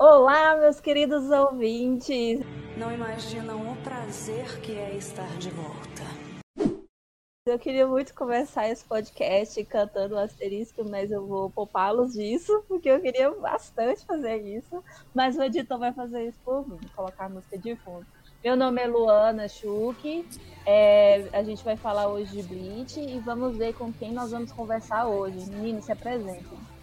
Olá, 0.00 0.56
meus 0.56 0.78
queridos 0.78 1.28
ouvintes! 1.28 2.38
Não 2.76 2.92
imaginam 2.92 3.72
o 3.72 3.76
prazer 3.78 4.60
que 4.60 4.70
é 4.70 4.94
estar 4.94 5.28
de 5.38 5.50
volta. 5.50 6.84
Eu 7.44 7.58
queria 7.58 7.84
muito 7.84 8.14
começar 8.14 8.68
esse 8.68 8.84
podcast 8.84 9.64
cantando 9.64 10.14
o 10.14 10.18
asterisco, 10.18 10.88
mas 10.88 11.10
eu 11.10 11.26
vou 11.26 11.50
poupá-los 11.50 12.12
disso, 12.12 12.64
porque 12.68 12.88
eu 12.88 13.00
queria 13.00 13.28
bastante 13.32 14.06
fazer 14.06 14.36
isso. 14.36 14.84
Mas 15.12 15.36
o 15.36 15.42
editor 15.42 15.80
vai 15.80 15.92
fazer 15.92 16.28
isso 16.28 16.38
por 16.44 16.68
mim, 16.68 16.78
colocar 16.94 17.24
a 17.24 17.30
música 17.30 17.58
de 17.58 17.74
fundo. 17.74 18.06
Meu 18.44 18.54
nome 18.54 18.80
é 18.80 18.86
Luana 18.86 19.48
Schuch, 19.48 20.24
é, 20.64 21.28
a 21.32 21.42
gente 21.42 21.64
vai 21.64 21.76
falar 21.76 22.06
hoje 22.06 22.40
de 22.40 22.42
Bleach 22.44 23.00
e 23.00 23.18
vamos 23.18 23.56
ver 23.56 23.74
com 23.74 23.92
quem 23.92 24.12
nós 24.12 24.30
vamos 24.30 24.52
conversar 24.52 25.08
hoje. 25.08 25.50
Meninos, 25.50 25.86
se 25.86 25.90
apresentem. 25.90 26.77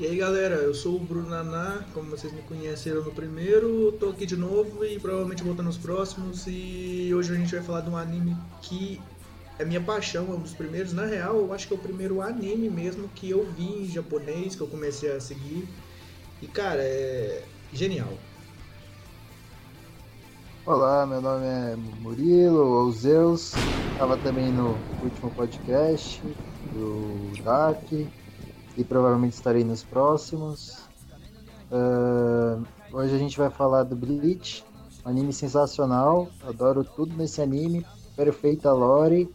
E 0.00 0.06
aí 0.06 0.16
galera, 0.16 0.54
eu 0.54 0.72
sou 0.72 0.96
o 0.96 0.98
Bruno 0.98 1.28
Naná, 1.28 1.84
como 1.92 2.10
vocês 2.10 2.32
me 2.32 2.40
conheceram 2.42 3.04
no 3.04 3.12
primeiro, 3.12 3.92
tô 4.00 4.08
aqui 4.08 4.24
de 4.24 4.36
novo 4.36 4.82
e 4.86 4.98
provavelmente 4.98 5.44
voltando 5.44 5.66
nos 5.66 5.76
próximos. 5.76 6.46
E 6.46 7.12
hoje 7.14 7.30
a 7.30 7.36
gente 7.36 7.54
vai 7.54 7.62
falar 7.62 7.82
de 7.82 7.90
um 7.90 7.96
anime 7.96 8.34
que 8.62 8.98
é 9.58 9.66
minha 9.66 9.82
paixão, 9.82 10.28
é 10.30 10.34
um 10.34 10.40
dos 10.40 10.54
primeiros, 10.54 10.94
na 10.94 11.04
real 11.04 11.36
eu 11.36 11.52
acho 11.52 11.68
que 11.68 11.74
é 11.74 11.76
o 11.76 11.78
primeiro 11.78 12.22
anime 12.22 12.70
mesmo 12.70 13.06
que 13.14 13.28
eu 13.28 13.46
vi 13.52 13.82
em 13.82 13.86
japonês, 13.86 14.56
que 14.56 14.62
eu 14.62 14.66
comecei 14.66 15.12
a 15.12 15.20
seguir. 15.20 15.68
E 16.40 16.46
cara, 16.46 16.82
é 16.82 17.44
genial. 17.70 18.14
Olá, 20.64 21.06
meu 21.06 21.20
nome 21.20 21.44
é 21.44 21.76
Murilo, 22.00 22.66
ou 22.66 22.92
Zeus, 22.92 23.52
estava 23.92 24.16
também 24.16 24.50
no 24.50 24.74
último 25.02 25.30
podcast 25.32 26.22
do 26.72 27.42
DAC 27.42 28.08
e 28.76 28.84
provavelmente 28.84 29.34
estarei 29.34 29.64
nos 29.64 29.82
próximos. 29.82 30.78
Uh, 31.70 32.64
hoje 32.92 33.14
a 33.14 33.18
gente 33.18 33.36
vai 33.36 33.50
falar 33.50 33.82
do 33.84 33.96
Bleach, 33.96 34.64
um 35.04 35.08
anime 35.08 35.32
sensacional, 35.32 36.28
adoro 36.46 36.84
tudo 36.84 37.16
nesse 37.16 37.40
anime, 37.40 37.84
perfeita 38.16 38.72
lore. 38.72 39.28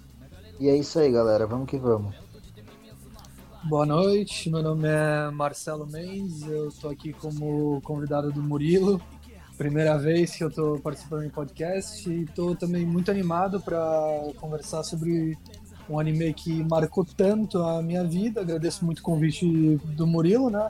E 0.60 0.70
é 0.70 0.76
isso 0.76 1.00
aí, 1.00 1.12
galera, 1.12 1.46
vamos 1.46 1.70
que 1.70 1.78
vamos. 1.78 2.16
Boa 3.64 3.86
noite, 3.86 4.50
meu 4.50 4.64
nome 4.64 4.88
é 4.88 5.30
Marcelo 5.30 5.86
Mendes, 5.86 6.44
eu 6.48 6.70
estou 6.70 6.90
aqui 6.90 7.12
como 7.12 7.82
convidado 7.82 8.32
do 8.32 8.42
Murilo. 8.42 9.02
Primeira 9.58 9.98
vez 9.98 10.36
que 10.36 10.44
eu 10.44 10.50
estou 10.50 10.80
participando 10.80 11.24
em 11.24 11.30
podcast 11.30 12.08
e 12.08 12.24
estou 12.24 12.56
também 12.56 12.86
muito 12.86 13.10
animado 13.10 13.60
para 13.60 13.80
conversar 14.38 14.84
sobre 14.84 15.36
um 15.90 16.00
anime 16.00 16.34
que 16.34 16.64
marcou 16.64 17.06
tanto 17.06 17.62
a 17.62 17.82
minha 17.82 18.04
vida. 18.04 18.42
Agradeço 18.42 18.86
muito 18.86 19.00
o 19.00 19.04
convite 19.04 19.46
do 19.86 20.06
Murilo, 20.06 20.50
né? 20.50 20.70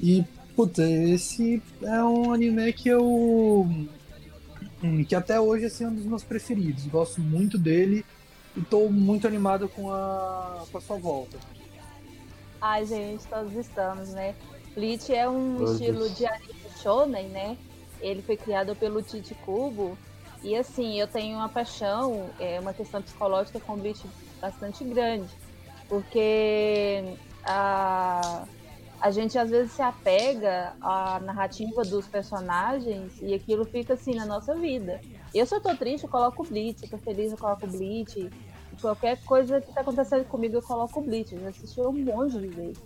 E, 0.00 0.24
puta, 0.54 0.82
esse 0.82 1.62
é 1.82 2.02
um 2.02 2.32
anime 2.32 2.72
que 2.72 2.88
eu. 2.88 3.66
que 5.08 5.14
até 5.14 5.40
hoje 5.40 5.66
assim, 5.66 5.84
é 5.84 5.88
um 5.88 5.94
dos 5.94 6.06
meus 6.06 6.22
preferidos. 6.22 6.86
Gosto 6.86 7.20
muito 7.20 7.58
dele 7.58 8.04
e 8.56 8.60
estou 8.60 8.90
muito 8.90 9.26
animado 9.26 9.68
com 9.68 9.90
a, 9.92 10.64
com 10.70 10.78
a 10.78 10.80
sua 10.80 10.98
volta. 10.98 11.38
Ai, 12.60 12.86
gente, 12.86 13.26
todos 13.26 13.52
estamos, 13.54 14.10
né? 14.10 14.34
Bleach 14.74 15.12
é 15.12 15.28
um 15.28 15.64
estilo 15.64 16.08
de 16.10 16.26
anime 16.26 16.54
shonen, 16.82 17.28
né? 17.28 17.56
Ele 18.00 18.22
foi 18.22 18.36
criado 18.36 18.74
pelo 18.76 19.02
Tite 19.02 19.34
Kubo. 19.34 19.96
E 20.42 20.54
assim, 20.54 21.00
eu 21.00 21.06
tenho 21.06 21.36
uma 21.36 21.48
paixão, 21.48 22.30
é 22.38 22.60
uma 22.60 22.72
questão 22.72 23.00
psicológica 23.02 23.58
com 23.58 23.76
Bleach 23.76 24.06
bastante 24.40 24.84
grande, 24.84 25.28
porque 25.88 27.16
a, 27.44 28.44
a 29.00 29.10
gente 29.10 29.38
às 29.38 29.50
vezes 29.50 29.72
se 29.72 29.82
apega 29.82 30.74
à 30.80 31.20
narrativa 31.20 31.82
dos 31.82 32.06
personagens 32.06 33.20
e 33.20 33.34
aquilo 33.34 33.64
fica 33.64 33.94
assim 33.94 34.14
na 34.14 34.26
nossa 34.26 34.54
vida. 34.54 35.00
Eu, 35.34 35.46
se 35.46 35.54
eu 35.54 35.60
tô 35.60 35.74
triste, 35.76 36.04
eu 36.04 36.10
coloco 36.10 36.44
Bleach, 36.44 36.80
se 36.80 36.86
eu 36.86 36.90
tô 36.90 36.98
feliz, 36.98 37.32
eu 37.32 37.38
coloco 37.38 37.66
Bleach. 37.66 38.30
Qualquer 38.80 39.22
coisa 39.24 39.60
que 39.60 39.72
tá 39.72 39.80
acontecendo 39.80 40.24
comigo, 40.26 40.56
eu 40.56 40.62
coloco 40.62 41.00
Bleach. 41.00 41.34
Eu 41.34 41.40
já 41.40 41.48
assisti 41.48 41.80
um 41.80 41.92
monte 41.92 42.38
de 42.38 42.48
vezes. 42.48 42.82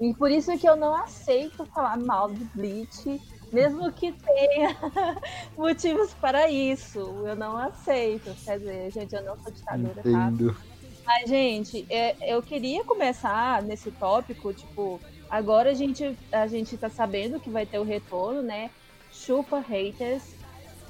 E 0.00 0.14
por 0.14 0.30
isso 0.30 0.56
que 0.56 0.68
eu 0.68 0.76
não 0.76 0.94
aceito 0.94 1.64
falar 1.66 1.98
mal 1.98 2.32
de 2.32 2.42
Bleach, 2.54 3.20
mesmo 3.52 3.92
que 3.92 4.12
tenha 4.12 4.76
motivos 5.56 6.14
para 6.14 6.50
isso. 6.50 6.98
Eu 6.98 7.36
não 7.36 7.56
aceito. 7.56 8.34
Quer 8.44 8.58
dizer, 8.58 8.90
gente, 8.92 9.14
eu 9.14 9.22
não 9.22 9.38
sou 9.38 9.52
ditadora, 9.52 9.94
tá? 9.94 10.00
Entendo. 10.08 10.54
tá? 10.54 10.69
Mas, 11.04 11.28
gente, 11.28 11.86
é, 11.90 12.16
eu 12.20 12.42
queria 12.42 12.84
começar 12.84 13.62
nesse 13.62 13.90
tópico, 13.90 14.52
tipo, 14.52 15.00
agora 15.28 15.70
a 15.70 15.74
gente, 15.74 16.16
a 16.30 16.46
gente 16.46 16.76
tá 16.76 16.88
sabendo 16.88 17.40
que 17.40 17.50
vai 17.50 17.66
ter 17.66 17.78
o 17.78 17.84
retorno, 17.84 18.42
né? 18.42 18.70
Chupa 19.12 19.60
haters. 19.60 20.22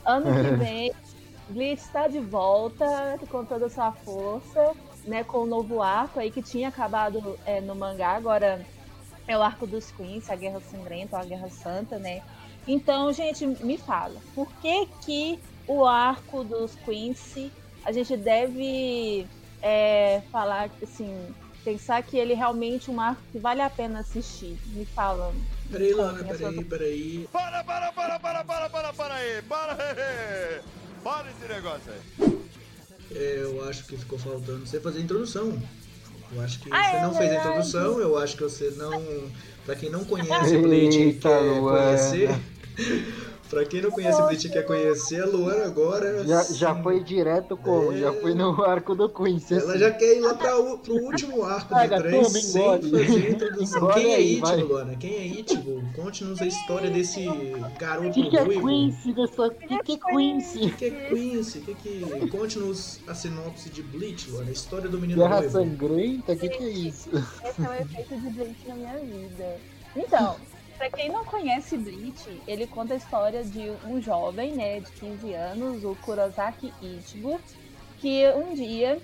Ano 0.04 0.26
que 0.26 0.56
vem, 0.56 0.93
Blitz 1.48 1.84
está 1.84 2.09
de 2.09 2.21
volta 2.21 3.19
com 3.31 3.44
toda 3.44 3.66
a 3.66 3.71
sua 3.71 3.93
força, 3.93 4.72
né? 5.04 5.25
Com 5.25 5.38
o 5.38 5.47
novo 5.47 5.82
arco 5.82 6.21
aí 6.21 6.31
que 6.31 6.42
tinha 6.42 6.69
acabado 6.69 7.38
é, 7.47 7.60
no 7.60 7.75
mangá, 7.75 8.10
agora 8.10 8.65
é 9.27 9.37
o 9.37 9.42
arco 9.42 9.66
dos 9.66 9.91
Queens, 9.92 10.28
a 10.28 10.37
Guerra 10.37 10.60
Sangrenta, 10.60 11.19
a 11.19 11.25
Guerra 11.25 11.48
Santa, 11.50 11.98
né? 11.98 12.22
Então, 12.66 13.12
gente, 13.12 13.47
me 13.47 13.78
fala, 13.78 14.21
por 14.34 14.48
que 14.60 14.87
que 15.04 15.38
o 15.66 15.84
arco 15.84 16.44
dos 16.44 16.75
Queens 16.77 17.50
a 17.84 17.92
gente 17.92 18.16
deve 18.16 19.27
é, 19.62 20.22
falar, 20.31 20.71
assim, 20.82 21.15
pensar 21.65 22.03
que 22.03 22.16
ele 22.16 22.32
é 22.32 22.37
realmente 22.37 22.91
um 22.91 23.00
arco 23.00 23.22
que 23.32 23.38
vale 23.38 23.60
a 23.60 23.71
pena 23.71 24.00
assistir. 24.00 24.59
Me 24.69 24.84
fala. 24.84 25.32
Peraí, 25.71 25.93
Lana, 25.93 26.25
peraí, 26.25 26.65
peraí. 26.65 27.28
Para, 27.32 27.62
para, 27.65 27.93
para, 27.93 28.19
para, 28.19 28.44
para, 28.44 28.71
para, 28.71 28.93
para 28.93 29.15
aí! 29.15 29.43
Para 29.43 29.72
aí! 29.75 30.60
Para 31.03 31.31
esse 31.31 31.50
negócio 31.50 31.91
aí! 31.91 32.41
É, 33.12 33.38
eu 33.43 33.66
acho 33.66 33.87
que 33.87 33.97
ficou 33.97 34.19
faltando 34.19 34.66
você 34.66 34.78
fazer 34.78 34.98
a 34.98 35.03
introdução. 35.03 35.59
Eu 36.32 36.42
acho 36.42 36.60
que 36.60 36.69
ah, 36.71 36.91
você 36.91 36.97
é 36.97 37.03
não 37.03 37.15
fez 37.15 37.32
a 37.32 37.34
introdução, 37.37 38.00
eu 38.00 38.19
acho 38.19 38.37
que 38.37 38.42
você 38.42 38.71
não. 38.77 39.03
Pra 39.65 39.75
quem 39.75 39.91
não 39.91 40.04
conhece 40.04 40.56
o 40.56 40.62
Blade 40.62 41.03
e 41.03 41.15
quer 41.15 41.60
conhecer. 41.60 42.31
Pra 43.50 43.65
quem 43.65 43.83
não 43.83 43.91
conhece 43.91 44.22
Bleach 44.22 44.47
e 44.47 44.50
quer 44.50 44.65
conhecer, 44.65 45.25
a 45.25 45.27
Luana 45.27 45.65
agora. 45.65 46.25
Já, 46.25 46.44
já 46.44 46.75
foi 46.83 47.03
direto 47.03 47.56
como? 47.56 47.93
É... 47.93 47.99
Já 47.99 48.12
foi 48.12 48.33
no 48.33 48.62
arco 48.62 48.94
do 48.94 49.09
Queen. 49.09 49.43
Ela 49.50 49.77
já 49.77 49.91
quer 49.91 50.16
ir 50.16 50.21
lá 50.21 50.34
pra, 50.34 50.53
pro 50.77 50.94
último 50.94 51.43
arco 51.43 51.75
do 51.75 52.03
trem 52.03 52.25
sem 52.25 52.65
fazer 52.65 53.31
introdução. 53.33 53.89
Quem 53.89 54.15
é 54.15 54.21
Ichigo, 54.21 54.66
Luana? 54.69 54.94
Quem 54.94 55.15
é 55.15 55.27
Ichigo? 55.27 55.83
Conte-nos 55.97 56.41
a 56.41 56.47
história 56.47 56.91
desse 56.91 57.27
garoto 57.77 58.12
que 58.12 58.31
que 58.31 58.39
é 58.39 58.44
Quincy 58.44 59.12
dessa... 59.15 59.43
O 59.43 59.50
que, 59.50 59.83
que 59.83 59.93
é 59.93 59.97
Quincy? 59.97 60.66
O 60.66 60.77
que 60.77 60.84
é 60.84 61.09
Quincy? 61.09 61.60
Que 61.60 61.75
que... 61.75 62.28
Conte-nos 62.28 63.00
a 63.09 63.15
sinopse 63.15 63.69
de 63.69 63.83
Bleach, 63.83 64.31
Luana. 64.31 64.49
A 64.49 64.53
história 64.53 64.89
do 64.89 64.99
menino 64.99 65.21
Guerra 65.21 65.41
noivo. 65.41 65.53
sangrenta? 65.53 66.33
O 66.34 66.39
que, 66.39 66.49
que 66.49 66.62
é 66.62 66.69
isso? 66.69 67.10
Esse 67.44 67.62
é 67.62 67.69
o 67.69 67.75
efeito 67.75 68.16
de 68.16 68.31
Bleach 68.31 68.69
na 68.69 68.75
minha 68.77 68.97
vida. 68.99 69.56
Então, 69.97 70.37
Pra 70.81 70.89
quem 70.89 71.11
não 71.11 71.27
conhece 71.27 71.77
Bleach, 71.77 72.41
ele 72.49 72.67
conta 72.67 72.95
a 72.95 72.97
história 72.97 73.45
de 73.45 73.71
um 73.85 74.01
jovem, 74.01 74.57
né, 74.57 74.81
de 74.81 74.91
15 74.93 75.35
anos, 75.35 75.85
o 75.85 75.95
Kurosaki 75.97 76.73
Ichigo, 76.81 77.39
que 77.99 78.27
um 78.31 78.55
dia 78.55 78.99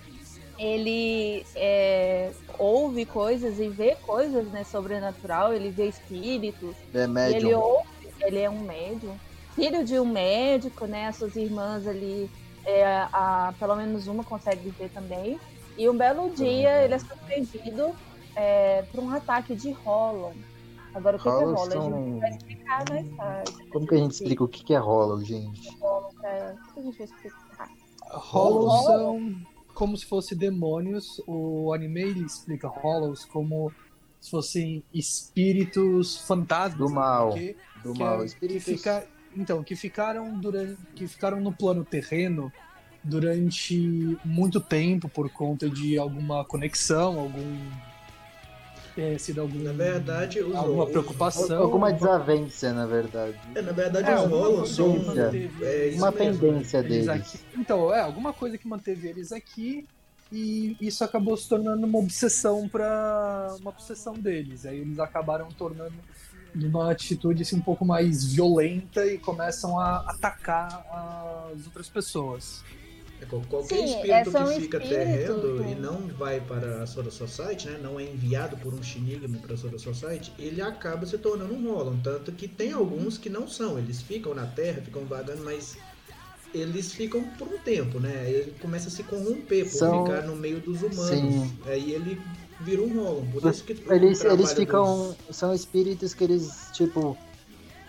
ele 0.59 1.44
é, 1.54 2.32
ouve 2.59 3.04
coisas 3.04 3.60
e 3.60 3.69
vê 3.69 3.94
coisas, 3.94 4.47
né, 4.48 4.65
sobrenatural, 4.65 5.53
ele 5.53 5.70
vê 5.70 5.86
espíritos. 5.86 6.75
É 6.94 7.06
médium. 7.06 7.36
Ele 7.36 7.54
ouve, 7.54 7.88
ele 8.22 8.38
é 8.38 8.48
um 8.48 8.60
médium. 8.60 9.15
Filho 9.54 9.84
de 9.84 10.00
um 10.00 10.06
médico, 10.06 10.86
né, 10.86 11.09
as 11.09 11.16
suas 11.16 11.36
irmãs 11.36 11.86
ali, 11.86 12.31
é, 12.65 12.86
a, 13.12 13.53
pelo 13.59 13.76
menos 13.76 14.06
uma 14.06 14.25
consegue 14.25 14.70
ver 14.70 14.88
também. 14.88 15.38
E 15.76 15.86
um 15.91 15.94
belo 15.94 16.31
dia 16.31 16.82
ele 16.82 16.94
é 16.94 16.98
surpreendido 16.98 17.94
é, 18.34 18.82
por 18.91 19.04
um 19.04 19.10
ataque 19.10 19.54
de 19.54 19.72
Hollow 19.72 20.32
Agora, 20.96 21.16
o 21.16 21.20
que, 21.20 21.24
que 21.24 21.28
é 21.28 21.44
Hollow? 21.44 21.70
São... 21.70 21.94
A 21.94 21.98
gente 22.00 22.20
vai 22.20 22.30
explicar 22.30 22.84
mais 22.88 23.16
tarde. 23.16 23.68
Como 23.71 23.86
que 23.86 23.94
a 23.94 23.98
gente 23.98 24.12
explica 24.12 24.44
o 24.44 24.48
que 24.48 24.74
é 24.74 24.78
Hollow, 24.78 25.22
gente? 25.22 25.78
Hollow, 25.78 26.09
pra... 26.15 26.56
O 26.71 26.72
que 26.72 26.80
a 26.80 26.82
gente 26.82 26.98
vai 26.98 27.06
explicar? 27.06 27.71
Hollow 28.10 28.82
são 28.84 29.36
como 29.74 29.94
se 29.94 30.06
fossem 30.06 30.38
demônios. 30.38 31.21
O 31.26 31.74
anime 31.74 32.00
ele 32.00 32.24
explica 32.24 32.66
Hollows 32.66 33.26
como 33.26 33.71
se 34.22 34.30
fossem 34.30 34.82
espíritos 34.92 36.16
fantasmas. 36.26 36.78
Do 36.78 36.88
mal. 36.88 37.34
Que, 37.34 37.54
do 37.84 37.92
que 37.92 37.98
mal. 37.98 38.22
É, 38.22 38.24
espíritos... 38.24 38.65
Que 38.65 38.76
fica, 38.76 39.06
então, 39.36 39.62
que 39.62 39.76
ficaram, 39.76 40.41
durante, 40.41 40.80
que 40.94 41.06
ficaram 41.06 41.41
no 41.41 41.53
plano 41.53 41.84
terreno 41.84 42.50
durante 43.04 44.18
muito 44.24 44.62
tempo 44.62 45.10
por 45.10 45.28
conta 45.30 45.68
de 45.68 45.98
alguma 45.98 46.42
conexão, 46.42 47.21
algum 47.21 47.71
ter 48.97 49.21
sido 49.21 49.43
algum, 49.43 49.59
na 49.63 49.72
verdade, 49.72 50.41
os 50.41 50.57
alguma 50.57 50.87
preocupação. 50.87 51.63
Alguma 51.63 51.93
desavença, 51.93 52.72
na 52.72 52.87
verdade. 52.87 53.39
É, 53.54 53.60
na 53.60 53.72
verdade, 53.72 54.10
é, 54.10 54.19
os 54.19 54.31
rolos 54.31 54.75
são. 54.75 54.97
É, 55.63 55.95
uma 55.95 56.10
tendência 56.10 56.83
deles. 56.83 57.09
Aqui, 57.09 57.39
então, 57.57 57.95
é, 57.95 58.01
alguma 58.01 58.33
coisa 58.33 58.57
que 58.57 58.66
manteve 58.66 59.07
eles 59.07 59.31
aqui 59.33 59.87
e 60.33 60.77
isso 60.81 61.04
acabou 61.04 61.37
se 61.37 61.47
tornando 61.48 61.87
uma 61.87 61.98
obsessão 61.98 62.66
para 62.66 63.54
uma 63.60 63.71
obsessão 63.71 64.15
deles. 64.15 64.65
Aí 64.65 64.81
eles 64.81 64.98
acabaram 64.98 65.48
tornando 65.48 65.95
numa 66.54 66.91
atitude 66.91 67.43
assim, 67.43 67.57
um 67.57 67.60
pouco 67.60 67.84
mais 67.84 68.33
violenta 68.33 69.04
e 69.04 69.19
começam 69.19 69.78
a 69.78 69.98
atacar 70.09 70.87
as 71.53 71.66
outras 71.66 71.89
pessoas. 71.89 72.65
É, 73.21 73.24
qualquer 73.24 73.77
Sim, 73.78 73.84
espírito 73.84 74.10
é, 74.13 74.24
que 74.24 74.30
são 74.30 74.47
fica 74.48 74.78
terreno 74.80 75.68
e 75.71 75.74
não 75.74 76.07
vai 76.09 76.41
para 76.41 76.83
a 76.83 76.86
Sora 76.86 77.10
Society, 77.10 77.68
né? 77.68 77.78
Não 77.83 77.98
é 77.98 78.04
enviado 78.04 78.57
por 78.59 78.74
um 78.74 78.83
Shinigami 78.83 79.39
para 79.39 79.54
a 79.54 79.57
Sora 79.57 79.78
Society, 79.78 80.33
ele 80.39 80.60
acaba 80.60 81.07
se 81.07 81.16
tornando 81.16 81.54
um 81.54 81.72
Rollon. 81.72 81.97
Tanto 82.03 82.30
que 82.33 82.47
tem 82.47 82.72
alguns 82.72 83.16
que 83.16 83.30
não 83.30 83.48
são, 83.48 83.78
eles 83.78 84.03
ficam 84.03 84.34
na 84.34 84.47
Terra, 84.47 84.83
ficam 84.83 85.04
vagando, 85.07 85.42
mas 85.45 85.78
eles 86.54 86.92
ficam 86.92 87.22
por 87.39 87.48
um 87.48 87.59
tempo, 87.59 87.98
né? 87.98 88.24
Ele 88.30 88.54
começa 88.60 88.89
a 88.89 88.91
se 88.91 89.03
corromper 89.03 89.65
por 89.65 89.78
São- 89.78 90.04
ficar 90.04 90.22
no 90.22 90.36
meio 90.36 90.60
dos 90.60 90.83
humanos. 90.83 91.09
Sim. 91.09 91.59
Aí 91.66 91.92
ele 91.92 92.21
vira 92.60 92.83
um 92.83 92.95
Rollon. 93.03 93.27
Por 93.33 93.51
isso 93.51 93.65
que 93.65 93.72
o 93.72 93.92
Eles, 93.92 94.24
eles 94.24 94.53
ficam. 94.53 95.15
dos- 95.27 95.36
São 95.36 95.54
espíritos 95.54 96.15
que 96.15 96.24
eles, 96.24 96.69
tipo. 96.72 97.16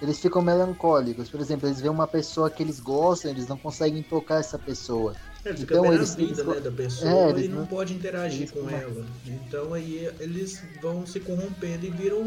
Eles 0.02 0.20
ficam 0.20 0.42
melancólicos. 0.42 1.30
Por 1.30 1.40
exemplo, 1.40 1.68
eles 1.68 1.82
veem 1.82 1.92
uma 1.92 2.08
pessoa 2.08 2.50
que 2.52 2.62
eles 2.62 2.80
gostam, 2.80 3.32
eles 3.32 3.48
não 3.48 3.58
conseguem 3.58 4.04
tocar 4.04 4.40
essa 4.40 4.60
pessoa. 4.60 5.16
É, 5.44 5.54
fica 5.56 5.74
Então, 5.76 5.92
eles- 5.94 6.12
a 6.14 6.16
vida 6.16 6.42
eles- 6.42 6.46
né, 6.56 6.60
da 6.60 6.72
pessoa 6.72 7.12
É, 7.12 7.28
e 7.28 7.30
eles 7.32 7.50
não 7.50 7.60
não- 7.62 7.66
pode 7.68 7.94
interagir 7.94 8.42
eles 8.42 8.52
com 8.52 8.70
ela. 8.70 9.06
Então 9.26 9.74
aí 9.74 10.12
eles 10.20 10.62
vão 10.82 11.06
se 11.06 11.20
corrompendo 11.20 11.86
e 11.86 11.90
viram 11.90 12.22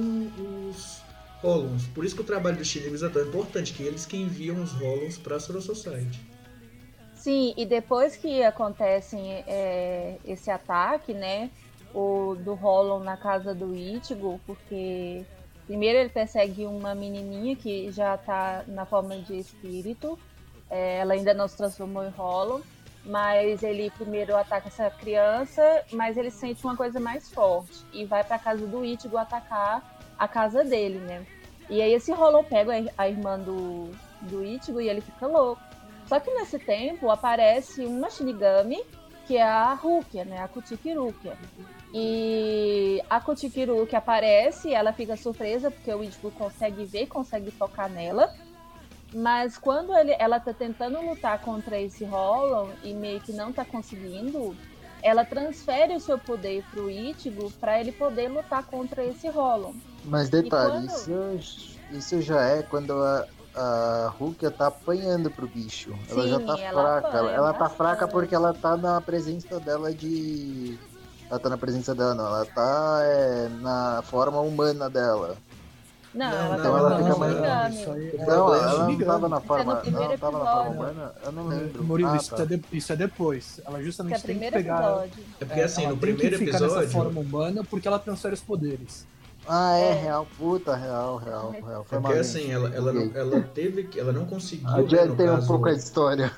os 0.69 1.01
Holons. 1.43 1.87
Por 1.95 2.05
isso 2.05 2.15
que 2.15 2.21
o 2.23 2.25
trabalho 2.25 2.57
dos 2.57 2.67
Shinigamis 2.67 3.03
é 3.03 3.09
tão 3.09 3.23
importante, 3.23 3.73
que 3.73 3.83
eles 3.83 4.05
que 4.05 4.17
enviam 4.17 4.61
os 4.63 4.75
Holons 4.81 5.17
para 5.17 5.37
a 5.37 5.41
Sora 5.41 5.61
Society. 5.61 6.21
Sim, 7.15 7.55
e 7.57 7.65
depois 7.67 8.17
que 8.17 8.43
acontece 8.43 9.17
é, 9.47 10.17
esse 10.25 10.51
ataque, 10.51 11.13
né, 11.15 11.51
o 11.95 12.35
do 12.43 12.55
Hollow 12.55 13.01
na 13.05 13.17
casa 13.17 13.55
do 13.55 13.75
Ichigo, 13.77 14.41
porque 14.47 15.25
primeiro 15.71 16.01
ele 16.01 16.09
persegue 16.09 16.67
uma 16.67 16.97
menininha 16.97 17.55
que 17.55 17.93
já 17.93 18.19
tá 18.19 18.65
na 18.67 18.85
forma 18.85 19.17
de 19.19 19.39
espírito, 19.39 20.19
é, 20.69 20.99
ela 20.99 21.15
ainda 21.15 21.33
não 21.33 21.47
se 21.47 21.57
transformou 21.57 22.05
em 22.05 22.09
Hollow, 22.09 22.61
mas 23.05 23.63
ele 23.63 23.89
primeiro 23.91 24.37
ataca 24.37 24.67
essa 24.67 24.91
criança, 24.91 25.63
mas 25.93 26.17
ele 26.17 26.29
sente 26.29 26.65
uma 26.65 26.77
coisa 26.77 26.99
mais 26.99 27.31
forte 27.31 27.87
e 27.93 28.05
vai 28.05 28.25
pra 28.25 28.37
casa 28.37 28.67
do 28.67 28.85
Ichigo 28.85 29.17
atacar 29.17 29.97
a 30.19 30.27
casa 30.27 30.65
dele, 30.65 30.99
né. 30.99 31.25
E 31.69 31.81
aí 31.81 31.93
esse 31.93 32.11
Hollow 32.11 32.43
pega 32.43 32.73
a 32.99 33.09
irmã 33.09 33.39
do, 33.39 33.93
do 34.23 34.45
Ichigo 34.45 34.81
e 34.81 34.89
ele 34.89 35.01
fica 35.01 35.29
louco. 35.29 35.63
Só 36.09 36.19
que 36.19 36.35
nesse 36.35 36.59
tempo 36.59 37.09
aparece 37.13 37.87
uma 37.87 38.11
Shinigami, 38.11 38.83
que 39.25 39.37
é 39.37 39.45
a 39.45 39.73
Rukia, 39.75 40.25
né? 40.25 40.43
A 40.43 40.49
Kutikirukia. 40.49 41.39
E 41.93 43.03
a 43.11 43.21
Kutikirukia 43.21 43.99
aparece, 43.99 44.73
ela 44.73 44.93
fica 44.93 45.17
surpresa 45.17 45.71
porque 45.71 45.93
o 45.93 46.03
Ichigo 46.05 46.31
consegue 46.31 46.85
ver, 46.85 47.07
consegue 47.07 47.51
tocar 47.51 47.91
nela. 47.91 48.31
Mas 49.13 49.59
quando 49.59 49.93
ele, 49.97 50.15
ela 50.21 50.39
tá 50.39 50.55
tentando 50.55 51.01
lutar 51.01 51.41
contra 51.41 51.81
esse 51.81 52.05
Hollow 52.05 52.71
e 52.85 52.95
meio 52.95 53.21
que 53.21 53.33
não 53.33 53.53
tá 53.53 53.65
conseguindo, 53.65 54.57
ela 55.03 55.25
transfere 55.25 55.97
o 55.97 56.01
seu 56.01 56.17
poder 56.17 56.63
pro 56.71 56.89
Ichigo 56.89 57.51
para 57.61 57.81
ele 57.81 57.91
poder 57.91 58.29
lutar 58.29 58.63
contra 58.65 59.05
esse 59.05 59.29
Hollow. 59.29 59.75
Mas 60.05 60.31
detalhe, 60.31 60.87
quando- 60.87 61.39
isso, 61.41 61.79
isso 61.91 62.23
já 62.23 62.41
é 62.41 62.63
quando 62.63 62.93
a, 62.93 63.27
a 63.55 64.15
Rukia 64.17 64.51
tá 64.51 64.69
apanhando 64.69 65.29
pro 65.29 65.49
bicho. 65.49 65.93
ela 66.09 66.29
já 66.29 66.39
tá 66.41 66.59
ela 66.61 67.01
fraca. 67.01 67.09
apanha 67.09 67.31
Ela, 67.35 67.53
tá 67.53 67.69
fraca 67.69 68.07
porque 68.09 68.35
ela 68.35 68.55
tá 68.55 68.77
na 68.77 69.01
presença 69.01 69.59
dela 69.59 69.93
de. 69.93 70.79
Ela 71.31 71.39
tá 71.39 71.49
na 71.49 71.57
presença 71.57 71.95
dela, 71.95 72.15
não. 72.15 72.27
Ela 72.27 72.45
tá 72.47 73.01
é, 73.05 73.49
na 73.61 74.03
forma 74.05 74.41
humana 74.41 74.91
dela. 74.91 75.37
Não, 76.13 76.29
Não, 76.29 76.37
ela 76.37 76.57
não, 76.57 76.63
tá 76.65 76.69
ela 76.79 76.99
fica 77.05 77.17
mais- 77.17 77.33
Shinigami. 77.35 77.77
Isso 77.81 77.91
aí 77.93 78.09
é- 78.09 78.17
Não, 78.19 78.25
problema- 78.27 78.57
ela 78.57 78.67
não 78.79 78.87
Shinigami. 78.87 79.05
tava 79.13 79.29
na 79.29 79.37
é 79.37 79.41
forma. 79.41 79.77
primeiro 79.77 80.09
não, 80.11 80.19
tava 80.19 80.39
na 80.39 80.45
forma 80.45 80.61
episódio. 80.71 80.91
humana? 80.93 81.13
Eu 81.25 81.33
não 81.33 81.47
lembro. 81.47 81.85
Murilo, 81.85 82.11
Ah, 82.11 82.17
isso, 82.17 82.35
tá. 82.37 82.43
é 82.43 82.47
de- 82.47 82.65
isso 82.73 82.93
é 82.93 82.97
depois. 82.97 83.61
Ela 83.65 83.79
é 83.79 83.83
justamente 83.85 84.11
o 84.11 84.15
tem 84.15 84.21
que 84.21 84.27
primeiro 84.33 84.57
pegar. 84.57 84.75
episódio. 84.81 85.25
É 85.41 85.45
porque 85.45 85.61
é, 85.61 85.65
assim, 85.65 85.85
ela 85.85 85.95
no 85.95 86.01
tem 86.01 86.09
que 86.11 86.17
primeiro 86.17 86.39
ficar 86.39 86.53
nessa 86.61 86.65
episódio. 86.65 86.91
forma 86.91 87.21
humana 87.21 87.63
porque 87.71 87.87
ela 87.87 87.99
transfere 88.01 88.35
os 88.35 88.41
poderes. 88.41 89.07
Ah, 89.49 89.77
é, 89.77 89.91
É. 89.91 89.93
real, 90.03 90.27
puta, 90.37 90.75
real, 90.75 91.17
real, 91.17 91.51
real. 91.65 91.81
É 91.83 91.85
Foi 91.85 92.01
porque 92.01 92.19
assim, 92.19 92.51
ela, 92.51 92.75
ela, 92.75 92.93
não- 92.93 93.11
ela 93.15 93.41
teve 93.55 93.85
que. 93.85 94.01
Ela 94.01 94.13
não 94.13 94.27
conseguiu. 94.27 94.67
né, 94.69 94.77
no 94.79 94.85
Adiantei 94.85 95.31
um 95.31 95.47
pouco 95.47 95.69
a 95.69 95.73
história. 95.73 96.33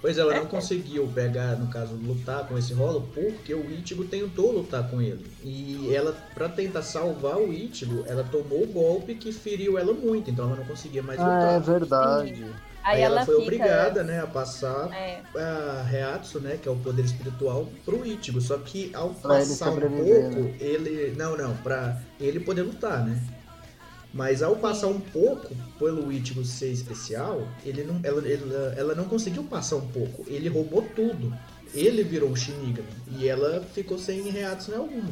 Pois 0.00 0.16
ela 0.16 0.32
não 0.34 0.46
conseguiu 0.46 1.08
pegar, 1.12 1.56
no 1.56 1.66
caso, 1.68 1.94
lutar 1.94 2.46
com 2.46 2.56
esse 2.56 2.72
rolo, 2.72 3.08
porque 3.12 3.52
o 3.52 3.68
Ichigo 3.68 4.04
tentou 4.04 4.52
lutar 4.52 4.88
com 4.88 5.02
ele. 5.02 5.26
E 5.42 5.92
ela, 5.92 6.12
pra 6.34 6.48
tentar 6.48 6.82
salvar 6.82 7.36
o 7.36 7.52
Ichigo, 7.52 8.04
ela 8.06 8.22
tomou 8.22 8.62
o 8.62 8.66
golpe 8.66 9.16
que 9.16 9.32
feriu 9.32 9.76
ela 9.76 9.92
muito, 9.92 10.30
então 10.30 10.46
ela 10.46 10.56
não 10.56 10.64
conseguia 10.64 11.02
mais 11.02 11.18
Ah, 11.20 11.24
lutar. 11.24 11.54
é 11.56 11.60
verdade. 11.60 12.44
Aí, 12.84 12.94
Aí 12.94 13.02
ela, 13.02 13.24
foi 13.26 13.34
fica, 13.34 13.42
obrigada, 13.46 14.04
né, 14.04 14.20
a 14.22 14.26
passar 14.26 14.88
É, 14.94 15.20
a 15.36 15.82
Reatsu, 15.82 16.38
né, 16.40 16.56
que 16.62 16.68
é 16.68 16.70
o 16.70 16.76
poder 16.76 17.04
espiritual, 17.04 17.68
pro 17.84 18.06
Ichigo. 18.06 18.40
Só 18.40 18.56
que 18.56 18.92
ao 18.94 19.10
Pra 19.10 19.40
ele 19.40 19.48
passar 19.48 19.70
um 19.72 19.80
pouco, 19.80 20.38
né? 20.40 20.54
ele. 20.60 21.12
Não, 21.16 21.36
não, 21.36 21.56
pra 21.56 22.00
ele 22.20 22.38
poder 22.40 22.62
lutar, 22.62 23.04
né? 23.04 23.20
Mas 24.12 24.42
ao 24.42 24.56
passar 24.56 24.86
um 24.86 25.00
pouco 25.00 25.54
pelo 25.78 26.10
Ichigo 26.10 26.44
ser 26.44 26.70
especial, 26.70 27.46
ele 27.64 27.84
não, 27.84 28.00
ela, 28.02 28.26
ela, 28.26 28.74
ela 28.76 28.94
não 28.94 29.04
conseguiu 29.04 29.44
passar 29.44 29.76
um 29.76 29.86
pouco. 29.88 30.24
Ele 30.26 30.48
roubou 30.48 30.82
tudo. 30.96 31.32
Ele 31.74 32.02
virou 32.02 32.30
o 32.30 32.36
Shinigami. 32.36 32.88
E 33.18 33.28
ela 33.28 33.62
ficou 33.74 33.98
sem 33.98 34.22
Reatsu 34.22 34.70
nenhuma. 34.70 35.10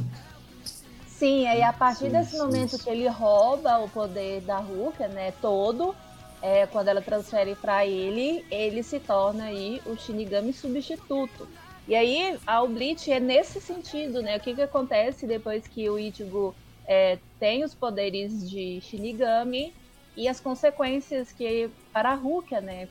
Sim, 1.06 1.46
aí 1.46 1.62
a 1.62 1.72
partir 1.72 2.06
Sim, 2.06 2.10
desse 2.10 2.32
sim, 2.32 2.38
momento 2.38 2.76
sim. 2.76 2.78
que 2.78 2.90
ele 2.90 3.08
rouba 3.08 3.78
o 3.78 3.88
poder 3.88 4.42
da 4.42 4.58
Ruka, 4.58 5.08
né, 5.08 5.32
todo, 5.40 5.94
é, 6.42 6.66
quando 6.66 6.88
ela 6.88 7.00
transfere 7.00 7.54
pra 7.54 7.86
ele, 7.86 8.44
ele 8.50 8.82
se 8.82 9.00
torna 9.00 9.44
aí 9.44 9.80
o 9.86 9.96
Shinigami 9.96 10.52
substituto. 10.52 11.48
E 11.88 11.94
aí 11.94 12.38
a 12.46 12.62
o 12.62 12.68
Bleach 12.68 13.10
é 13.10 13.20
nesse 13.20 13.60
sentido, 13.60 14.20
né? 14.20 14.36
O 14.36 14.40
que 14.40 14.54
que 14.54 14.62
acontece 14.62 15.26
depois 15.26 15.66
que 15.66 15.88
o 15.88 15.98
Ichigo 15.98 16.54
é, 16.86 17.18
tem 17.38 17.64
os 17.64 17.74
poderes 17.74 18.48
de 18.48 18.80
Shinigami 18.80 19.74
e 20.16 20.28
as 20.28 20.40
consequências 20.40 21.32
que 21.32 21.70
para 21.92 22.10
a 22.10 22.14
Ruka, 22.14 22.60
né? 22.60 22.88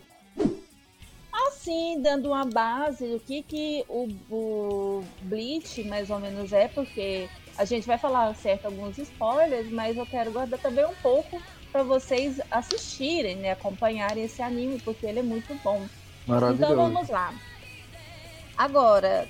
Assim, 1.47 2.01
dando 2.01 2.29
uma 2.29 2.45
base 2.45 3.07
do 3.07 3.19
que, 3.19 3.43
que 3.43 3.85
o, 3.89 4.07
o 4.29 5.03
Bleach 5.21 5.83
mais 5.85 6.09
ou 6.09 6.19
menos 6.19 6.53
é, 6.53 6.67
porque 6.67 7.27
a 7.57 7.65
gente 7.65 7.87
vai 7.87 7.97
falar 7.97 8.33
certo 8.35 8.65
alguns 8.65 8.97
spoilers, 8.97 9.69
mas 9.71 9.97
eu 9.97 10.05
quero 10.05 10.31
guardar 10.31 10.59
também 10.59 10.85
um 10.85 10.95
pouco 10.95 11.41
para 11.71 11.83
vocês 11.83 12.39
assistirem, 12.51 13.35
né, 13.37 13.51
acompanharem 13.51 14.23
esse 14.23 14.41
anime, 14.41 14.79
porque 14.79 15.05
ele 15.05 15.19
é 15.19 15.23
muito 15.23 15.53
bom. 15.63 15.85
Maravilhoso. 16.25 16.63
Então 16.73 16.75
vamos 16.75 17.09
lá. 17.09 17.33
Agora, 18.57 19.27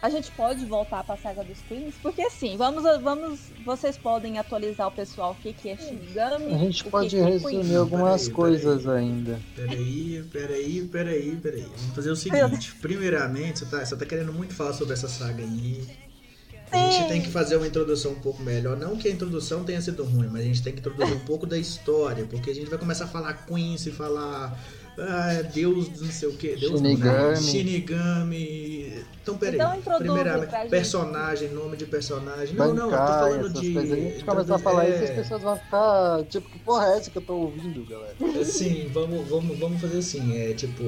a 0.00 0.08
gente 0.10 0.30
pode 0.32 0.64
voltar 0.64 1.02
para 1.02 1.14
a 1.14 1.18
saga 1.18 1.42
dos 1.42 1.58
Queens, 1.62 1.94
porque 2.00 2.22
assim, 2.22 2.56
vamos, 2.56 2.84
vamos, 3.02 3.40
vocês 3.64 3.98
podem 3.98 4.38
atualizar 4.38 4.86
o 4.86 4.92
pessoal 4.92 5.32
o 5.32 5.34
que, 5.42 5.52
que 5.52 5.68
é 5.70 5.76
Shinigami. 5.76 6.54
A 6.54 6.58
gente 6.58 6.84
que 6.84 6.90
pode 6.90 7.10
que 7.10 7.16
é 7.16 7.24
resumir 7.24 7.62
Queen. 7.62 7.76
algumas 7.76 8.22
Peraí, 8.22 8.34
coisas 8.34 8.86
ainda. 8.86 9.40
Peraí, 9.56 10.24
peraí, 10.32 10.88
peraí, 10.90 11.36
peraí. 11.36 11.62
Vamos 11.62 11.94
fazer 11.96 12.10
o 12.10 12.16
seguinte. 12.16 12.74
Primeiramente, 12.80 13.60
você 13.60 13.66
tá, 13.66 13.84
você 13.84 13.96
tá 13.96 14.06
querendo 14.06 14.32
muito 14.32 14.54
falar 14.54 14.72
sobre 14.72 14.94
essa 14.94 15.08
saga 15.08 15.42
aí. 15.42 15.84
A 16.70 16.76
gente 16.76 17.02
Sim. 17.02 17.08
tem 17.08 17.22
que 17.22 17.30
fazer 17.30 17.56
uma 17.56 17.66
introdução 17.66 18.12
um 18.12 18.20
pouco 18.20 18.42
melhor. 18.42 18.76
Não 18.76 18.96
que 18.96 19.08
a 19.08 19.10
introdução 19.10 19.64
tenha 19.64 19.80
sido 19.80 20.04
ruim, 20.04 20.28
mas 20.30 20.42
a 20.42 20.44
gente 20.44 20.62
tem 20.62 20.72
que 20.72 20.80
introduzir 20.80 21.16
um 21.16 21.20
pouco 21.20 21.46
da 21.46 21.58
história. 21.58 22.24
Porque 22.26 22.50
a 22.50 22.54
gente 22.54 22.68
vai 22.68 22.78
começar 22.78 23.04
a 23.04 23.08
falar 23.08 23.32
Quincy, 23.46 23.90
falar 23.90 24.56
ah, 25.00 25.42
Deus 25.54 26.00
não 26.00 26.10
sei 26.10 26.28
o 26.28 26.36
que. 26.36 26.56
Deus 26.56 26.80
não, 26.80 26.96
né? 26.96 27.36
Shinigami. 27.36 27.36
Shinigami. 27.36 29.04
Então, 29.22 29.36
peraí. 29.38 29.56
Então, 29.78 29.98
Primeiramente, 29.98 30.68
personagem, 30.70 31.50
nome 31.50 31.76
de 31.76 31.86
personagem. 31.86 32.54
Não, 32.54 32.74
não, 32.74 32.84
eu 32.84 32.90
tô 32.90 32.90
Bancar, 32.90 33.18
falando 33.20 33.52
de. 33.60 33.72
coisas. 33.74 33.92
A 33.92 33.96
gente 33.96 34.24
começar 34.24 34.54
a 34.54 34.58
falar 34.58 34.88
isso, 34.88 35.04
as 35.04 35.10
é, 35.10 35.14
pessoas 35.14 35.42
vão 35.42 35.56
ficar, 35.56 36.24
tipo, 36.24 36.48
que 36.48 36.58
porra 36.60 36.86
é 36.86 36.96
essa 36.98 37.10
que 37.10 37.18
eu 37.18 37.22
tô 37.22 37.36
ouvindo, 37.36 37.84
galera? 37.84 38.16
Assim, 38.40 38.88
vamos, 38.92 39.28
vamos, 39.28 39.58
vamos 39.58 39.80
fazer 39.80 39.98
assim, 39.98 40.36
é 40.36 40.54
tipo. 40.54 40.82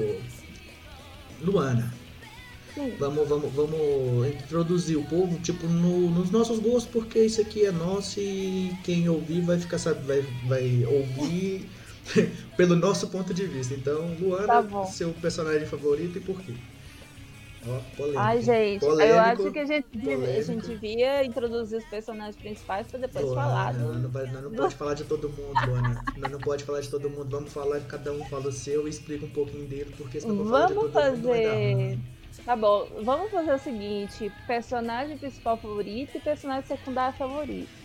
Luana. 1.40 1.92
Sim. 2.74 2.94
Vamos, 2.98 3.28
vamos, 3.28 3.52
vamos 3.52 4.26
introduzir 4.28 4.96
o 4.96 5.02
povo, 5.04 5.38
tipo, 5.40 5.66
no- 5.66 6.10
nos 6.10 6.30
nossos 6.30 6.58
gostos, 6.60 6.86
porque 6.86 7.18
isso 7.24 7.40
aqui 7.40 7.66
é 7.66 7.72
nosso 7.72 8.20
e 8.20 8.70
quem 8.84 9.08
ouvir 9.08 9.40
vai 9.40 9.58
ficar 9.58 9.78
sabe, 9.78 10.06
vai, 10.06 10.22
vai 10.46 10.84
ouvir 10.86 11.68
pelo 12.56 12.76
nosso 12.76 13.10
ponto 13.10 13.32
de 13.34 13.46
vista. 13.46 13.74
Então, 13.74 14.14
Luana, 14.18 14.46
Tá 14.46 14.62
seu 14.82 15.12
personagem 15.14 15.66
favorito 15.66 16.18
e 16.18 16.20
por 16.20 16.42
quê? 16.42 16.54
Ó, 17.62 17.80
polêmico. 17.96 18.26
Ai, 18.26 18.40
gente, 18.42 18.84
Polêmico, 18.86 19.10
eu 19.12 19.18
acho 19.18 19.50
que 19.50 19.58
a 19.58 19.64
gente, 19.66 19.86
a 20.36 20.40
gente 20.42 20.66
devia 20.68 21.24
introduzir 21.24 21.78
os 21.78 21.84
personagens 21.86 22.36
principais 22.36 22.88
para 22.88 23.00
depois 23.00 23.32
Luana, 23.32 23.32
falar. 23.32 23.74
Não, 23.74 24.10
vai- 24.10 24.26
nós 24.26 24.42
não 24.42 24.52
pode 24.52 24.74
falar 24.74 24.94
de 24.94 25.04
todo 25.04 25.28
mundo, 25.28 25.64
Luana. 25.64 26.02
Nós 26.16 26.30
não 26.30 26.40
pode 26.42 26.64
falar 26.64 26.80
de 26.80 26.90
todo 26.90 27.10
mundo. 27.10 27.30
Vamos 27.30 27.52
falar, 27.52 27.80
cada 27.86 28.12
um 28.12 28.24
fala 28.24 28.48
o 28.48 28.52
seu 28.52 28.86
e 28.86 28.90
explica 28.90 29.24
um 29.26 29.30
pouquinho 29.32 29.68
dele, 29.68 29.92
porque 29.96 30.20
se 30.20 30.26
não 30.28 30.34
for 30.34 30.46
falar 30.46 30.64
de 30.64 30.74
Vamos 30.74 30.78
todo 30.78 31.02
mundo, 31.04 31.28
vai 31.28 31.40
dar 31.40 31.56
fazer. 31.56 31.58
ruim. 31.58 32.02
Tá 32.44 32.56
bom, 32.56 33.02
vamos 33.04 33.30
fazer 33.30 33.52
o 33.54 33.58
seguinte: 33.58 34.30
personagem 34.46 35.18
principal 35.18 35.58
favorito 35.60 36.16
e 36.16 36.20
personagem 36.20 36.66
secundário 36.66 37.16
favorito. 37.16 37.79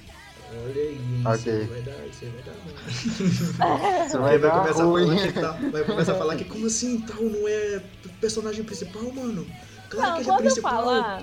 Olha 0.52 0.82
aí, 0.82 1.24
Ok. 1.26 1.36
isso 1.36 1.50
aí 1.50 1.68
vai 1.68 1.82
dar, 1.82 2.08
isso 2.08 2.24
aí 2.26 2.32
vai 2.32 2.44
dar. 2.44 2.54
Você 2.54 4.18
Vai, 4.20 4.38
vai 4.38 4.52
dar 4.52 4.62
começar 4.62 4.84
a 4.84 4.88
falar 4.88 5.16
que 5.28 5.34
tá- 5.34 5.52
vai 5.72 5.84
começar 5.84 6.12
a 6.12 6.16
falar 6.16 6.36
que 6.36 6.46
como 6.46 6.66
assim 6.68 7.02
tal 7.06 7.24
não 7.24 7.48
é 7.48 7.80
personagem 8.20 8.64
principal, 8.64 9.12
mano? 9.14 9.46
Claro 9.90 10.10
Não, 10.10 10.16
que 10.16 10.22
ele 10.22 10.30
é 10.30 10.34
quando 10.34 10.40
eu 10.42 10.44
principal. 10.44 10.72
falar, 10.84 11.22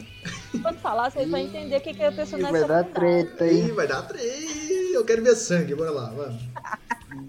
quando 0.63 0.79
falar, 0.81 1.11
vocês 1.11 1.31
vão 1.31 1.39
entender 1.39 1.77
o 1.77 1.81
que 1.81 1.95
que 1.95 2.03
é 2.03 2.11
personagem 2.11 2.53
Vai 2.53 2.69
dar 2.69 2.85
treta, 2.85 3.47
Ih, 3.47 3.61
hein? 3.63 3.75
vai 3.75 3.87
dar 3.87 4.03
três. 4.03 4.93
Eu 4.95 5.05
quero 5.05 5.23
ver 5.23 5.37
sangue, 5.37 5.75
bora 5.75 5.91
lá, 5.91 6.11
vamos. 6.13 6.43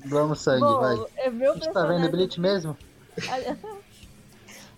Vamos, 0.05 0.41
sangue, 0.41 0.61
Bom, 0.61 0.79
vai. 0.79 0.95
é 1.17 1.29
meu 1.29 1.51
A 1.51 1.55
gente 1.55 1.71
tá 1.73 1.85
vendo 1.85 2.09
personagem 2.09 2.11
Bleach 2.11 2.39
mesmo? 2.39 2.77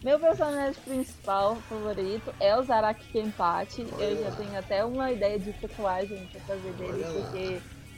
Meu 0.06 0.20
personagem 0.20 0.80
principal 0.86 1.58
favorito 1.68 2.32
é 2.40 2.56
o 2.56 2.62
Zaraki 2.62 3.04
Kenpachi. 3.12 3.88
Eu 3.98 4.24
já 4.24 4.30
tenho 4.36 4.56
até 4.56 4.86
uma 4.86 5.12
ideia 5.12 5.40
de 5.40 5.52
tatuagem 5.54 6.20
pra 6.32 6.42
fazer 6.42 6.72
dele, 6.74 6.94
Olha 6.94 7.10
lá. 7.10 7.22
porque 7.22 7.58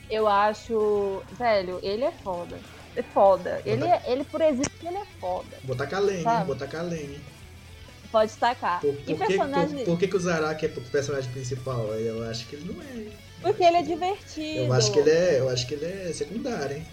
eu 0.10 0.26
acho. 0.26 1.22
Velho, 1.38 1.82
ele 1.84 2.06
é 2.06 2.12
foda. 2.24 2.58
É 2.96 3.04
foda. 3.04 3.62
Ele, 3.66 3.84
é, 3.84 4.02
ele 4.08 4.24
por 4.24 4.40
existir, 4.40 4.88
ele 4.88 4.96
é 4.96 5.06
foda. 5.20 5.50
Botar 5.64 5.86
Kalene, 5.86 6.20
hein? 6.20 6.24
Sabe? 6.24 6.46
Botar 6.46 6.68
Kalene. 6.68 7.20
Pode 8.10 8.32
destacar. 8.32 8.80
Por, 8.80 8.94
e 8.94 9.14
por, 9.14 9.28
que, 9.28 9.38
personagem. 9.38 9.78
por, 9.80 9.86
por 9.86 10.00
que, 10.00 10.08
que 10.08 10.16
o 10.16 10.20
Zaraki 10.22 10.66
é 10.66 10.70
o 10.70 10.82
personagem 10.84 11.30
principal? 11.32 11.88
Eu 11.96 12.24
acho 12.30 12.48
que 12.48 12.56
ele 12.56 12.72
não 12.72 12.82
é. 12.84 13.12
Porque 13.42 13.66
ele 13.66 13.76
é 13.76 13.82
divertido. 13.82 14.60
Eu 14.62 14.72
acho 14.72 14.94
que 14.94 15.00
ele 15.00 15.12
é. 15.12 15.40
Eu 15.42 15.50
acho 15.50 15.68
que 15.68 15.74
ele 15.74 15.86
é 15.86 16.14
secundário, 16.14 16.78
hein? 16.78 16.86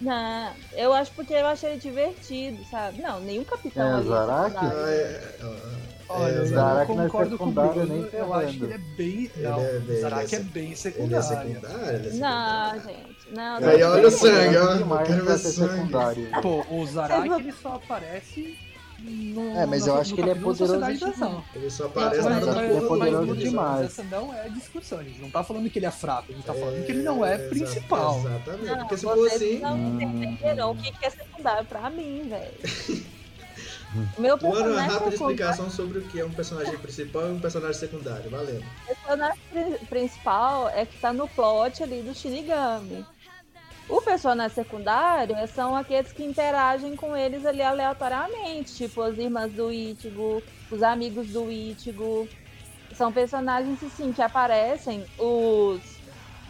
Não, 0.00 0.52
eu 0.74 0.92
acho 0.92 1.10
porque 1.12 1.32
eu 1.32 1.46
acho 1.46 1.66
ele 1.66 1.78
divertido, 1.80 2.62
sabe? 2.70 3.00
Não, 3.00 3.18
nenhum 3.20 3.44
capitão 3.44 3.86
É, 3.88 3.94
ali. 3.94 4.08
Zaraki? 4.08 4.50
Secundário. 4.52 4.88
é, 4.88 5.00
é, 5.40 5.86
Olha, 6.08 6.32
é, 6.32 6.38
eu 6.38 6.46
Zaraki 6.46 6.92
não 6.94 7.02
é 7.02 7.06
concordo 7.06 7.38
com 7.38 7.44
o 7.44 7.48
secundário, 7.48 7.72
Bruno. 7.72 7.94
nem 8.02 8.20
Eu 8.20 8.34
acho 8.34 8.58
que 8.58 8.64
ele 8.64 8.74
é 8.74 8.78
bem. 8.78 9.30
Ele 9.36 9.48
Não, 9.48 9.60
é 9.60 9.78
bem- 9.80 9.96
o 9.96 10.00
Zaraki 10.00 10.34
é 10.34 10.38
é 10.38 10.42
bem 10.42 10.62
Ele 10.64 10.72
é 10.72 10.76
secundário. 10.76 11.22
secundário? 11.26 11.88
Ele 11.96 12.08
é 12.08 12.12
Não, 12.12 12.70
secundário. 12.70 12.82
gente. 12.82 13.16
Não, 13.34 13.56
Aí, 13.56 13.80
não 13.80 13.90
olha 13.90 13.94
tem. 14.02 14.04
o 14.04 14.10
sangue, 14.12 14.56
ó. 14.56 14.74
Demais 14.76 15.08
Quero 15.08 15.24
ver 15.24 15.38
sangue. 15.38 15.72
secundário. 15.74 16.28
Pô, 16.42 16.64
o 16.70 16.86
Zaraki 16.86 17.28
Mas- 17.28 17.40
ele 17.40 17.52
só 17.52 17.74
aparece 17.74 18.58
no. 18.98 19.56
É, 19.56 19.66
mas 19.66 19.86
no- 19.86 19.92
eu 19.92 20.00
acho 20.00 20.14
que 20.14 20.20
ele 20.20 20.30
é 20.30 20.34
poderoso. 20.34 20.74
Ele 21.54 21.70
só 21.70 21.84
Mas, 21.94 21.96
aparece 21.96 22.28
mas 22.28 22.46
na 22.46 22.62
ele 22.64 22.76
é 22.76 22.80
poderoso 22.80 23.26
mesmo. 23.26 23.36
demais. 23.36 23.86
Essa 23.86 24.02
não 24.04 24.34
é 24.34 24.48
discussão, 24.48 24.98
a 24.98 25.02
gente 25.04 25.20
não 25.20 25.30
tá 25.30 25.42
falando 25.44 25.68
que 25.70 25.78
ele 25.78 25.86
é 25.86 25.90
fraco, 25.90 26.32
a 26.32 26.34
gente 26.34 26.44
tá 26.44 26.54
falando 26.54 26.84
que 26.84 26.92
ele 26.92 27.00
É, 27.00 27.04
não 27.04 27.24
é 27.24 27.34
exa- 27.34 27.48
principal. 27.48 28.18
Exatamente. 28.20 28.64
Não, 28.66 28.78
Porque 28.78 28.96
se 28.96 29.06
assim. 29.08 29.58
não 29.58 30.00
entenderam 30.02 30.70
o 30.72 30.76
que 30.76 30.92
é 31.04 31.10
secundário 31.10 31.64
pra 31.66 31.90
mim, 31.90 32.26
velho. 32.28 32.54
Meu 34.18 34.36
Bora 34.36 34.48
uma 34.48 34.54
personagem 34.64 34.90
rápida 34.90 35.10
secundário, 35.12 35.32
explicação 35.34 35.70
sobre 35.70 35.98
o 36.00 36.02
que 36.02 36.20
é 36.20 36.24
um 36.24 36.30
personagem 36.30 36.76
principal 36.76 37.28
e 37.28 37.32
um 37.32 37.40
personagem 37.40 37.78
secundário. 37.80 38.28
Valendo. 38.30 38.62
o 38.62 38.94
personagem 38.94 39.38
pri- 39.50 39.86
principal 39.88 40.68
é 40.68 40.84
que 40.84 40.98
tá 40.98 41.12
no 41.14 41.26
plot 41.28 41.82
ali 41.82 42.02
do 42.02 42.14
Shinigami. 42.14 43.06
O 43.88 44.00
personagem 44.02 44.54
secundário 44.54 45.36
são 45.48 45.76
aqueles 45.76 46.12
que 46.12 46.24
interagem 46.24 46.96
com 46.96 47.16
eles 47.16 47.46
ali 47.46 47.62
aleatoriamente, 47.62 48.74
tipo 48.74 49.00
as 49.00 49.16
irmãs 49.16 49.52
do 49.52 49.72
Ichigo, 49.72 50.42
os 50.70 50.82
amigos 50.82 51.28
do 51.32 51.50
Ichigo. 51.50 52.28
São 52.92 53.12
personagens 53.12 53.82
assim 53.82 54.12
que 54.12 54.22
aparecem, 54.22 55.04
os 55.18 55.96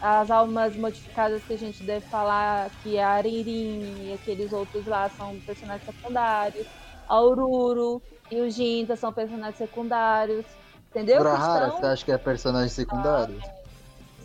as 0.01 0.31
almas 0.31 0.77
modificadas 0.77 1.43
que 1.43 1.55
a 1.55 1.59
gente 1.59 1.83
deve 1.83 2.05
falar, 2.07 2.71
que 2.83 2.99
é 2.99 3.03
a 3.03 3.13
Aririn 3.13 4.07
e 4.07 4.13
aqueles 4.13 4.53
outros 4.53 4.85
lá 4.87 5.09
são 5.09 5.35
personagens 5.41 5.85
secundários. 5.87 6.67
A 7.09 7.21
Ururu 7.23 8.03
e 8.31 8.41
o 8.41 8.51
Jinta 8.51 8.95
são 8.95 9.11
personagens 9.13 9.57
secundários. 9.57 10.45
Entendeu? 10.91 11.21
Urahara, 11.21 11.67
estão- 11.67 11.81
você 11.81 11.87
acha 11.87 12.05
que 12.05 12.13
é 12.13 12.19
personagem 12.19 12.69
secundário? 12.69 13.41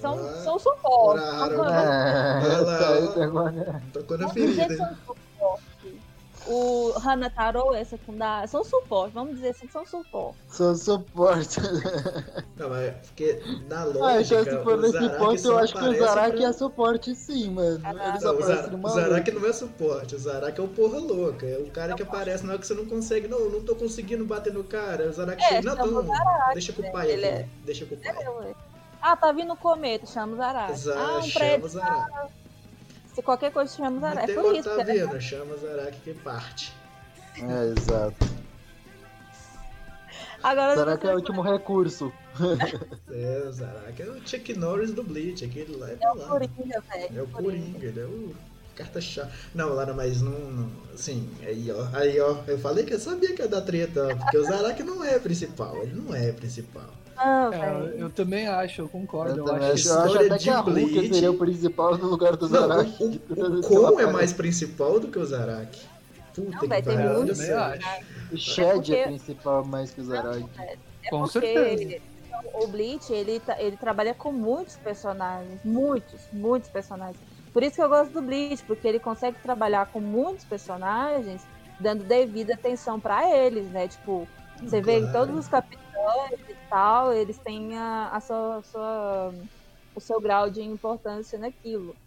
São, 0.01 0.13
Ah, 0.19 0.41
são 0.43 0.59
suporte. 0.59 1.23
São- 1.25 1.69
É, 1.69 3.51
né? 3.51 3.81
Tocou 3.93 4.17
na 4.17 4.27
Vamos 4.27 4.41
dizer 4.41 4.67
ferida, 4.67 4.77
são. 4.77 5.21
O 6.47 6.91
Hanataro 6.97 7.71
é 7.75 7.83
secundário. 7.83 8.49
São 8.49 8.63
suporte, 8.63 9.13
vamos 9.13 9.35
dizer 9.35 9.49
assim 9.49 9.67
que 9.67 9.73
são 9.73 9.85
suporte. 9.85 10.35
Sou 10.49 10.73
suporte. 10.73 11.59
Não, 12.57 12.67
mas 12.67 12.95
porque 13.07 13.39
na 13.69 13.81
Ah, 13.81 13.85
lógica. 13.85 14.41
então 14.41 14.57
se 14.57 14.63
for 14.63 14.77
nesse 14.79 15.09
ponto, 15.19 15.47
eu 15.47 15.57
acho 15.59 15.73
que 15.73 15.83
o 15.83 15.99
Zaraki 15.99 16.37
pra- 16.37 16.47
é 16.47 16.53
suporte 16.53 17.15
sim, 17.15 17.51
mano. 17.51 17.79
Ah, 17.83 17.91
Ele 18.09 18.19
só 18.19 18.25
Não, 18.33 18.39
o, 18.39 18.39
aparece 18.39 18.61
Zara- 18.63 18.67
no 18.71 18.77
o 18.77 18.81
maluco. 18.81 19.01
Zaraki 19.01 19.31
não 19.31 19.45
é 19.47 19.53
suporte, 19.53 20.15
o 20.15 20.19
Zaraki 20.19 20.59
é 20.59 20.63
o 20.63 20.67
porra 20.67 20.97
louca. 20.97 21.45
É 21.45 21.57
o 21.59 21.69
cara 21.69 21.93
que 21.93 22.01
aparece 22.01 22.43
na 22.43 22.53
hora 22.53 22.59
que 22.59 22.65
você 22.67 22.73
não 22.73 22.85
consegue. 22.87 23.27
Não, 23.27 23.37
eu 23.39 23.49
não 23.51 23.61
tô 23.61 23.75
conseguindo 23.75 24.25
bater 24.25 24.51
no 24.51 24.63
cara. 24.63 25.09
O 25.09 25.13
Zaraki 25.13 25.43
É, 25.43 25.47
chega. 25.61 25.75
Não, 25.75 25.85
não. 26.03 26.07
Deixa 26.53 26.73
com 26.73 26.81
o 26.81 26.91
pai 26.91 27.11
ele 27.11 27.23
aqui. 27.23 27.35
é- 27.35 27.47
Deixa 27.63 27.85
com 27.85 27.93
o 27.93 27.97
pai. 27.99 28.55
Ah, 29.01 29.15
tá 29.15 29.31
vindo 29.31 29.53
o 29.53 29.57
cometa, 29.57 30.05
chama 30.05 30.33
o 30.33 30.37
Zaraki. 30.37 30.77
Zara- 30.79 30.99
ah, 31.01 31.17
um 31.17 31.21
chama 31.23 31.33
prédio. 31.45 31.65
o 31.65 31.69
Zaraki. 31.69 32.33
Se 33.15 33.21
qualquer 33.21 33.51
coisa 33.51 33.75
chama 33.75 33.89
o 33.89 33.93
Não 33.93 33.99
Zaraki. 34.01 34.31
É 34.31 34.35
por 34.35 34.55
isso 34.55 34.69
tá 34.69 34.75
que 34.85 34.91
ele- 34.91 34.99
vendo? 35.05 35.21
Chama 35.21 35.53
o 35.55 35.57
Zaraki 35.57 35.97
que 36.01 36.13
parte. 36.13 36.73
É, 37.37 37.73
exato. 37.79 38.31
Agora 40.43 40.75
Será 40.75 40.97
que 40.97 41.07
é 41.07 41.11
o 41.13 41.15
último 41.17 41.41
recurso? 41.41 42.11
É, 43.11 43.43
o 43.47 43.51
Zaraki 43.51 44.01
é 44.01 44.05
o 44.09 44.27
Chuck 44.27 44.53
Norris 44.55 44.91
do 44.93 45.03
Bleach. 45.03 45.43
Aquele 45.45 45.75
lá 45.75 45.89
é 45.89 45.97
é 46.01 46.09
o 46.11 46.15
lá. 46.17 46.27
Coringa, 46.27 46.81
velho. 46.89 47.19
É 47.19 47.21
o 47.21 47.27
Coringa, 47.27 47.85
ele 47.85 47.99
é 47.99 48.05
o 48.05 48.35
carta-chave. 48.75 49.31
Não, 49.53 49.73
Lara, 49.73 49.93
mas 49.93 50.21
não, 50.21 50.31
não. 50.31 50.71
Assim, 50.93 51.29
aí 51.43 51.69
ó, 51.71 51.87
aí 51.95 52.19
ó, 52.19 52.37
eu 52.47 52.57
falei 52.57 52.85
que 52.85 52.93
eu 52.93 52.99
sabia 52.99 53.35
que 53.35 53.41
ia 53.41 53.47
dar 53.47 53.61
treta, 53.61 54.15
porque 54.17 54.37
o 54.37 54.43
Zaraki 54.43 54.81
não 54.83 55.03
é 55.03 55.19
principal, 55.19 55.83
ele 55.83 55.93
não 55.93 56.15
é 56.15 56.31
principal. 56.31 56.89
Não, 57.15 57.53
É, 57.53 57.93
eu 57.97 58.09
também 58.09 58.47
acho, 58.47 58.81
eu 58.81 58.89
concordo. 58.89 59.31
Eu, 59.33 59.37
Eu, 59.39 59.45
também 59.45 59.69
acho 59.69 59.73
acho, 59.73 59.87
eu 59.89 59.93
acho 59.99 60.07
história 60.07 60.27
até 60.27 60.37
de 60.37 60.43
que 60.43 60.49
a 60.49 60.59
Hulk 60.59 60.71
Bleach- 60.71 61.13
seria 61.13 61.31
o 61.31 61.37
principal 61.37 61.97
no 61.97 62.07
lugar 62.07 62.35
do 62.35 62.49
Não, 62.49 62.67
Zaraki. 62.67 63.21
o, 63.29 63.73
o, 63.73 63.95
o 63.95 63.99
é 63.99 64.11
mais 64.11 64.33
principal 64.33 64.99
do 64.99 65.07
que 65.07 65.19
o 65.19 65.25
Zaraki. 65.25 65.81
Puta 66.33 66.49
Não, 66.51 66.59
que 66.59 66.67
vai 66.67 66.81
ter 66.81 66.95
pariu, 66.95 67.13
muito. 67.13 67.33
também 67.35 67.51
acho. 67.51 67.87
O 68.31 68.37
Shed 68.37 68.67
é 68.69 68.73
porque- 68.73 69.03
principal 69.03 69.65
mais 69.65 69.91
que 69.91 70.01
o 70.01 70.03
Zaraki. 70.05 70.45
É 71.03 71.09
Com 71.09 71.21
porque 71.23 71.39
certeza. 71.39 72.01
o 72.53 72.67
Bleach, 72.67 73.11
ele, 73.13 73.39
tá- 73.39 73.61
ele 73.61 73.75
trabalha 73.77 74.13
com 74.13 74.31
muitos 74.31 74.77
personagens. 74.77 75.59
Muitos, 75.65 76.21
muitos 76.31 76.69
personagens. 76.69 77.17
Por 77.53 77.61
isso 77.63 77.75
que 77.75 77.81
eu 77.81 77.89
gosto 77.89 78.11
do 78.13 78.21
Bleach, 78.21 78.63
porque 78.63 78.87
ele 78.87 78.99
consegue 78.99 79.37
trabalhar 79.43 79.85
com 79.87 79.99
muitos 79.99 80.45
personagens, 80.45 81.41
dando 81.79 82.03
devida 82.05 82.53
atenção 82.53 82.97
pra 82.97 83.29
eles, 83.29 83.69
né? 83.71 83.89
Tipo, 83.89 84.25
você 84.63 84.79
vê 84.79 84.99
em 84.99 85.01
Claro. 85.11 85.27
todos 85.27 85.37
os 85.39 85.47
capitães 85.49 85.80
e 86.49 86.57
tal, 86.69 87.13
eles 87.13 87.39
têm 87.39 87.77
a, 87.77 88.09
a 88.15 88.21
sua, 88.21 88.63
sua- 88.63 89.33
o 89.95 89.99
seu 90.01 90.21
grau 90.21 90.49
de 90.49 90.61
importância 90.63 91.37
naquilo. 91.39 91.97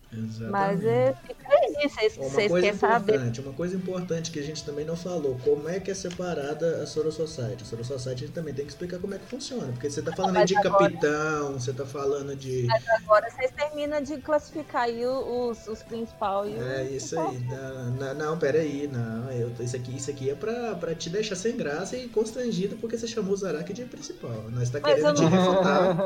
Mas 0.51 0.81
Exatamente. 0.83 0.87
é, 0.87 1.15
fica 1.27 1.49
aí, 1.49 1.89
vocês, 1.89 2.17
Uma 2.17 2.29
vocês 2.29 2.51
coisa 2.51 2.67
querem 2.67 2.79
saber. 2.79 3.13
importante, 3.15 3.41
uma 3.41 3.53
coisa 3.53 3.77
importante 3.77 4.31
que 4.31 4.39
a 4.39 4.43
gente 4.43 4.65
também 4.65 4.85
não 4.85 4.97
falou, 4.97 5.39
como 5.45 5.69
é 5.69 5.81
que 5.81 5.91
é 5.91 5.95
separada 5.95 6.83
a 6.83 6.87
Soro 6.87 7.11
Society? 7.13 7.63
A 7.63 7.67
Soro 7.67 7.85
Society 7.85 8.25
a 8.25 8.27
gente 8.27 8.33
também 8.35 8.55
tem 8.55 8.65
que 8.65 8.73
explicar 8.73 8.99
como 8.99 9.15
é 9.15 9.19
que 9.19 9.27
funciona, 9.27 9.67
porque 9.73 9.91
você 9.91 10.03
tá 10.03 10.13
falando 10.15 10.37
aí 10.37 10.43
Mas 10.43 10.51
de 10.51 10.57
agora- 10.57 10.85
capitão, 10.91 11.53
você 11.55 11.73
tá 11.73 11.85
falando 11.87 12.37
de... 12.37 12.67
Agora 13.03 13.31
vocês 13.31 13.51
terminam 13.51 14.03
de 14.03 14.17
classificar 14.19 14.83
aí 14.83 15.05
os, 15.07 15.67
os 15.67 15.83
principais. 15.83 16.51
e 16.53 16.57
os- 16.57 16.63
É 16.67 16.83
isso 16.85 17.19
aí. 17.21 17.39
Não, 17.45 17.91
não, 17.91 18.15
não, 18.15 18.39
peraí, 18.39 18.89
não. 18.93 19.31
Eu, 19.31 19.51
isso, 19.61 19.77
aqui, 19.77 19.97
isso 19.97 20.11
aqui 20.11 20.31
é 20.31 20.35
pra, 20.35 20.75
pra 20.75 20.95
te 20.95 21.11
deixar 21.11 21.35
sem 21.37 21.57
graça 21.57 21.97
e 21.97 22.09
constrangido 22.09 22.77
porque 22.77 22.97
você 22.97 23.07
chamou 23.07 23.33
o 23.35 23.37
Zaraki 23.37 23.73
de 23.73 23.85
principal. 23.85 24.45
Nós 24.51 24.71
tá 24.71 24.79
Mas 24.83 24.95
querendo 24.95 25.15
te 25.15 25.23
não- 25.23 25.29
refutar. 25.31 25.97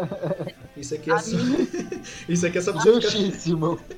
Isso 0.76 0.94
aqui 0.94 1.10
é 1.10 1.14
A 1.14 1.18
só. 1.18 1.36
isso 2.28 2.46
aqui 2.46 2.58
é 2.58 2.60
só 2.60 2.72
pra 2.72 2.82
você 2.82 3.00
ficar. 3.00 3.97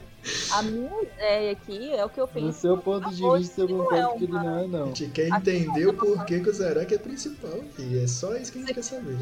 A 0.53 0.63
minha 0.63 1.03
ideia 1.03 1.53
aqui 1.53 1.93
é 1.93 2.05
o 2.05 2.09
que 2.09 2.21
eu 2.21 2.29
penso. 2.29 2.47
Do 2.47 2.53
seu 2.53 2.79
ponto 2.79 3.11
de 3.11 3.39
vista, 3.39 3.63
eu 3.63 3.69
não 3.69 3.79
concordo 3.79 4.09
é 4.09 4.19
que 4.19 4.25
ele 4.25 4.33
não 4.33 4.59
é, 4.59 4.65
A 4.65 4.69
não. 4.69 4.87
gente 4.87 5.07
quer 5.09 5.29
entender 5.29 5.87
o 5.87 5.95
porquê 5.95 6.41
que 6.41 6.49
o 6.51 6.53
Zaraki 6.53 6.95
é 6.95 6.99
principal. 6.99 7.61
E 7.79 7.99
é 7.99 8.07
só 8.07 8.37
isso 8.37 8.53
que 8.53 8.59
a 8.59 8.61
gente 8.63 8.75
quer 8.75 8.83
saber. 8.85 9.19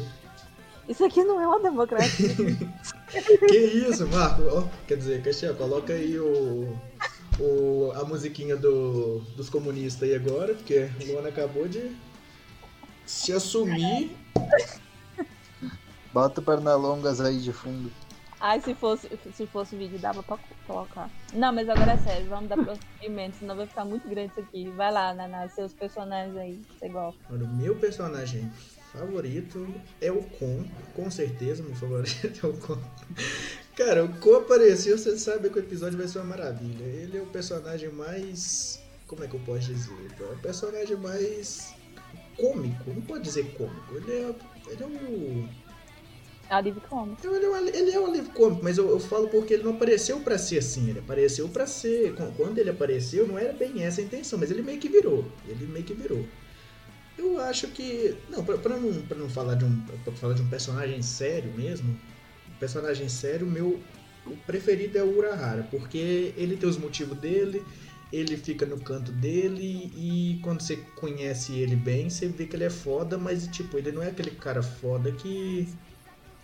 Isso 0.89 1.05
aqui 1.05 1.23
não 1.23 1.39
é 1.39 1.47
uma 1.47 1.59
democracia. 1.59 2.35
Que 3.47 3.57
isso, 3.57 4.07
Marco? 4.07 4.43
Ó, 4.43 4.67
quer 4.87 4.95
dizer, 4.95 5.23
Caxias, 5.23 5.57
coloca 5.57 5.93
aí 5.93 6.19
o. 6.19 6.77
o 7.39 7.91
a 7.95 8.03
musiquinha 8.03 8.55
do, 8.55 9.19
dos 9.35 9.49
comunistas 9.49 10.07
aí 10.07 10.15
agora, 10.15 10.53
porque 10.53 10.89
o 11.01 11.11
Luana 11.11 11.29
acabou 11.29 11.67
de 11.67 11.95
se 13.05 13.33
assumir. 13.33 14.15
Bota 16.13 16.39
Pernalongas 16.39 17.19
aí 17.19 17.39
de 17.39 17.51
fundo. 17.51 17.91
Ai, 18.41 18.61
se 18.61 18.73
fosse, 18.73 19.09
se 19.33 19.45
fosse 19.47 19.75
vídeo, 19.75 19.99
dava 19.99 20.23
pra 20.23 20.37
colocar. 20.65 21.09
Não, 21.33 21.51
mas 21.51 21.67
agora 21.67 21.91
é 21.91 21.97
sério, 21.97 22.29
vamos 22.29 22.47
dar 22.47 22.57
prosseguimento, 22.57 23.37
senão 23.37 23.55
vai 23.55 23.67
ficar 23.67 23.83
muito 23.83 24.07
grande 24.07 24.31
isso 24.31 24.39
aqui. 24.39 24.69
Vai 24.69 24.91
lá, 24.91 25.13
Naná, 25.13 25.49
seus 25.49 25.73
personagens 25.73 26.37
aí, 26.37 26.61
você 26.79 26.87
gosta. 26.87 27.19
Olha, 27.29 27.43
o 27.43 27.53
meu 27.55 27.75
personagem 27.75 28.49
favorito 28.93 29.67
é 30.01 30.11
o 30.11 30.23
Kon, 30.23 30.63
com 30.95 31.11
certeza, 31.11 31.61
meu 31.61 31.75
favorito 31.75 32.45
é 32.45 32.49
o 32.49 32.53
Kon. 32.53 32.79
Cara, 33.75 34.03
o 34.05 34.19
Kon 34.19 34.37
apareceu, 34.37 34.97
você 34.97 35.17
sabe 35.17 35.49
que 35.49 35.57
o 35.57 35.61
episódio 35.61 35.97
vai 35.97 36.07
ser 36.07 36.19
uma 36.19 36.35
maravilha. 36.35 36.83
Ele 36.83 37.17
é 37.17 37.21
o 37.21 37.27
personagem 37.27 37.89
mais. 37.89 38.81
Como 39.07 39.23
é 39.23 39.27
que 39.27 39.35
eu 39.35 39.39
posso 39.41 39.73
dizer? 39.73 40.11
É 40.19 40.23
o 40.23 40.39
personagem 40.39 40.97
mais 40.97 41.73
cômico, 42.37 42.91
não 42.91 43.01
pode 43.01 43.23
dizer 43.23 43.53
cômico. 43.53 43.95
Ele 43.95 44.11
é, 44.11 44.35
ele 44.71 44.83
é 44.83 44.85
o. 44.85 45.68
É 46.49 46.55
alívio 46.55 46.81
cômico. 46.81 47.25
Ele, 47.27 47.45
é 47.45 47.49
um, 47.49 47.67
ele 47.67 47.91
é 47.91 47.99
um 47.99 48.05
alívio 48.07 48.31
cômico, 48.33 48.63
mas 48.63 48.77
eu, 48.77 48.89
eu 48.89 48.99
falo 48.99 49.27
porque 49.29 49.53
ele 49.53 49.63
não 49.63 49.73
apareceu 49.73 50.19
pra 50.21 50.37
ser 50.37 50.57
assim. 50.57 50.89
Ele 50.89 50.99
apareceu 50.99 51.47
pra 51.49 51.67
ser. 51.67 52.15
quan- 52.15 52.31
Quando 52.31 52.57
ele 52.57 52.69
apareceu, 52.71 53.27
não 53.27 53.37
era 53.37 53.53
bem 53.53 53.83
essa 53.83 54.01
a 54.01 54.03
intenção, 54.03 54.39
mas 54.39 54.49
ele 54.49 54.61
meio 54.63 54.79
que 54.79 54.89
virou. 54.89 55.25
Ele 55.47 55.65
meio 55.67 55.85
que 55.85 55.93
virou. 55.93 56.25
Eu 57.17 57.39
acho 57.41 57.67
que. 57.67 58.15
Não, 58.29 58.43
pra, 58.43 58.57
pra 58.57 58.77
não, 58.77 58.93
pra 59.03 59.17
não 59.17 59.29
falar 59.29 59.55
de 59.55 59.65
um. 59.65 59.79
Pra 60.03 60.13
falar 60.13 60.33
de 60.33 60.41
um 60.41 60.49
personagem 60.49 61.01
sério 61.01 61.51
mesmo. 61.55 61.89
Um 61.91 62.59
personagem 62.59 63.07
sério, 63.09 63.45
meu. 63.45 63.79
O 64.25 64.35
preferido 64.45 64.97
é 64.97 65.03
o 65.03 65.17
Urahara, 65.17 65.67
porque 65.71 66.33
ele 66.37 66.55
tem 66.57 66.69
os 66.69 66.77
motivos 66.77 67.17
dele, 67.17 67.63
ele 68.11 68.37
fica 68.37 68.65
no 68.65 68.79
canto 68.79 69.11
dele 69.11 69.91
e 69.95 70.39
quando 70.43 70.61
você 70.61 70.75
conhece 70.95 71.53
ele 71.57 71.75
bem, 71.75 72.09
você 72.09 72.27
vê 72.27 72.45
que 72.45 72.55
ele 72.55 72.65
é 72.65 72.69
foda, 72.69 73.17
mas 73.17 73.47
tipo, 73.47 73.77
ele 73.77 73.91
não 73.91 74.03
é 74.03 74.07
aquele 74.09 74.31
cara 74.31 74.61
foda 74.61 75.11
que 75.11 75.67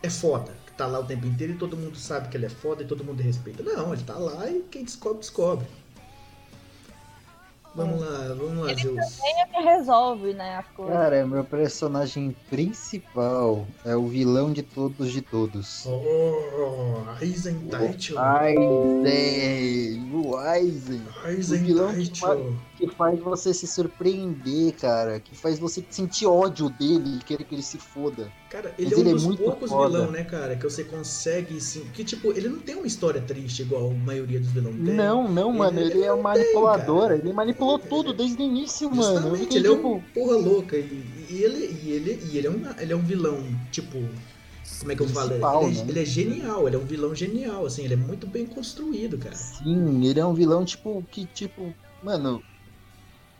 é 0.05 0.09
foda, 0.09 0.53
que 0.65 0.73
tá 0.73 0.85
lá 0.85 0.99
o 0.99 1.05
tempo 1.05 1.25
inteiro 1.25 1.53
e 1.53 1.57
todo 1.57 1.75
mundo 1.75 1.97
sabe 1.97 2.29
que 2.29 2.37
ele 2.37 2.45
é 2.45 2.49
foda 2.49 2.83
e 2.83 2.85
todo 2.85 3.03
mundo 3.03 3.21
respeita. 3.21 3.63
Não, 3.63 3.93
ele 3.93 4.03
tá 4.03 4.17
lá 4.17 4.49
e 4.49 4.61
quem 4.71 4.83
descobre, 4.83 5.19
descobre. 5.19 5.67
Vamos 7.75 7.99
lá, 7.99 8.33
vamos 8.33 8.65
lá, 8.65 8.73
Zeus. 8.73 9.19
É 9.21 9.45
que 9.47 9.61
resolve, 9.61 10.33
né, 10.33 10.55
as 10.55 10.67
coisas. 10.67 10.95
Cara, 10.95 11.27
meu 11.27 11.43
personagem 11.43 12.33
principal 12.49 13.67
é 13.83 13.93
o 13.97 14.07
vilão 14.07 14.53
de 14.53 14.63
todos 14.63 15.11
de 15.11 15.21
todos. 15.21 15.85
Oh, 15.85 17.03
Aizen 17.19 17.59
Taicho. 17.69 18.17
Aizen! 18.17 20.09
O 20.13 20.37
Aizen! 20.37 21.01
Aizen 21.25 21.61
o 21.61 21.65
vilão 21.65 21.87
Taicho. 21.87 22.57
Que 22.74 22.74
faz 22.97 23.19
você 23.19 23.53
se 23.53 23.65
surpreender, 23.67 24.73
cara. 24.73 25.19
Que 25.19 25.35
faz 25.35 25.57
você 25.59 25.83
sentir 25.89 26.25
ódio 26.25 26.69
dele 26.69 27.17
e 27.17 27.23
querer 27.23 27.43
que 27.43 27.55
ele 27.55 27.61
se 27.63 27.77
foda. 27.77 28.31
Cara, 28.49 28.73
ele 28.77 28.93
é 28.93 28.97
um 28.97 28.99
ele 28.99 29.09
é 29.09 29.13
dos 29.13 29.25
muito 29.25 29.43
poucos 29.43 29.69
foda. 29.69 29.97
vilão, 29.97 30.11
né, 30.11 30.23
cara, 30.23 30.55
que 30.55 30.63
você 30.63 30.83
consegue 30.83 31.59
sim. 31.61 31.85
Que 31.93 32.03
tipo, 32.03 32.31
ele 32.31 32.49
não 32.49 32.59
tem 32.59 32.75
uma 32.75 32.87
história 32.87 33.21
triste 33.21 33.61
igual 33.61 33.89
a 33.89 33.93
maioria 33.93 34.39
dos 34.39 34.49
vilões 34.51 34.75
tem. 34.75 34.93
Não, 34.93 35.27
não, 35.27 35.49
Ele- 35.49 35.57
mano. 35.59 35.79
Ele, 35.79 35.91
ele 35.91 36.03
é 36.03 36.11
um 36.11 36.15
tem, 36.15 36.23
manipulador. 36.23 37.01
cara. 37.03 37.15
ele 37.17 37.33
manipulou 37.33 37.79
tudo 37.79 38.13
desde 38.13 38.41
o 38.41 38.45
início, 38.45 38.89
mano. 38.89 39.03
Justamente, 39.15 39.39
fiquei 39.41 39.57
ele 39.57 39.67
é 39.67 39.75
tipo. 39.75 39.93
um 39.95 40.01
porra 40.13 40.35
louca. 40.37 40.77
E, 40.77 41.25
e 41.29 41.43
ele, 41.43 41.79
e, 41.83 41.91
ele, 41.91 42.19
e 42.31 42.37
ele, 42.37 42.47
é 42.47 42.49
um, 42.49 42.61
ele 42.79 42.93
é 42.93 42.95
um 42.95 43.01
vilão, 43.03 43.43
tipo. 43.71 43.97
Como 44.79 44.91
é 44.91 44.95
que 44.95 45.01
eu 45.01 45.07
falo? 45.07 45.31
Ele, 45.33 45.43
é, 45.43 45.83
né? 45.83 45.85
ele 45.89 45.99
é 46.01 46.05
genial, 46.05 46.67
ele 46.67 46.75
é 46.75 46.79
um 46.79 46.85
vilão 46.85 47.15
genial, 47.15 47.65
assim, 47.65 47.85
ele 47.85 47.93
é 47.93 47.97
muito 47.97 48.27
bem 48.27 48.45
construído, 48.45 49.17
cara. 49.17 49.35
Sim, 49.35 50.05
ele 50.05 50.19
é 50.19 50.25
um 50.25 50.33
vilão, 50.33 50.65
tipo, 50.65 51.03
que, 51.11 51.25
tipo, 51.25 51.73
mano, 52.03 52.43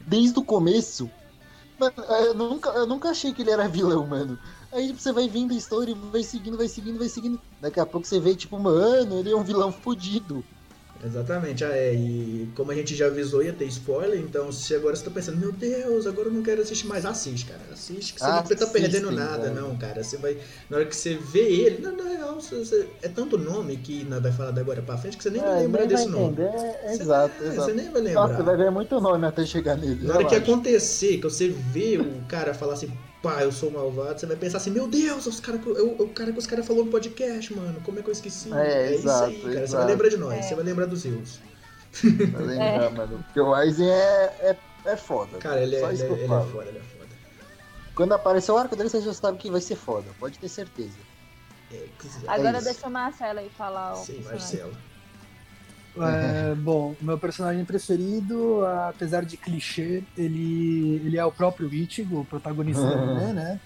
desde 0.08 0.40
o 0.40 0.44
começo. 0.44 1.10
Mano, 1.78 1.94
eu 2.26 2.34
nunca, 2.34 2.70
eu 2.70 2.86
nunca 2.88 3.10
achei 3.10 3.34
que 3.34 3.42
ele 3.42 3.52
era 3.52 3.68
vilão, 3.68 4.08
mano. 4.08 4.40
Aí 4.72 4.88
tipo, 4.88 5.00
você 5.00 5.12
vai 5.12 5.28
vendo 5.28 5.54
a 5.54 5.58
história 5.58 5.96
vai 5.96 6.24
seguindo, 6.24 6.58
vai 6.58 6.68
seguindo, 6.68 6.98
vai 7.00 7.10
seguindo. 7.10 7.42
Daqui 7.60 7.80
a 7.80 7.86
pouco 7.86 8.08
você 8.08 8.20
vê, 8.20 8.36
tipo, 8.36 8.58
mano, 8.60 9.20
ele 9.20 9.32
é 9.32 9.36
um 9.36 9.44
vilão 9.44 9.72
fodido. 9.72 10.44
Exatamente, 11.04 11.64
ah, 11.66 11.76
é, 11.76 11.94
e 11.94 12.52
como 12.56 12.72
a 12.72 12.76
gente 12.76 12.96
já 12.96 13.08
avisou, 13.08 13.44
ia 13.44 13.52
ter 13.54 13.66
spoiler, 13.66 14.18
então 14.18 14.50
se 14.50 14.74
agora 14.74 14.96
você 14.96 15.04
tá 15.04 15.12
pensando, 15.12 15.38
meu 15.38 15.52
Deus, 15.52 16.08
agora 16.08 16.30
eu 16.30 16.34
não 16.34 16.42
quero 16.42 16.62
assistir 16.62 16.88
mais, 16.88 17.06
assiste, 17.06 17.46
cara, 17.46 17.62
assiste, 17.74 18.14
que 18.14 18.22
você 18.22 18.28
não 18.32 18.42
tá 18.42 18.42
Assistem, 18.42 18.68
perdendo 18.72 19.12
nada, 19.12 19.50
velho. 19.50 19.56
não, 19.56 19.78
cara, 19.78 20.02
você 20.02 20.18
vai, 20.18 20.38
na 20.70 20.78
hora 20.78 20.86
que 20.86 20.96
você 20.96 21.16
vê 21.16 21.42
ele, 21.42 21.82
na, 21.82 21.92
na 21.92 22.04
real, 22.06 22.36
você- 22.40 22.56
você- 22.58 22.90
é 23.02 23.10
tanto 23.10 23.38
nome 23.38 23.78
que 23.78 24.06
nós 24.06 24.22
vai 24.22 24.32
falar 24.32 24.52
da 24.52 24.62
agora 24.62 24.82
pra 24.82 24.98
frente, 24.98 25.18
que 25.18 25.24
você 25.24 25.30
nem 25.30 25.42
vai 25.42 25.52
É, 25.52 25.60
lembrar 25.64 25.80
nem 25.82 25.90
desse 25.90 26.06
vai 26.10 26.22
nome. 26.22 26.42
é, 26.42 26.52
Você- 26.88 27.04
exato, 27.04 27.44
é, 27.44 27.48
exato. 27.48 27.72
Você 27.72 27.74
nem 27.74 27.92
vai 27.92 28.02
lembrar. 28.02 28.28
Nossa, 28.30 28.44
vai 28.44 28.58
ver 28.58 28.72
muito 28.72 29.00
nome 29.02 29.28
até 29.28 29.46
chegar 29.46 29.76
nele. 29.78 30.06
Na 30.06 30.14
hora 30.16 30.24
que 30.26 30.34
relaxa. 30.34 30.52
acontecer, 30.52 31.18
que 31.18 31.24
você 31.24 31.50
vê 31.50 31.98
o 31.98 32.26
cara 32.26 32.54
falar 32.54 32.74
assim, 32.74 32.90
pá, 33.26 33.42
eu 33.42 33.52
sou 33.52 33.72
malvado, 33.72 34.20
você 34.20 34.26
vai 34.28 34.36
pensar 34.36 34.58
assim, 34.58 34.70
meu 34.70 34.88
Deus, 34.88 35.26
os 35.26 35.40
cara, 35.40 35.58
que- 35.58 35.68
é 35.70 35.82
o, 35.82 36.08
cara 36.10 36.32
que 36.32 36.38
os 36.38 36.46
caras 36.46 36.66
falou 36.66 36.86
no 36.86 36.92
podcast, 36.92 37.54
mano, 37.56 37.82
como 37.84 37.98
é 38.00 38.04
que 38.04 38.10
eu 38.10 38.12
esqueci? 38.12 38.54
É, 38.54 38.94
exato, 38.94 39.32
isso 39.32 39.38
aí, 39.38 39.42
cara, 39.42 39.54
você 39.54 39.60
exato. 39.64 39.84
vai 39.84 39.92
lembrar 39.92 40.10
de 40.10 40.18
nós, 40.18 40.34
É. 40.38 40.42
você 40.44 40.56
vai 40.56 40.64
lembrar 40.64 40.86
dos 40.86 41.00
Zeus. 41.00 41.40
Vai 42.04 42.42
lembrar, 42.44 42.90
mano. 42.92 43.24
Porque 43.24 43.40
o 43.40 43.54
Aizen 43.56 43.90
é, 43.90 44.24
é, 44.42 44.58
é 44.86 44.96
foda. 44.98 45.38
Cara, 45.40 45.62
ele 45.62 45.76
é, 45.76 45.80
Só 45.80 45.92
ele, 45.92 46.02
é, 46.04 46.06
eu 46.08 46.14
ele 46.14 46.24
é 46.24 46.28
falo. 46.28 46.52
foda, 46.52 46.70
ele 46.70 46.78
é 46.78 46.82
foda. 46.82 47.10
Quando 47.96 48.12
aparecer 48.14 48.52
o 48.52 48.58
arco 48.58 48.76
dele, 48.76 48.90
você 48.90 49.02
já 49.02 49.14
sabe 49.14 49.38
que 49.38 49.50
vai 49.50 49.62
ser 49.62 49.76
foda. 49.76 50.06
Pode 50.20 50.38
ter 50.38 50.50
certeza. 50.50 50.98
É, 51.74 51.88
Agora 52.28 52.62
deixa 52.62 52.86
o 52.88 52.92
Marcelo 52.92 53.40
aí 53.40 53.50
falar 53.58 53.94
o 53.94 53.96
Sim. 54.06 54.22
Marcelo. 54.24 54.76
É, 55.98 56.54
bom, 56.56 56.96
meu 57.02 57.18
personagem 57.18 57.64
preferido, 57.64 58.66
apesar 58.66 59.24
de 59.24 59.38
clichê, 59.38 60.04
ele, 60.18 61.02
ele 61.06 61.18
é 61.18 61.26
o 61.26 61.32
próprio 61.32 61.74
Ichigo, 61.74 62.22
o 62.22 62.26
protagonista 62.26 62.82
do 62.82 62.94
anime, 62.94 63.34
né? 63.34 63.60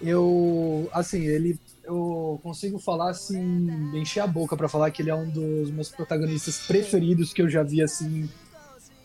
Eu, 0.00 0.88
assim, 0.92 1.22
ele, 1.26 1.58
eu 1.84 2.38
consigo 2.42 2.78
falar 2.78 3.10
assim, 3.10 3.68
encher 3.94 4.20
a 4.20 4.26
boca 4.26 4.56
pra 4.56 4.68
falar 4.68 4.90
que 4.90 5.02
ele 5.02 5.10
é 5.10 5.14
um 5.14 5.28
dos 5.28 5.70
meus 5.70 5.90
protagonistas 5.90 6.66
preferidos 6.66 7.32
que 7.32 7.42
eu 7.42 7.48
já 7.48 7.62
vi 7.62 7.82
assim 7.82 8.28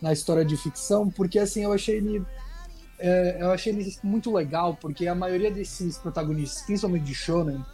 na 0.02 0.14
história 0.14 0.46
de 0.46 0.56
ficção, 0.56 1.10
porque 1.10 1.40
assim 1.40 1.64
eu 1.64 1.74
achei 1.74 1.98
ele, 1.98 2.24
é, 3.00 3.38
eu 3.42 3.52
achei 3.52 3.74
ele 3.74 3.94
muito 4.04 4.32
legal, 4.32 4.78
porque 4.80 5.08
a 5.08 5.16
maioria 5.16 5.50
desses 5.50 5.98
protagonistas, 5.98 6.62
principalmente 6.62 7.04
de 7.04 7.16
shonen, 7.16 7.66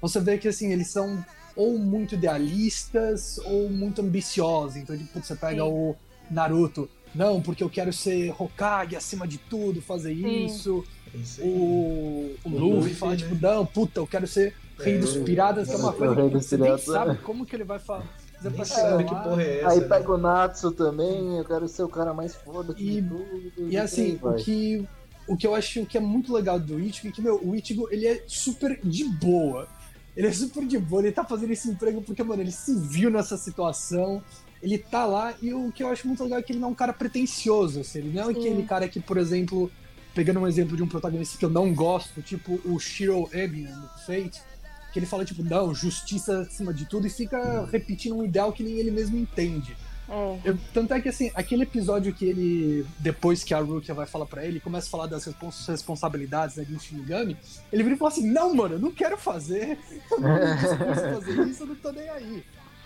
você 0.00 0.20
vê 0.20 0.36
que 0.36 0.48
assim 0.48 0.72
eles 0.72 0.88
são 0.88 1.24
ou 1.56 1.78
muito 1.78 2.14
idealistas 2.14 3.38
ou 3.44 3.68
muito 3.70 4.02
ambiciosos. 4.02 4.76
Então, 4.76 4.96
tipo, 4.96 5.20
você 5.22 5.34
pega 5.34 5.62
Sim. 5.62 5.68
o 5.70 5.96
Naruto, 6.30 6.88
não, 7.14 7.40
porque 7.40 7.64
eu 7.64 7.70
quero 7.70 7.92
ser 7.92 8.34
Hokage 8.38 8.94
acima 8.96 9.26
de 9.26 9.38
tudo, 9.38 9.80
fazer 9.80 10.14
Sim. 10.14 10.44
isso. 10.46 10.84
É. 11.38 11.42
O, 11.42 12.34
o 12.44 12.48
O 12.50 12.58
Luffy 12.58 12.92
fala, 12.94 13.12
né? 13.12 13.18
tipo, 13.18 13.34
não, 13.40 13.64
puta, 13.64 14.00
eu 14.00 14.06
quero 14.06 14.26
ser 14.26 14.54
rei 14.78 14.96
É, 14.96 14.98
dos 14.98 15.16
o- 15.16 15.24
piratas, 15.24 15.68
que 15.68 15.74
é 15.74 15.78
uma 15.78 15.92
coisa 15.92 16.14
que 16.14 16.28
você 16.34 16.56
nem 16.58 16.76
sabe 16.76 17.16
como 17.18 17.46
que 17.46 17.56
ele 17.56 17.64
vai 17.64 17.78
fa- 17.78 18.02
fazer 18.36 18.50
Nem 18.54 18.64
sabe 18.66 19.04
que 19.04 19.14
porra 19.14 19.42
é 19.42 19.60
essa. 19.60 19.68
Aí 19.70 19.80
né? 19.80 19.88
pega 19.88 20.12
o 20.12 20.18
Natsu 20.18 20.72
também, 20.72 21.38
eu 21.38 21.44
quero 21.44 21.66
ser 21.68 21.84
o 21.84 21.88
cara 21.88 22.12
mais 22.12 22.34
foda 22.34 22.74
de 22.74 22.98
E- 22.98 23.02
tudo. 23.02 23.24
E 23.70 23.78
assim, 23.78 24.18
o 24.20 24.34
que, 24.34 24.86
o 25.26 25.36
que 25.38 25.46
eu 25.46 25.54
acho 25.54 25.86
que 25.86 25.96
é 25.96 26.00
muito 26.00 26.34
legal 26.34 26.60
do 26.60 26.78
Ichigo 26.78 27.08
é 27.08 27.12
que, 27.12 27.22
meu, 27.22 27.40
o 27.42 27.54
Ichigo, 27.56 27.88
ele 27.90 28.06
é 28.06 28.22
super 28.26 28.78
de 28.84 29.04
boa. 29.04 29.66
Ele 30.16 30.26
é 30.26 30.32
super 30.32 30.66
de 30.66 30.78
boa, 30.78 31.02
ele 31.02 31.12
tá 31.12 31.24
fazendo 31.24 31.52
esse 31.52 31.68
emprego 31.68 32.00
porque, 32.00 32.22
mano, 32.22 32.42
ele 32.42 32.50
se 32.50 32.74
viu 32.74 33.10
nessa 33.10 33.36
situação, 33.36 34.22
ele 34.62 34.78
tá 34.78 35.04
lá, 35.04 35.34
e 35.42 35.52
o 35.52 35.70
que 35.70 35.82
eu 35.82 35.88
acho 35.88 36.06
muito 36.06 36.22
legal 36.24 36.38
é 36.38 36.42
que 36.42 36.52
ele 36.52 36.58
não 36.58 36.68
é 36.68 36.70
um 36.70 36.74
cara 36.74 36.92
pretencioso, 36.92 37.80
assim, 37.80 37.98
ele 37.98 38.12
não 38.12 38.22
é 38.22 38.32
Sim. 38.32 38.40
aquele 38.40 38.62
cara 38.62 38.88
que, 38.88 38.98
por 38.98 39.18
exemplo, 39.18 39.70
pegando 40.14 40.40
um 40.40 40.46
exemplo 40.46 40.74
de 40.74 40.82
um 40.82 40.88
protagonista 40.88 41.36
que 41.36 41.44
eu 41.44 41.50
não 41.50 41.74
gosto, 41.74 42.22
tipo 42.22 42.58
o 42.64 42.78
Shiro 42.78 43.28
Ebian 43.32 43.76
no 43.76 43.88
Fate, 44.06 44.40
que 44.90 44.98
ele 44.98 45.04
fala, 45.04 45.26
tipo, 45.26 45.42
não, 45.42 45.74
justiça 45.74 46.40
acima 46.40 46.72
de 46.72 46.86
tudo, 46.86 47.06
e 47.06 47.10
fica 47.10 47.66
repetindo 47.70 48.16
um 48.16 48.24
ideal 48.24 48.50
que 48.50 48.62
nem 48.62 48.78
ele 48.78 48.90
mesmo 48.90 49.18
entende. 49.18 49.76
É. 50.08 50.38
Eu- 50.44 50.58
tanto 50.72 50.94
é 50.94 51.00
que, 51.00 51.08
assim, 51.08 51.30
aquele 51.34 51.64
episódio 51.64 52.12
que 52.14 52.24
ele, 52.24 52.86
depois 52.98 53.42
que 53.42 53.52
a 53.52 53.58
Rukia 53.60 53.92
vai 53.94 54.06
falar 54.06 54.26
pra 54.26 54.44
ele, 54.44 54.60
começa 54.60 54.86
a 54.86 54.90
falar 54.90 55.06
das 55.06 55.24
respons- 55.24 55.66
responsabilidades 55.66 56.56
né, 56.56 56.64
de 56.64 56.74
um 56.74 56.78
Shinigami, 56.78 57.36
ele 57.72 57.82
vira 57.82 57.94
e 57.96 57.98
fala 57.98 58.10
assim: 58.10 58.30
Não, 58.30 58.54
mano, 58.54 58.74
eu 58.76 58.78
não 58.78 58.90
quero 58.92 59.16
fazer. 59.18 59.78
Eu 60.10 60.20
não 60.20 60.56
preciso 60.56 60.76
fazer 61.14 61.42
isso, 61.48 61.62
eu 61.62 61.66
não 61.66 61.74
tô 61.76 61.92
nem 61.92 62.08
aí. 62.08 62.44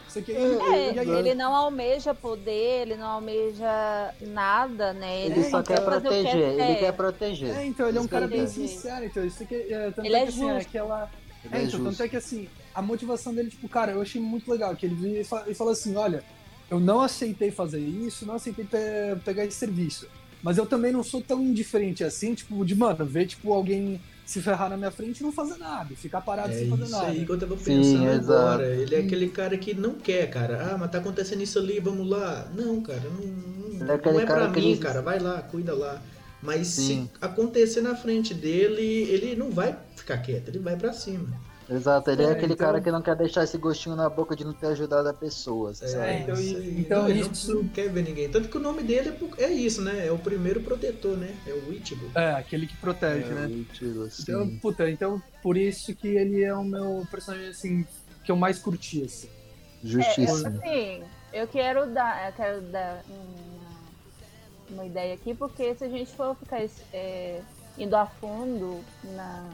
Isso 0.09 0.19
aqui, 0.19 0.33
É, 0.33 0.99
aí 0.99 1.09
ele 1.19 1.35
não 1.37 1.55
almeja 1.55 2.13
poder, 2.13 2.83
ele 2.83 2.97
não 2.97 3.07
almeja 3.07 4.13
nada, 4.23 4.93
né? 4.93 5.27
Ele 5.27 5.45
só 5.45 5.51
só 5.51 5.63
quer 5.63 5.75
o 5.75 5.77
que 5.77 5.85
proteger, 5.91 6.37
ele 6.37 6.75
quer. 6.77 6.93
proteger. 6.93 7.57
É, 7.57 7.65
então, 7.67 7.89
ele 7.89 7.99
é 7.99 8.01
um 8.01 8.09
cara 8.09 8.25
que 8.27 8.31
bem 8.33 8.41
ele 8.41 8.49
sincero, 8.49 9.05
então, 9.05 9.25
isso 9.25 9.43
aqui, 9.43 9.55
é, 9.55 9.91
tanto 9.93 10.05
Ele 10.05 10.17
é 10.17 10.19
é 10.19 10.23
que, 10.23 10.29
assim, 10.31 10.49
é 10.51 10.55
justo. 10.55 10.69
aquela... 10.69 11.11
Ele 11.45 11.55
É, 11.55 11.59
é 11.59 11.63
então, 11.63 11.79
tanto 11.79 11.89
justo. 11.91 12.03
é 12.03 12.09
que 12.09 12.17
assim, 12.17 12.49
a 12.75 12.83
motivação 12.83 13.33
dele, 13.33 13.51
tipo, 13.51 13.69
cara, 13.69 13.93
eu 13.93 14.03
achei 14.03 14.21
muito 14.21 14.51
legal, 14.51 14.75
que 14.75 14.85
ele 14.87 14.95
vira 14.97 15.21
e 15.21 15.25
fa- 15.25 15.45
e 15.47 15.55
fala 15.55 15.71
assim, 15.73 15.95
olha, 15.95 16.25
eu 16.71 16.79
não 16.81 17.01
aceitei 17.01 17.51
fazer 17.51 17.81
isso, 17.81 18.25
não 18.25 18.35
aceitei 18.35 18.65
pe- 18.65 19.17
pegar 19.25 19.45
esse 19.45 19.57
serviço. 19.57 20.07
Mas 20.43 20.57
eu 20.57 20.65
também 20.65 20.93
não 20.93 21.03
sou 21.03 21.21
tão 21.21 21.43
indiferente 21.43 22.03
assim, 22.03 22.35
tipo, 22.35 22.65
de, 22.65 22.75
mano, 22.75 23.05
ver, 23.05 23.27
tipo, 23.27 23.53
alguém 23.53 24.01
se 24.25 24.41
ferrar 24.41 24.71
na 24.71 24.77
minha 24.77 24.91
frente 24.91 25.19
e 25.19 25.23
não 25.25 25.33
fazer 25.33 25.59
nada, 25.59 25.95
ficar 25.97 26.21
parado 26.21 26.53
É 26.53 26.59
sem 26.59 26.69
fazer 26.71 26.83
isso 26.85 26.93
nada. 26.93 27.07
aí 27.09 27.25
que 27.27 27.31
eu 27.33 27.39
tava 27.39 27.57
Sim, 27.59 27.65
pensando 27.65 28.09
exato. 28.09 28.33
agora. 28.33 28.67
Ele 28.77 28.95
é 28.95 28.99
aquele 29.01 29.29
cara 29.29 29.59
que 29.59 29.75
não 29.75 29.95
quer, 29.95 30.31
cara. 30.31 30.71
Ah, 30.73 30.79
mas 30.79 30.91
tá 30.91 30.99
acontecendo 30.99 31.43
isso 31.43 31.59
ali, 31.59 31.81
vamos 31.81 32.09
lá. 32.09 32.49
Não, 32.55 32.81
cara, 32.81 33.03
não, 33.03 33.27
não, 33.27 33.91
é 33.93 33.95
aquele 33.97 34.15
não 34.15 34.21
é 34.21 34.25
pra 34.27 34.35
cara 34.37 34.51
que 34.53 34.61
mim, 34.61 34.71
ele- 34.71 34.79
cara. 34.81 35.03
Vai 35.03 35.19
lá, 35.19 35.43
cuida 35.43 35.75
lá. 35.75 36.01
Mas 36.41 36.69
Sim. 36.69 37.05
se 37.05 37.11
acontecer 37.21 37.81
na 37.83 37.95
frente 37.95 38.33
dele, 38.33 38.81
ele 39.11 39.37
não 39.37 39.51
vai 39.51 39.77
ficar 39.97 40.17
quieto, 40.19 40.49
ele 40.49 40.61
vai 40.61 40.75
pra 40.77 40.93
cima. 40.93 41.29
Exato, 41.71 42.11
ele 42.11 42.23
é, 42.25 42.27
É, 42.27 42.31
aquele 42.33 42.55
então- 42.55 42.67
cara 42.67 42.81
que 42.81 42.91
não 42.91 43.01
quer 43.01 43.15
deixar 43.15 43.45
esse 43.45 43.57
gostinho 43.57 43.95
na 43.95 44.09
boca 44.11 44.35
de 44.35 44.45
não 44.45 44.53
ter 44.53 44.67
ajudado 44.69 45.09
a 45.09 45.15
pessoa. 45.15 45.73
É, 45.81 46.19
então, 46.21 46.35
isso 46.35 46.55
e- 46.55 46.57
aí. 46.57 46.81
então 46.81 47.03
Não, 47.03 47.09
ele 47.09 47.23
não- 47.23 47.31
isso- 47.33 47.55
não 47.55 47.69
quer 47.69 47.89
ver 47.89 48.03
ninguém. 48.03 48.29
Tanto 48.29 48.49
que 48.49 48.57
o 48.57 48.61
nome 48.61 48.83
dele 48.83 49.15
é, 49.39 49.45
é 49.45 49.53
isso, 49.53 49.81
né? 49.81 50.07
É 50.07 50.11
o 50.11 50.19
primeiro 50.19 50.61
protetor, 50.63 51.17
né? 51.17 51.33
É 51.47 51.53
o 51.53 51.73
Ichigo. 51.73 52.11
É, 52.15 52.33
aquele 52.33 52.67
que 52.67 52.77
protege, 52.77 53.27
É, 53.31 53.35
né? 53.35 53.47
o 53.47 53.51
Ichigo, 53.73 54.03
assim. 54.03 54.23
Então, 54.23 54.59
puta, 54.59 54.91
então, 54.91 55.23
por 55.43 55.57
isso 55.57 55.95
que 55.95 56.09
ele 56.09 56.43
é 56.43 56.53
o 56.53 56.65
meu 56.65 57.07
personagem, 57.11 57.49
assim, 57.49 57.87
que 58.25 58.33
eu 58.33 58.37
mais 58.37 58.59
curti, 58.59 59.05
assim. 59.05 59.29
É, 59.29 59.87
Justíssimo. 59.87 60.49
assim, 60.49 61.03
eu 61.33 61.47
quero 61.47 61.87
dar, 61.87 62.27
eu 62.29 62.33
quero 62.35 62.61
dar 62.63 63.03
uma, 63.09 64.75
uma 64.75 64.87
ideia 64.87 65.15
aqui, 65.15 65.35
porque 65.35 65.75
se 65.77 65.85
a 65.85 65.89
gente 65.89 66.11
for 66.17 66.35
ficar 66.37 66.61
é, 66.93 67.41
indo 67.79 67.95
a 67.97 68.07
fundo 68.07 68.81
na, 69.05 69.49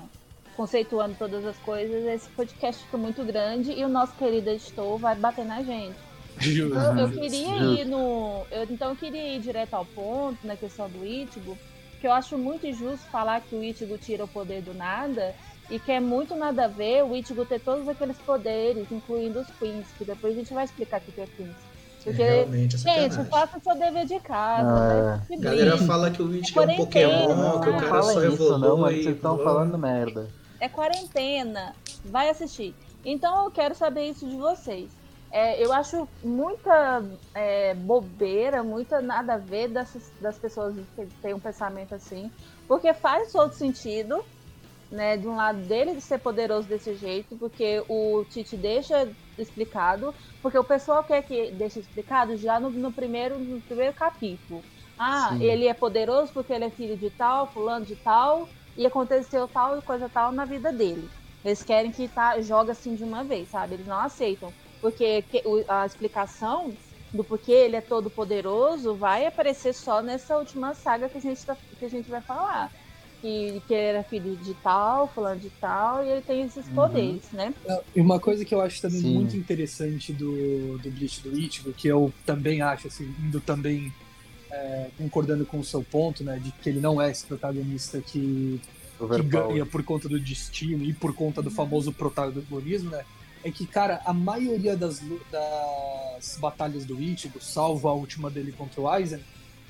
conceituando 0.56 1.14
todas 1.18 1.44
as 1.44 1.56
coisas, 1.58 2.04
esse 2.04 2.28
podcast 2.30 2.82
fica 2.84 2.96
muito 2.96 3.22
grande 3.24 3.72
e 3.72 3.84
o 3.84 3.88
nosso 3.88 4.14
querido 4.14 4.50
editor 4.50 4.96
vai 4.98 5.14
bater 5.14 5.44
na 5.44 5.62
gente. 5.62 5.96
Eu, 6.44 6.74
eu 6.98 7.10
queria 7.10 7.56
ir 7.80 7.84
no. 7.86 8.44
Eu, 8.50 8.64
então 8.64 8.90
eu 8.90 8.96
queria 8.96 9.36
ir 9.36 9.40
direto 9.40 9.74
ao 9.74 9.84
ponto 9.86 10.46
na 10.46 10.54
questão 10.56 10.88
do 10.88 11.04
Ichigo, 11.04 11.56
que 12.00 12.06
eu 12.06 12.12
acho 12.12 12.36
muito 12.36 12.66
injusto 12.66 13.06
falar 13.10 13.40
que 13.40 13.54
o 13.54 13.62
Ichigo 13.62 13.96
tira 13.96 14.24
o 14.24 14.28
poder 14.28 14.60
do 14.62 14.74
nada 14.74 15.34
e 15.70 15.78
que 15.78 15.90
é 15.90 15.98
muito 15.98 16.36
nada 16.36 16.64
a 16.64 16.68
ver 16.68 17.04
o 17.04 17.16
Ichigo 17.16 17.44
ter 17.46 17.60
todos 17.60 17.88
aqueles 17.88 18.18
poderes, 18.18 18.86
incluindo 18.90 19.40
os 19.40 19.46
Queens, 19.58 19.86
que 19.96 20.04
depois 20.04 20.34
a 20.34 20.38
gente 20.38 20.52
vai 20.52 20.64
explicar 20.64 21.00
o 21.00 21.12
que 21.12 21.20
é 21.20 21.26
Queens. 21.26 21.56
Porque, 22.04 22.22
É 22.22 22.34
realmente, 22.44 22.76
é 22.88 23.10
gente, 23.10 23.24
faça 23.28 23.58
seu 23.58 23.74
dever 23.76 24.06
de 24.06 24.20
casa. 24.20 24.68
Ah, 24.68 25.16
né? 25.28 25.36
A 25.36 25.40
galera 25.40 25.76
fala 25.78 26.10
que 26.10 26.22
o 26.22 26.32
Ichigo 26.36 26.60
é 26.60 26.66
um 26.66 26.76
Pokémon, 26.76 27.60
que 27.60 27.68
o 27.68 27.72
não 27.72 27.78
cara 27.80 27.88
fala 27.88 28.12
só 28.12 28.24
isso, 28.24 28.34
evolui. 28.34 28.60
não, 28.60 28.76
mas 28.76 29.02
vocês 29.02 29.16
estão 29.16 29.38
falando 29.38 29.76
merda. 29.76 30.28
É 30.60 30.68
quarentena, 30.68 31.74
vai 32.04 32.28
assistir. 32.28 32.74
Então 33.04 33.44
eu 33.44 33.50
quero 33.50 33.74
saber 33.74 34.08
isso 34.08 34.26
de 34.28 34.36
vocês. 34.36 34.90
É, 35.30 35.62
eu 35.62 35.72
acho 35.72 36.08
muita 36.22 37.04
é, 37.34 37.74
bobeira, 37.74 38.62
muita 38.62 39.00
nada 39.00 39.34
a 39.34 39.38
ver 39.38 39.68
dessas, 39.68 40.10
das 40.20 40.38
pessoas 40.38 40.74
que 40.94 41.06
têm 41.20 41.34
um 41.34 41.40
pensamento 41.40 41.94
assim, 41.94 42.30
porque 42.66 42.94
faz 42.94 43.32
todo 43.32 43.52
sentido, 43.52 44.24
né, 44.90 45.16
de 45.16 45.26
um 45.26 45.36
lado 45.36 45.58
dele 45.58 45.94
de 45.94 46.00
ser 46.00 46.18
poderoso 46.18 46.68
desse 46.68 46.94
jeito, 46.94 47.36
porque 47.36 47.82
o 47.88 48.24
Tite 48.30 48.56
deixa 48.56 49.08
explicado, 49.36 50.14
porque 50.40 50.56
o 50.56 50.64
pessoal 50.64 51.02
quer 51.02 51.22
que 51.22 51.50
deixe 51.50 51.80
explicado 51.80 52.36
já 52.36 52.60
no, 52.60 52.70
no 52.70 52.92
primeiro, 52.92 53.38
no 53.38 53.60
primeiro 53.60 53.94
capítulo. 53.94 54.62
Ah, 54.98 55.30
Sim. 55.32 55.42
ele 55.42 55.66
é 55.66 55.74
poderoso 55.74 56.32
porque 56.32 56.52
ele 56.52 56.64
é 56.64 56.70
filho 56.70 56.96
de 56.96 57.10
tal, 57.10 57.46
fulano 57.48 57.84
de 57.84 57.96
tal, 57.96 58.48
e 58.76 58.86
aconteceu 58.86 59.48
tal 59.48 59.78
e 59.78 59.82
coisa 59.82 60.08
tal 60.08 60.32
na 60.32 60.44
vida 60.44 60.72
dele. 60.72 61.08
Eles 61.44 61.62
querem 61.62 61.90
que 61.90 62.08
tá, 62.08 62.40
joga 62.40 62.72
assim 62.72 62.94
de 62.94 63.04
uma 63.04 63.22
vez, 63.24 63.48
sabe? 63.48 63.74
Eles 63.74 63.86
não 63.86 64.00
aceitam. 64.00 64.52
Porque 64.80 65.24
a 65.68 65.86
explicação 65.86 66.76
do 67.12 67.24
porquê 67.24 67.52
ele 67.52 67.76
é 67.76 67.80
todo 67.80 68.10
poderoso 68.10 68.96
vai 68.96 69.26
aparecer 69.26 69.72
só 69.72 70.02
nessa 70.02 70.36
última 70.36 70.74
saga 70.74 71.08
que 71.08 71.18
a 71.18 71.20
gente, 71.20 71.44
tá- 71.46 71.56
que 71.78 71.84
a 71.84 71.88
gente 71.88 72.10
vai 72.10 72.20
falar. 72.20 72.70
Que, 73.20 73.62
que 73.66 73.72
ele 73.72 73.86
era 73.86 74.04
filho 74.04 74.36
de 74.36 74.54
tal, 74.62 75.08
fulano 75.08 75.40
de 75.40 75.50
tal, 75.58 76.04
e 76.04 76.10
ele 76.10 76.22
tem 76.22 76.42
esses 76.42 76.68
poderes, 76.68 77.30
né? 77.32 77.54
E 77.94 78.00
uma 78.00 78.20
coisa 78.20 78.44
que 78.44 78.54
eu 78.54 78.60
acho 78.60 78.80
também 78.80 79.00
Sim. 79.00 79.14
muito 79.14 79.36
interessante 79.36 80.12
do, 80.12 80.78
do 80.82 80.90
Bleach 80.90 81.22
do 81.22 81.36
Ichigo, 81.36 81.72
que 81.72 81.88
eu 81.88 82.12
também 82.26 82.60
acho, 82.60 82.86
assim, 82.88 83.04
indo 83.24 83.40
também 83.40 83.90
é, 84.56 84.90
concordando 84.96 85.44
com 85.44 85.58
o 85.58 85.64
seu 85.64 85.82
ponto, 85.82 86.24
né, 86.24 86.38
de 86.42 86.50
que 86.52 86.68
ele 86.68 86.80
não 86.80 87.00
é 87.00 87.10
esse 87.10 87.24
protagonista 87.26 88.00
que, 88.00 88.60
que 88.98 89.22
ganha 89.22 89.66
por 89.66 89.82
conta 89.82 90.08
do 90.08 90.18
destino 90.18 90.84
e 90.84 90.92
por 90.92 91.14
conta 91.14 91.42
do 91.42 91.50
famoso 91.50 91.92
protagonismo, 91.92 92.90
né, 92.90 93.04
é 93.44 93.50
que, 93.50 93.66
cara, 93.66 94.00
a 94.04 94.12
maioria 94.12 94.76
das, 94.76 95.00
das 95.30 96.36
batalhas 96.40 96.84
do 96.84 97.00
Ichigo, 97.00 97.40
salvo 97.40 97.88
a 97.88 97.92
última 97.92 98.30
dele 98.30 98.52
contra 98.52 98.80
o 98.80 98.88
Aizen, 98.88 99.20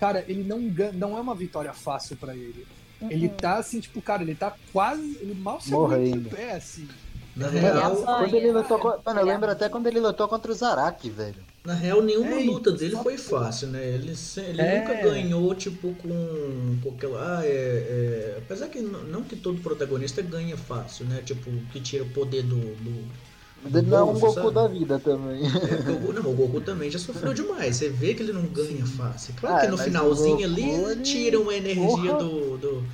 cara, 0.01 0.25
ele 0.27 0.45
não, 0.45 0.67
ganha, 0.69 0.93
não 0.93 1.19
é 1.19 1.21
uma 1.21 1.35
vitória 1.35 1.73
fácil 1.73 2.17
pra 2.17 2.35
ele. 2.35 2.67
Ele 3.11 3.29
tá 3.29 3.59
assim, 3.59 3.79
tipo, 3.81 4.01
cara, 4.01 4.23
ele 4.23 4.35
tá 4.35 4.55
quase. 4.73 5.19
Ele 5.21 5.35
mal 5.35 5.61
se 5.61 5.71
Morrendo. 5.71 6.31
pé, 6.31 6.53
assim. 6.53 6.89
Na 7.37 7.49
real. 7.49 7.97
Quando 7.97 8.35
ele 8.35 8.51
lutou 8.51 8.79
com... 8.79 8.89
Mano, 9.05 9.21
eu 9.21 9.27
lembro 9.27 9.51
até 9.51 9.69
quando 9.69 9.87
ele 9.87 10.01
lutou 10.01 10.27
contra 10.27 10.51
o 10.51 10.55
Zaraki, 10.55 11.11
velho. 11.11 11.45
Na 11.67 11.75
real, 11.75 12.01
nenhuma 12.03 12.41
É, 12.41 12.45
luta 12.45 12.71
dele 12.73 12.97
foi 13.03 13.19
fácil, 13.19 13.69
né? 13.69 13.85
Ele, 13.85 14.15
ele 14.49 14.61
É. 14.61 14.79
nunca 14.81 14.95
ganhou, 15.03 15.55
tipo, 15.55 15.93
com. 15.95 16.77
aquela. 16.95 17.39
Ah, 17.41 17.45
é, 17.45 17.49
é- 17.49 18.35
Apesar 18.39 18.69
que 18.69 18.81
não, 18.81 19.03
não 19.05 19.23
que 19.23 19.35
todo 19.37 19.61
protagonista 19.61 20.23
ganha 20.23 20.57
fácil, 20.57 21.05
né? 21.07 21.21
Tipo, 21.25 21.51
que 21.73 21.81
tira 21.81 22.05
o 22.05 22.09
poder 22.11 22.43
do. 22.43 22.57
do 22.57 23.27
do 23.69 23.79
Ele 23.79 23.89
não 23.89 23.99
é 23.99 24.03
um 24.05 24.19
Goku 24.19 24.33
sabe? 24.35 24.55
da 24.55 24.69
vida 24.69 24.99
também. 25.01 25.43
É, 25.45 25.91
o 25.91 25.99
Goku- 25.99 26.13
não, 26.13 26.31
o 26.31 26.35
Goku 26.35 26.61
também 26.61 26.89
já 26.89 26.99
sofreu 27.01 27.35
demais. 27.35 27.77
Você 27.77 27.89
vê 27.89 28.15
que 28.15 28.23
ele 28.23 28.33
não 28.33 28.45
ganha 28.47 28.87
fácil. 28.87 29.35
Claro 29.41 29.57
Ah, 29.57 29.61
que 29.63 29.67
no 29.69 29.79
finalzinho 29.79 30.45
ali 30.45 30.71
ele- 30.71 31.03
tira 31.03 31.41
uma 31.41 31.53
energia 31.55 31.85
Porra. 31.87 32.19
do, 32.19 32.57
do, 32.59 32.85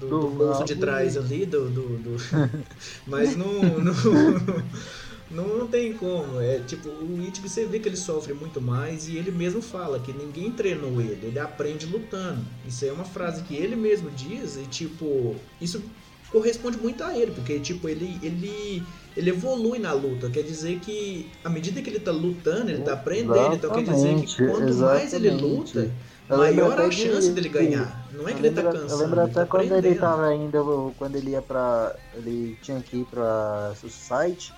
do, 0.00 0.06
Do 0.08 0.20
do 0.20 0.28
bolso 0.30 0.64
de 0.64 0.74
trás 0.76 1.16
ali, 1.16 1.46
do. 1.46 1.70
do, 1.70 1.96
do- 1.98 2.16
Mas 3.06 3.34
não. 3.36 3.62
não... 3.78 3.94
Não, 5.30 5.46
não 5.58 5.66
tem 5.66 5.92
como. 5.92 6.40
É 6.40 6.58
tipo, 6.60 6.88
o 6.88 7.20
Ichigo 7.20 7.48
você 7.48 7.66
vê 7.66 7.78
que 7.78 7.88
ele 7.88 7.96
sofre 7.96 8.32
muito 8.32 8.60
mais 8.60 9.08
e 9.08 9.16
ele 9.16 9.30
mesmo 9.30 9.60
fala 9.60 9.98
que 10.00 10.12
ninguém 10.12 10.50
treinou 10.50 11.00
ele, 11.00 11.26
ele 11.26 11.38
aprende 11.38 11.84
lutando. 11.86 12.40
Isso 12.66 12.84
aí 12.84 12.90
é 12.90 12.92
uma 12.92 13.04
frase 13.04 13.42
que 13.42 13.54
ele 13.54 13.76
mesmo 13.76 14.10
diz 14.10 14.56
e 14.56 14.62
tipo, 14.66 15.36
isso 15.60 15.82
corresponde 16.30 16.78
muito 16.78 17.02
a 17.04 17.16
ele, 17.16 17.32
porque 17.32 17.58
tipo, 17.60 17.88
ele 17.88 18.18
ele 18.22 18.82
ele 19.16 19.30
evolui 19.30 19.78
na 19.78 19.92
luta, 19.92 20.30
quer 20.30 20.42
dizer 20.42 20.78
que 20.80 21.28
à 21.42 21.48
medida 21.48 21.80
que 21.82 21.90
ele 21.90 21.98
tá 22.00 22.12
lutando, 22.12 22.70
ele 22.70 22.82
tá 22.82 22.92
aprendendo, 22.92 23.54
então 23.54 23.70
quer 23.70 23.82
dizer 23.82 24.14
que 24.22 24.46
quanto 24.46 24.74
mais 24.74 25.12
ele 25.12 25.30
luta, 25.30 25.90
Eu 26.30 26.36
lembro 26.38 26.66
maior 26.68 26.80
a 26.82 26.88
de- 26.88 26.96
chance 26.96 27.30
dele 27.32 27.48
ganhar. 27.48 28.06
Não 28.12 28.28
é 28.28 28.32
que 28.32 28.40
eu 28.40 28.46
ele 28.46 28.54
tá 28.54 28.62
lembro, 28.62 28.78
cansado. 28.80 28.98
eu 29.00 29.06
lembro 29.06 29.20
ele 29.22 29.30
até 29.30 29.40
tá 29.40 29.46
quando 29.46 29.62
ele 29.64 29.76
aprendendo. 29.78 30.00
tava 30.00 30.34
indo, 30.34 30.94
quando 30.98 31.16
ele 31.16 31.30
ia 31.30 31.40
pra. 31.42 31.96
Ele 32.14 32.56
tinha 32.62 32.80
que 32.80 32.98
ir 32.98 33.04
pra 33.06 33.72
Society 33.80 34.52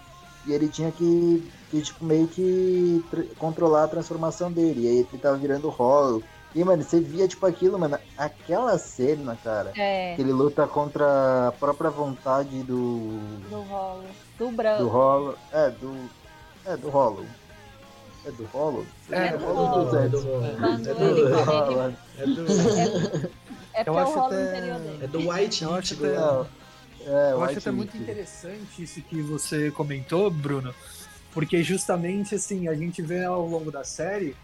e 0.46 0.53
ele 0.53 0.68
tinha 0.68 0.90
que, 0.90 1.50
que 1.70 1.83
tipo, 1.83 2.05
meio 2.05 2.26
que 2.29 3.05
tr- 3.11 3.35
controlar 3.38 3.85
a 3.85 3.88
transformação 3.88 4.50
dele. 4.50 4.83
E 4.85 4.88
aí 4.88 4.96
ele 5.11 5.18
tava 5.20 5.37
virando 5.37 5.68
rolo. 5.68 6.22
E, 6.55 6.64
mano, 6.64 6.83
você 6.83 6.98
via, 7.00 7.29
tipo, 7.29 7.46
aquilo, 7.46 7.79
mano, 7.79 7.96
aquela 8.18 8.76
cena, 8.76 9.38
cara, 9.44 9.70
É, 9.76 10.16
que 10.16 10.22
ele 10.22 10.33
luta 10.33 10.66
contra 10.66 11.48
a 11.48 11.53
própria 11.53 11.90
vontade 11.90 12.62
do. 12.64 13.18
do 13.48 13.61
rolo. 13.62 14.03
Do 14.37 14.50
branco. 14.50 14.83
do 14.83 14.88
rolo. 14.88 15.35
É, 15.53 15.70
do. 15.70 15.96
É, 16.66 16.76
do 16.76 16.88
rolo. 16.90 17.24
É 18.26 18.31
do 18.33 18.44
rolo? 18.46 18.87
É, 19.11 19.29
do 19.31 19.44
É 19.44 19.46
rolo. 19.53 19.85
do, 19.85 19.96
é 19.96 20.09
do, 20.09 20.22
Quando 20.59 20.88
é 20.88 20.90
ele- 20.90 21.24
do, 21.24 21.96
é 22.18 22.26
do, 22.26 23.31
É 23.72 23.85
porque 23.85 23.90
Eu 23.90 23.98
é 23.98 24.05
o 24.05 24.24
até- 24.24 24.48
interior 24.59 24.79
dele. 24.81 24.98
é 25.05 25.07
do 25.07 25.18
White 25.31 25.64
Ichigo 25.64 26.07
lá. 26.07 26.46
É, 27.06 27.32
Eu 27.32 27.42
acho 27.42 27.58
até 27.58 27.70
muito 27.70 27.96
interessante 27.96 28.82
isso 28.82 29.00
que 29.02 29.20
você 29.22 29.70
comentou, 29.70 30.30
Bruno, 30.30 30.74
porque 31.32 31.62
justamente 31.62 32.34
assim, 32.34 32.68
a 32.68 32.74
gente 32.74 33.00
vê 33.02 33.24
ao 33.24 33.46
longo 33.46 33.70
da 33.70 33.84
série 33.84 34.36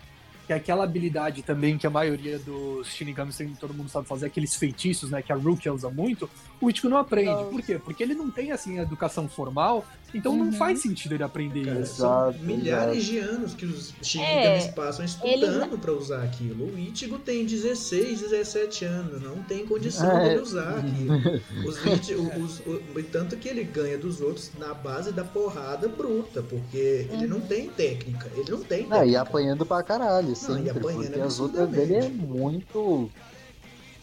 que 0.47 0.53
aquela 0.53 0.85
habilidade 0.85 1.42
também 1.42 1.77
que 1.77 1.87
a 1.87 1.90
maioria 1.90 2.38
dos 2.38 2.87
Shinigamis 2.87 3.37
tem, 3.37 3.49
todo 3.55 3.75
mundo 3.75 3.88
sabe 3.88 4.07
fazer, 4.07 4.27
aqueles 4.27 4.55
feitiços, 4.55 5.11
né, 5.11 5.21
que 5.21 5.33
a 5.33 5.35
Rukia 5.35 5.75
usa 5.75 5.90
muito, 5.90 6.31
o 6.61 6.71
Ichigo 6.71 6.88
não 6.88 6.99
aprende. 6.99 7.31
Nossa. 7.31 7.51
Por 7.51 7.62
quê? 7.62 7.81
Porque 7.85 8.03
ele 8.03 8.14
não 8.14 8.31
tem, 8.31 8.53
assim, 8.53 8.79
a 8.79 8.83
educação 8.83 9.29
formal, 9.29 9.85
então 10.14 10.33
Uhum. 10.33 10.47
não 10.47 10.53
faz 10.53 10.81
sentido 10.81 11.14
ele 11.14 11.23
aprender 11.23 11.64
Cara, 11.66 11.81
isso. 11.81 11.97
são 11.97 12.29
Exato, 12.31 12.45
milhares 12.45 12.97
exato. 12.97 13.11
de 13.12 13.19
anos 13.19 13.55
que 13.55 13.66
os 13.66 13.92
Shinigamis 14.03 14.64
É, 14.64 14.73
passam 14.73 15.05
ele- 15.25 15.35
estudando 15.45 15.79
pra 15.79 15.92
usar 15.92 16.23
aquilo. 16.23 16.66
O 16.75 16.79
Ichigo 16.79 17.19
tem 17.19 17.45
16, 17.45 18.21
17 18.21 18.85
anos, 18.85 19.21
não 19.23 19.42
tem 19.42 19.66
condição 19.66 20.11
É. 20.19 20.29
dele 20.29 20.40
usar 20.42 20.79
aquilo. 20.79 21.16
Os 21.69 21.77
Ichi- 21.85 22.14
os- 22.14 22.61
o- 22.61 23.03
tanto 23.12 23.37
que 23.37 23.49
ele 23.49 23.64
ganha 23.64 23.99
dos 23.99 24.21
outros 24.21 24.51
na 24.59 24.73
base 24.75 25.12
da 25.12 25.25
porrada 25.25 25.88
bruta, 25.88 26.42
porque 26.42 27.07
ele 27.11 27.27
não 27.27 27.40
tem 27.40 27.69
técnica. 27.69 28.31
Ele 28.35 28.51
não 28.51 28.59
tem 28.59 28.79
técnica. 28.85 28.97
Não, 28.99 29.05
e 29.07 29.16
apanhando 29.16 29.66
pra 29.66 29.83
caralho, 29.83 30.35
sempre. 30.37 30.71
apanhando 30.71 31.07
porque 31.07 31.21
as 31.21 31.40
outras 31.40 31.69
dele 31.69 31.95
é 31.97 32.09
muito. 32.09 33.11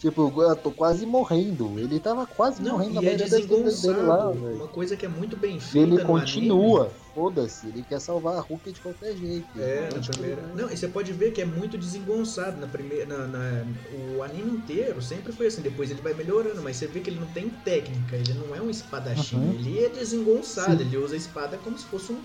Tipo, 0.04 0.42
eu 0.42 0.56
tô 0.56 0.70
quase 0.70 1.06
morrendo. 1.06 1.78
Ele 1.78 1.98
tava 1.98 2.26
quase 2.26 2.62
Não, 2.62 2.72
morrendo 2.72 2.94
na 2.96 3.00
é 3.00 3.04
maioria 3.04 3.26
das 3.26 3.80
dele 3.80 4.02
lá, 4.02 4.30
velho. 4.30 4.56
Uma 4.56 4.68
coisa 4.68 4.94
que 4.98 5.06
é 5.06 5.08
muito 5.08 5.34
bem 5.34 5.56
E 5.56 5.60
feita 5.60 5.94
ele 5.94 6.04
continua. 6.04 6.90
Foda-se, 7.14 7.68
ele 7.68 7.82
quer 7.84 8.00
salvar 8.00 8.36
a 8.36 8.40
Hulk 8.40 8.70
de 8.70 8.80
qualquer 8.82 9.16
jeito. 9.16 9.48
É, 9.58 9.88
na 9.94 10.00
primeira. 10.00 10.42
Não, 10.54 10.68
e 10.70 10.76
você 10.76 10.88
pode 10.88 11.10
ver 11.12 11.30
que 11.30 11.40
é 11.40 11.44
muito 11.46 11.78
desengonçado 11.78 12.60
na 12.60 12.66
primeira. 12.66 13.06
Na, 13.06 13.26
na- 13.26 13.64
o 13.90 14.22
anime 14.22 14.50
inteiro 14.50 15.00
sempre 15.00 15.32
foi 15.32 15.46
assim, 15.46 15.62
depois 15.62 15.90
ele 15.90 16.02
vai 16.02 16.12
melhorando, 16.12 16.60
mas 16.60 16.76
você 16.76 16.86
vê 16.86 17.00
que 17.00 17.08
ele 17.08 17.20
não 17.20 17.28
tem 17.32 17.48
técnica, 17.48 18.14
ele 18.16 18.34
não 18.34 18.54
é 18.54 18.60
um 18.60 18.68
espadachim, 18.68 19.36
Uhum. 19.36 19.52
ele 19.52 19.78
é 19.78 19.88
desengonçado, 19.88 20.82
Sim. 20.82 20.88
ele 20.88 20.98
usa 20.98 21.14
a 21.14 21.18
espada 21.18 21.56
como 21.56 21.78
se 21.78 21.86
fosse 21.86 22.12
um 22.12 22.20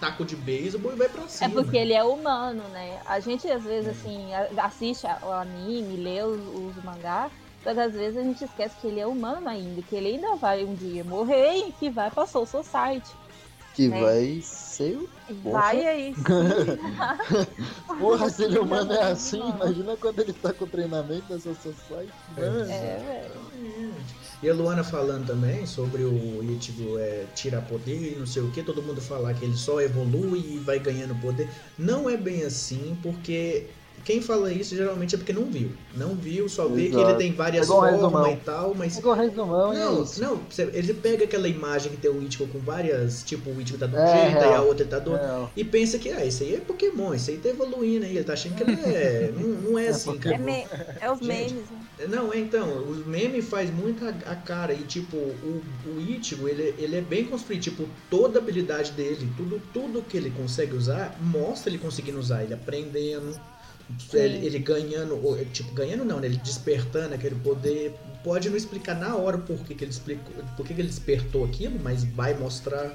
taco 0.00 0.24
de 0.24 0.36
beisebol 0.36 0.92
e 0.92 0.96
vai 0.96 1.08
pra 1.08 1.24
É 1.24 1.28
cima. 1.28 1.50
porque 1.62 1.76
ele 1.76 1.92
é 1.92 2.02
humano, 2.04 2.62
né? 2.68 3.00
A 3.06 3.18
gente 3.20 3.48
às 3.50 3.62
vezes 3.64 3.90
assim 3.98 4.28
assiste 4.56 5.06
o 5.22 5.30
anime, 5.32 5.96
lê 5.96 6.22
os, 6.22 6.40
os 6.76 6.84
mangá, 6.84 7.30
mas 7.64 7.78
às 7.78 7.92
vezes 7.92 8.16
a 8.18 8.22
gente 8.22 8.44
esquece 8.44 8.74
que 8.80 8.86
ele 8.86 9.00
é 9.00 9.06
humano 9.06 9.48
ainda, 9.48 9.82
que 9.82 9.96
ele 9.96 10.08
ainda 10.08 10.36
vai 10.36 10.64
um 10.64 10.74
dia 10.74 11.02
morrer 11.04 11.56
e 11.68 11.72
que 11.72 11.90
vai 11.90 12.10
pra 12.10 12.26
Soul 12.26 12.46
Society. 12.46 13.10
Que 13.74 13.88
né? 13.88 14.00
vai 14.00 14.40
ser. 14.42 14.96
o- 14.96 15.08
Porra. 15.42 15.60
Vai 15.60 15.86
aí. 15.86 16.14
Porra, 17.98 18.30
se 18.30 18.44
ele 18.44 18.58
humano 18.58 18.92
é 18.92 19.10
assim, 19.12 19.38
imagina 19.50 19.96
quando 19.96 20.20
ele 20.20 20.32
tá 20.32 20.52
com 20.52 20.64
o 20.64 20.68
treinamento 20.68 21.24
dessa 21.28 21.54
society. 21.54 22.12
Mano. 22.36 22.70
É, 22.70 22.98
velho. 23.28 23.94
E 24.42 24.50
a 24.50 24.54
Luana 24.54 24.84
falando 24.84 25.26
também 25.26 25.64
sobre 25.66 26.02
o 26.04 26.40
Ichigo 26.44 26.98
é, 26.98 27.24
tirar 27.34 27.62
poder 27.62 28.12
e 28.14 28.18
não 28.18 28.26
sei 28.26 28.42
o 28.42 28.50
que, 28.50 28.62
todo 28.62 28.82
mundo 28.82 29.00
falar 29.00 29.32
que 29.34 29.44
ele 29.44 29.56
só 29.56 29.80
evolui 29.80 30.38
e 30.40 30.58
vai 30.58 30.78
ganhando 30.78 31.14
poder. 31.20 31.48
Não 31.78 32.08
é 32.08 32.16
bem 32.18 32.42
assim, 32.44 32.96
porque 33.02 33.64
quem 34.04 34.20
fala 34.20 34.52
isso 34.52 34.76
geralmente 34.76 35.14
é 35.14 35.18
porque 35.18 35.32
não 35.32 35.46
viu. 35.46 35.70
Não 35.96 36.14
viu, 36.14 36.48
só 36.50 36.68
vê 36.68 36.82
que 36.82 36.88
Exato. 36.96 37.10
ele 37.10 37.14
tem 37.18 37.32
várias 37.32 37.68
um 37.70 37.72
formas 37.72 38.32
e 38.34 38.36
tal, 38.36 38.74
mas. 38.74 38.94
Pegou 38.96 39.12
o 39.12 39.14
resumão 39.16 39.72
e 39.72 39.76
é 39.76 39.80
Não, 39.80 40.04
não, 40.18 40.40
ele 40.74 40.94
pega 40.94 41.24
aquela 41.24 41.48
imagem 41.48 41.90
que 41.92 41.96
tem 41.98 42.10
o 42.10 42.22
Ichigo 42.22 42.46
com 42.48 42.58
várias, 42.60 43.22
tipo, 43.24 43.50
o 43.50 43.60
Ichigo 43.60 43.78
tá 43.78 43.86
de 43.86 43.96
um 43.96 43.98
É, 43.98 44.06
jeito, 44.06 44.44
aí 44.44 44.44
a 44.44 44.48
real. 44.50 44.66
outra 44.66 44.84
tá 44.86 44.98
do 44.98 45.12
outro. 45.12 45.26
É, 45.26 45.48
E 45.56 45.64
pensa 45.64 45.98
que, 45.98 46.10
ah, 46.10 46.24
isso 46.24 46.42
aí 46.42 46.54
é 46.56 46.60
Pokémon, 46.60 47.14
isso 47.14 47.30
aí 47.30 47.38
tá 47.38 47.48
evoluindo 47.48 48.04
aí. 48.04 48.14
Ele 48.16 48.24
tá 48.24 48.34
achando 48.34 48.54
que 48.54 48.62
ele 48.62 48.74
é. 48.84 49.32
não, 49.34 49.48
não 49.72 49.78
é 49.78 49.88
assim, 49.88 50.16
É, 50.16 50.18
cara. 50.18 50.38
me- 50.38 50.66
é 51.00 51.10
os 51.10 51.20
memes, 51.22 51.70
né? 51.70 51.85
Não, 52.10 52.30
é 52.30 52.38
então, 52.38 52.82
o 52.82 52.94
meme 53.06 53.40
faz 53.40 53.70
muito 53.70 54.04
a, 54.04 54.36
cara 54.36 54.74
e 54.74 54.84
tipo, 54.84 55.16
o, 55.16 55.62
o 55.86 55.98
Ichigo, 55.98 56.46
ele, 56.46 56.74
ele 56.76 56.96
é 56.96 57.00
bem 57.00 57.24
construído, 57.24 57.62
tipo, 57.62 57.88
toda 58.10 58.38
a 58.38 58.42
habilidade 58.42 58.92
dele, 58.92 59.32
tudo, 59.34 59.62
tudo 59.72 60.02
que 60.02 60.14
ele 60.14 60.30
consegue 60.30 60.74
usar, 60.74 61.16
mostra 61.18 61.70
ele 61.70 61.78
conseguindo 61.78 62.18
usar, 62.18 62.44
ele 62.44 62.52
aprendendo, 62.52 63.40
ele, 64.12 64.44
ele 64.44 64.58
ganhando, 64.58 65.18
tipo, 65.52 65.72
ganhando 65.72 66.04
não, 66.04 66.20
né, 66.20 66.26
ele 66.26 66.36
despertando 66.36 67.14
aquele 67.14 67.36
poder, 67.36 67.94
pode 68.22 68.50
não 68.50 68.56
explicar 68.58 68.94
na 68.94 69.16
hora 69.16 69.38
por 69.38 69.64
que, 69.64 69.74
que 69.74 69.84
ele 69.84 69.90
explicou, 69.90 70.34
por 70.54 70.66
que, 70.66 70.74
que 70.74 70.80
ele 70.82 70.88
despertou 70.88 71.44
aquilo, 71.46 71.78
mas 71.82 72.04
vai 72.04 72.34
mostrar. 72.34 72.92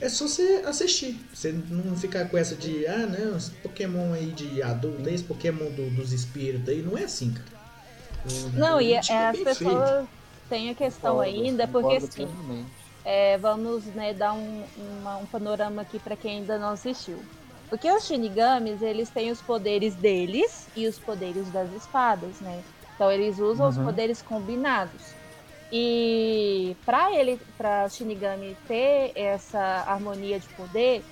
É 0.00 0.08
só 0.08 0.26
você 0.28 0.62
assistir. 0.66 1.18
Você 1.32 1.52
não 1.52 1.96
ficar 1.96 2.28
com 2.28 2.36
essa 2.36 2.54
de, 2.54 2.86
ah, 2.86 3.06
não, 3.06 3.36
esse 3.36 3.50
Pokémon 3.50 4.12
aí 4.12 4.26
de 4.30 4.62
adulto, 4.62 5.08
esse 5.08 5.24
Pokémon 5.24 5.70
do- 5.70 5.90
dos 5.90 6.12
espíritos 6.12 6.68
aí, 6.68 6.82
não 6.82 6.96
é 6.96 7.04
assim, 7.04 7.32
cara. 7.32 7.55
O- 8.26 8.50
Não, 8.58 8.80
e 8.80 8.92
é 8.94 8.98
as 8.98 9.38
pessoas 9.42 10.08
têm 10.48 10.70
a 10.70 10.74
questão 10.74 11.16
concordo, 11.16 11.30
ainda, 11.38 11.68
porque 11.68 11.94
assim, 11.94 12.26
é, 13.04 13.38
vamos 13.38 13.86
né, 13.94 14.12
dar 14.14 14.32
um, 14.34 14.64
uma- 14.76 15.18
um 15.18 15.26
panorama 15.26 15.82
aqui 15.82 15.98
para 16.00 16.16
quem 16.16 16.38
ainda 16.40 16.58
não 16.58 16.70
assistiu. 16.70 17.28
Porque 17.68 17.90
os 17.90 18.04
Shinigamis, 18.06 18.80
eles 18.82 19.10
têm 19.10 19.30
os 19.30 19.42
poderes 19.42 19.96
deles 19.96 20.70
e 20.74 20.86
os 20.86 20.98
poderes 21.00 21.50
das 21.50 21.72
espadas, 21.72 22.40
né? 22.40 22.64
Então 22.94 23.10
eles 23.10 23.38
usam 23.38 23.68
os 23.68 23.76
Uhum. 23.76 23.84
poderes 23.84 24.22
combinados. 24.22 25.16
E 25.70 26.76
para 26.84 27.12
ele, 27.14 27.38
para 27.56 27.88
Shinigami 27.88 28.56
ter 28.66 29.12
essa 29.16 29.58
harmonia 29.86 30.38
de 30.38 30.48
poder, 30.50 31.04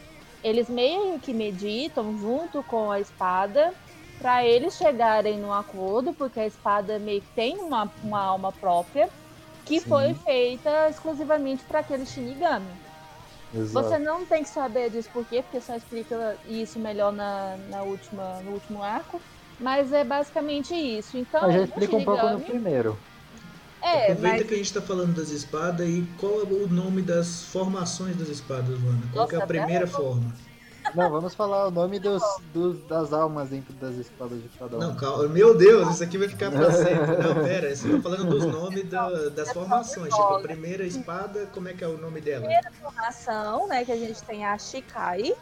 eles 0.43 0.69
meio 0.71 1.19
que 1.21 1.35
meditam 1.35 2.17
junto 2.17 2.63
com 2.63 2.91
a 2.91 3.01
espada 3.01 3.75
para 4.25 4.43
eles 4.47 4.75
chegarem 4.77 5.39
num 5.39 5.53
acordo, 5.53 6.15
porque 6.15 6.41
a 6.41 6.47
espada 6.47 6.99
meio 6.99 7.21
que 7.21 7.31
tem 7.35 7.59
uma, 7.59 7.93
uma 8.03 8.23
alma 8.23 8.51
própria 8.51 9.11
que 9.67 9.83
Sim. 9.83 9.91
foi 9.91 10.15
feita 10.15 10.89
exclusivamente 10.89 11.63
para 11.67 11.81
aquele 11.81 12.07
Shinigami. 12.07 12.81
Exato. 13.55 13.75
Você 13.75 13.99
não 13.99 14.25
tem 14.25 14.43
que 14.43 14.49
saber 14.49 14.89
disso 14.91 15.11
por 15.13 15.27
quê, 15.27 15.43
porque 15.43 15.61
só 15.61 15.77
explica 15.77 16.41
isso 16.47 16.81
melhor 16.81 17.13
na, 17.13 17.59
na 17.69 17.83
última, 17.83 18.41
no 18.41 18.53
último 18.53 18.83
arco. 18.83 19.21
Mas 19.61 19.93
é 19.93 20.03
basicamente 20.05 20.75
isso. 20.75 21.19
Então, 21.19 21.43
Mas 21.43 21.55
já 21.55 21.63
explica 21.63 21.97
um 21.97 22.05
pouco 22.05 22.29
no 22.29 22.41
primeiro. 22.41 22.99
É, 23.83 24.15
Aproveita 24.15 24.45
mas 24.45 24.45
que 24.45 24.55
a 24.55 24.57
gente 24.57 24.73
tá 24.75 24.83
falando 24.83 25.15
das 25.15 25.31
espadas 25.31 25.89
e 25.89 26.03
qual 26.19 26.41
é 26.41 26.45
o 26.45 26.69
nome 26.69 27.03
das 27.03 27.45
formações 27.45 28.17
das 28.17 28.29
espadas, 28.29 28.79
Luana? 28.81 29.09
Qual 29.13 29.27
que 29.29 29.35
é 29.35 29.39
a 29.39 29.43
Nossa, 29.43 29.47
primeira 29.47 29.87
forma? 29.87 30.33
Não, 30.95 31.11
vamos 31.11 31.35
falar 31.35 31.69
o 31.69 31.71
nome 31.71 31.99
dos, 31.99 32.23
dos- 32.53 32.83
das 32.87 33.13
almas 33.13 33.49
dentro 33.49 33.73
das 33.75 33.95
espadas 33.97 34.43
de 34.43 34.49
cada 34.59 34.77
um. 34.77 34.81
Não, 34.81 34.95
calma. 34.97 35.29
Meu 35.29 35.57
Deus, 35.57 35.95
isso 35.95 36.05
aqui 36.05 36.19
vai 36.19 36.29
ficar 36.29 36.51
pra 36.51 36.71
sempre. 36.73 37.17
Não, 37.17 37.35
pera, 37.43 37.75
você 37.75 37.89
tá 37.91 38.03
falando 38.03 38.29
dos 38.29 38.45
nomes 38.45 38.89
da- 38.91 39.29
das 39.31 39.53
formações. 39.53 40.13
Tipo, 40.15 40.35
a 40.35 40.41
primeira 40.41 40.85
espada, 40.85 41.47
como 41.55 41.69
é 41.69 41.73
que 41.75 41.83
é 41.83 41.89
o 41.89 41.97
nome 41.97 42.21
dela? 42.21 42.47
formação, 42.81 43.67
né, 43.69 43.85
que 43.85 43.93
a 43.93 43.97
gente 43.97 44.23
tem 44.23 44.45
a 44.45 44.57
Shikai, 44.59 45.33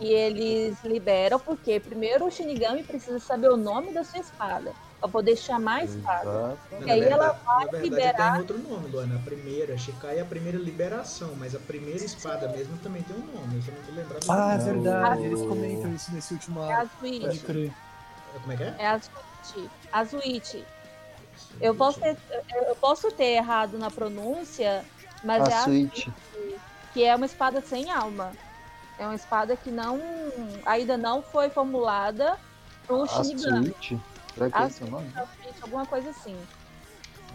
e 0.00 0.06
eles 0.12 0.82
liberam, 0.84 1.38
porque 1.38 1.78
primeiro 1.78 2.26
o 2.26 2.30
Shinigami 2.30 2.82
precisa 2.82 3.18
saber 3.18 3.50
o 3.50 3.56
nome 3.56 3.92
da 3.92 4.02
sua 4.02 4.20
espada, 4.20 4.72
pra 5.00 5.08
poder 5.08 5.36
chamar 5.36 5.76
a 5.80 5.84
espada. 5.84 6.22
Exato. 6.30 6.58
Não, 6.72 6.86
E 6.86 6.90
aí 6.90 7.00
na 7.00 7.06
ela 7.06 7.28
verdade, 7.32 7.44
vai 7.44 7.56
na 7.64 7.70
verdade 7.70 7.88
liberar- 7.90 8.32
tem 8.32 8.40
outro 8.40 8.58
nome, 8.58 8.88
Luana. 8.90 9.16
A 9.16 9.18
primeira, 9.20 9.78
Shikai 9.78 10.18
é 10.18 10.20
a 10.20 10.24
primeira 10.24 10.58
liberação, 10.58 11.34
mas 11.36 11.54
a 11.54 11.58
primeira 11.58 12.04
espada 12.04 12.48
mesmo 12.48 12.76
também 12.78 13.02
tem 13.02 13.16
um 13.16 13.20
nome. 13.20 13.56
Eu 13.56 13.62
só 13.62 13.72
não 13.72 13.82
tô 13.82 13.92
lembrado 13.92 14.24
do 14.24 14.32
Ah, 14.32 14.52
é 14.54 14.58
verdade, 14.58 15.22
eles 15.24 15.40
comentam 15.40 15.94
isso 15.94 16.12
nesse 16.12 16.34
último 16.34 16.62
É 16.62 16.72
a 16.72 16.78
arco. 16.80 16.90
Pode 17.00 17.38
crer. 17.40 17.72
Como 18.40 18.52
é 18.52 18.56
que 18.56 18.62
é? 18.62 18.74
É 18.78 18.86
a 18.88 19.00
Switch. 19.00 19.70
A 19.92 20.04
Switch. 20.04 20.54
Eu 21.60 21.74
posso, 21.74 21.98
ter, 22.00 22.16
eu 22.68 22.76
posso 22.76 23.10
ter 23.10 23.24
errado 23.36 23.78
na 23.78 23.90
pronúncia, 23.90 24.84
mas 25.24 25.48
é 25.48 25.52
A 25.54 25.58
a 25.60 25.64
Switch. 25.64 26.08
que 26.92 27.04
é 27.04 27.16
uma 27.16 27.26
espada 27.26 27.60
sem 27.60 27.90
alma. 27.90 28.32
É 28.98 29.04
uma 29.06 29.14
espada 29.14 29.56
que 29.56 29.70
não 29.70 29.98
ainda 30.66 30.96
não 30.98 31.22
foi 31.22 31.48
formulada 31.48 32.36
pro 32.86 33.02
A 33.04 33.06
Shinigami. 33.08 33.74
Será 34.34 34.50
que 34.50 34.58
é 34.58 34.66
esse 34.66 34.82
o 34.82 34.86
nome? 34.90 35.12
Alguma 35.62 35.86
coisa 35.86 36.10
assim. 36.10 36.36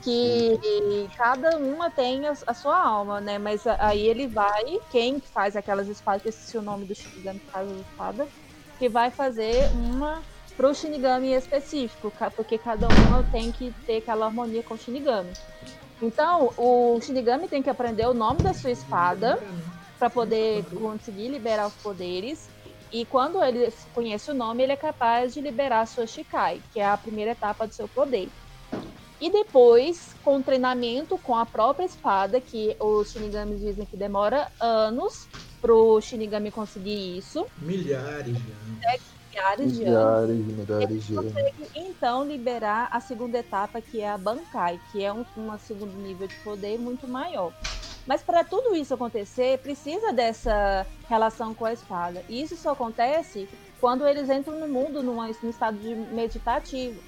Que 0.03 1.07
cada 1.17 1.57
uma 1.57 1.89
tem 1.89 2.27
a, 2.27 2.33
a 2.47 2.53
sua 2.53 2.77
alma, 2.79 3.19
né? 3.21 3.37
Mas 3.39 3.65
a- 3.65 3.77
aí 3.87 4.01
ele 4.07 4.27
vai, 4.27 4.63
quem 4.91 5.19
faz 5.33 5.55
aquelas 5.55 5.87
espadas, 5.87 6.21
que 6.21 6.29
esqueci 6.29 6.57
o 6.57 6.61
nome 6.61 6.85
do 6.85 6.93
Shinigami 6.95 7.39
que 7.39 7.51
faz 7.51 7.69
as 7.69 7.79
espadas, 7.87 8.29
que 8.77 8.89
vai 8.89 9.09
fazer 9.09 9.69
uma 9.73 10.21
pro 10.55 10.73
Shinigami 10.73 11.33
específico, 11.33 12.11
porque 12.35 12.57
cada 12.57 12.87
uma 12.87 13.23
tem 13.31 13.51
que 13.51 13.73
ter 13.85 13.97
aquela 13.97 14.25
harmonia 14.27 14.63
com 14.63 14.75
o 14.75 14.77
Shinigami. 14.77 15.31
Então, 16.01 16.53
o 16.57 16.99
Shinigami 17.01 17.47
tem 17.47 17.63
que 17.63 17.69
aprender 17.69 18.05
o 18.05 18.13
nome 18.13 18.41
da 18.41 18.53
sua 18.53 18.71
espada 18.71 19.39
para 19.97 20.09
poder 20.09 20.63
conseguir 20.75 21.29
liberar 21.29 21.67
os 21.67 21.75
poderes. 21.75 22.49
E 22.95 23.03
quando 23.03 23.43
ele 23.43 23.69
conhece 23.93 24.31
o 24.31 24.33
nome, 24.33 24.63
ele 24.63 24.71
é 24.71 24.77
capaz 24.77 25.33
de 25.33 25.41
liberar 25.41 25.81
a 25.81 25.85
sua 25.85 26.07
Shikai, 26.07 26.61
que 26.71 26.79
é 26.79 26.85
a 26.85 26.95
primeira 26.95 27.31
etapa 27.31 27.67
do 27.67 27.73
seu 27.73 27.89
poder. 27.89 28.29
E 29.19 29.29
depois, 29.29 30.15
com 30.23 30.37
o 30.37 30.41
treinamento 30.43 31.17
com 31.17 31.35
a 31.35 31.45
própria 31.45 31.85
espada, 31.85 32.39
que 32.39 32.73
os 32.79 33.11
Shinigamis 33.11 33.59
dizem 33.59 33.85
que 33.85 33.97
demora 33.97 34.49
anos 34.61 35.27
pro 35.59 35.99
Shinigami 35.99 36.51
conseguir 36.51 37.17
isso, 37.17 37.45
Milhares 37.57 38.37
de 38.37 38.51
anos. 38.53 39.01
milhares 39.29 39.75
de 39.75 39.83
anos. 39.83 40.29
Milhares 40.29 40.29
e 40.29 40.53
milhares 40.53 41.03
de 41.03 41.17
anos. 41.17 41.33
consegue 41.33 41.69
então 41.75 42.25
liberar 42.25 42.87
a 42.93 43.01
segunda 43.01 43.39
etapa, 43.39 43.81
que 43.81 43.99
é 43.99 44.09
a 44.09 44.17
Bankai, 44.17 44.79
que 44.93 45.03
é 45.03 45.11
um, 45.11 45.25
um 45.35 45.59
segundo 45.59 45.97
nível 45.97 46.29
de 46.29 46.35
poder 46.45 46.79
muito 46.79 47.09
maior. 47.09 47.51
Mas 48.05 48.21
para 48.21 48.43
tudo 48.43 48.75
isso 48.75 48.93
acontecer, 48.93 49.57
precisa 49.59 50.13
dessa 50.13 50.85
relação 51.09 51.53
com 51.53 51.65
a 51.65 51.73
espada. 51.73 52.23
E 52.29 52.41
isso 52.41 52.55
só 52.55 52.71
acontece 52.71 53.49
quando 53.81 54.07
eles 54.07 54.29
entram 54.29 54.59
no 54.59 54.67
mundo 54.67 55.01
numa, 55.01 55.27
num 55.41 55.49
estado 55.49 55.77
de 55.77 55.95
meditativo. 55.95 56.99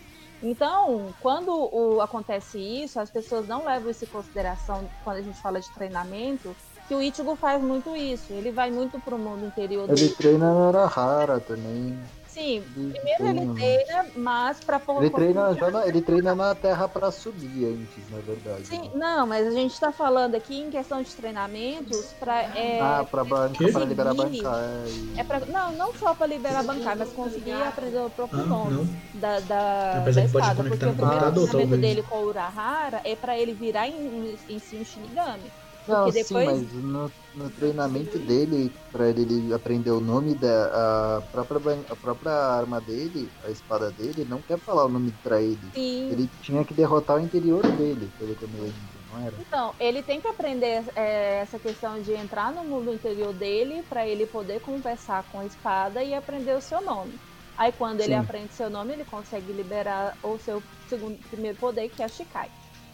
Então, 0.42 1.14
quando 1.22 1.50
o- 1.52 2.02
acontece 2.02 2.60
isso, 2.60 3.00
as 3.00 3.10
pessoas 3.10 3.48
não 3.48 3.66
levam 3.66 3.90
isso 3.90 4.06
em 4.06 4.08
consideração 4.08 4.88
quando 5.04 5.18
a 5.18 5.22
gente 5.22 5.40
fala 5.42 5.60
de 5.60 5.70
treinamento, 5.72 6.56
que 6.88 6.94
o 6.96 7.02
Ichigo 7.02 7.36
faz 7.36 7.62
muito 7.62 7.96
isso. 7.96 8.32
Ele 8.34 8.52
vai 8.52 8.72
muito 8.72 9.00
pro 9.00 9.18
mundo 9.18 9.46
interior 9.46 9.86
Ele 9.90 9.96
dele. 9.96 10.16
treina 10.16 10.54
na 10.54 10.68
Arahara 10.70 11.40
também. 11.40 12.00
Sim, 12.38 12.58
Ele 12.76 12.92
primeiro 12.92 13.26
ele 13.26 13.54
treina, 13.56 14.12
mas 14.16 14.62
para 14.62 14.80
Ele 15.00 15.10
treina, 15.10 15.54
já 15.56 15.72
na, 15.72 15.88
ele 15.88 16.02
treina 16.02 16.36
na 16.36 16.54
terra 16.54 16.88
pra 16.88 17.12
subir 17.12 17.66
antes, 17.66 18.10
na 18.12 18.20
verdade. 18.20 18.64
Sim, 18.64 18.80
né? 18.84 18.90
não, 18.94 19.26
mas 19.26 19.48
a 19.48 19.52
gente 19.52 19.74
está 19.74 19.92
falando 19.92 20.36
aqui 20.36 20.56
em 20.56 20.70
questão 20.70 21.02
de 21.02 21.16
treinamentos 21.16 22.14
para 22.20 22.42
é, 22.56 22.84
Ah, 22.84 23.04
pra, 23.04 23.24
banca, 23.24 23.72
pra 23.72 23.86
liberar 23.86 24.14
bancar. 24.14 24.88
É, 24.88 24.92
e- 24.92 25.20
é 25.20 25.24
pra, 25.24 25.40
não, 25.48 25.76
não 25.76 25.94
só 25.96 26.14
para 26.14 26.28
liberar 26.28 26.62
bancária, 26.64 26.96
mas 27.00 27.12
conseguir 27.14 27.64
aprender 27.64 28.00
o 28.02 28.10
próprio 28.10 28.44
Ah, 28.44 28.46
nome 28.46 29.02
da, 29.14 29.40
da, 29.40 30.00
da 30.00 30.22
espada, 30.24 30.64
porque 30.64 30.86
o 30.86 30.96
primeiro 30.96 31.32
treinamento 31.34 31.78
dele 31.82 32.04
com 32.04 32.18
o 32.18 32.26
Urahara 32.26 33.02
é 33.04 33.16
para 33.16 33.38
ele 33.38 33.56
virar 33.56 33.88
em, 33.88 34.36
em 34.48 34.60
si 34.60 34.78
um 34.78 34.84
Shinigami. 34.84 35.52
Não, 35.88 36.04
Porque 36.06 36.24
sim, 36.24 36.34
depois- 36.36 36.62
mas 36.62 36.74
no, 36.84 37.12
no 37.36 37.50
treinamento 37.50 38.20
dele, 38.20 38.72
pra 38.92 39.10
ele 39.10 39.54
aprender 39.54 39.92
o 39.92 40.02
nome 40.02 40.36
da 40.36 41.18
a 41.18 41.22
própria, 41.32 41.80
a 41.90 41.96
própria 41.96 42.32
arma 42.32 42.82
dele, 42.82 43.32
a 43.46 43.50
espada 43.50 43.90
dele, 43.92 44.26
não 44.26 44.42
quer 44.42 44.60
falar 44.60 44.86
o 44.86 44.90
nome 44.90 45.12
pra 45.24 45.42
ele. 45.42 45.72
Sim. 45.74 46.10
Ele 46.12 46.30
tinha 46.42 46.66
que 46.66 46.74
derrotar 46.74 47.18
o 47.18 47.20
interior 47.22 47.64
dele, 47.72 48.12
pelo 48.20 48.36
que 48.36 48.44
eu 48.44 48.50
me 48.50 48.58
lembro, 48.60 48.78
não 49.12 49.26
era? 49.26 49.34
Então, 49.40 49.74
ele 49.80 50.04
tem 50.04 50.20
que 50.20 50.28
aprender 50.28 50.84
é, 50.96 51.40
essa 51.40 51.58
questão 51.58 52.02
de 52.02 52.14
entrar 52.14 52.52
no 52.52 52.64
mundo 52.66 52.92
interior 52.94 53.32
dele 53.34 53.84
para 53.88 54.06
ele 54.06 54.26
poder 54.26 54.60
conversar 54.60 55.24
com 55.32 55.40
a 55.40 55.46
espada 55.46 56.04
e 56.04 56.14
aprender 56.14 56.56
o 56.56 56.62
seu 56.62 56.82
nome. 56.82 57.14
Aí 57.56 57.72
quando 57.72 58.02
ele 58.02 58.14
Sim. 58.14 58.20
aprende 58.20 58.54
seu 58.54 58.70
nome, 58.70 58.94
ele 58.94 59.06
consegue 59.06 59.52
liberar 59.52 60.16
o 60.22 60.38
seu 60.38 60.62
segundo 60.88 61.18
primeiro 61.30 61.58
poder, 61.58 61.90
que 61.90 62.04
é 62.04 62.06
a 62.06 62.10
Shikai. 62.10 62.52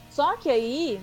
Só 0.10 0.38
que 0.38 0.50
aí, 0.50 1.02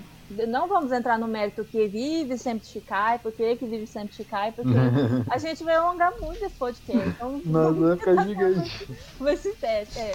não 0.49 0.69
vamos 0.69 0.93
entrar 0.93 1.19
no 1.19 1.27
mérito 1.27 1.65
que 1.65 1.87
vive 1.89 2.39
sempre 2.39 2.67
Shikai, 2.67 3.19
por 3.19 3.33
que 3.33 3.57
que 3.57 3.67
vive 3.67 3.87
sempre 3.87 4.15
Shikai, 4.15 4.53
porque 4.53 4.71
a 5.31 5.39
gente 5.39 5.65
vai 5.65 5.75
alongar 5.75 6.13
muito 6.21 6.45
esse 6.45 6.55
podcast. 6.55 7.09
Então, 7.09 7.41
Mas 7.45 7.77
vai 7.77 7.97
ficar 7.97 8.25
gigante. 8.25 8.89
Vai 9.19 9.37
se 9.37 9.53
teste, 9.55 9.99
é. 9.99 10.13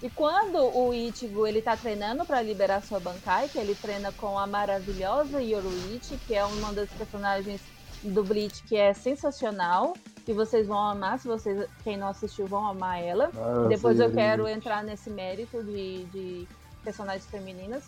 E 0.00 0.08
quando 0.08 0.58
o 0.58 0.94
Ichigo 0.94 1.46
ele 1.46 1.60
tá 1.60 1.76
treinando 1.76 2.24
para 2.24 2.40
liberar 2.40 2.82
sua 2.82 3.00
Bankai, 3.00 3.48
que 3.48 3.58
ele 3.58 3.74
treina 3.74 4.12
com 4.12 4.38
a 4.38 4.46
maravilhosa 4.46 5.42
Yoruichi, 5.42 6.16
que 6.26 6.34
é 6.34 6.44
uma 6.44 6.72
das 6.72 6.88
personagens 6.90 7.60
do 8.02 8.22
Bleach 8.22 8.62
que 8.62 8.76
é 8.76 8.94
sensacional. 8.94 9.94
que 10.24 10.32
vocês 10.32 10.66
vão 10.66 10.78
amar, 10.78 11.18
se 11.18 11.26
vocês, 11.26 11.66
quem 11.82 11.96
não 11.96 12.08
assistiu, 12.08 12.46
vão 12.46 12.66
amar 12.66 13.02
ela. 13.02 13.30
Ah, 13.34 13.66
Depois 13.66 13.98
eu 13.98 14.12
quero 14.12 14.46
entrar 14.46 14.84
nesse 14.84 15.08
mérito 15.08 15.64
de, 15.64 16.04
de 16.04 16.48
personagens 16.84 17.26
femininas. 17.26 17.84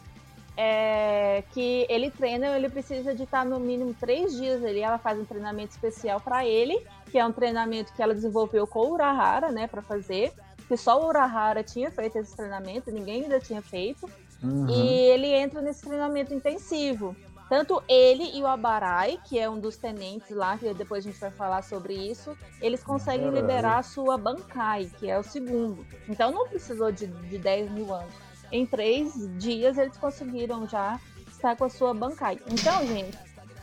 É, 0.63 1.43
que 1.53 1.87
ele 1.89 2.11
treina, 2.11 2.49
ele 2.49 2.69
precisa 2.69 3.15
de 3.15 3.23
estar 3.23 3.47
no 3.47 3.59
mínimo 3.59 3.95
três 3.95 4.37
dias 4.37 4.63
ali. 4.63 4.81
Ela 4.81 4.99
faz 4.99 5.19
um 5.19 5.25
treinamento 5.25 5.71
especial 5.71 6.21
para 6.21 6.45
ele, 6.45 6.87
que 7.11 7.19
é 7.19 7.25
um 7.25 7.33
treinamento 7.33 7.95
que 7.95 8.03
ela 8.03 8.13
desenvolveu 8.13 8.67
com 8.67 8.81
o 8.81 8.93
Urahara, 8.93 9.51
né, 9.51 9.67
para 9.67 9.81
fazer. 9.81 10.35
Que 10.69 10.77
só 10.77 11.01
o 11.01 11.09
Urahara 11.09 11.63
tinha 11.63 11.91
feito 11.91 12.19
esse 12.19 12.37
treinamento, 12.37 12.91
ninguém 12.91 13.23
ainda 13.23 13.41
tinha 13.41 13.63
feito. 13.63 14.07
Uhum. 14.43 14.69
E 14.69 14.87
ele 15.11 15.29
entra 15.29 15.63
nesse 15.63 15.81
treinamento 15.81 16.35
intensivo. 16.35 17.17
Tanto 17.49 17.83
ele 17.89 18.37
e 18.37 18.43
o 18.43 18.47
Abarai, 18.47 19.19
que 19.25 19.39
é 19.39 19.49
um 19.49 19.59
dos 19.59 19.79
tenentes 19.79 20.31
lá, 20.37 20.59
que 20.59 20.75
depois 20.75 21.07
a 21.07 21.11
gente 21.11 21.19
vai 21.19 21.31
falar 21.31 21.63
sobre 21.63 21.95
isso, 21.95 22.37
eles 22.61 22.85
conseguem 22.85 23.29
Abarai. 23.29 23.41
liberar 23.41 23.79
a 23.79 23.83
sua 23.83 24.19
Bankai, 24.19 24.91
que 24.99 25.09
é 25.09 25.19
o 25.19 25.23
segundo. 25.23 25.87
Então 26.07 26.31
não 26.31 26.47
precisou 26.47 26.93
de, 26.93 27.07
de 27.07 27.39
10 27.39 27.71
mil 27.73 27.95
anos. 27.95 28.30
Em 28.53 28.67
três 28.67 29.13
dias 29.39 29.79
eles 29.79 29.97
conseguiram 29.97 30.67
já 30.69 30.99
estar 31.31 31.57
com 31.57 31.65
a 31.65 31.69
sua 31.69 31.95
Bankai. 31.95 32.39
Então, 32.51 32.87
gente, 32.87 33.17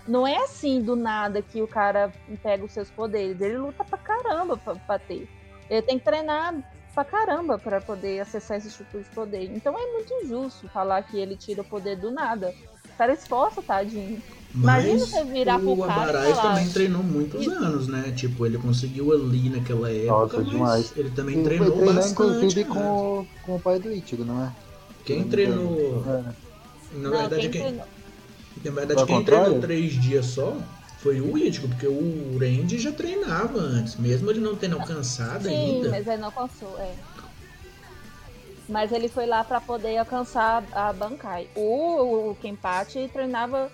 não 0.07 0.25
é 0.25 0.37
assim 0.43 0.81
do 0.81 0.95
nada 0.95 1.41
que 1.41 1.61
o 1.61 1.67
cara 1.67 2.11
pega 2.41 2.63
os 2.65 2.71
seus 2.71 2.89
poderes. 2.89 3.39
Ele 3.41 3.57
luta 3.57 3.83
pra 3.83 3.97
caramba 3.97 4.57
pra, 4.57 4.75
pra 4.75 4.99
ter. 4.99 5.27
Ele 5.69 5.81
tem 5.81 5.99
que 5.99 6.05
treinar 6.05 6.55
pra 6.93 7.03
caramba 7.03 7.59
pra 7.59 7.79
poder 7.81 8.21
acessar 8.21 8.57
esse 8.57 8.71
tipo 8.71 8.97
de 8.97 9.09
poder. 9.09 9.43
Então 9.53 9.75
é 9.77 9.91
muito 9.93 10.11
injusto 10.23 10.67
falar 10.69 11.03
que 11.03 11.17
ele 11.17 11.35
tira 11.35 11.61
o 11.61 11.65
poder 11.65 11.97
do 11.97 12.09
nada. 12.09 12.53
O 12.93 12.97
cara 12.97 13.13
esforça, 13.13 13.61
tadinho. 13.61 14.21
Imagina 14.55 14.93
Mas 14.93 15.09
você 15.09 15.23
virar 15.25 15.59
pro 15.59 15.73
o 15.73 15.77
cara 15.85 15.91
e 15.91 16.03
Abarais 16.09 16.37
falar- 16.37 16.53
também 16.55 16.69
treinou 16.69 17.03
muitos 17.03 17.41
Isso. 17.41 17.51
anos, 17.51 17.87
né? 17.87 18.11
Tipo, 18.15 18.45
ele 18.45 18.57
conseguiu 18.57 19.11
ali 19.11 19.49
naquela 19.49 19.91
época, 19.91 20.11
Nossa, 20.13 20.37
mas 20.37 20.49
demais. 20.49 20.93
ele 20.97 21.09
também 21.11 21.35
Ele 21.35 21.43
treinou 21.43 21.85
bastante. 21.85 22.11
inclusive, 22.13 22.63
né? 22.63 22.69
com, 22.73 22.79
o- 23.19 23.27
com 23.45 23.55
o 23.57 23.59
pai 23.59 23.77
do 23.77 23.91
Ichigo, 23.91 24.25
não 24.25 24.45
é? 24.45 24.51
Quem 25.07 25.21
Não 25.21 25.29
treinou... 25.29 26.03
É. 26.05 26.47
Na 26.97 27.09
Não, 27.09 27.11
verdade, 27.11 27.41
quem 27.43 27.51
quem, 27.51 27.61
treinou- 27.61 27.87
na 28.63 28.71
verdade, 28.71 29.05
quem 29.05 29.23
treinou 29.23 29.59
três 29.61 29.93
dias 29.93 30.25
só 30.25 30.57
foi 30.99 31.21
o 31.21 31.37
Ichigo, 31.37 31.67
porque 31.69 31.87
o 31.87 32.37
Randy 32.37 32.77
já 32.77 32.91
treinava 32.91 33.57
antes, 33.59 33.95
mesmo 33.95 34.29
ele 34.29 34.39
não 34.41 34.55
tendo 34.55 34.77
alcançado 34.79 35.43
Sim, 35.43 35.77
ainda. 35.77 35.89
mas 35.89 36.07
ele 36.07 36.17
não 36.17 36.25
alcançou, 36.27 36.77
é. 36.79 36.93
Mas 38.67 38.91
ele 38.91 39.07
foi 39.07 39.25
lá 39.25 39.43
pra 39.45 39.61
poder 39.61 39.97
alcançar 39.97 40.63
a 40.73 40.91
Bankai. 40.91 41.47
O, 41.55 42.31
o 42.31 42.35
Kenpachi 42.35 43.09
treinava. 43.13 43.71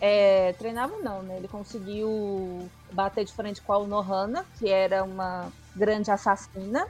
É, 0.00 0.52
treinava 0.52 0.98
não, 1.02 1.22
né? 1.22 1.38
Ele 1.38 1.48
conseguiu 1.48 2.70
bater 2.92 3.24
de 3.24 3.32
frente 3.32 3.60
com 3.62 3.72
a 3.72 3.78
Unohana, 3.78 4.44
que 4.58 4.68
era 4.68 5.02
uma 5.02 5.48
grande 5.74 6.10
assassina. 6.12 6.86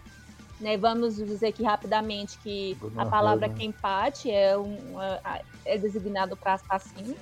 Né, 0.58 0.76
vamos 0.78 1.16
dizer 1.16 1.52
que 1.52 1.62
rapidamente 1.62 2.38
que 2.38 2.78
a 2.96 3.04
palavra 3.04 3.46
Kenpachi 3.50 4.30
é, 4.30 4.56
um, 4.56 5.00
é- 5.02 5.42
é 5.66 5.78
designado 5.78 6.34
para 6.34 6.54
assassino. 6.54 7.14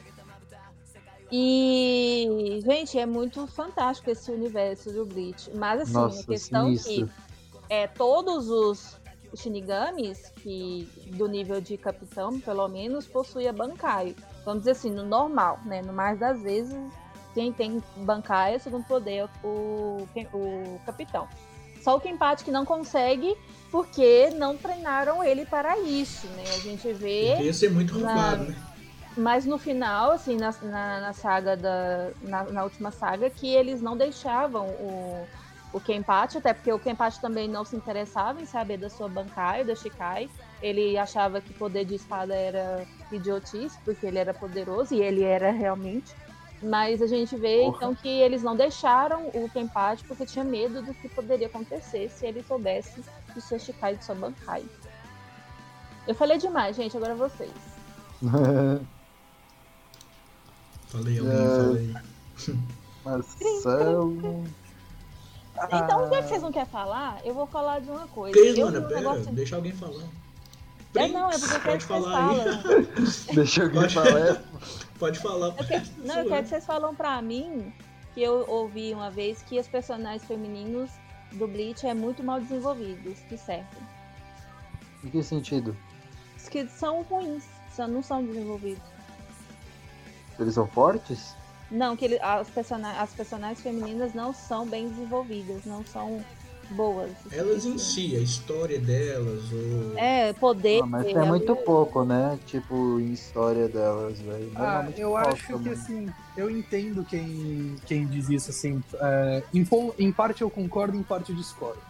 E, 1.33 2.61
gente, 2.65 2.97
é 2.97 3.05
muito 3.05 3.45
fantástico 3.49 4.09
esse 4.09 4.31
universo 4.31 4.93
do 4.93 5.05
Bleach. 5.05 5.51
Mas 5.55 5.81
assim, 5.81 5.97
a 5.97 6.03
Nossa, 6.03 6.25
questão 6.25 6.67
que 6.67 6.77
sinistro. 6.77 7.11
é, 7.69 7.89
todos 7.89 8.49
os 8.49 9.01
Shinigamis 9.35 10.31
que 10.37 10.89
do 11.17 11.27
nível 11.27 11.61
de 11.61 11.77
capitão, 11.77 12.39
pelo 12.41 12.69
menos, 12.69 13.07
possuem 13.07 13.49
a 13.49 13.53
Bankai. 13.53 14.15
Vamos 14.45 14.61
dizer 14.61 14.73
assim, 14.73 14.91
no 14.93 15.05
normal, 15.05 15.59
né? 15.65 15.83
No 15.83 15.93
mais 15.93 16.21
das 16.21 16.41
vezes, 16.41 16.77
quem 17.33 17.53
tem 17.53 17.83
Bankai, 17.97 18.61
segundo 18.61 18.85
poder, 18.85 19.17
é 19.17 19.29
o, 19.43 20.07
o 20.33 20.81
capitão. 20.87 21.27
Só 21.85 21.97
o 21.97 22.01
Kenpachi 22.01 22.45
que 22.45 22.51
não 22.51 22.65
consegue 22.65 23.37
porque 23.71 24.31
não 24.31 24.57
treinaram 24.57 25.23
ele 25.23 25.45
para 25.45 25.79
isso, 25.81 26.27
né? 26.29 26.55
A 26.55 26.59
gente 26.59 26.91
vê 26.95 27.37
Devia 27.37 27.53
ser 27.53 27.71
muito 27.71 27.99
Na- 27.99 28.31
roubado, 28.31 28.53
né? 28.53 28.57
mas 29.19 29.45
no 29.45 29.59
final, 29.59 30.13
assim, 30.13 30.37
na, 30.39 30.51
na, 30.63 31.01
na 31.01 31.13
saga 31.13 31.55
da. 31.59 32.11
Na, 32.23 32.45
na 32.45 32.65
última 32.65 32.91
saga, 32.91 33.29
que 33.29 33.55
eles 33.55 33.83
não 33.83 33.99
deixavam 33.99 34.67
o, 34.67 35.29
o 35.75 35.81
Kenpachi, 35.81 36.39
até 36.39 36.55
porque 36.55 36.73
o 36.73 36.79
Kenpachi 36.79 37.21
também 37.21 37.49
não 37.49 37.67
se 37.67 37.77
interessava 37.77 38.41
em 38.41 38.47
saber 38.47 38.79
da 38.79 38.89
sua 38.89 39.07
Bankai, 39.09 39.63
da 39.63 39.75
Shikai. 39.75 40.31
Ele 40.63 40.97
achava 40.97 41.39
que 41.43 41.53
poder 41.53 41.85
de 41.85 41.95
espada 41.97 42.35
era 42.35 42.87
idiotice, 43.13 43.79
porque 43.85 44.07
ele 44.07 44.19
era 44.19 44.33
poderoso, 44.33 44.95
e 44.95 45.03
ele 45.03 45.23
era 45.23 45.51
realmente. 45.53 46.17
Mas 46.63 47.03
a 47.03 47.07
gente 47.07 47.37
vê, 47.37 47.59
Porra. 47.65 47.77
então, 47.77 47.95
que 47.95 48.09
eles 48.09 48.43
não 48.43 48.57
deixaram 48.57 49.29
o 49.29 49.49
Kenpachi 49.53 50.05
porque 50.05 50.25
tinha 50.25 50.45
medo 50.45 50.81
do 50.83 50.95
que 50.95 51.09
poderia 51.09 51.47
acontecer 51.47 52.09
se 52.11 52.25
ele 52.27 52.43
soubesse 52.43 53.05
de 53.35 53.41
sua 53.41 53.59
Shikai 53.59 53.95
e 53.95 53.97
de 53.97 54.05
sua 54.05 54.15
Bankai. 54.15 54.65
Eu 56.07 56.15
falei 56.15 56.39
demais, 56.39 56.75
gente, 56.77 56.97
agora 56.97 57.15
vocês. 57.15 57.51
Falei 60.89 61.19
alguém, 61.19 61.35
É. 61.35 61.47
falei. 61.49 61.95
Marcelo. 63.05 64.45
Então, 65.57 66.09
já 66.11 66.19
Ah. 66.19 66.23
que 66.23 66.29
vocês 66.29 66.43
não 66.43 66.53
querem 66.53 66.69
falar, 66.69 67.21
eu 67.25 67.35
vou 67.35 67.47
falar 67.47 67.81
de 67.81 67.91
uma 67.91 68.07
coisa. 68.09 68.33
Que, 68.33 68.59
eu 68.61 68.67
mano, 68.67 68.79
um 68.81 68.89
pera, 68.89 69.01
negócio- 69.01 69.33
deixa 69.33 69.57
alguém 69.57 69.73
falar. 69.73 70.05
É, 70.95 71.09
não, 71.09 71.29
é 71.29 71.39
porque 71.39 71.55
eu 71.57 71.61
quero 71.61 71.63
Pode 71.65 71.79
que 71.79 71.93
vocês 71.93 72.05
falar 72.05 72.35
falam. 72.35 72.87
Deixa 73.35 73.63
eu 73.65 73.71
Pode- 73.73 73.95
falar. 73.95 74.43
Pode 74.99 75.19
falar. 75.19 75.49
Eu 75.59 75.67
quero- 75.67 75.85
não, 75.99 76.19
eu 76.21 76.29
quero 76.29 76.43
que 76.45 76.49
vocês 76.49 76.65
falam 76.67 76.95
pra 76.95 77.21
mim 77.21 77.73
que 78.15 78.23
eu 78.23 78.45
ouvi 78.49 78.93
uma 78.95 79.11
vez 79.11 79.43
que 79.43 79.59
os 79.59 79.67
personagens 79.67 80.25
femininos 80.25 80.91
do 81.33 81.49
Bleach 81.49 81.85
é 81.87 81.93
muito 81.95 82.23
mal 82.23 82.41
desenvolvidos, 82.41 83.19
que 83.29 83.37
servem. 83.37 83.67
Em 85.03 85.11
que 85.11 85.23
sentido? 85.23 85.77
Os 86.37 86.49
que 86.49 86.67
são 86.69 87.03
ruins, 87.03 87.45
não 87.77 88.03
são 88.03 88.25
desenvolvidos. 88.25 88.83
Eles 90.39 90.55
são 90.55 90.67
fortes? 90.67 91.35
Não, 91.71 91.97
que 91.97 92.05
ele- 92.05 92.21
as, 92.21 92.49
persona- 92.51 93.01
as 93.01 93.13
personagens 93.13 93.61
femininas 93.61 94.15
não 94.15 94.33
são 94.33 94.65
bem 94.67 94.89
desenvolvidas, 94.89 95.65
não 95.65 95.85
são 95.85 96.25
boas. 96.71 97.11
Elas 97.31 97.65
em 97.65 97.79
si, 97.79 98.17
a 98.17 98.21
história 98.21 98.79
delas, 98.79 99.43
ou... 99.53 99.99
É, 99.99 100.33
poder. 100.33 100.83
Ah, 100.83 100.87
mas 100.87 101.07
é, 101.07 101.25
muito 101.25 101.55
pouco, 101.57 102.05
né? 102.05 102.39
Tipo, 102.47 103.01
em 103.01 103.13
história 103.13 103.69
delas, 103.69 104.21
velho. 104.21 104.51
Ah, 104.57 104.89
eu 104.97 105.13
falta 105.13 105.31
acho 105.31 105.59
que 105.59 105.69
assim, 105.69 106.09
eu 106.37 106.51
entendo 106.51 107.05
quem, 107.05 107.77
quem 107.87 108.07
diz 108.07 108.29
isso, 108.29 108.51
assim. 108.51 108.83
é, 108.95 109.43
em, 109.53 109.67
em 109.99 110.13
parte 110.13 110.43
eu 110.43 110.51
concordo, 110.51 110.97
em 110.97 111.03
parte 111.03 111.31
eu 111.31 111.37
discordo. 111.37 111.81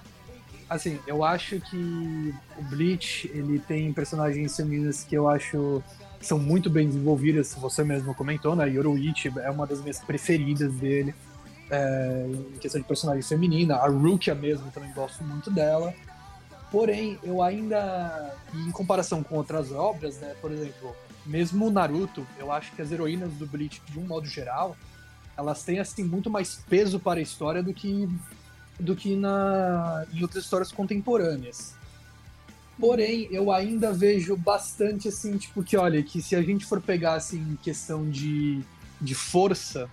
Assim, 0.68 0.98
eu 1.06 1.22
acho 1.22 1.60
que 1.60 2.34
o 2.58 2.62
Bleach, 2.62 3.30
ele 3.34 3.58
tem 3.58 3.92
personagens 3.92 4.56
femininas 4.56 5.04
que 5.04 5.14
eu 5.14 5.28
acho 5.28 5.82
que 6.18 6.26
são 6.26 6.38
muito 6.38 6.70
bem 6.70 6.87
desenvolvidas, 6.87 7.54
você 7.54 7.84
mesmo 7.84 8.14
comentou, 8.14 8.56
né? 8.56 8.68
Yoruichi 8.68 9.30
é 9.40 9.50
uma 9.50 9.66
das 9.66 9.80
minhas 9.80 9.98
preferidas 9.98 10.72
dele. 10.72 11.14
É, 11.70 12.27
em 12.55 12.59
questão 12.59 12.81
de 12.81 12.87
personagem 12.87 13.22
feminina, 13.22 13.77
a 13.77 13.88
Rukia 13.88 14.35
mesmo 14.35 14.70
também 14.70 14.92
gosto 14.92 15.22
muito 15.24 15.50
dela. 15.50 15.94
Porém, 16.70 17.18
eu 17.22 17.40
ainda, 17.42 18.35
em 18.53 18.70
comparação 18.70 19.22
com 19.22 19.37
outras 19.37 19.70
obras, 19.70 20.18
né, 20.18 20.35
por 20.40 20.50
exemplo, 20.50 20.94
mesmo 21.24 21.70
Naruto, 21.70 22.27
eu 22.38 22.50
acho 22.50 22.72
que 22.72 22.83
as 22.83 22.90
heroínas 22.90 23.33
do 23.35 23.46
Bleach, 23.46 23.81
de 23.88 23.98
um 23.98 24.07
modo 24.07 24.27
geral, 24.27 24.77
elas 25.37 25.62
têm 25.62 25.79
assim 25.79 26.05
muito 26.05 26.31
mais 26.31 26.57
peso 26.68 26.98
para 26.98 27.18
a 27.20 27.22
história 27.22 27.62
do 27.62 27.72
que 27.72 28.09
do 28.79 28.96
que 28.96 29.14
na 29.14 30.05
em 30.12 30.22
outras 30.22 30.44
histórias 30.44 30.72
contemporâneas. 30.72 31.74
Porém, 32.79 33.29
eu 33.31 33.53
ainda 33.53 33.92
vejo 33.92 34.37
bastante 34.37 35.09
assim, 35.09 35.37
tipo 35.37 35.62
que 35.62 35.77
olha, 35.77 36.03
que 36.03 36.20
se 36.20 36.35
a 36.35 36.42
gente 36.42 36.66
for 36.66 36.81
pegar 36.81 37.14
assim 37.14 37.38
em 37.38 37.57
questão 37.57 38.11
de, 38.11 38.61
de 39.00 39.14
força, 39.14 39.88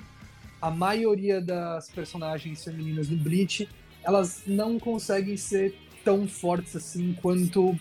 a 0.62 0.70
maioria 0.70 1.42
das 1.42 1.90
personagens 1.90 2.64
femininas 2.64 3.08
do 3.08 3.16
Bleach, 3.18 3.68
elas 4.04 4.44
não 4.46 4.80
conseguem 4.80 5.36
ser 5.38 5.76
tão 6.04 6.28
fortes 6.28 6.76
assim 6.76 7.14
quanto 7.22 7.78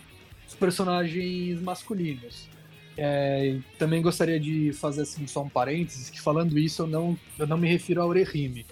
os 0.47 0.55
personagens 0.55 1.61
masculinos. 1.61 2.49
É, 2.97 3.57
também 3.79 4.01
gostaria 4.01 4.39
de 4.39 4.73
fazer 4.73 5.03
assim, 5.03 5.25
só 5.25 5.41
um 5.43 5.49
parênteses, 5.49 6.09
que 6.09 6.19
falando 6.21 6.57
isso 6.59 6.81
eu 6.81 6.87
não, 6.87 7.17
eu 7.39 7.47
não 7.47 7.57
me 7.57 7.67
refiro 7.67 8.01
a 8.01 8.05
Orihime, 8.05 8.65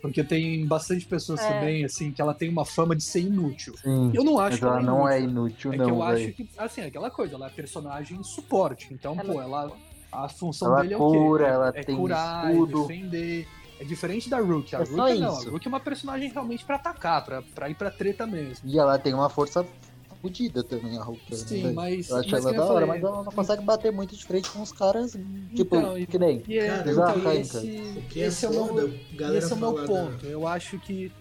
porque 0.00 0.24
tem 0.24 0.64
bastante 0.66 1.04
pessoas 1.06 1.40
É. 1.42 1.48
também 1.52 1.84
assim 1.84 2.10
que 2.10 2.20
ela 2.22 2.32
tem 2.32 2.48
uma 2.48 2.64
fama 2.64 2.96
de 2.96 3.04
ser 3.04 3.20
inútil. 3.20 3.74
Sim, 3.76 4.10
Eu 4.14 4.24
não 4.24 4.38
acho 4.38 4.52
mas 4.52 4.58
que 4.58 4.64
ela 4.64 4.74
ela 4.78 4.82
não 4.82 5.08
é 5.08 5.20
inútil, 5.20 5.72
é 5.72 5.76
que 5.76 5.82
eu 5.82 5.88
não, 5.88 6.02
acho 6.02 6.32
que, 6.32 6.48
assim, 6.56 6.80
é 6.80 6.86
aquela 6.86 7.10
coisa, 7.10 7.34
ela 7.34 7.46
é 7.46 7.50
personagem 7.50 8.22
suporte. 8.24 8.88
Então, 8.92 9.14
Ela- 9.18 9.32
pô, 9.32 9.40
ela. 9.42 9.76
A 10.24 10.28
função 10.28 10.68
Ela 10.68 10.82
dele 10.82 10.94
é 10.94 10.96
o 10.96 11.10
quê? 11.12 11.18
cura, 11.18 11.46
É- 11.46 11.50
ela 11.50 11.68
é 11.74 11.82
tem 11.84 11.96
curar, 11.96 12.50
escudo. 12.50 12.78
é 12.78 12.86
defender. 12.86 13.48
É 13.78 13.84
diferente 13.84 14.30
da 14.30 14.38
Rook. 14.40 14.74
A 14.74 14.78
É 14.78 14.82
Rook 14.84 14.96
não, 14.96 15.08
isso. 15.38 15.48
a 15.48 15.50
Rook 15.52 15.66
é 15.66 15.68
uma 15.68 15.80
personagem 15.80 16.30
realmente 16.30 16.64
pra 16.64 16.76
atacar, 16.76 17.22
pra, 17.24 17.42
pra 17.42 17.68
ir 17.68 17.74
pra 17.74 17.90
treta 17.90 18.26
mesmo. 18.26 18.66
E 18.68 18.78
ela 18.78 18.98
tem 18.98 19.12
uma 19.12 19.28
força 19.28 19.66
fodida 20.22 20.64
também, 20.64 20.96
a 20.96 21.02
Hulk. 21.02 21.20
né, 21.30 21.36
Sim, 21.36 21.62
velho? 21.62 21.74
mas. 21.74 22.08
Eu 22.08 22.16
acho 22.16 22.30
mas 22.30 22.42
ela 22.44 22.52
que 22.52 22.58
da 22.58 22.64
hora, 22.64 22.86
mas 22.86 23.02
ela 23.02 23.22
não 23.22 23.30
consegue 23.32 23.62
bater 23.62 23.92
muito 23.92 24.16
de 24.16 24.24
frente 24.24 24.48
com 24.50 24.62
os 24.62 24.72
caras, 24.72 25.12
tipo, 25.54 25.76
Então, 25.76 26.06
que 26.06 26.18
nem. 26.18 26.42
E 26.48 26.58
é, 26.58 26.66
Cara, 26.68 26.90
Exato, 26.90 27.18
e 27.18 27.22
Caio, 27.22 27.40
esse, 27.40 28.02
que 28.08 28.22
é 28.22 28.26
esse 28.26 28.46
é 28.46 28.48
o 28.48 28.52
meu, 28.52 28.66
foda, 28.66 28.90
galera 29.14 29.38
esse 29.38 29.52
é 29.52 29.54
o 29.54 29.58
meu 29.58 29.74
fala 29.74 29.80
da- 29.82 29.86
ponto. 29.86 30.26
Eu 30.26 30.46
acho 30.48 30.78
que 30.78 31.12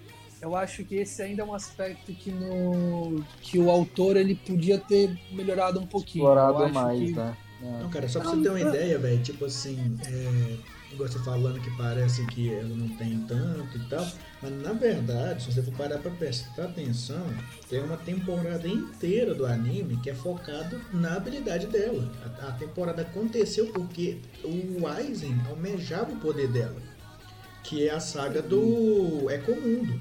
eu 0.42 0.56
acho 0.56 0.84
que 0.86 0.96
esse 0.96 1.22
ainda 1.22 1.42
é 1.42 1.46
um 1.46 1.54
aspecto 1.54 2.14
que 2.14 2.32
no 2.32 3.22
que 3.42 3.58
o 3.60 3.70
autor 3.70 4.16
ele 4.16 4.36
podia 4.36 4.78
ter 4.80 5.18
melhorado 5.32 5.80
um 5.80 5.86
pouquinho. 5.88 6.24
Explorado 6.24 6.72
mais, 6.74 7.00
que... 7.00 7.12
né? 7.12 7.36
Não, 7.62 7.90
cara, 7.90 8.08
só 8.08 8.20
pra 8.20 8.32
você 8.32 8.42
ter 8.42 8.50
uma 8.50 8.62
ideia, 8.62 9.00
velho, 9.00 9.22
tipo 9.24 9.46
assim, 9.46 9.98
é, 10.06 10.58
igual 10.92 11.10
você 11.10 11.20
falando 11.20 11.60
que 11.62 11.70
parece 11.78 12.26
que 12.28 12.54
ela 12.54 12.68
não 12.68 12.90
tem 12.98 13.20
tanto 13.28 13.78
e 13.78 13.90
tal, 13.90 14.06
mas 14.42 14.52
na 14.62 14.74
verdade, 14.74 15.44
se 15.44 15.52
você 15.52 15.64
for 15.64 15.74
parar 15.74 16.00
pra 16.00 16.12
prestar 16.12 16.66
atenção, 16.66 17.26
tem 17.70 17.82
uma 17.82 17.98
temporada 17.98 18.68
inteira 18.68 19.34
do 19.34 19.46
anime 19.46 19.98
que 19.98 20.10
é 20.10 20.14
focado 20.14 20.80
na 20.94 21.16
habilidade 21.16 21.68
dela. 21.68 22.12
A, 22.42 22.50
a 22.50 22.52
temporada 22.54 23.02
aconteceu 23.02 23.68
porque 23.68 24.20
o 24.44 24.86
Aizen 24.88 25.36
almejava 25.50 26.12
o 26.12 26.18
poder 26.18 26.50
dela, 26.50 26.82
que 27.64 27.88
é 27.88 27.92
a 27.92 28.00
saga 28.00 28.42
do 28.42 29.30
Ecomundo. 29.30 30.00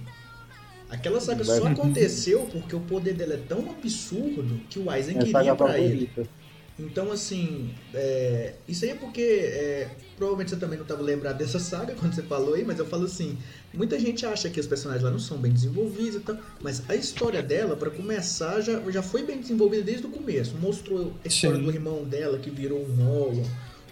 Aquela 0.90 1.20
saga 1.20 1.44
só 1.44 1.66
aconteceu 1.66 2.48
porque 2.52 2.76
o 2.76 2.80
poder 2.80 3.14
dela 3.14 3.34
é 3.34 3.38
tão 3.48 3.70
absurdo 3.70 4.60
que 4.68 4.78
o 4.78 4.90
Aizen 4.90 5.18
é 5.18 5.24
queria 5.24 5.54
pra 5.54 5.78
ele. 5.78 6.10
Então, 6.78 7.12
assim, 7.12 7.72
é, 7.92 8.54
isso 8.66 8.84
aí 8.84 8.90
é 8.90 8.94
porque 8.96 9.20
é, 9.22 9.90
provavelmente 10.16 10.50
você 10.50 10.56
também 10.56 10.76
não 10.76 10.84
estava 10.84 11.02
lembrado 11.02 11.38
dessa 11.38 11.60
saga 11.60 11.94
quando 11.98 12.14
você 12.14 12.22
falou 12.22 12.54
aí, 12.54 12.64
mas 12.64 12.78
eu 12.78 12.86
falo 12.86 13.04
assim: 13.04 13.38
muita 13.72 13.98
gente 13.98 14.26
acha 14.26 14.50
que 14.50 14.58
os 14.58 14.66
personagens 14.66 15.04
lá 15.04 15.10
não 15.10 15.20
são 15.20 15.38
bem 15.38 15.52
desenvolvidos 15.52 16.16
e 16.16 16.20
tal, 16.20 16.36
mas 16.60 16.82
a 16.88 16.96
história 16.96 17.42
dela, 17.42 17.76
para 17.76 17.90
começar, 17.90 18.60
já, 18.60 18.80
já 18.90 19.02
foi 19.02 19.22
bem 19.22 19.38
desenvolvida 19.40 19.84
desde 19.84 20.06
o 20.06 20.10
começo. 20.10 20.56
Mostrou 20.56 21.12
a 21.24 21.28
história 21.28 21.58
Sim. 21.58 21.62
do 21.62 21.70
irmão 21.70 22.04
dela 22.04 22.38
que 22.38 22.50
virou 22.50 22.80
um 22.80 23.04
Hollow, 23.04 23.44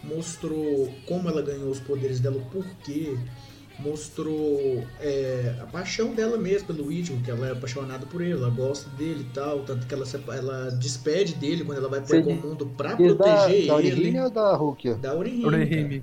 mostrou 0.03 0.93
como 1.07 1.29
ela 1.29 1.41
ganhou 1.41 1.71
os 1.71 1.79
poderes 1.79 2.19
dela, 2.19 2.37
o 2.37 2.45
porquê 2.47 3.17
mostrou 3.83 4.85
é, 5.01 5.57
a 5.61 5.67
paixão 5.67 6.15
dela 6.15 6.37
mesmo 6.37 6.69
pelo 6.69 6.91
Ichigo, 6.91 7.23
que 7.23 7.31
ela 7.31 7.49
é 7.49 7.53
apaixonada 7.53 8.07
por 8.07 8.21
ele, 8.21 8.33
ela 8.33 8.51
gosta 8.51 8.89
dele 8.91 9.27
e 9.29 9.35
tal, 9.35 9.61
tanto 9.65 9.87
que 9.87 9.95
ela, 9.95 10.05
ela 10.29 10.71
despede 10.71 11.35
dele 11.35 11.65
quando 11.65 11.79
ela 11.79 11.89
vai 11.89 12.01
pro 12.01 12.25
mundo 12.25 12.67
pra 12.77 12.97
proteger 12.97 13.67
da, 13.67 13.83
ele. 13.83 14.13
Da 14.13 14.25
ou 14.25 14.31
da 14.31 14.57
Rukia? 14.57 14.95
Da 14.95 15.15
Orihime. 15.15 16.03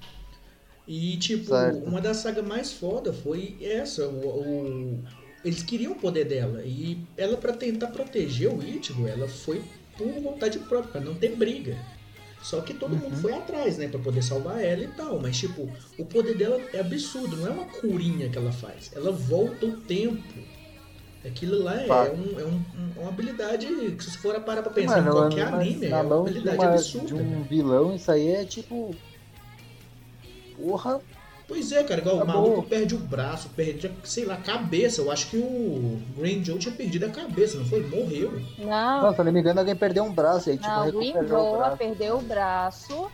E, 0.88 1.18
tipo, 1.18 1.46
certo. 1.46 1.86
uma 1.86 2.02
das 2.02 2.18
sagas 2.18 2.46
mais 2.46 2.74
foda 2.74 3.14
foi 3.14 3.56
essa, 3.62 4.08
o, 4.08 4.28
o, 4.28 5.04
eles 5.46 5.62
queriam 5.62 5.92
o 5.92 5.96
poder 5.96 6.26
dela, 6.26 6.64
e 6.66 7.06
ela 7.16 7.38
para 7.38 7.54
tentar 7.54 7.88
proteger 7.88 8.52
o 8.52 8.62
Ichigo, 8.62 9.08
ela 9.08 9.28
foi 9.28 9.62
por 9.98 10.12
vontade 10.22 10.58
própria, 10.60 10.94
pra 10.94 11.02
não 11.02 11.14
ter 11.14 11.36
briga. 11.36 11.78
Só 12.42 12.62
que 12.62 12.74
todo 12.74 12.94
uhum. 12.94 13.00
mundo 13.00 13.18
foi 13.18 13.34
atrás, 13.34 13.78
né, 13.78 13.88
para 13.88 14.00
poder 14.00 14.24
salvar 14.24 14.64
ela 14.64 14.84
e 14.84 14.88
tal. 14.88 15.20
Mas, 15.20 15.38
tipo, 15.38 15.70
o 15.98 16.06
poder 16.06 16.38
dela 16.38 16.60
é 16.74 16.80
absurdo, 16.80 17.36
não 17.38 17.48
é 17.48 17.50
uma 17.52 17.66
curinha 17.66 18.30
que 18.30 18.38
ela 18.38 18.52
faz. 18.52 18.92
Ela 18.96 19.12
volta 19.12 19.66
o 19.66 19.78
tempo. 19.78 20.24
Aquilo 21.26 21.62
lá 21.62 21.76
é, 21.82 22.12
um, 22.12 22.40
é 22.40 22.46
um, 22.46 22.64
uma 22.96 23.10
habilidade 23.10 23.68
que 23.68 24.04
se 24.04 24.12
você 24.12 24.18
for 24.20 24.40
parar 24.40 24.62
pra 24.62 24.72
pensar 24.72 25.02
Mano, 25.02 25.10
em 25.10 25.14
qualquer 25.14 25.48
anime, 25.48 25.88
é 25.88 26.02
uma 26.02 26.22
habilidade 26.22 26.58
de 26.58 26.64
uma, 26.64 26.74
absurda. 26.74 27.08
De 27.08 27.14
um 27.14 27.44
vilão, 27.44 27.96
isso 27.96 28.10
aí 28.10 28.30
é 28.30 28.46
tipo. 28.46 28.96
Porra, 30.56 31.02
Pois 31.50 31.72
é, 31.72 31.84
cara, 31.84 32.00
igual 32.00 32.20
tá 32.20 32.24
o 32.24 32.28
maluco 32.28 32.64
perde 32.64 32.94
o 32.94 33.00
braço, 33.00 33.50
perde, 33.50 33.92
sei 34.04 34.24
lá, 34.24 34.36
a 34.36 34.38
cabeça. 34.38 35.02
Eu 35.02 35.12
acho 35.12 35.32
que 35.32 35.38
o 35.38 36.00
Green 36.16 36.46
Joe 36.46 36.60
tinha 36.60 36.74
perdido 36.74 37.08
a 37.08 37.10
cabeça, 37.10 37.58
não 37.58 37.66
foi? 37.66 37.82
Morreu. 37.88 38.40
Não. 38.60 39.02
Não, 39.02 39.16
se 39.16 39.24
não 39.24 39.32
me 39.32 39.40
engano, 39.40 39.60
alguém 39.60 39.76
perdeu 39.76 40.04
um 40.04 40.14
braço 40.14 40.52
aí, 40.52 40.58
tipo, 40.58 40.70
não, 40.70 40.88
o 40.88 40.92
Green 40.92 41.14
Joe 41.28 41.76
perdeu 41.76 42.20
o 42.20 42.22
braço. 42.22 43.10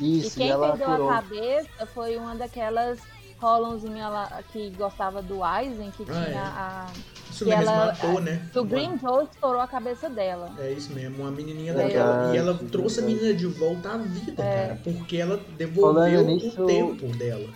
Isso, 0.00 0.28
e 0.28 0.30
quem 0.30 0.46
e 0.46 0.50
ela 0.50 0.68
perdeu 0.68 0.86
curou. 0.86 1.10
a 1.10 1.14
cabeça 1.14 1.86
foi 1.92 2.16
uma 2.16 2.36
daquelas 2.36 3.00
Rollonzinha 3.40 4.08
lá 4.08 4.40
que 4.52 4.70
gostava 4.70 5.20
do 5.20 5.42
Aizen, 5.42 5.90
que 5.90 6.04
ah, 6.04 6.12
tinha 6.12 6.26
é. 6.26 6.38
a. 6.38 6.86
Isso 7.28 7.44
mesmo, 7.44 7.62
ela, 7.62 7.86
matou, 7.86 8.20
né? 8.20 8.48
Que 8.52 8.58
o 8.60 8.64
Green 8.64 8.98
Joe 8.98 9.24
estourou 9.24 9.60
a 9.60 9.66
cabeça 9.66 10.08
dela. 10.08 10.52
É 10.60 10.70
isso 10.70 10.92
mesmo, 10.92 11.22
uma 11.22 11.30
menininha 11.32 11.72
é. 11.72 11.74
daquela. 11.74 12.34
E 12.34 12.38
ela 12.38 12.54
trouxe 12.70 13.00
a 13.00 13.02
menina 13.02 13.34
de 13.34 13.46
volta 13.46 13.94
à 13.94 13.96
vida, 13.96 14.42
é. 14.42 14.66
cara, 14.66 14.80
porque 14.84 15.16
ela 15.16 15.40
devolveu 15.58 16.24
nisso, 16.24 16.62
o 16.62 16.66
tempo 16.66 17.06
dela 17.16 17.48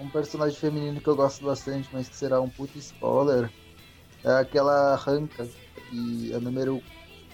um 0.00 0.08
personagem 0.08 0.56
feminino 0.58 1.00
que 1.00 1.08
eu 1.08 1.14
gosto 1.14 1.44
bastante, 1.44 1.88
mas 1.92 2.08
que 2.08 2.16
será 2.16 2.40
um 2.40 2.48
puto 2.48 2.78
spoiler, 2.78 3.50
é 4.24 4.32
aquela 4.32 4.96
Ranka, 4.96 5.46
que 5.90 6.32
é 6.32 6.38
número 6.38 6.82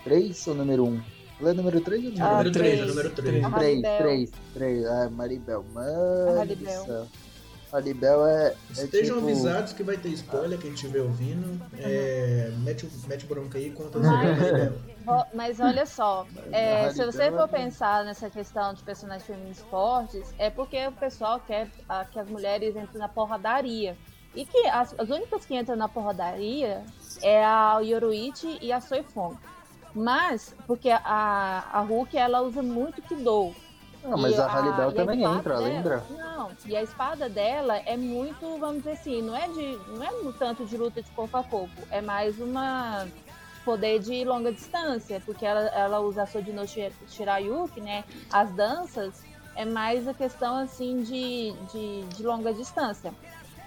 3 0.05 0.47
ou 0.49 0.55
número 0.55 0.85
1? 0.85 1.03
Ela 1.41 1.51
é 1.51 1.53
número 1.55 1.81
3 1.81 2.05
ou 2.05 2.11
número 2.11 2.25
1? 2.25 2.27
Ah, 2.27 2.37
número 2.39 2.53
3, 2.53 2.81
é 2.81 2.85
número 2.85 3.11
3. 3.11 3.47
3, 3.55 3.83
3, 3.99 4.31
3. 4.55 4.87
Ah, 4.87 5.11
Maribel. 5.11 5.65
Mano 5.73 6.37
Maribel. 6.37 7.09
Maribel 7.73 8.27
é. 8.27 8.55
é 8.79 8.85
Estejam 8.85 9.17
tipo... 9.17 9.29
avisados 9.29 9.73
que 9.73 9.83
vai 9.83 9.97
ter 9.97 10.09
spoiler, 10.11 10.59
quem 10.59 10.73
estiver 10.73 11.01
ouvindo. 11.01 11.61
É, 11.79 12.51
mete, 12.59 12.89
mete 13.09 13.27
bronca 13.27 13.59
aí 13.59 13.69
e 13.69 13.71
conta 13.71 13.99
Maribel. 13.99 14.73
Mas 15.35 15.61
olha 15.61 15.87
só, 15.87 16.27
é, 16.53 16.91
se 16.91 17.05
você 17.05 17.31
for 17.31 17.49
pensar 17.49 18.05
nessa 18.05 18.29
questão 18.29 18.75
de 18.75 18.83
personagens 18.83 19.27
femininos 19.27 19.61
fortes, 19.71 20.35
é 20.39 20.51
porque 20.51 20.87
o 20.87 20.93
pessoal 20.93 21.41
quer 21.41 21.69
que 22.11 22.19
as 22.19 22.29
mulheres 22.29 22.77
entrem 22.77 22.99
na 22.99 23.09
porradaria. 23.09 23.97
E 24.35 24.45
que 24.45 24.67
as, 24.67 24.95
as 24.99 25.09
únicas 25.09 25.47
que 25.47 25.57
entram 25.57 25.77
na 25.77 25.89
porradaria 25.89 26.85
é 27.23 27.43
a 27.43 27.79
Yoruichi 27.81 28.59
e 28.61 28.71
a 28.71 28.81
Soifon. 28.81 29.35
Mas, 29.95 30.55
porque 30.67 30.91
a, 30.91 31.65
a 31.73 31.81
Hulk, 31.81 32.19
ela 32.19 32.43
usa 32.43 32.63
muito 32.63 33.01
Kido. 33.01 33.55
Não, 34.05 34.19
mas 34.19 34.39
a 34.39 34.47
Halibel 34.47 34.93
também 34.93 35.25
entra, 35.25 35.57
dela, 35.57 35.67
lembra? 35.67 36.05
Não, 36.11 36.51
e 36.65 36.77
a 36.77 36.83
espada 36.83 37.29
dela 37.29 37.79
é 37.79 37.97
muito, 37.97 38.59
vamos 38.59 38.79
dizer 38.79 38.93
assim, 38.93 39.23
não 39.23 39.37
é 39.37 39.49
de 39.49 39.79
não 39.89 40.05
é 40.05 40.33
tanto 40.39 40.65
de 40.65 40.77
luta 40.77 41.03
de 41.03 41.11
corpo 41.11 41.37
a 41.37 41.43
corpo, 41.43 41.75
é 41.91 42.01
mais 42.01 42.39
uma 42.41 43.07
poder 43.67 43.99
de 43.99 44.25
longa 44.25 44.53
distância, 44.53 45.21
porque 45.27 45.45
ela, 45.45 45.63
ela 45.71 45.99
usa 45.99 46.23
a 46.23 46.27
Sodino 46.27 46.63
Shirayuki, 47.09 47.81
né? 47.81 48.05
As 48.33 48.53
danças 48.53 49.25
é 49.57 49.65
mais 49.65 50.07
a 50.07 50.15
questão 50.15 50.57
assim 50.57 51.03
de, 51.03 51.53
de, 51.73 52.03
de 52.17 52.23
longa 52.23 52.55
distância. 52.55 53.13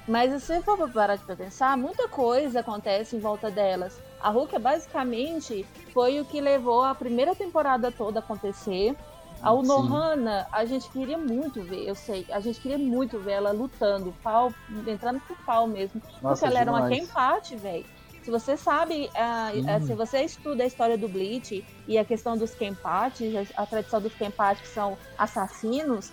Mas 0.08 0.41
se 0.41 0.62
for 0.62 0.89
parar 0.89 1.18
de 1.18 1.36
pensar, 1.36 1.78
muita 1.78 2.08
coisa 2.08 2.62
acontece 2.62 3.18
em 3.18 3.20
volta 3.20 3.52
delas. 3.52 4.02
A 4.22 4.30
Hulk 4.30 4.58
basicamente 4.58 5.68
foi 5.93 6.20
o 6.20 6.26
que 6.26 6.39
levou 6.39 6.82
a 6.84 6.95
primeira 6.95 7.36
temporada 7.36 7.91
toda 7.91 8.20
a 8.20 8.24
acontecer. 8.24 8.95
A 9.41 9.52
Unohana, 9.54 10.47
a 10.52 10.66
gente 10.66 10.89
queria 10.89 11.18
muito 11.18 11.62
ver, 11.62 11.88
eu 11.88 11.95
sei, 11.95 12.26
a 12.30 12.39
gente 12.39 12.60
queria 12.60 12.78
muito 12.78 13.20
ver 13.20 13.34
ela 13.34 13.52
lutando, 13.52 14.14
pau, 14.22 14.54
entrando 14.86 15.22
pro 15.22 15.36
pau 15.45 15.66
mesmo. 15.68 16.02
Nossa, 16.22 16.41
porque 16.41 16.45
ela 16.45 16.60
era 16.60 16.72
uma 16.72 16.89
Kenpachi, 16.89 17.56
velho. 17.56 17.86
Se 18.24 18.32
você 18.32 18.57
sabe, 18.57 19.09
uh, 19.09 19.86
se 19.86 19.93
você 19.93 20.24
estuda 20.24 20.63
a 20.63 20.67
história 20.67 20.97
do 20.97 21.07
Bleach 21.07 21.65
e 21.88 21.97
a 21.97 22.03
questão 22.03 22.38
dos 22.38 22.53
Kenpachis, 22.53 23.51
a, 23.55 23.63
a 23.63 23.65
tradição 23.65 24.01
dos 24.01 24.13
Kenpachis 24.13 24.61
que 24.61 24.67
são 24.67 24.97
assassinos, 25.17 26.11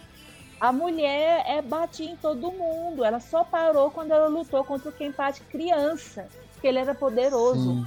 a 0.60 0.72
mulher 0.72 1.44
é 1.46 1.60
batia 1.60 2.10
em 2.10 2.16
todo 2.16 2.52
mundo. 2.52 3.04
Ela 3.04 3.20
só 3.20 3.44
parou 3.44 3.90
quando 3.90 4.12
ela 4.12 4.28
lutou 4.28 4.64
contra 4.64 4.88
o 4.88 4.92
Kenpachi 4.92 5.42
criança, 5.42 6.28
porque 6.52 6.68
ele 6.68 6.78
era 6.78 6.94
poderoso. 6.94 7.74
Sim. 7.74 7.86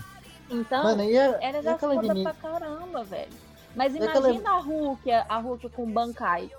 Então, 0.51 0.83
Mano, 0.83 1.03
e 1.03 1.17
a, 1.17 1.37
era 1.41 1.61
já 1.61 1.77
foda 1.77 2.05
inimiga... 2.05 2.33
pra 2.33 2.51
caramba, 2.51 3.03
velho. 3.03 3.31
Mas 3.75 3.95
imagina 3.95 4.39
aquela... 4.39 4.57
a 4.57 4.61
Hulk, 4.61 5.11
a 5.11 5.37
Hulk 5.37 5.69
com 5.69 5.91
Bankai. 5.91 6.51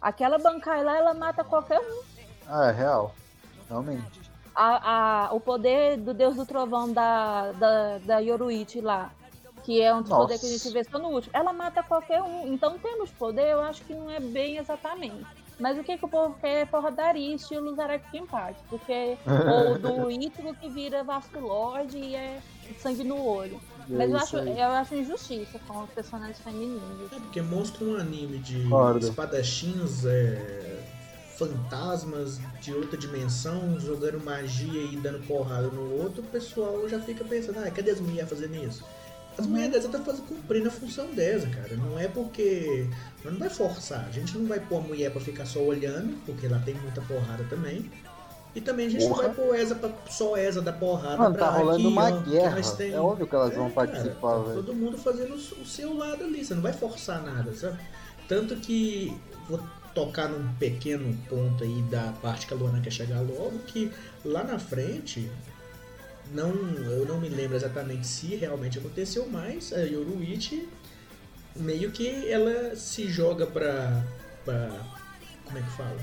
Aquela 0.00 0.38
Bankai 0.38 0.82
lá, 0.82 0.96
ela 0.96 1.14
mata 1.14 1.44
qualquer 1.44 1.78
um. 1.78 2.02
Ah, 2.48 2.68
é 2.68 2.72
real. 2.72 3.14
Realmente 3.68 4.21
a, 4.54 5.26
a, 5.26 5.32
o 5.32 5.40
poder 5.40 5.96
do 5.96 6.12
Deus 6.12 6.36
do 6.36 6.46
Trovão 6.46 6.92
da, 6.92 7.52
da, 7.52 7.98
da 7.98 8.18
Yoruichi 8.18 8.80
lá, 8.80 9.10
que 9.62 9.80
é 9.80 9.94
um 9.94 10.02
poder 10.02 10.38
que 10.38 10.46
a 10.46 10.48
gente 10.48 10.70
vê 10.70 10.84
só 10.84 10.98
no 10.98 11.08
último, 11.08 11.32
ela 11.34 11.52
mata 11.52 11.82
qualquer 11.82 12.22
um. 12.22 12.52
Então, 12.52 12.78
temos 12.78 13.10
poder, 13.10 13.52
eu 13.52 13.60
acho 13.60 13.82
que 13.84 13.94
não 13.94 14.10
é 14.10 14.20
bem 14.20 14.58
exatamente. 14.58 15.24
Mas 15.58 15.78
o 15.78 15.84
que, 15.84 15.96
que 15.96 16.04
o 16.04 16.08
povo 16.08 16.34
quer 16.40 16.62
é 16.62 16.66
porradaria, 16.66 17.36
estilo 17.36 17.74
Zarek 17.74 18.16
Empate, 18.16 18.58
porque 18.68 19.16
o 19.26 19.78
do 19.78 20.10
Ichigo 20.10 20.54
que 20.54 20.68
vira 20.68 21.04
Vasco 21.04 21.38
Lord 21.38 21.96
e 21.96 22.16
é 22.16 22.40
sangue 22.78 23.04
no 23.04 23.24
olho. 23.24 23.60
É 23.88 23.96
Mas 23.96 24.10
eu 24.10 24.16
acho, 24.16 24.36
eu 24.38 24.68
acho 24.68 24.94
injustiça 24.94 25.60
com 25.66 25.84
os 25.84 25.90
personagens 25.90 26.40
femininos. 26.40 27.12
É 27.12 27.16
porque 27.16 27.42
mostra 27.42 27.84
um 27.84 27.96
anime 27.96 28.38
de 28.38 28.66
espadachins 29.00 30.04
é, 30.04 30.81
fantasmas 31.46 32.40
de 32.60 32.72
outra 32.72 32.96
dimensão 32.96 33.78
jogando 33.80 34.22
magia 34.24 34.82
e 34.82 34.96
dando 34.96 35.26
porrada 35.26 35.68
no 35.68 36.02
outro, 36.02 36.22
o 36.22 36.26
pessoal 36.26 36.88
já 36.88 37.00
fica 37.00 37.24
pensando, 37.24 37.58
ah, 37.58 37.70
cadê 37.70 37.90
as 37.90 38.00
mulheres 38.00 38.28
fazendo 38.28 38.54
isso? 38.56 38.84
As 39.36 39.46
mulheres 39.46 39.72
dessa 39.72 39.86
estão 39.86 40.04
fazendo, 40.04 40.26
cumprindo 40.26 40.68
a 40.68 40.70
função 40.70 41.06
dessa, 41.14 41.46
cara. 41.46 41.74
Não 41.74 41.98
é 41.98 42.06
porque. 42.06 42.86
Não 43.24 43.38
vai 43.38 43.48
forçar. 43.48 44.04
A 44.06 44.10
gente 44.10 44.36
não 44.36 44.46
vai 44.46 44.60
pôr 44.60 44.76
a 44.76 44.80
mulher 44.80 45.10
pra 45.10 45.22
ficar 45.22 45.46
só 45.46 45.60
olhando, 45.60 46.18
porque 46.26 46.44
ela 46.44 46.58
tem 46.58 46.74
muita 46.74 47.00
porrada 47.00 47.42
também. 47.48 47.90
E 48.54 48.60
também 48.60 48.86
a 48.86 48.90
gente 48.90 49.08
Porra. 49.08 49.28
não 49.28 49.34
vai 49.34 49.46
pôr 49.46 49.56
essa 49.56 49.74
pra, 49.74 49.90
só 50.10 50.36
essa 50.36 50.60
da 50.60 50.74
porrada. 50.74 51.16
Mano, 51.16 51.34
tá 51.34 51.48
rolando 51.48 51.78
aqui, 51.78 51.86
uma 51.86 52.10
ó, 52.10 52.20
guerra. 52.20 52.60
É 52.80 53.00
óbvio 53.00 53.26
que 53.26 53.34
elas 53.34 53.52
é, 53.52 53.56
vão 53.56 53.70
participar, 53.70 54.34
tá 54.34 54.42
velho. 54.42 54.54
Todo 54.56 54.74
mundo 54.74 54.98
fazendo 54.98 55.34
o 55.34 55.64
seu 55.64 55.96
lado 55.96 56.24
ali. 56.24 56.44
Você 56.44 56.54
não 56.54 56.62
vai 56.62 56.74
forçar 56.74 57.22
nada, 57.22 57.54
sabe? 57.54 57.78
Tanto 58.28 58.56
que. 58.56 59.16
Tocar 59.94 60.28
num 60.28 60.52
pequeno 60.54 61.16
ponto 61.28 61.62
aí 61.62 61.82
da 61.90 62.12
parte 62.22 62.46
que 62.46 62.54
a 62.54 62.56
Luana 62.56 62.80
quer 62.80 62.90
chegar 62.90 63.20
logo, 63.20 63.58
que 63.66 63.92
lá 64.24 64.42
na 64.42 64.58
frente 64.58 65.30
não, 66.32 66.50
eu 66.50 67.04
não 67.04 67.20
me 67.20 67.28
lembro 67.28 67.56
exatamente 67.56 68.06
se 68.06 68.34
realmente 68.36 68.78
aconteceu, 68.78 69.28
mas 69.28 69.72
a 69.72 69.80
Yoruichi 69.80 70.68
meio 71.56 71.90
que 71.90 72.28
ela 72.28 72.74
se 72.76 73.08
joga 73.08 73.46
pra, 73.46 74.02
pra. 74.44 74.70
Como 75.44 75.58
é 75.58 75.62
que 75.62 75.70
fala? 75.70 75.98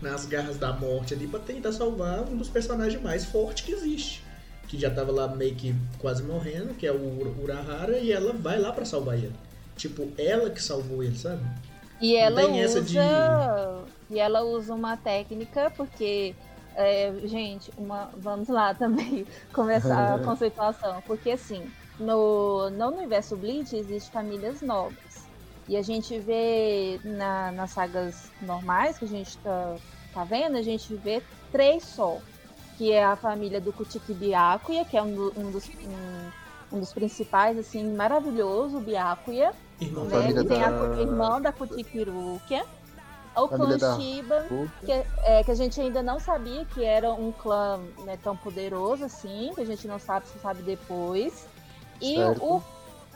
Nas 0.00 0.24
garras 0.24 0.56
da 0.56 0.72
morte 0.72 1.12
ali 1.12 1.26
pra 1.26 1.40
tentar 1.40 1.72
salvar 1.72 2.22
um 2.22 2.36
dos 2.36 2.48
personagens 2.48 3.02
mais 3.02 3.26
fortes 3.26 3.64
que 3.64 3.72
existe. 3.72 4.24
Que 4.66 4.78
já 4.78 4.88
tava 4.90 5.12
lá 5.12 5.28
meio 5.28 5.54
que 5.54 5.74
quase 5.98 6.22
morrendo, 6.22 6.74
que 6.74 6.86
é 6.86 6.92
o 6.92 7.42
Urahara, 7.42 7.98
e 7.98 8.12
ela 8.12 8.32
vai 8.32 8.58
lá 8.58 8.72
pra 8.72 8.84
salvar 8.84 9.16
ele. 9.16 9.32
Tipo, 9.76 10.10
ela 10.16 10.48
que 10.48 10.62
salvou 10.62 11.02
ele, 11.02 11.18
sabe? 11.18 11.42
E 12.00 12.16
ela 12.16 12.46
usa. 12.46 12.80
de- 12.82 12.96
E 14.10 14.18
ela 14.18 14.42
usa 14.42 14.74
uma 14.74 14.96
técnica, 14.96 15.70
porque. 15.76 16.34
é, 16.74 17.12
gente, 17.26 17.72
uma, 17.76 18.10
vamos 18.16 18.48
lá 18.48 18.74
também 18.74 19.26
começar 19.52 20.14
a 20.14 20.18
conceituação. 20.24 21.02
Porque 21.02 21.30
assim, 21.32 21.64
no, 21.98 22.70
no 22.70 22.88
universo 22.96 23.36
Bleach 23.36 23.76
existem 23.76 24.12
famílias 24.12 24.62
nobres. 24.62 25.28
E 25.68 25.76
a 25.76 25.82
gente 25.82 26.18
vê 26.20 27.00
na, 27.04 27.52
nas 27.52 27.72
sagas 27.72 28.32
normais 28.40 28.98
que 28.98 29.04
a 29.04 29.08
gente 29.08 29.36
tá, 29.38 29.76
tá 30.12 30.24
vendo, 30.24 30.56
a 30.56 30.62
gente 30.62 30.96
vê 30.96 31.22
três 31.52 31.84
só. 31.84 32.18
Que 32.78 32.92
é 32.92 33.04
a 33.04 33.14
família 33.16 33.60
do 33.60 33.72
Kutiki 33.72 34.14
Byakuya, 34.14 34.84
que 34.86 34.96
é 34.96 35.02
um, 35.02 35.14
do- 35.14 35.32
um 35.36 35.50
dos, 35.50 35.68
um, 35.68 36.76
um 36.76 36.80
dos 36.80 36.92
principais, 36.94 37.58
assim, 37.58 37.94
maravilhoso, 37.94 38.78
o 38.78 38.80
Byakuya 38.80 39.52
Irmão 39.80 40.04
né? 40.04 40.32
Que 40.32 40.44
tem 40.44 40.62
a 40.62 40.70
da- 40.70 41.00
irmã 41.00 41.40
da 41.40 41.52
Kutikirukia. 41.52 42.64
O 43.36 43.46
Família 43.48 43.78
clã 43.78 43.96
Shiba, 44.00 44.46
que, 44.84 44.92
é, 44.92 45.44
que 45.44 45.50
a 45.52 45.54
gente 45.54 45.80
ainda 45.80 46.02
não 46.02 46.18
sabia 46.18 46.64
que 46.66 46.84
era 46.84 47.12
um 47.12 47.30
clã 47.30 47.78
né, 48.04 48.18
tão 48.22 48.36
poderoso 48.36 49.04
assim, 49.04 49.52
que 49.54 49.60
a 49.60 49.64
gente 49.64 49.86
não 49.86 49.98
sabe 50.00 50.26
se 50.26 50.38
sabe 50.40 50.62
depois. 50.62 51.46
E 52.00 52.16
Certo. 52.16 52.44
o. 52.44 52.62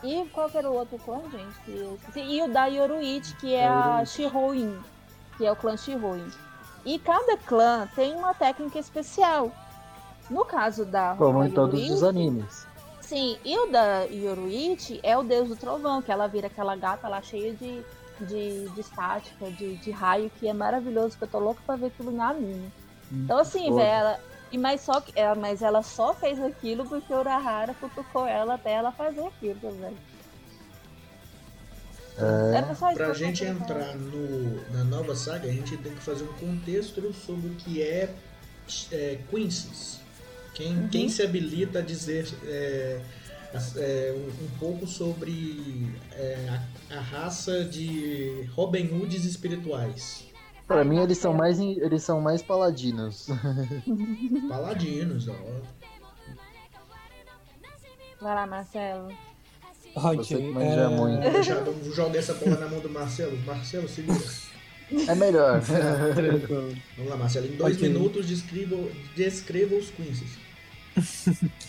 E 0.03 0.25
qual 0.33 0.49
que 0.49 0.57
era 0.57 0.69
o 0.69 0.73
outro 0.73 0.97
clã, 0.99 1.19
gente? 1.31 1.99
que? 2.13 2.19
E 2.19 2.41
o 2.41 2.47
da 2.51 2.65
Yoruichi, 2.65 3.35
que 3.35 3.53
é 3.53 3.67
a 3.67 3.99
Yoruichi. 3.99 4.11
Shihoin, 4.13 4.79
que 5.37 5.45
é 5.45 5.51
o 5.51 5.55
clã 5.55 5.75
Shihoin. 5.75 6.25
E 6.85 6.97
cada 6.97 7.35
clã 7.37 7.87
tem 7.93 8.13
uma 8.15 8.33
técnica 8.33 8.79
especial. 8.79 9.51
No 10.29 10.45
caso 10.45 10.85
da 10.85 11.13
Como 11.17 11.39
da 11.39 11.47
em 11.47 11.51
todos 11.51 11.73
Yoruichi, 11.73 11.93
os 11.93 12.03
animes. 12.03 12.67
Sim, 13.07 13.37
e 13.45 13.57
o 13.57 13.67
da 13.67 14.03
Yoruichi 14.03 14.99
é 15.03 15.15
o 15.15 15.21
deus 15.21 15.49
do 15.49 15.55
trovão, 15.55 16.01
que 16.01 16.11
ela 16.11 16.27
vira 16.27 16.47
aquela 16.47 16.75
gata 16.75 17.07
lá 17.07 17.21
cheia 17.21 17.53
de, 17.53 17.83
de, 18.21 18.67
de 18.69 18.81
estática, 18.81 19.51
de, 19.51 19.75
de 19.75 19.91
raio, 19.91 20.31
que 20.39 20.47
é 20.47 20.53
maravilhoso, 20.53 21.15
que 21.15 21.23
eu 21.23 21.27
tô 21.27 21.37
louca 21.37 21.61
pra 21.65 21.75
ver 21.75 21.87
aquilo 21.87 22.11
no 22.11 22.21
anime. 22.21 22.71
Então 23.11 23.37
assim, 23.37 23.71
velho, 23.71 23.79
ela. 23.79 24.19
E 24.51 24.57
mas 24.57 24.81
só 24.81 24.99
que 25.01 25.11
ela, 25.15 25.35
mas 25.35 25.61
ela 25.61 25.83
só 25.83 26.15
fez 26.15 26.41
aquilo 26.41 26.87
porque 26.87 27.13
o 27.13 27.19
Urahara 27.19 27.75
cutucou 27.75 28.25
ela 28.25 28.55
até 28.55 28.73
ela 28.73 28.91
fazer 28.91 29.25
aquilo, 29.27 29.59
velho. 29.59 29.97
É, 32.17 32.57
Era 32.57 32.73
só 32.73 32.89
isso 32.89 32.97
Pra 32.97 33.13
gente 33.13 33.43
entrar 33.43 33.95
no, 33.95 34.71
na 34.71 34.83
nova 34.83 35.15
saga, 35.15 35.47
a 35.47 35.51
gente 35.51 35.77
tem 35.77 35.93
que 35.93 36.01
fazer 36.01 36.23
um 36.23 36.33
contexto 36.33 37.13
sobre 37.13 37.49
o 37.49 37.55
que 37.55 37.83
é, 37.83 38.15
é 38.91 39.19
Quincy's. 39.29 40.04
Quem, 40.55 40.75
Uhum. 40.75 40.87
quem 40.87 41.09
se 41.09 41.21
habilita 41.21 41.79
a 41.79 41.81
dizer 41.81 42.27
é, 42.45 43.01
é, 43.77 44.15
um, 44.17 44.47
pouco 44.57 44.87
sobre 44.87 45.85
é, 46.13 46.47
a, 46.89 46.95
a 46.97 46.99
raça 47.01 47.63
de 47.65 48.47
Robin 48.55 48.87
Hoods 48.87 49.25
espirituais. 49.25 50.25
Pra 50.65 50.77
Ai, 50.77 50.83
mim 50.85 50.99
eles 50.99 51.17
são 51.19 51.31
mais 51.33 51.59
eles 51.59 52.01
são 52.01 52.19
mais 52.21 52.41
paladinos. 52.41 53.27
Paladinos, 54.49 55.27
ó. 55.27 55.35
Vai 58.21 58.33
lá, 58.35 58.47
Marcelo. 58.47 59.09
Você 59.95 60.37
que 60.37 60.41
manja 60.43 60.89
muito. 60.89 61.21
Vou, 61.21 61.31
deixar, 61.31 61.63
vou 61.63 61.93
jogar 61.93 62.17
essa 62.17 62.33
porra 62.33 62.57
na 62.57 62.67
mão 62.67 62.79
do 62.79 62.89
Marcelo. 62.89 63.37
Marcelo, 63.45 63.87
segura. 63.87 64.19
É 65.07 65.15
melhor. 65.15 65.61
Vamos 66.97 67.09
lá, 67.11 67.17
Marcelo. 67.17 67.45
Em 67.47 67.55
dois 67.55 67.75
Ok. 67.77 67.87
minutos, 67.87 68.27
descreva, 68.27 68.75
descreva 69.15 69.75
os 69.75 69.89
Quincy's. 69.91 70.44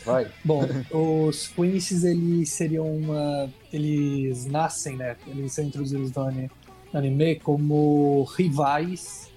Vai. 0.04 0.30
Bom, 0.44 0.62
os 0.90 1.48
Quincy's, 1.48 2.04
eles 2.04 2.50
seriam 2.50 2.86
uma... 2.96 3.50
Eles 3.72 4.46
nascem, 4.46 4.96
né? 4.96 5.16
Eles 5.26 5.52
são 5.52 5.64
introduzidos 5.64 6.12
no 6.12 6.50
anime 6.92 7.36
como 7.36 8.24
rivais 8.36 9.30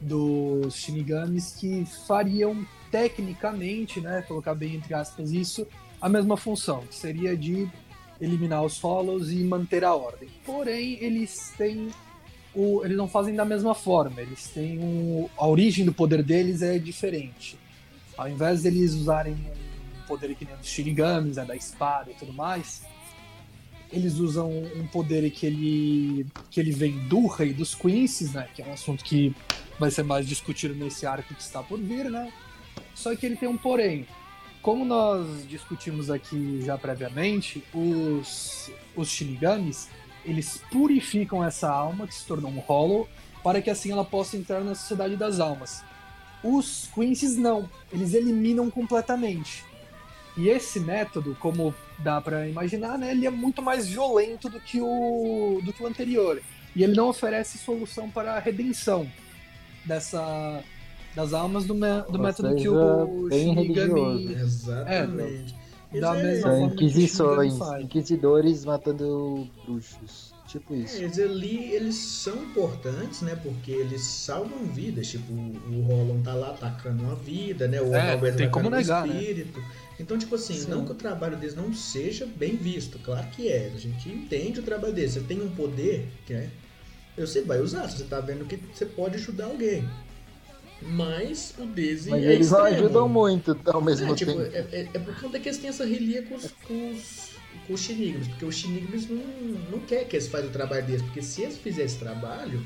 dos 0.00 0.74
Shinigamis 0.74 1.54
que 1.58 1.84
fariam 2.06 2.66
tecnicamente, 2.90 4.00
né? 4.00 4.22
Colocar 4.22 4.54
bem 4.54 4.74
entre 4.74 4.92
aspas 4.92 5.30
isso, 5.30 5.66
a 6.00 6.08
mesma 6.08 6.36
função, 6.36 6.80
que 6.86 6.94
seria 6.94 7.36
de 7.36 7.68
eliminar 8.20 8.64
os 8.64 8.78
Hollows 8.80 9.30
e 9.30 9.42
manter 9.44 9.84
a 9.84 9.94
ordem. 9.94 10.28
Porém, 10.44 10.98
eles 11.00 11.52
têm 11.56 11.88
o, 12.54 12.84
eles 12.84 12.96
não 12.96 13.08
fazem 13.08 13.34
da 13.34 13.44
mesma 13.44 13.74
forma. 13.74 14.20
Eles 14.20 14.48
têm 14.48 14.78
um, 14.78 15.28
a 15.36 15.46
origem 15.46 15.84
do 15.84 15.92
poder 15.92 16.22
deles 16.22 16.62
é 16.62 16.78
diferente. 16.78 17.58
Ao 18.22 18.28
invés 18.28 18.62
deles 18.62 18.94
usarem 18.94 19.34
um 19.34 20.06
poder 20.06 20.32
que 20.36 20.44
nem 20.44 20.54
dos 20.54 20.68
Shinigamis, 20.68 21.38
né, 21.38 21.44
da 21.44 21.56
espada 21.56 22.12
e 22.12 22.14
tudo 22.14 22.32
mais, 22.32 22.84
eles 23.90 24.18
usam 24.18 24.48
um 24.48 24.86
poder 24.86 25.28
que 25.32 25.44
ele, 25.44 26.26
que 26.48 26.60
ele 26.60 26.70
vem 26.70 26.96
do 27.08 27.26
rei 27.26 27.52
dos 27.52 27.74
Quincy's, 27.74 28.32
né, 28.32 28.46
que 28.54 28.62
é 28.62 28.64
um 28.64 28.72
assunto 28.72 29.02
que 29.02 29.34
vai 29.76 29.90
ser 29.90 30.04
mais 30.04 30.24
discutido 30.24 30.72
nesse 30.72 31.04
arco 31.04 31.34
que 31.34 31.42
está 31.42 31.64
por 31.64 31.80
vir, 31.80 32.08
né? 32.08 32.32
Só 32.94 33.12
que 33.16 33.26
ele 33.26 33.34
tem 33.34 33.48
um 33.48 33.58
porém. 33.58 34.06
Como 34.62 34.84
nós 34.84 35.44
discutimos 35.48 36.08
aqui 36.08 36.62
já 36.64 36.78
previamente, 36.78 37.64
os, 37.74 38.70
os 38.94 39.08
Shinigamis, 39.08 39.88
eles 40.24 40.62
purificam 40.70 41.42
essa 41.42 41.68
alma 41.68 42.06
que 42.06 42.14
se 42.14 42.24
tornou 42.24 42.52
um 42.52 42.60
Hollow 42.60 43.08
para 43.42 43.60
que 43.60 43.68
assim 43.68 43.90
ela 43.90 44.04
possa 44.04 44.36
entrar 44.36 44.60
na 44.60 44.76
Sociedade 44.76 45.16
das 45.16 45.40
Almas. 45.40 45.82
Os 46.42 46.88
Quincy's 46.94 47.36
não, 47.36 47.68
eles 47.92 48.14
eliminam 48.14 48.70
completamente. 48.70 49.64
E 50.36 50.48
esse 50.48 50.80
método, 50.80 51.36
como 51.38 51.74
dá 51.98 52.20
pra 52.20 52.48
imaginar, 52.48 52.96
né, 52.98 53.10
ele 53.12 53.26
é 53.26 53.30
muito 53.30 53.60
mais 53.62 53.86
violento 53.88 54.48
do 54.48 54.58
que 54.58 54.80
o 54.80 55.60
do 55.64 55.72
que 55.72 55.82
o 55.82 55.86
anterior. 55.86 56.40
E 56.74 56.82
ele 56.82 56.94
não 56.96 57.08
oferece 57.08 57.58
solução 57.58 58.08
para 58.10 58.32
a 58.34 58.38
redenção 58.38 59.06
dessa 59.84 60.62
das 61.14 61.34
almas 61.34 61.66
do, 61.66 61.74
me- 61.74 62.02
do 62.10 62.18
método 62.18 62.54
que 62.54 62.62
seja, 62.62 62.70
o 62.72 63.28
bem 63.28 63.54
Shinigami 63.54 64.00
religioso. 64.00 64.40
Exatamente. 64.72 65.54
da 66.00 66.16
é- 66.18 66.22
mesma 66.22 66.40
São 66.40 66.50
forma 66.50 66.58
que 66.58 66.64
o 66.64 66.74
inquisições, 66.88 67.54
inquisidores 67.82 68.64
matando 68.64 69.46
bruxos. 69.66 70.31
Tipo 70.52 70.74
isso. 70.74 70.96
Eles 71.02 71.18
ali, 71.18 71.72
eles 71.72 71.94
são 71.94 72.36
importantes, 72.44 73.22
né? 73.22 73.34
Porque 73.42 73.70
eles 73.70 74.02
salvam 74.02 74.66
vidas. 74.66 75.08
Tipo, 75.08 75.32
o 75.32 75.80
Roland 75.88 76.22
tá 76.22 76.34
lá 76.34 76.50
atacando 76.50 77.02
uma 77.02 77.14
vida, 77.16 77.66
né? 77.66 77.80
O 77.80 77.94
É, 77.94 78.12
Alberto 78.12 78.36
tem 78.36 78.50
como 78.50 78.68
um 78.68 78.70
negar, 78.70 79.06
né? 79.06 79.14
espírito. 79.18 79.64
Então, 79.98 80.18
tipo 80.18 80.34
assim, 80.34 80.54
Sim. 80.54 80.68
não 80.70 80.84
que 80.84 80.92
o 80.92 80.94
trabalho 80.94 81.36
deles 81.38 81.54
não 81.54 81.72
seja 81.72 82.26
bem 82.26 82.54
visto. 82.56 82.98
Claro 82.98 83.26
que 83.28 83.48
é. 83.48 83.72
A 83.74 83.78
gente 83.78 84.08
entende 84.10 84.60
o 84.60 84.62
trabalho 84.62 84.92
deles. 84.92 85.12
Você 85.12 85.20
tem 85.20 85.40
um 85.40 85.48
poder, 85.50 86.06
que 86.26 86.34
é. 86.34 86.48
Você 87.16 87.40
vai 87.42 87.60
usar, 87.60 87.88
você 87.88 88.04
tá 88.04 88.20
vendo 88.20 88.44
que 88.44 88.56
você 88.74 88.84
pode 88.84 89.16
ajudar 89.16 89.46
alguém. 89.46 89.88
Mas 90.82 91.54
o 91.58 91.64
Daisy 91.64 92.10
Mas 92.10 92.24
é 92.24 92.34
eles 92.34 92.50
não 92.50 92.58
extremo. 92.66 92.84
ajudam 92.86 93.08
muito 93.08 93.56
ao 93.66 93.80
mesmo 93.80 94.12
É, 94.12 94.14
tipo, 94.16 94.32
tempo. 94.32 94.42
é, 94.54 94.58
é, 94.72 94.88
é 94.94 94.98
por 94.98 95.14
conta 95.20 95.38
que 95.38 95.48
eles 95.48 95.58
têm 95.58 95.70
essa 95.70 95.84
relia 95.84 96.22
com 96.24 96.34
os, 96.34 96.50
com 96.66 96.90
os, 96.90 97.30
com 97.66 97.74
os 97.74 97.80
Shinigmis, 97.80 98.28
porque 98.28 98.44
os 98.44 98.54
Shinigmis 98.56 99.08
não, 99.08 99.22
não 99.70 99.78
quer 99.80 100.04
que 100.06 100.16
eles 100.16 100.28
façam 100.28 100.48
o 100.48 100.50
trabalho 100.52 100.84
deles, 100.86 101.02
porque 101.02 101.22
se 101.22 101.42
eles 101.42 101.56
fizerem 101.58 101.86
esse 101.86 101.98
trabalho, 101.98 102.62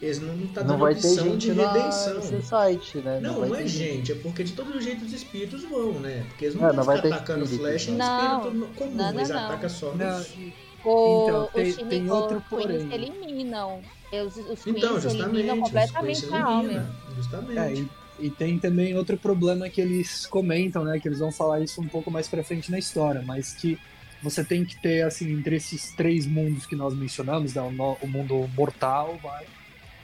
eles 0.00 0.20
não, 0.20 0.36
não 0.36 0.46
tá 0.48 0.62
não 0.62 0.78
dando 0.78 0.88
ter 0.88 1.06
opção 1.08 1.24
gente 1.30 1.38
de 1.38 1.54
na, 1.54 1.72
redenção. 1.72 2.14
nesse 2.16 2.42
site, 2.42 2.98
né? 2.98 3.18
Não, 3.20 3.40
vai 3.40 3.48
não, 3.48 3.54
é 3.56 3.58
ter 3.62 3.68
gente, 3.68 4.12
é 4.12 4.14
porque 4.16 4.44
de 4.44 4.52
todo 4.52 4.80
jeito 4.80 5.04
os 5.04 5.12
espíritos 5.12 5.64
vão, 5.64 5.94
né? 5.94 6.24
Porque 6.28 6.44
eles 6.46 6.54
não 6.54 6.62
vão 6.66 6.72
não 6.74 6.84
vai 6.84 6.96
ficar 7.00 7.08
atacando 7.16 7.44
espírito. 7.44 7.62
flecha 7.66 7.90
em 7.90 7.94
Não. 7.96 8.38
espírito 8.46 8.74
comum, 8.74 8.90
Não, 8.94 9.04
não, 9.04 9.14
eles 9.18 9.28
não. 9.30 9.38
atacam 9.44 9.68
só 9.70 9.86
nos... 9.92 9.98
Não, 9.98 10.52
O, 10.84 11.24
Então, 11.28 11.48
tem- 11.52 11.68
os 11.70 11.76
tem 11.76 12.10
outro 12.10 12.36
os 12.38 12.44
porém. 12.44 12.92
Eliminam. 12.92 13.80
Os, 14.12 14.36
os 14.36 14.66
Então, 14.66 14.90
Queens 14.90 15.02
justamente, 15.02 15.34
eliminam 15.34 15.60
completamente 15.60 16.26
a 16.32 16.44
alma. 16.44 16.62
eliminam, 16.62 16.86
Justamente. 17.16 17.58
É, 17.58 17.72
e, 17.74 17.88
e 18.26 18.30
tem 18.30 18.58
também 18.58 18.96
outro 18.96 19.16
problema 19.16 19.68
que 19.68 19.80
eles 19.80 20.26
comentam, 20.26 20.84
né? 20.84 21.00
Que 21.00 21.08
eles 21.08 21.18
vão 21.18 21.32
falar 21.32 21.60
isso 21.60 21.80
um 21.80 21.88
pouco 21.88 22.10
mais 22.10 22.28
pra 22.28 22.44
frente 22.44 22.70
na 22.70 22.78
história, 22.78 23.20
mas 23.26 23.54
que 23.54 23.76
você 24.22 24.44
tem 24.44 24.64
que 24.64 24.80
ter, 24.80 25.02
assim, 25.02 25.32
entre 25.32 25.56
esses 25.56 25.92
três 25.92 26.26
mundos 26.26 26.66
que 26.66 26.74
nós 26.74 26.94
mencionamos, 26.94 27.54
né, 27.54 27.62
o, 27.62 28.06
mundo 28.06 28.48
mortal, 28.56 29.18
vai, 29.22 29.46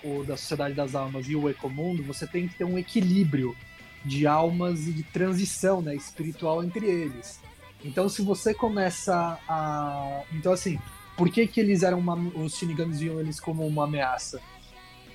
o 0.04 0.24
da 0.24 0.36
Sociedade 0.36 0.74
das 0.74 0.94
Almas 0.94 1.28
e 1.28 1.36
o 1.36 1.48
Ecomundo, 1.48 2.02
você 2.02 2.26
tem 2.26 2.48
que 2.48 2.54
ter 2.54 2.64
um 2.64 2.78
equilíbrio 2.78 3.56
de 4.04 4.26
almas 4.26 4.86
e 4.86 4.92
de 4.92 5.02
transição 5.02 5.80
né, 5.80 5.94
espiritual 5.94 6.62
entre 6.62 6.86
eles. 6.86 7.40
Então, 7.84 8.08
se 8.08 8.22
você 8.22 8.54
começa 8.54 9.38
a. 9.48 10.22
Então, 10.32 10.52
assim, 10.52 10.78
por 11.16 11.28
que, 11.30 11.46
que 11.46 11.60
eles 11.60 11.82
eram 11.82 11.98
uma... 11.98 12.14
os 12.14 12.56
Shinigamis 12.56 13.00
viam 13.00 13.18
eles 13.18 13.40
como 13.40 13.66
uma 13.66 13.84
ameaça? 13.84 14.40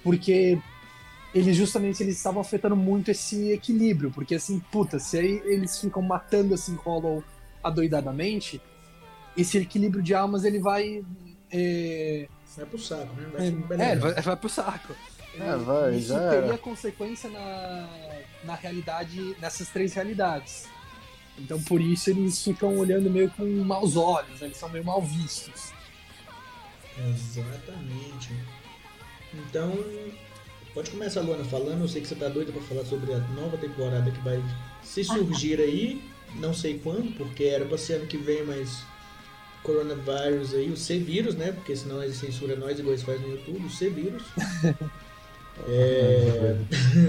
Porque 0.04 0.58
eles 1.34 1.56
justamente 1.56 2.02
eles 2.02 2.18
estavam 2.18 2.42
afetando 2.42 2.76
muito 2.76 3.12
esse 3.12 3.52
equilíbrio, 3.52 4.12
porque 4.12 4.36
assim, 4.36 4.60
puta, 4.72 5.00
se 5.00 5.18
aí 5.18 5.42
eles 5.46 5.80
ficam 5.80 6.02
matando 6.02 6.54
assim 6.54 6.76
Hollow 6.76 7.24
adoidadamente, 7.64 8.62
esse 9.38 9.58
equilíbrio 9.58 10.02
de 10.02 10.14
almas 10.14 10.44
ele 10.44 10.60
vai. 10.60 11.06
É, 11.52 12.28
vai 12.56 12.66
pro 12.66 12.80
saco, 12.80 13.14
né? 13.16 13.30
Vai 13.68 13.80
é, 13.80 13.92
é 13.92 13.96
vai, 13.96 14.14
vai 14.22 14.36
pro 14.36 14.50
saco. 14.50 14.96
É, 15.40 15.56
vai, 15.58 15.96
Isso 15.96 16.08
já 16.10 16.30
teria 16.30 16.48
era. 16.48 16.58
consequência 16.58 17.30
na, 17.30 17.88
na 18.44 18.56
realidade, 18.56 19.36
nessas 19.40 19.70
três 19.70 19.94
realidades. 19.94 20.68
Então 21.38 21.62
por 21.62 21.80
isso 21.80 22.10
eles 22.10 22.44
ficam 22.44 22.76
olhando 22.78 23.10
meio 23.10 23.30
com 23.30 23.46
maus 23.64 23.96
olhos, 23.96 24.40
né? 24.40 24.48
eles 24.48 24.58
são 24.58 24.68
meio 24.70 24.84
mal 24.84 25.02
vistos. 25.02 25.72
Exatamente. 26.98 28.32
Então, 29.34 29.72
pode 30.74 30.90
começar, 30.90 31.22
Luana, 31.22 31.44
falando. 31.44 31.82
Eu 31.82 31.88
sei 31.88 32.02
que 32.02 32.08
você 32.08 32.16
tá 32.16 32.28
doida 32.28 32.52
pra 32.52 32.62
falar 32.64 32.86
sobre 32.86 33.14
a 33.14 33.20
nova 33.20 33.58
temporada 33.58 34.10
que 34.10 34.20
vai 34.22 34.42
se 34.82 35.04
surgir 35.04 35.60
aí. 35.60 36.02
Não 36.36 36.54
sei 36.54 36.80
quando, 36.80 37.16
porque 37.16 37.44
era 37.44 37.66
pra 37.66 37.78
ser 37.78 37.96
ano 37.96 38.08
que 38.08 38.18
vem, 38.18 38.44
mas 38.44 38.84
coronavírus 39.64 40.54
aí, 40.54 40.70
o 40.70 40.78
C-vírus, 40.78 41.36
né? 41.36 41.52
Porque 41.52 41.76
senão 41.76 42.02
eles 42.04 42.18
censuram 42.18 42.56
nós 42.58 42.80
igual 42.80 42.94
eles 42.94 43.04
fazem 43.04 43.28
no 43.28 43.36
YouTube, 43.36 43.66
o 43.66 43.70
C-vírus. 43.70 44.24
É... 45.68 46.56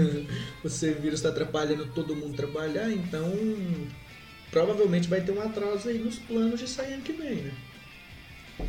o 0.65 0.69
C-vírus 0.69 1.21
tá 1.21 1.29
atrapalhando 1.29 1.85
todo 1.93 2.15
mundo 2.15 2.35
trabalhar, 2.35 2.91
então 2.91 3.31
provavelmente 4.49 5.07
vai 5.07 5.21
ter 5.21 5.31
um 5.31 5.39
atraso 5.39 5.87
aí 5.87 5.99
nos 5.99 6.17
planos 6.17 6.59
de 6.59 6.67
sair 6.67 6.93
ano 6.93 7.03
que 7.03 7.13
vem, 7.13 7.35
né? 7.35 7.51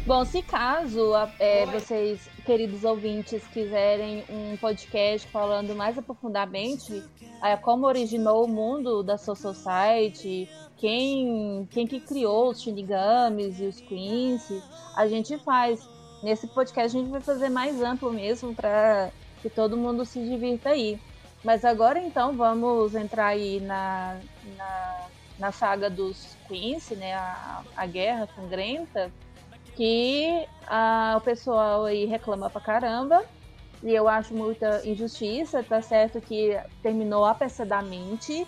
Bom, 0.07 0.24
se 0.24 0.41
caso 0.43 1.12
é, 1.38 1.66
vocês, 1.66 2.28
queridos 2.47 2.84
ouvintes, 2.84 3.47
quiserem 3.49 4.24
um 4.30 4.57
podcast 4.57 5.28
falando 5.28 5.74
mais 5.74 5.99
aprofundadamente 5.99 7.03
é, 7.43 7.57
como 7.57 7.86
originou 7.86 8.45
o 8.45 8.49
mundo 8.49 9.03
da 9.03 9.18
Soul 9.18 9.36
Society, 9.36 10.49
quem, 10.76 11.68
quem 11.70 11.86
que 11.86 12.01
criou 12.01 12.51
os 12.51 12.62
Shinigamis 12.62 13.61
e 13.61 13.64
os 13.64 13.80
Queens, 13.80 14.51
a 14.97 15.07
gente 15.07 15.36
faz. 15.38 15.86
Nesse 16.22 16.47
podcast 16.49 16.97
a 16.97 17.01
gente 17.01 17.11
vai 17.11 17.20
fazer 17.20 17.49
mais 17.49 17.82
amplo 17.82 18.12
mesmo 18.12 18.55
para 18.55 19.11
que 19.43 19.51
todo 19.51 19.76
mundo 19.76 20.05
se 20.05 20.22
divirta 20.22 20.70
aí. 20.70 21.01
Mas 21.45 21.64
agora 21.64 22.01
então 22.01 22.36
vamos 22.36 22.95
entrar 22.95 23.26
aí 23.26 23.61
na, 23.61 24.18
na, 24.57 25.07
na 25.38 25.53
saga 25.53 25.88
dos 25.88 26.36
Queens, 26.47 26.91
né? 26.91 27.14
A, 27.14 27.62
a 27.76 27.86
guerra 27.86 28.28
sangrenta 28.34 29.11
que 29.81 30.47
o 31.16 31.20
pessoal 31.22 31.87
aí 31.87 32.05
reclama 32.05 32.51
pra 32.51 32.61
caramba. 32.61 33.24
E 33.83 33.95
eu 33.95 34.07
acho 34.07 34.35
muita 34.35 34.87
injustiça, 34.87 35.62
tá 35.62 35.81
certo 35.81 36.20
que 36.20 36.55
terminou 36.83 37.24
apressadamente, 37.24 38.47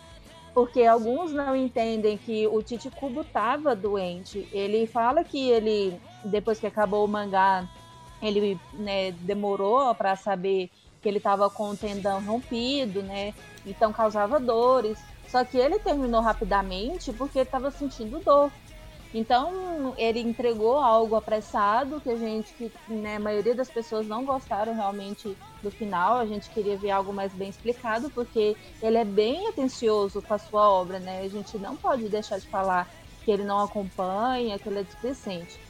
porque 0.53 0.85
alguns 0.85 1.33
não 1.33 1.57
entendem 1.57 2.18
que 2.18 2.47
o 2.47 2.62
Tite 2.62 2.91
Kubo 2.91 3.24
tava 3.24 3.74
doente. 3.74 4.47
Ele 4.53 4.87
fala 4.87 5.24
que 5.24 5.49
ele, 5.49 5.99
depois 6.22 6.61
que 6.61 6.66
acabou 6.66 7.03
o 7.03 7.09
mangá, 7.09 7.66
ele 8.20 8.61
né, 8.74 9.12
demorou 9.12 9.95
para 9.95 10.14
saber 10.16 10.68
que 11.01 11.09
ele 11.09 11.18
tava 11.18 11.49
com 11.49 11.70
o 11.70 11.76
tendão 11.76 12.22
rompido, 12.22 13.03
né? 13.03 13.33
Então 13.64 13.91
causava 13.91 14.39
dores. 14.39 14.99
Só 15.28 15.43
que 15.47 15.57
ele 15.57 15.78
terminou 15.78 16.20
rapidamente 16.20 17.11
porque 17.11 17.39
estava 17.39 17.70
sentindo 17.70 18.18
dor. 18.18 18.53
Então, 19.15 19.95
ele 19.99 20.21
entregou 20.21 20.79
algo 20.79 21.15
apressado, 21.15 22.01
que 22.01 22.11
a 22.11 22.17
gente, 22.17 22.55
que 22.55 22.73
né, 22.89 23.17
a 23.17 23.21
maioria 23.21 23.55
das 23.55 23.71
pessoas 23.71 24.07
não 24.09 24.25
gostaram 24.25 24.75
realmente 24.75 25.37
do 25.63 25.71
final. 25.71 26.19
A 26.19 26.27
gente 26.27 26.51
queria 26.51 26.79
ver 26.79 26.91
algo 26.91 27.13
mais 27.13 27.35
bem 27.35 27.51
explicado, 27.51 28.11
porque 28.11 28.57
ele 28.81 28.97
é 28.97 29.05
bem 29.05 29.49
atencioso 29.49 30.23
com 30.23 30.33
a 30.35 30.39
sua 30.39 30.71
obra, 30.71 30.99
né? 30.99 31.21
A 31.21 31.29
gente 31.29 31.59
não 31.59 31.77
pode 31.77 32.09
deixar 32.09 32.39
de 32.39 32.49
falar 32.49 32.89
que 33.25 33.31
ele 33.31 33.45
não 33.45 33.61
acompanha, 33.61 34.59
que 34.59 34.69
ele 34.69 34.81
é 34.81 34.83
displicente. 34.83 35.61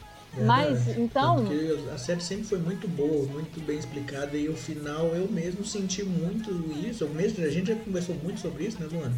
Mas, 0.47 0.87
então. 0.97 1.45
Porque 1.45 1.91
a 1.91 1.99
série 1.99 2.21
sempre 2.21 2.45
foi 2.45 2.59
muito 2.59 2.89
boa, 2.89 3.27
muito 3.29 3.61
bem 3.61 3.79
explicada, 3.79 4.37
e 4.37 4.49
o 4.49 4.57
final 4.57 5.15
eu 5.15 5.31
mesmo 5.31 5.65
senti 5.65 6.03
muito 6.03 6.51
isso. 6.73 7.05
Eu 7.05 7.11
mesmo, 7.11 7.45
a 7.45 7.51
gente 7.51 7.67
já 7.67 7.77
conversou 7.77 8.15
muito 8.15 8.41
sobre 8.41 8.65
isso, 8.65 8.81
né, 8.81 8.87
Luana? 8.91 9.15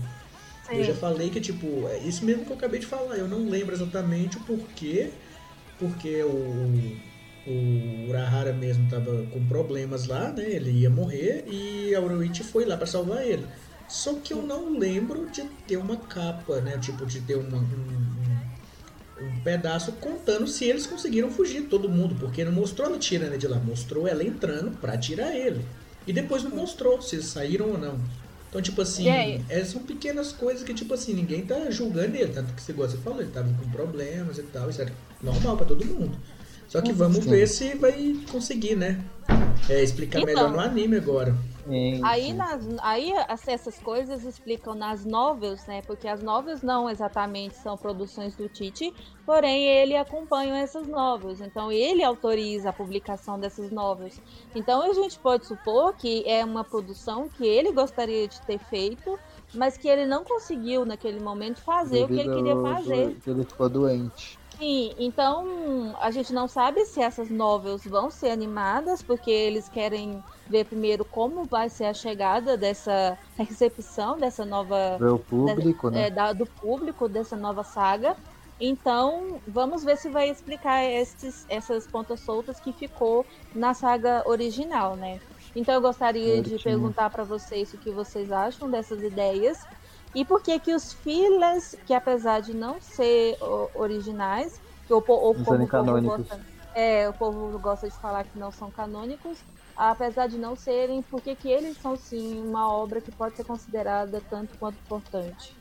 Sim. 0.67 0.77
Eu 0.77 0.85
já 0.85 0.95
falei 0.95 1.29
que, 1.29 1.41
tipo, 1.41 1.87
é 1.89 1.99
isso 1.99 2.25
mesmo 2.25 2.45
que 2.45 2.53
eu 2.53 2.57
acabei 2.57 2.81
de 2.81 2.87
falar. 2.87 3.17
Eu 3.17 3.29
não 3.29 3.49
lembro 3.49 3.75
exatamente 3.75 4.39
o 4.39 4.41
porquê, 4.41 5.11
porque 5.79 6.23
o, 6.23 6.97
o 7.47 8.09
Urahara 8.09 8.53
mesmo 8.53 8.89
tava 8.89 9.27
com 9.31 9.47
problemas 9.47 10.07
lá, 10.07 10.31
né? 10.33 10.49
Ele 10.49 10.71
ia 10.71 10.91
morrer 10.91 11.45
e 11.47 11.95
a 11.95 12.01
Oroichi 12.01 12.43
foi 12.43 12.65
lá 12.65 12.77
para 12.77 12.87
salvar 12.87 13.27
ele. 13.27 13.47
Só 13.87 14.15
que 14.15 14.33
eu 14.33 14.41
não 14.41 14.79
lembro 14.79 15.29
de 15.31 15.43
ter 15.67 15.77
uma 15.77 15.97
capa, 15.97 16.61
né? 16.61 16.79
Tipo, 16.79 17.05
de 17.05 17.21
ter 17.21 17.37
uma, 17.37 17.59
um, 17.59 19.25
um, 19.25 19.41
pedaço 19.43 19.93
contando 19.93 20.47
se 20.47 20.65
eles 20.65 20.87
conseguiram 20.87 21.31
fugir, 21.31 21.65
todo 21.69 21.91
mundo. 21.91 22.15
Porque 22.19 22.43
não 22.43 22.53
mostrou 22.53 22.89
ela 22.89 22.99
tirando 22.99 23.37
de 23.37 23.47
lá, 23.47 23.59
mostrou 23.59 24.09
ela 24.09 24.25
entrando 24.25 24.71
pra 24.79 24.97
tirar 24.97 25.37
ele. 25.37 25.62
E 26.07 26.12
depois 26.12 26.43
não 26.43 26.51
mostrou 26.51 27.01
se 27.03 27.17
eles 27.17 27.27
saíram 27.27 27.71
ou 27.71 27.79
não. 27.79 28.01
Então, 28.55 28.62
tipo 28.62 28.82
assim, 28.82 29.09
é, 29.09 29.64
são 29.64 29.82
pequenas 29.82 30.30
coisas 30.30 30.62
que, 30.62 30.72
tipo 30.72 30.94
assim, 30.94 31.12
ninguém 31.12 31.44
tá 31.44 31.68
julgando 31.72 32.14
ele. 32.16 32.30
Tanto 32.32 32.52
que 32.55 32.62
você 32.62 32.72
gosta, 32.72 32.96
você 32.96 33.02
falou, 33.02 33.20
ele 33.20 33.32
tava 33.32 33.48
com 33.52 33.68
problemas 33.68 34.38
e 34.38 34.42
tal. 34.44 34.70
Isso 34.70 34.80
é 34.80 34.86
normal 35.20 35.57
pra 35.57 35.66
todo 35.66 35.84
mundo. 35.84 36.16
Só 36.68 36.80
que 36.80 36.92
vamos 36.92 37.24
Sim. 37.24 37.30
ver 37.30 37.48
se 37.48 37.74
vai 37.74 38.14
conseguir, 38.30 38.76
né? 38.76 39.00
É, 39.68 39.82
explicar 39.82 40.20
Então. 40.20 40.32
melhor 40.32 40.52
no 40.52 40.61
anime 40.61 40.96
agora. 40.98 41.34
Sim, 41.65 42.01
Aí, 42.05 42.27
sim. 42.27 42.35
nas, 42.35 42.67
aí 42.83 43.12
as- 43.29 43.49
essas 43.49 43.79
coisas 43.81 44.25
explicam 44.25 44.75
nas 44.75 45.05
novels, 45.05 45.65
né? 45.67 45.81
Porque 45.83 46.07
as 46.07 46.23
novels 46.23 46.62
não 46.62 46.91
exatamente 46.91 47.57
são 47.57 47.79
produções 47.79 48.37
do 48.37 48.49
Tite, 48.49 48.93
porém 49.25 49.65
ele 49.67 49.97
acompanha 49.97 50.57
essas 50.59 50.87
novels. 50.87 51.41
Então 51.41 51.73
ele 51.73 52.03
autoriza 52.05 52.69
a 52.69 52.73
publicação 52.73 53.41
dessas 53.41 53.71
novels. 53.71 54.21
Então 54.55 54.83
a 54.83 54.93
gente 54.93 55.19
pode 55.21 55.47
supor 55.47 55.95
que 55.97 56.23
é 56.29 56.45
uma 56.45 56.65
produção 56.65 57.31
que 57.31 57.47
ele 57.47 57.73
gostaria 57.73 58.29
de 58.29 58.43
ter 58.43 58.59
feito, 58.59 59.19
mas 59.55 59.79
que 59.79 59.89
ele 59.89 60.05
não 60.05 60.23
conseguiu 60.25 60.85
naquele 60.85 61.21
momento 61.21 61.62
fazer 61.62 62.05
o 62.05 62.09
que 62.09 62.21
ele 62.21 62.29
Devido 62.29 62.35
queria 62.35 62.57
fazer. 62.57 63.15
do- 63.15 63.21
que 63.21 63.31
ele 63.31 63.45
ficou 63.45 63.69
doente. 63.71 64.39
Sim, 64.57 64.94
então 64.98 65.96
a 65.98 66.11
gente 66.12 66.32
não 66.32 66.46
sabe 66.46 66.84
se 66.84 67.00
essas 67.00 67.28
novels 67.28 67.84
vão 67.84 68.09
ser 68.09 68.30
animadas, 68.30 69.02
porque 69.02 69.28
eles 69.30 69.68
querem 69.68 70.24
ver 70.48 70.64
primeiro 70.66 71.05
como 71.05 71.44
vai 71.46 71.68
ser 71.68 71.86
a 71.86 71.94
chegada 71.94 72.57
dessa 72.57 73.18
recepção 73.36 74.16
dessa 74.18 74.44
nova 74.46 75.02
Ver 75.02 75.12
o 75.12 75.20
público, 75.20 75.88
né? 75.88 76.05
é, 76.05 76.11
da- 76.11 76.32
do 76.32 76.46
público 76.46 77.09
dessa 77.09 77.36
nova 77.36 77.64
saga. 77.64 78.16
Então, 78.61 79.42
vamos 79.46 79.82
ver 79.82 79.96
se 79.96 80.09
vai 80.09 80.28
explicar 80.30 80.84
esses, 80.84 81.44
essas 81.48 81.88
pontas 81.88 82.20
soltas 82.20 82.61
que 82.61 82.72
ficou 82.72 83.26
na 83.52 83.74
saga 83.74 84.22
original, 84.26 84.94
né? 84.96 85.20
Então, 85.55 85.74
eu 85.74 85.80
gostaria 85.80 86.40
de 86.40 86.59
Certinho. 86.59 86.61
perguntar 86.61 87.11
para 87.11 87.24
vocês 87.24 87.72
o 87.74 87.78
que 87.78 87.92
vocês 87.92 88.30
acham 88.30 88.70
dessas 88.70 89.02
ideias 89.02 89.66
e 90.15 90.25
por 90.25 90.43
que 90.43 90.59
que 90.61 90.75
os 90.75 90.93
fillers, 90.95 91.75
que 91.85 91.93
apesar 91.95 92.41
de 92.41 92.55
não 92.55 92.81
ser 92.81 93.37
originais, 93.75 94.61
que 94.87 94.95
o, 94.95 95.03
po- 95.03 95.31
o 95.31 95.35
Não 95.35 95.45
povo, 95.45 95.65
o 95.65 96.01
gosta, 96.03 96.41
é, 96.75 97.09
o 97.09 97.15
povo 97.15 97.59
gosta 97.59 97.89
de 97.89 97.99
falar 97.99 98.25
que 98.25 98.39
não 98.39 98.51
são 98.53 98.71
canônicos, 98.71 99.45
apesar 99.75 100.27
de 100.29 100.39
não 100.39 100.57
serem, 100.57 101.03
por 101.03 101.23
que 101.23 101.35
que 101.37 101.49
eles 101.49 101.79
são 101.79 101.97
sim 101.97 102.41
uma 102.41 102.73
obra 102.73 103.01
que 103.03 103.12
pode 103.12 103.37
ser 103.37 103.45
considerada 103.45 104.21
tanto 104.23 104.57
quanto 104.57 104.81
importante? 104.81 105.61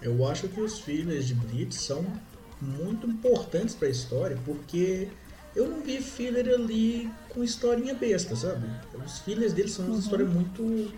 Eu 0.00 0.24
acho 0.26 0.48
que 0.48 0.60
os 0.60 0.80
fillers 0.80 1.26
de 1.26 1.34
Blitz 1.34 1.76
são 1.84 2.20
muito 2.60 3.06
importantes 3.06 3.74
pra 3.74 3.88
história, 3.88 4.36
porque 4.44 5.12
eu 5.54 5.68
não 5.68 5.82
vi 5.82 6.00
filler 6.00 6.48
ali 6.48 7.18
com 7.28 7.42
historinha 7.44 7.94
besta, 7.94 8.34
sabe? 8.36 8.68
Os 8.94 9.18
fillers 9.18 9.52
deles 9.52 9.72
são 9.72 9.86
umas 9.86 9.98
histórias 9.98 10.28
muito 10.30 10.92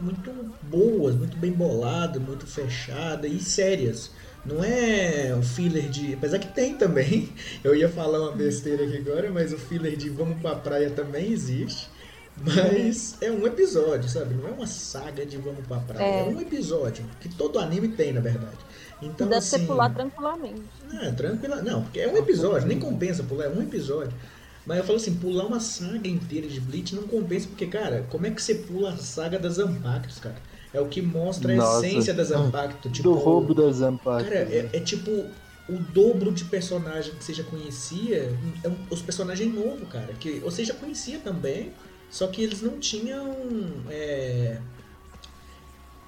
muito 0.00 0.30
boas, 0.62 1.14
muito 1.14 1.36
bem 1.36 1.52
boladas, 1.52 2.20
muito 2.20 2.46
fechadas 2.46 3.30
e 3.30 3.38
sérias. 3.40 4.10
Não 4.44 4.62
é 4.62 5.34
um 5.36 5.42
filler 5.42 5.88
de. 5.88 6.14
Apesar 6.14 6.38
que 6.38 6.48
tem 6.54 6.74
também. 6.74 7.28
Eu 7.62 7.74
ia 7.74 7.88
falar 7.88 8.20
uma 8.20 8.32
besteira 8.32 8.84
aqui 8.84 8.96
agora, 8.98 9.30
mas 9.30 9.52
o 9.52 9.58
filler 9.58 9.96
de 9.96 10.08
Vamos 10.08 10.40
pra 10.40 10.54
Praia 10.54 10.90
também 10.90 11.30
existe. 11.32 11.88
Mas 12.40 13.16
é 13.20 13.30
um 13.32 13.44
episódio, 13.46 14.08
sabe? 14.08 14.34
Não 14.34 14.48
é 14.48 14.52
uma 14.52 14.66
saga 14.66 15.26
de 15.26 15.36
Vamos 15.36 15.66
pra 15.66 15.78
Praia. 15.78 16.02
É, 16.04 16.20
É. 16.20 16.22
um 16.24 16.40
episódio. 16.40 17.04
Que 17.20 17.28
todo 17.28 17.58
anime 17.58 17.88
tem, 17.88 18.12
na 18.12 18.20
verdade. 18.20 18.56
Então, 19.02 19.26
Deve 19.26 19.38
assim. 19.38 19.58
ser 19.58 19.66
pular 19.66 19.92
tranquilamente. 19.92 20.62
É, 21.02 21.10
tranquila. 21.12 21.62
Não, 21.62 21.82
porque 21.82 22.00
é 22.00 22.08
um 22.08 22.16
episódio, 22.16 22.66
nem 22.68 22.78
compensa 22.78 23.22
pular, 23.24 23.46
é 23.46 23.48
um 23.48 23.62
episódio. 23.62 24.12
Mas 24.68 24.76
eu 24.76 24.84
falo 24.84 24.96
assim, 24.96 25.14
pular 25.14 25.46
uma 25.46 25.60
saga 25.60 26.06
inteira 26.06 26.46
de 26.46 26.60
Bleach 26.60 26.94
não 26.94 27.04
compensa, 27.04 27.48
porque, 27.48 27.66
cara, 27.66 28.06
como 28.10 28.26
é 28.26 28.30
que 28.30 28.42
você 28.42 28.54
pula 28.54 28.90
a 28.92 28.96
saga 28.98 29.38
das 29.38 29.54
Zampactos, 29.54 30.18
cara? 30.20 30.36
É 30.74 30.78
o 30.78 30.86
que 30.88 31.00
mostra 31.00 31.54
a 31.54 31.56
Nossa. 31.56 31.86
essência 31.86 32.12
das 32.12 32.28
Zampacto. 32.28 32.90
Tipo, 32.90 33.08
Do 33.08 33.14
roubo 33.14 33.54
das 33.54 33.76
Zampactos. 33.76 34.28
Cara, 34.28 34.40
é, 34.40 34.68
é 34.74 34.80
tipo 34.80 35.10
o 35.66 35.78
dobro 35.78 36.30
de 36.30 36.44
personagem 36.44 37.14
que 37.14 37.24
você 37.24 37.32
já 37.32 37.44
conhecia, 37.44 38.30
é 38.62 38.68
um- 38.68 38.76
os 38.90 39.00
personagens 39.00 39.50
novos, 39.54 39.88
cara. 39.88 40.12
Que 40.12 40.38
você 40.40 40.62
já 40.66 40.74
conhecia 40.74 41.18
também, 41.18 41.72
Só 42.10 42.26
que 42.26 42.42
eles 42.42 42.62
não 42.62 42.78
tinham. 42.78 43.36
é, 43.90 44.58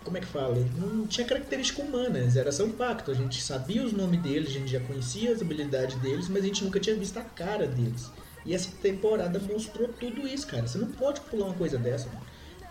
como 0.04 0.16
é 0.16 0.20
que 0.20 0.26
fala? 0.26 0.56
Não 0.78 1.06
tinha 1.06 1.26
característica 1.26 1.82
humanas, 1.82 2.36
era 2.36 2.50
São 2.50 2.70
Pacto. 2.70 3.10
A 3.10 3.14
gente 3.14 3.42
sabia 3.42 3.84
os 3.84 3.92
nomes 3.92 4.20
deles, 4.22 4.48
a 4.48 4.52
gente 4.52 4.70
já 4.70 4.80
conhecia 4.80 5.32
as 5.32 5.42
habilidades 5.42 5.96
deles, 5.96 6.28
mas 6.28 6.42
a 6.42 6.46
gente 6.46 6.64
nunca 6.64 6.80
tinha 6.80 6.96
visto 6.96 7.18
a 7.18 7.22
cara 7.22 7.66
deles. 7.66 8.10
E 8.44 8.54
essa 8.54 8.70
temporada 8.82 9.38
mostrou 9.38 9.88
tudo 9.88 10.26
isso, 10.26 10.46
cara. 10.46 10.66
Você 10.66 10.78
não 10.78 10.88
pode 10.88 11.20
pular 11.22 11.46
uma 11.46 11.54
coisa 11.54 11.78
dessa. 11.78 12.06
mano. 12.08 12.20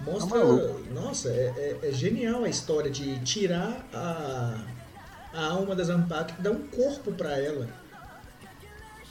Mostra. 0.01 0.37
Maluco. 0.39 0.81
nossa, 0.93 1.29
é, 1.29 1.77
é- 1.83 1.89
é 1.89 1.91
genial 1.91 2.43
a 2.45 2.49
história 2.49 2.89
de 2.89 3.19
tirar 3.19 3.85
a, 3.93 4.63
a 5.33 5.45
alma 5.47 5.75
da 5.75 5.83
Zampak 5.83 6.33
e 6.39 6.41
dar 6.41 6.51
um 6.51 6.67
corpo 6.67 7.11
pra 7.11 7.37
ela. 7.37 7.67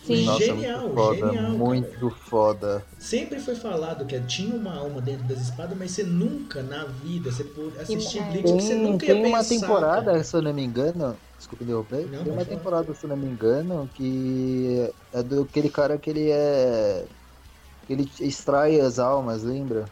Sim. 0.09 0.25
Nossa, 0.25 0.39
genial, 0.45 0.81
muito 0.81 0.95
foda, 0.95 1.15
genial. 1.17 1.35
cara. 1.35 1.49
muito 1.59 2.11
foda. 2.11 2.87
Sempre 2.99 3.41
foi 3.41 3.55
falado 3.55 4.07
que 4.07 4.19
tinha 4.23 4.55
uma 4.55 4.75
alma 4.75 5.01
dentro 5.01 5.25
das 5.29 5.41
espadas, 5.41 5.77
mas 5.77 5.91
você 5.91 6.03
nunca 6.03 6.63
na 6.63 6.85
vida, 6.85 7.31
você 7.31 7.45
assistir 7.81 8.19
É. 8.19 8.31
Bleach, 8.31 8.51
você 8.51 8.75
Tem, 8.75 8.83
nunca 8.83 9.07
ia 9.07 9.15
tem 9.15 9.27
uma 9.27 9.39
pensar, 9.39 9.61
temporada, 9.61 10.05
cara. 10.13 10.25
se 10.25 10.37
eu 10.37 10.43
não 10.43 10.55
me 10.55 10.65
engano, 10.65 11.17
desculpa 11.37 11.65
interromper, 11.65 12.07
Não, 12.07 12.25
tem 12.25 12.33
uma 12.33 12.45
falar. 12.45 12.45
temporada, 12.45 12.95
se 12.95 13.05
eu 13.05 13.09
não 13.11 13.17
me 13.17 13.27
engano, 13.27 13.89
que 13.95 14.91
é 15.13 15.23
do 15.23 15.43
aquele 15.43 15.69
cara 15.69 15.99
que 15.99 16.11
ele 16.11 16.31
é. 16.31 17.07
que 17.87 17.93
ele 17.93 18.11
extrai 18.21 18.81
as 18.81 18.99
almas, 18.99 19.43
lembra? 19.43 19.85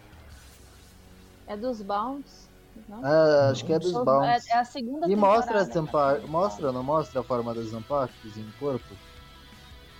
É 1.46 1.56
dos 1.56 1.80
Bounds? 1.82 2.46
Não? 2.88 3.04
Ah, 3.04 3.50
acho 3.50 3.64
que 3.64 3.72
é 3.72 3.78
dos 3.78 3.94
Ou- 3.94 4.04
Bounds. 4.04 4.46
É, 4.48 4.52
é 4.56 4.58
a 4.58 4.64
segunda 4.64 5.08
E 5.08 5.16
mostra 5.16 5.60
as 5.60 5.68
temporada. 5.68 6.18
Zampar, 6.20 6.30
mostra 6.30 6.66
ou 6.68 6.72
não 6.72 6.82
mostra 6.82 7.20
a 7.20 7.24
forma 7.24 7.54
das 7.54 7.66
Zampactos 7.66 8.36
em 8.36 8.44
corpo? 8.58 8.94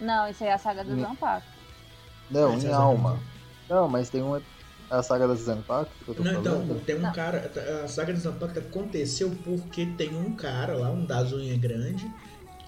Não, 0.00 0.28
isso 0.28 0.42
aí 0.44 0.50
é 0.50 0.52
a 0.54 0.58
saga 0.58 0.84
do. 0.84 0.98
Zampacto. 1.00 1.48
Não, 2.30 2.52
Mas 2.52 2.64
em 2.64 2.68
as 2.68 2.74
alma. 2.74 3.18
Não, 3.68 3.88
mas 3.88 4.10
tem 4.10 4.22
uma. 4.22 4.42
A 4.88 5.02
saga 5.02 5.26
das 5.26 5.40
Zampactos 5.40 5.96
que 6.04 6.08
eu 6.10 6.14
tô 6.14 6.22
Não, 6.22 6.32
então, 6.40 6.52
falando. 6.60 6.84
tem 6.84 6.94
um 6.96 7.00
Não. 7.00 7.12
cara. 7.12 7.50
A 7.84 7.88
saga 7.88 8.12
de 8.14 8.20
Zampacta 8.20 8.60
aconteceu 8.60 9.36
porque 9.44 9.84
tem 9.86 10.14
um 10.14 10.32
cara 10.36 10.74
lá, 10.76 10.90
um 10.90 11.04
das 11.04 11.32
unhas 11.32 11.58
grandes. 11.58 12.06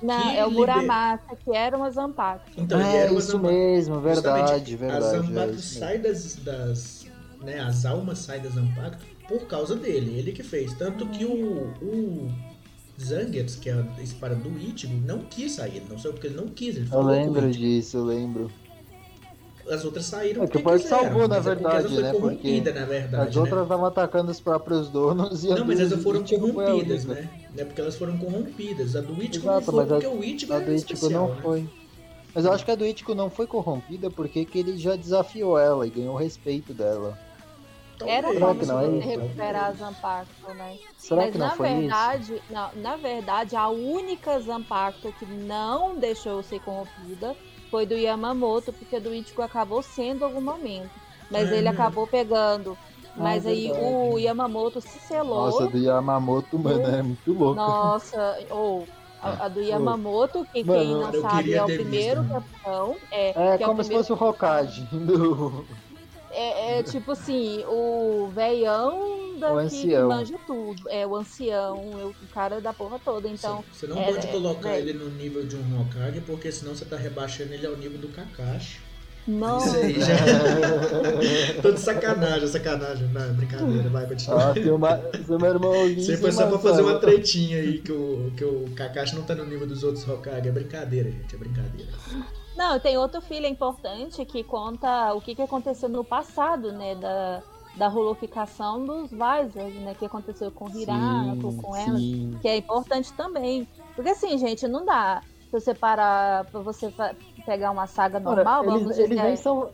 Não, 0.03 0.20
Que 0.20 0.37
é 0.39 0.45
o 0.45 0.49
liber- 0.49 0.61
Muramasa, 0.76 1.22
que 1.45 1.53
era 1.55 1.76
uma 1.76 1.91
Zampacto. 1.91 2.51
Então, 2.57 2.81
ele 2.81 2.89
é, 2.89 2.97
era 3.03 3.11
uma 3.12 3.18
isso 3.20 3.33
Zampacta. 3.33 3.53
mesmo, 3.57 4.01
verdade, 4.01 4.39
Justamente, 4.49 4.76
verdade. 4.76 5.05
A 5.05 5.09
é 5.09 5.11
Zampacto 5.22 5.55
isso 5.55 5.79
sai 5.79 5.99
das, 5.99 6.37
das. 6.37 7.07
né, 7.41 7.61
as 7.61 7.85
almas 7.85 8.18
saem 8.18 8.43
da 8.43 8.49
Zampacto 8.49 9.05
por 9.29 9.47
causa 9.47 9.76
dele. 9.76 10.18
Ele 10.18 10.33
que 10.33 10.43
fez. 10.43 10.72
Tanto 10.74 11.07
que 11.09 11.24
o. 11.24 11.72
o 11.83 12.33
Zangetsu, 13.01 13.61
que 13.61 13.70
é 13.70 13.74
a 13.74 14.03
espada 14.03 14.34
do 14.34 14.59
Ichigo, 14.59 14.94
não 15.07 15.20
quis 15.20 15.53
sair. 15.53 15.82
Não 15.88 15.99
sei 15.99 16.11
porque 16.11 16.26
ele 16.26 16.36
não 16.36 16.49
quis. 16.49 16.76
Ele 16.76 16.88
Eu 16.92 17.03
lembro 17.03 17.51
diu 17.51 17.82
eu 17.94 18.05
lembro. 18.05 18.51
As 19.70 19.84
outras 19.84 20.07
saíram 20.07 20.44
É 20.44 20.46
que 20.46 20.59
porque 20.59 20.84
o 20.84 20.88
salvou, 20.88 21.28
na 21.28 21.36
é 21.36 21.40
porque 21.40 21.55
verdade, 21.55 21.94
né, 22.03 22.12
corrompida, 22.12 22.72
na 22.72 22.86
verdade. 22.86 23.28
As 23.28 23.36
outras 23.36 23.59
né? 23.59 23.62
estavam 23.62 23.84
atacando 23.86 24.30
os 24.30 24.40
próprios 24.40 24.88
donos 24.88 25.44
e 25.44 25.49
Não, 25.49 25.64
mas 25.66 25.78
elas 25.78 26.03
foram 26.03 26.24
corrompidas, 26.24 27.05
né? 27.05 27.28
É 27.57 27.64
porque 27.64 27.80
elas 27.80 27.96
foram 27.96 28.16
corrompidas. 28.18 28.96
A 28.96 29.01
do 29.03 29.12
Ichigo 29.22 29.44
Exato, 29.44 29.46
não 29.46 29.62
foi 29.62 29.74
mas 29.84 29.92
a- 29.92 29.94
porque 30.01 30.07
o 30.07 30.24
Ichigo 30.24 30.53
A 30.53 30.57
era 30.57 30.64
do 30.64 30.74
Ichigo 30.74 31.11
não 31.11 31.28
né? 31.28 31.42
foi. 31.42 31.68
Mas 32.34 32.44
eu 32.44 32.53
acho 32.53 32.64
que 32.64 32.70
a 32.70 32.74
do 32.74 32.86
Ichigo 32.86 33.14
não 33.14 33.28
foi 33.30 33.46
corrompida 33.46 34.11
porque 34.11 34.44
que 34.44 34.59
ele 34.59 34.78
já 34.78 34.96
desafiou 34.96 35.59
ela 35.59 35.86
e 35.86 35.90
ganhou 35.90 36.14
o 36.14 36.18
respeito 36.18 36.72
dela. 36.72 37.18
Era 38.07 38.32
Será 38.32 38.34
como 38.34 38.55
que 38.55 38.64
se 38.64 38.72
não 38.72 38.80
é 38.80 38.99
isso? 38.99 39.05
recuperar 39.05 39.66
a 39.70 39.72
Zampacto, 39.72 40.55
né? 40.55 40.78
Será 40.96 41.26
Mas 41.26 41.32
que 41.32 41.38
não 41.38 41.49
na 41.49 41.55
foi 41.57 41.68
verdade, 41.68 42.42
não, 42.49 42.70
na 42.74 42.96
verdade, 42.96 43.57
a 43.57 43.68
única 43.68 44.38
Zampacto 44.40 45.12
que 45.12 45.26
não 45.26 45.99
deixou 45.99 46.42
ser 46.42 46.61
corrompida 46.61 47.36
foi 47.70 47.86
do 47.86 47.94
Yamamoto, 47.96 48.72
porque 48.72 49.01
do 49.01 49.12
Ichigo 49.12 49.42
acabou 49.42 49.82
sendo 49.82 50.20
em 50.22 50.24
algum 50.24 50.40
momento. 50.40 51.01
Mas 51.30 51.51
É, 51.51 51.55
ele 51.59 51.68
né? 51.68 51.70
acabou 51.70 52.07
pegando. 52.07 52.78
Mas 53.14 53.44
Ah, 53.46 53.51
aí 53.51 53.72
verdade. 53.72 53.76
o 53.76 54.18
Yamamoto 54.18 54.80
se 54.80 54.99
isso? 54.99 55.07
selou. 55.07 55.34
Nossa, 55.34 55.66
do 55.68 55.78
Yamamoto, 55.78 56.59
mano, 56.59 56.86
é 56.86 57.03
muito 57.03 57.32
louco. 57.32 57.62
Nossa, 57.62 58.36
ou 58.51 58.88
a, 59.20 59.46
a 59.46 59.49
do 59.49 59.61
Yamamoto, 59.61 60.44
que 60.46 60.64
Mano, 60.64 60.84
quem 60.84 60.94
não 60.96 61.12
sabe 61.12 61.55
é 61.55 61.64
o 61.64 61.66
primeiro 61.70 62.20
visto, 62.20 62.24
né? 62.24 62.44
campeão. 62.62 62.94
É, 63.11 63.34
É 63.34 63.57
que 63.57 63.62
é 63.62 63.66
o 63.66 63.70
como 63.70 63.82
se 63.82 63.90
primeiro 63.90 64.05
fosse 64.05 64.12
o 64.12 64.16
Hokage 64.16 64.84
do... 65.07 65.66
É, 66.31 66.79
é 66.79 66.83
tipo 66.83 67.12
assim, 67.12 67.64
o 67.66 68.29
velhão 68.35 69.39
da 69.39 69.53
O 69.53 70.09
manja 70.09 70.37
tudo. 70.47 70.89
É 70.89 71.07
o 71.07 71.16
ancião, 71.16 71.99
é 71.99 72.05
o 72.05 72.14
cara 72.33 72.61
da 72.61 72.72
porra 72.72 72.99
toda. 72.99 73.29
Então, 73.29 73.64
Você 73.72 73.87
não 73.87 73.99
é- 73.99 74.12
pode 74.12 74.26
colocar 74.29 74.70
é- 74.70 74.81
ele 74.81 74.93
no 74.93 75.09
nível 75.11 75.45
de 75.47 75.57
um 75.57 75.81
Hokage, 75.81 76.20
porque 76.22 76.51
senão 76.53 76.74
você 76.74 76.85
tá 76.85 76.97
rebaixando 76.97 77.55
ele 77.55 77.66
ao 77.66 77.76
nível 77.76 77.99
do 77.99 78.09
Kakashi. 78.09 78.81
não. 79.26 79.59
Isso 79.59 79.76
aí 79.76 79.95
já. 80.01 80.16
Tô 81.62 81.70
de 81.72 81.81
sacanagem, 81.81 82.49
sacanagem. 82.49 83.09
Não, 83.09 83.35
brincadeira, 83.35 83.89
vai 83.91 84.07
continuar. 84.07 84.51
Ah, 84.51 84.55
tem 84.55 84.70
uma... 84.70 85.01
seu 85.26 85.39
meu 85.39 85.51
irmão 85.51 85.87
isso, 85.87 86.16
foi 86.18 86.33
só 86.33 86.47
pra 86.47 86.59
fazer 86.59 86.83
uma 86.83 86.99
tretinha 86.99 87.59
aí 87.59 87.79
que 87.79 87.93
o, 87.93 88.33
que 88.37 88.45
o 88.45 88.64
Kakashi 88.74 89.14
não 89.14 89.22
tá 89.24 89.35
no 89.35 89.45
nível 89.45 89.66
dos 89.66 89.83
outros 89.85 90.07
Hokage. 90.09 90.49
É 90.49 90.53
brincadeira, 90.53 91.11
gente, 91.11 91.35
é 91.35 91.39
brincadeira. 91.39 91.93
Não, 92.59 92.78
tem 92.80 92.98
outro 92.98 93.20
filho 93.20 93.46
importante 93.46 94.24
que 94.24 94.42
conta 94.42 95.14
o 95.14 95.20
que, 95.20 95.32
que 95.36 95.42
aconteceu 95.42 95.88
no 95.88 96.02
passado, 96.02 96.72
né? 96.72 96.96
Da, 96.96 97.40
da 97.76 97.86
roloficação 97.86 98.84
dos 98.84 99.11
Visors, 99.12 99.74
né? 99.76 99.94
Que 99.96 100.04
aconteceu 100.06 100.50
com 100.50 100.64
o 100.64 100.76
Hirako, 100.76 101.52
Sim, 101.52 101.56
com 101.62 101.76
ela. 101.76 101.96
sim. 101.98 102.38
Que 102.42 102.48
é 102.48 102.56
importante 102.56 103.12
também. 103.12 103.68
Porque 103.94 104.11
assim, 104.11 104.36
gente, 104.36 104.66
não 104.66 104.84
dá 104.84 105.22
pra 105.48 105.61
você 105.61 105.72
parar 105.72 106.46
pra 106.46 106.61
você 106.61 106.92
pegar 107.46 107.70
uma 107.70 107.86
saga 107.86 108.16
Ora, 108.18 108.34
normal, 108.36 108.64
vamos 108.64 108.80
eles, 108.82 108.88
dizer. 108.96 109.04
eles 109.04 109.22
nem 109.22 109.36
são... 109.36 109.70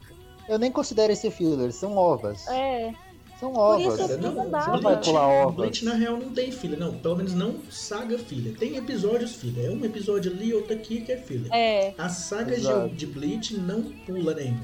Eu 0.46 0.58
nem 0.58 0.70
considero 0.70 1.10
esse 1.10 1.30
filler, 1.30 1.72
são 1.72 1.96
ovas. 1.96 2.46
É, 2.48 2.92
São 3.40 3.52
Por 3.52 3.60
ovas. 3.60 3.86
isso 3.86 3.96
Cara, 4.08 4.16
que 4.18 4.22
não 4.22 4.50
dá, 4.50 4.66
não 4.68 5.00
pular 5.00 5.28
ovas. 5.28 5.54
Bleach 5.56 5.84
na 5.84 5.94
real 5.94 6.16
não 6.18 6.30
tem 6.30 6.50
filha, 6.52 6.76
não. 6.76 6.94
Pelo 6.94 7.16
menos 7.16 7.34
não 7.34 7.56
saga 7.70 8.18
filha. 8.18 8.54
Tem 8.58 8.76
episódios 8.76 9.32
filha. 9.34 9.66
É 9.66 9.70
um 9.70 9.84
episódio 9.84 10.32
ali, 10.32 10.54
outro 10.54 10.72
aqui 10.74 11.00
que 11.00 11.12
é 11.12 11.16
filha. 11.16 11.48
é. 11.52 11.92
A 11.98 12.08
saga 12.08 12.54
Exato. 12.54 12.88
de, 12.90 12.94
de 12.96 13.06
Bleach 13.06 13.56
não 13.56 13.82
pula 14.06 14.34
nenhum. 14.34 14.58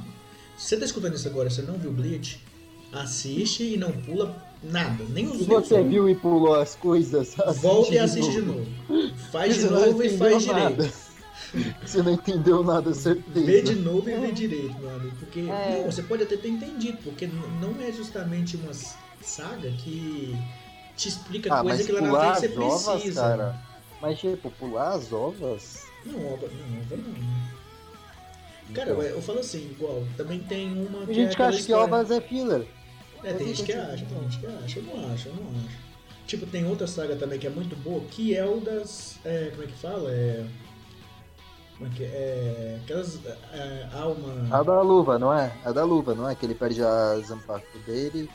Se 0.56 0.68
você 0.68 0.76
tá 0.76 0.84
escutando 0.84 1.14
isso 1.14 1.26
agora, 1.28 1.48
você 1.50 1.62
não 1.62 1.74
viu 1.74 1.90
Bleach, 1.90 2.38
assiste 2.92 3.62
e 3.74 3.76
não 3.76 3.90
pula 3.92 4.34
nada. 4.62 5.04
Nem 5.08 5.26
os 5.26 5.38
Se 5.38 5.44
você 5.44 5.82
viu 5.82 6.08
e 6.08 6.14
pulou 6.14 6.54
as 6.54 6.74
coisas, 6.76 7.34
Volta 7.62 7.94
e 7.94 7.98
assiste 7.98 8.30
de 8.30 8.42
novo. 8.42 8.66
Faz 9.32 9.54
de 9.56 9.64
novo 9.64 10.02
e 10.02 10.10
faz 10.16 10.46
nada. 10.46 10.70
direito. 10.70 11.09
Você 11.84 12.02
não 12.02 12.12
entendeu 12.12 12.62
nada, 12.62 12.94
certeza. 12.94 13.46
Vê 13.46 13.62
de 13.62 13.74
novo 13.76 14.08
e 14.08 14.14
vê 14.18 14.32
direito, 14.32 14.78
meu 14.78 14.90
amigo. 14.94 15.16
Porque 15.18 15.40
É. 15.40 15.78
não, 15.82 15.90
você 15.90 16.02
pode 16.02 16.22
até 16.22 16.36
ter 16.36 16.48
entendido, 16.48 16.98
porque 17.02 17.26
não 17.60 17.74
é 17.80 17.90
justamente 17.92 18.56
uma 18.56 18.72
saga 19.22 19.70
que 19.70 20.36
te 20.96 21.08
explica 21.08 21.52
Ah, 21.54 21.62
coisa 21.62 21.82
que 21.84 21.92
lá 21.92 22.00
na 22.00 22.34
frente 22.34 22.54
você 22.54 22.58
ovas, 22.60 22.84
precisa. 23.00 23.20
cara. 23.22 23.62
Mas 24.00 24.18
tipo, 24.18 24.50
pular 24.52 24.92
as 24.94 25.12
ovas? 25.12 25.84
Não, 26.06 26.18
ova, 26.32 26.46
não, 26.48 26.80
ova 26.80 26.96
não. 26.96 27.50
Cara, 28.74 28.90
Então. 28.92 29.02
eu, 29.02 29.16
eu 29.16 29.22
falo 29.22 29.40
assim, 29.40 29.58
igual, 29.70 30.04
também 30.16 30.38
tem 30.40 30.72
uma. 30.72 31.04
Tem 31.04 31.14
que 31.14 31.20
é 31.20 31.24
gente 31.24 31.36
que 31.36 31.42
acha 31.42 31.62
que 31.62 31.72
ovas 31.72 32.10
é 32.10 32.20
filler. 32.20 32.66
É, 33.24 33.32
tem 33.34 33.48
gente 33.48 33.64
que 33.64 33.72
acha, 33.72 34.04
tem 34.06 34.20
gente 34.22 34.38
que 34.38 34.46
acha. 34.46 34.78
Eu 34.78 34.82
não 34.84 35.12
acho, 35.12 35.28
eu 35.28 35.34
não 35.34 35.50
acho. 35.50 35.90
Tipo, 36.26 36.46
tem 36.46 36.64
outra 36.64 36.86
saga 36.86 37.16
também 37.16 37.38
que 37.40 37.46
é 37.46 37.50
muito 37.50 37.74
boa, 37.76 38.00
que 38.10 38.34
é 38.36 38.46
o 38.46 38.60
das. 38.60 39.16
é, 39.24 39.50
como 39.50 39.64
é 39.64 39.66
que 39.66 39.72
fala? 39.78 40.10
É. 40.12 40.44
Como 41.80 41.90
é 41.90 41.96
que 41.96 42.04
é? 42.04 42.06
é 42.08 42.80
aquelas. 42.84 43.18
É, 43.54 43.88
alma. 43.94 44.54
A 44.54 44.62
da 44.62 44.82
luva, 44.82 45.18
não 45.18 45.32
é? 45.32 45.50
A 45.64 45.72
da 45.72 45.82
luva, 45.82 46.14
não 46.14 46.28
é? 46.28 46.34
Que 46.34 46.44
ele 46.44 46.54
perde 46.54 46.84
a 46.84 47.18
Zampacto 47.20 47.78
dele 47.86 48.28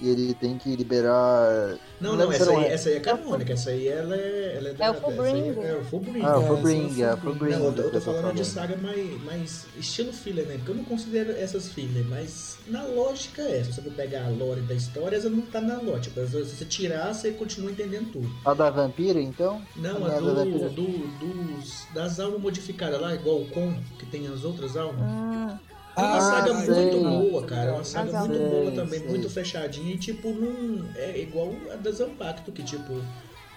e 0.00 0.08
ele 0.08 0.34
tem 0.34 0.58
que 0.58 0.74
liberar. 0.74 1.76
Não, 2.00 2.16
não, 2.16 2.28
se 2.30 2.36
essa 2.36 2.46
não 2.46 2.58
aí, 2.58 2.64
é. 2.64 2.72
essa 2.72 2.88
aí 2.88 2.96
é 2.96 3.00
canônica, 3.00 3.52
essa 3.52 3.70
aí 3.70 3.86
ela 3.86 4.16
é. 4.16 4.54
Ela 4.56 4.68
é, 4.70 4.74
da, 4.74 4.84
É 4.86 4.90
o 4.90 4.94
essa 4.94 5.06
aí 5.06 5.14
Fullbringer. 5.14 5.64
É 5.64 5.74
o 5.76 5.84
Fullbringer. 5.84 6.28
Ah, 6.28 6.38
o 6.38 6.42
É, 6.42 6.46
Fullbringer, 6.46 6.90
essa 6.90 7.02
é 7.02 7.04
é 7.04 7.14
o 7.14 7.16
Fullbringer 7.18 7.58
Não, 7.58 7.66
eu 7.66 7.72
tô, 7.72 7.82
eu 7.82 7.90
tô 7.90 7.96
eu 7.96 8.00
tô 8.02 8.12
falando 8.12 8.34
de 8.34 8.44
saga 8.44 8.76
mais, 8.76 9.22
mais 9.24 9.66
estilo 9.78 10.12
filler, 10.12 10.46
né? 10.46 10.54
Porque 10.56 10.70
eu 10.72 10.74
não 10.76 10.84
considero 10.84 11.30
essas 11.32 11.68
filler, 11.68 12.04
mas 12.08 12.58
na 12.66 12.82
lógica 12.84 13.42
é. 13.42 13.62
Se 13.62 13.72
você 13.74 13.82
for 13.82 13.92
pegar 13.92 14.26
a 14.26 14.28
lore 14.30 14.60
da 14.62 14.74
história, 14.74 15.16
ela 15.16 15.30
não 15.30 15.42
tá 15.42 15.60
na 15.60 15.80
lore. 15.80 16.00
Tipo, 16.00 16.20
se 16.26 16.42
você 16.42 16.64
tirar, 16.64 17.14
você 17.14 17.30
continua 17.30 17.70
entendendo 17.70 18.10
tudo. 18.12 18.30
A 18.44 18.54
da 18.54 18.70
vampira, 18.70 19.20
então? 19.20 19.62
Não, 19.76 20.00
Não 20.00 20.06
a 20.06 20.14
é 20.14 20.20
do, 20.20 20.26
da 20.26 20.44
vampira. 20.44 20.68
do- 20.70 21.12
dos, 21.18 21.86
das 21.94 22.18
almas 22.18 22.40
modificadas 22.40 23.00
lá, 23.00 23.14
igual 23.14 23.40
o 23.42 23.48
Con, 23.50 23.74
que 23.98 24.06
tem 24.06 24.26
as 24.26 24.42
outras 24.44 24.76
almas. 24.76 25.00
Hum, 25.00 25.58
É 25.96 26.00
uma 26.00 26.16
Ah, 26.16 26.20
saga 26.20 26.64
sei. 26.64 26.74
muito 26.74 27.00
boa, 27.00 27.44
cara. 27.46 27.70
É 27.70 27.72
uma 27.72 27.84
saga 27.84 28.12
Mas, 28.12 28.28
muito 28.28 28.40
sei, 28.40 28.48
boa 28.50 28.72
também, 28.72 28.98
sei. 29.00 29.08
muito 29.08 29.28
fechadinha. 29.30 29.94
E, 29.94 29.98
tipo, 29.98 30.32
não 30.34 30.90
é 30.94 31.18
igual 31.20 31.54
a 31.70 31.76
da 31.76 31.90
Zampacto, 31.90 32.50
que, 32.50 32.62
tipo, 32.62 32.92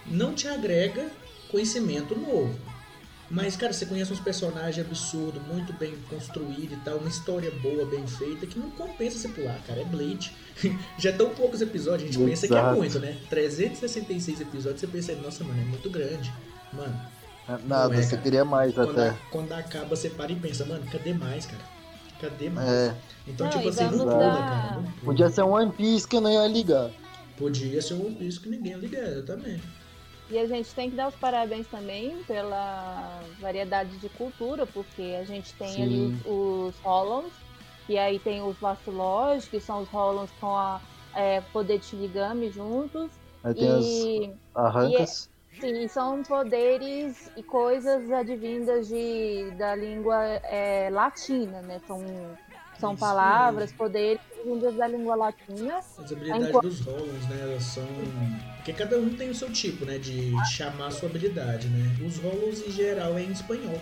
não 0.06 0.34
te 0.34 0.46
agrega 0.46 1.10
conhecimento 1.50 2.14
novo. 2.14 2.58
Mas, 3.28 3.56
cara, 3.56 3.72
você 3.72 3.86
conhece 3.86 4.12
uns 4.12 4.20
personagens 4.20 4.86
absurdos, 4.86 5.42
muito 5.48 5.72
bem 5.72 5.96
construídos 6.08 6.78
e 6.78 6.80
tal, 6.82 6.98
uma 6.98 7.08
história 7.08 7.50
boa, 7.50 7.84
bem 7.86 8.06
feita, 8.06 8.46
que 8.46 8.56
não 8.56 8.70
compensa 8.70 9.18
você 9.18 9.28
pular, 9.28 9.60
cara. 9.66 9.80
É 9.80 9.84
Blade. 9.84 10.30
Já 10.96 11.10
é 11.10 11.12
tão 11.12 11.30
poucos 11.30 11.60
episódios, 11.60 12.08
a 12.08 12.12
gente 12.12 12.24
pensa 12.24 12.46
que 12.46 12.54
é 12.54 12.58
Exato. 12.58 12.76
muito, 12.76 13.00
né? 13.00 13.16
366 13.28 14.40
episódios, 14.40 14.80
você 14.80 14.86
pensa, 14.86 15.12
nossa, 15.16 15.42
mano, 15.42 15.60
é 15.60 15.64
muito 15.64 15.90
grande. 15.90 16.32
Mano, 16.72 16.94
Nada, 17.64 17.88
Não 17.88 17.92
é, 17.94 18.02
você 18.02 18.10
cara. 18.10 18.22
queria 18.22 18.44
mais 18.44 18.72
quando, 18.74 18.90
até. 18.90 19.08
a- 19.08 19.16
quando 19.30 19.52
acaba, 19.52 19.96
você 19.96 20.10
para 20.10 20.30
e 20.32 20.36
pensa, 20.36 20.64
mano, 20.64 20.84
cadê 20.90 21.12
mais, 21.14 21.46
cara? 21.46 21.62
Cadê 22.20 22.50
mais? 22.50 22.68
É, 22.68 22.96
Então, 23.28 23.46
Não, 23.46 23.52
tipo 23.52 23.64
e 23.66 23.68
assim, 23.68 23.84
não 23.84 23.90
pula, 24.06 24.06
dar- 24.06 24.48
cara. 24.50 24.80
Não 24.80 24.92
podia 25.04 25.28
ser 25.30 25.42
um 25.42 25.50
One 25.52 25.72
Piece 25.72 26.08
que 26.08 26.16
eu 26.16 26.20
não 26.20 26.30
ia 26.30 26.46
ligar. 26.46 26.90
Podia 27.36 27.82
ser 27.82 27.94
um 27.94 28.06
One 28.06 28.14
Piece 28.14 28.40
que 28.40 28.48
ninguém 28.48 28.74
liga, 28.76 28.98
exatamente. 28.98 29.62
E 30.30 30.38
a 30.38 30.46
gente 30.46 30.74
tem 30.74 30.90
que 30.90 30.96
dar 30.96 31.08
os 31.08 31.14
parabéns 31.14 31.66
também 31.68 32.16
pela 32.24 33.20
variedade 33.40 33.96
de 33.98 34.08
cultura, 34.08 34.66
porque 34.66 35.16
a 35.20 35.24
gente 35.24 35.52
tem 35.54 35.68
Sim. 35.68 35.82
ali 35.82 36.00
os, 36.24 36.74
os 36.74 36.74
Hollands, 36.82 37.32
e 37.88 37.96
aí 37.96 38.18
tem 38.18 38.42
os 38.42 38.56
Vacilógios, 38.58 39.46
que 39.46 39.60
são 39.60 39.82
os 39.82 39.88
Hollands 39.88 40.32
com 40.40 40.56
a 40.56 40.80
é, 41.14 41.40
poder 41.52 41.78
de 41.78 41.84
Shinigami 41.86 42.50
juntos. 42.50 43.08
Aí 43.44 43.54
tem 43.54 43.68
as 43.70 43.84
E 43.84 44.32
arrancas. 44.54 45.28
Sim, 45.60 45.88
são 45.88 46.22
poderes 46.22 47.30
e 47.36 47.42
coisas 47.42 48.10
advindas 48.10 48.88
de, 48.88 49.50
da 49.58 49.74
língua 49.74 50.22
é, 50.44 50.88
latina, 50.90 51.62
né? 51.62 51.80
São, 51.86 52.04
são 52.78 52.92
Isso 52.92 53.00
palavras, 53.00 53.72
poderes 53.72 54.20
vindas 54.44 54.74
da 54.76 54.86
língua 54.86 55.14
latina. 55.16 55.78
As 55.98 56.12
habilidades 56.12 56.48
Enquanto- 56.48 56.68
dos 56.68 56.80
Hollands, 56.80 57.28
né, 57.28 57.40
elas 57.42 57.62
são... 57.64 57.86
Porque 58.56 58.72
cada 58.72 58.98
um 58.98 59.08
tem 59.10 59.30
o 59.30 59.34
seu 59.34 59.50
tipo, 59.52 59.84
né, 59.84 59.96
de 59.98 60.32
chamar 60.46 60.88
a 60.88 60.90
sua 60.90 61.08
habilidade, 61.08 61.68
né. 61.68 61.96
Os 62.04 62.18
Hollands, 62.18 62.66
em 62.66 62.70
geral, 62.70 63.16
é 63.16 63.22
em 63.22 63.30
espanhol. 63.30 63.80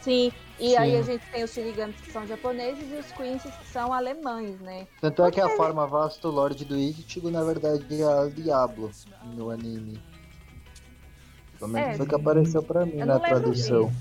Sim, 0.00 0.30
e 0.58 0.70
Sim. 0.70 0.76
aí 0.76 0.96
a 0.96 1.02
gente 1.02 1.24
tem 1.32 1.42
os 1.42 1.50
Shinigamis 1.50 1.96
que 2.00 2.12
são 2.12 2.26
japoneses 2.26 2.92
e 2.92 2.96
os 2.96 3.10
Quincy 3.12 3.48
que 3.48 3.72
são 3.72 3.92
alemães, 3.92 4.60
né? 4.60 4.86
Tanto 5.00 5.24
é 5.24 5.30
que 5.30 5.40
a 5.40 5.48
forma 5.56 5.86
Vasto 5.86 6.28
Lorde 6.28 6.64
do 6.64 6.76
Ichigo, 6.76 7.30
na 7.30 7.42
verdade, 7.42 7.84
é 7.90 8.04
a 8.04 8.26
Diablo 8.28 8.90
no 9.34 9.50
anime. 9.50 9.98
Pelo 11.58 11.70
menos 11.70 11.88
É, 11.90 11.96
foi 11.96 12.06
o 12.06 12.08
que 12.08 12.14
apareceu 12.14 12.62
pra 12.62 12.84
mim 12.86 12.96
na 12.96 13.18
tradução. 13.18 13.92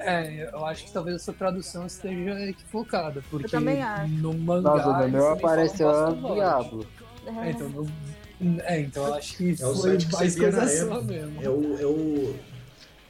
É, 0.00 0.48
eu 0.52 0.64
acho 0.66 0.84
que 0.84 0.92
talvez 0.92 1.16
essa 1.16 1.32
tradução 1.32 1.86
esteja 1.86 2.40
equivocada, 2.48 3.22
porque 3.30 3.48
também 3.48 3.82
acho. 3.82 4.12
no 4.14 4.32
mangá. 4.34 4.70
Nossa, 4.76 5.02
no 5.06 5.08
meu 5.08 5.32
apareceu 5.32 5.90
a. 5.90 6.10
Diablo. 6.12 6.86
É, 7.26 7.50
então, 7.50 7.68
no- 7.68 8.60
é, 8.62 8.80
então 8.80 9.06
eu 9.06 9.14
acho 9.14 9.36
que 9.36 9.56
É 9.60 9.66
o 9.66 9.74
foi 9.74 9.98
mais 10.12 10.36
coisa 10.38 10.66
sua 10.68 10.72
época. 10.96 11.02
mesmo. 11.02 11.42
É 11.42 11.48
o... 11.48 11.78
É 11.80 11.86
o... 11.86 12.34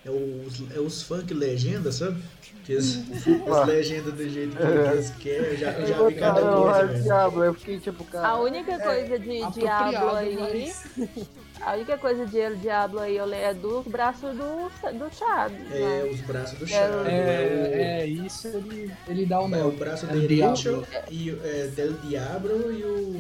É 0.07 0.11
os, 0.11 0.76
é 0.76 0.80
os 0.80 1.03
funk 1.03 1.34
legenda, 1.34 1.90
sabe? 1.92 2.22
Que 2.64 2.76
as, 2.76 2.99
as 3.51 3.66
legendas 3.66 4.14
do 4.14 4.28
jeito 4.28 4.57
que 4.57 4.62
eles 4.62 5.11
querem. 5.18 5.46
Eu 5.51 5.57
já, 5.57 5.70
eu 5.72 5.86
já 5.86 6.07
vi 6.07 6.14
cada 6.14 6.40
coisa, 6.40 6.70
a 6.70 6.82
velho. 6.84 7.03
Diablo, 7.03 7.44
eu 7.44 7.55
fiquei 7.55 7.78
tipo, 7.80 8.05
cara. 8.05 8.28
A 8.28 8.40
única 8.40 8.78
coisa 8.78 9.18
de 9.18 9.51
Diablo 9.53 10.11
aí, 10.16 10.36
mas- 10.38 10.86
a 11.61 11.72
única 11.74 11.99
coisa 11.99 12.24
de 12.26 12.57
Diablo 12.57 13.01
aí 13.01 13.16
eu 13.16 13.26
le- 13.26 13.36
é 13.36 13.53
do 13.53 13.82
braço 13.82 14.26
do, 14.28 14.70
do 14.99 15.12
Chaves, 15.14 15.59
É, 15.72 15.78
né? 15.80 16.11
os 16.12 16.20
braços 16.20 16.59
do 16.59 16.64
É, 16.64 16.68
Chaves. 16.68 17.07
É, 17.07 17.11
É, 17.11 18.01
é, 18.03 18.07
isso 18.07 18.49
ele, 18.49 18.92
ele 19.09 19.26
dá 19.26 19.40
o 19.40 19.49
o, 19.49 19.55
é 19.55 19.59
o 19.59 19.64
nome. 19.64 19.76
braço 19.76 20.07
É 20.07 20.12
direito 20.12 20.53
Diablo. 20.55 20.86
e 21.11 21.30
o- 21.32 21.40
é, 21.44 21.66
del 21.68 21.92
Diablo 21.94 22.72
e 22.72 22.82
o... 22.84 23.16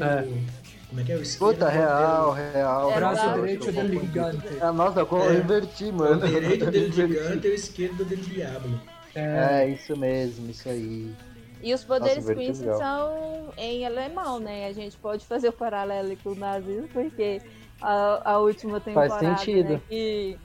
É. 0.88 0.90
Como 0.90 1.00
é 1.00 1.04
que 1.04 1.12
é? 1.12 1.16
O 1.16 1.22
esquerdo. 1.22 1.52
Puta, 1.54 1.68
real, 1.68 2.32
real. 2.32 2.90
É, 2.90 2.94
Braço 2.96 3.22
braço 3.22 3.40
direito 3.40 3.66
confundi. 3.66 3.98
Gigante. 4.00 4.46
Ah, 4.60 4.72
nossa, 4.72 5.04
como 5.04 5.22
É. 5.22 5.28
eu 5.28 5.38
inverti, 5.40 5.84
O 5.90 5.92
mano. 5.94 6.26
direito 6.26 6.64
Eu 6.64 6.70
del 6.70 6.92
gigante 6.92 7.46
e 7.46 7.50
o 7.50 7.54
esquerdo 7.54 8.04
del 8.04 8.18
diablo. 8.18 8.80
É, 9.14 9.64
É, 9.64 9.68
isso 9.68 9.96
mesmo, 9.96 10.50
isso 10.50 10.68
aí. 10.68 11.14
E 11.60 11.74
os 11.74 11.82
poderes 11.82 12.24
Nossa, 12.24 12.78
são 12.78 13.48
em 13.56 13.84
alemão, 13.84 14.38
né? 14.38 14.66
A 14.68 14.72
gente 14.72 14.96
pode 14.96 15.26
fazer 15.26 15.48
o 15.48 15.52
paralelo 15.52 16.16
com 16.22 16.30
o 16.30 16.34
nazismo, 16.36 16.86
porque 16.88 17.42
a, 17.82 18.32
a 18.32 18.38
última 18.38 18.80
temporada, 18.80 19.18
sentido. 19.36 19.70
né, 19.70 19.80
que 19.88 20.38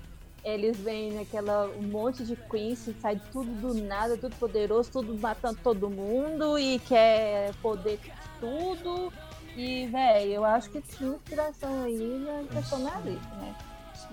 eles 0.44 0.76
vêm 0.78 1.14
naquela 1.14 1.68
um 1.78 1.84
monte 1.84 2.24
de 2.26 2.36
Quincy, 2.36 2.96
sai 3.00 3.22
tudo 3.32 3.50
do 3.62 3.74
nada, 3.76 4.18
tudo 4.18 4.36
poderoso, 4.38 4.90
tudo 4.92 5.16
matando 5.20 5.60
todo 5.64 5.88
mundo 5.90 6.58
e 6.58 6.80
quer 6.80 7.54
poder 7.62 8.00
tudo. 8.40 9.14
E, 9.56 9.88
velho, 9.88 10.32
eu 10.32 10.46
acho 10.46 10.70
que 10.70 10.82
tinha 10.82 11.12
inspiração 11.12 11.84
aí 11.84 12.26
na 12.26 12.60
questão 12.60 12.80
nazista, 12.80 13.36
né? 13.40 13.56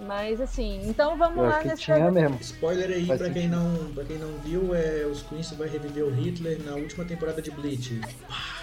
Mas 0.07 0.41
assim, 0.41 0.81
então 0.89 1.17
vamos 1.17 1.39
Eu 1.39 1.45
lá 1.45 1.63
nesse 1.63 1.83
tinha 1.83 2.11
mesmo. 2.11 2.39
Spoiler 2.41 2.91
aí, 2.91 3.05
Faz 3.07 3.21
pra 3.21 3.31
quem, 3.31 3.49
não, 3.49 3.93
pra 3.95 4.05
quem 4.05 4.19
não 4.19 4.33
viu, 4.39 4.75
é, 4.75 5.05
os 5.05 5.23
Queens 5.23 5.51
vai 5.53 5.69
reviver 5.69 6.05
o 6.05 6.11
Hitler 6.11 6.59
na 6.65 6.75
última 6.75 7.05
temporada 7.05 7.43
de 7.43 7.51
Bleach. 7.51 8.01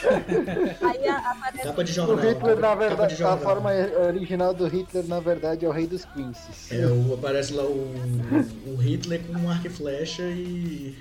Aí 0.82 1.08
a- 1.08 1.32
aparece 1.32 1.64
Capa 1.64 1.84
de 1.84 1.92
O 1.92 1.94
jornal. 1.94 2.18
Hitler, 2.26 2.60
na 2.60 2.74
de 2.74 2.80
verdade, 2.80 3.24
a 3.24 3.38
forma 3.38 3.70
original 4.08 4.54
do 4.54 4.68
Hitler, 4.68 5.06
na 5.08 5.20
verdade, 5.20 5.66
é 5.66 5.70
o 5.70 5.72
rei 5.72 5.86
dos 5.86 6.06
Quincies. 6.06 6.72
É, 6.72 6.88
o, 6.88 7.14
aparece 7.14 7.54
lá 7.54 7.64
o, 7.64 7.94
o 8.66 8.76
Hitler 8.78 9.22
com 9.28 9.34
um 9.34 9.50
arco 9.50 9.68
e 9.68 9.70
flecha 9.70 10.24
e. 10.24 10.98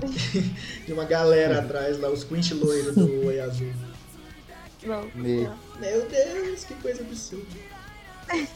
e 0.86 0.92
uma 0.92 1.04
galera 1.04 1.58
atrás 1.58 1.98
lá, 1.98 2.08
os 2.08 2.22
Quinch 2.24 2.54
loiros 2.54 2.94
do 2.94 3.26
Oi 3.26 3.40
Azul. 3.40 3.72
Não. 4.82 5.02
Me- 5.14 5.48
Meu 5.78 6.08
Deus, 6.08 6.64
que 6.64 6.74
coisa 6.74 7.02
absurda. 7.02 7.46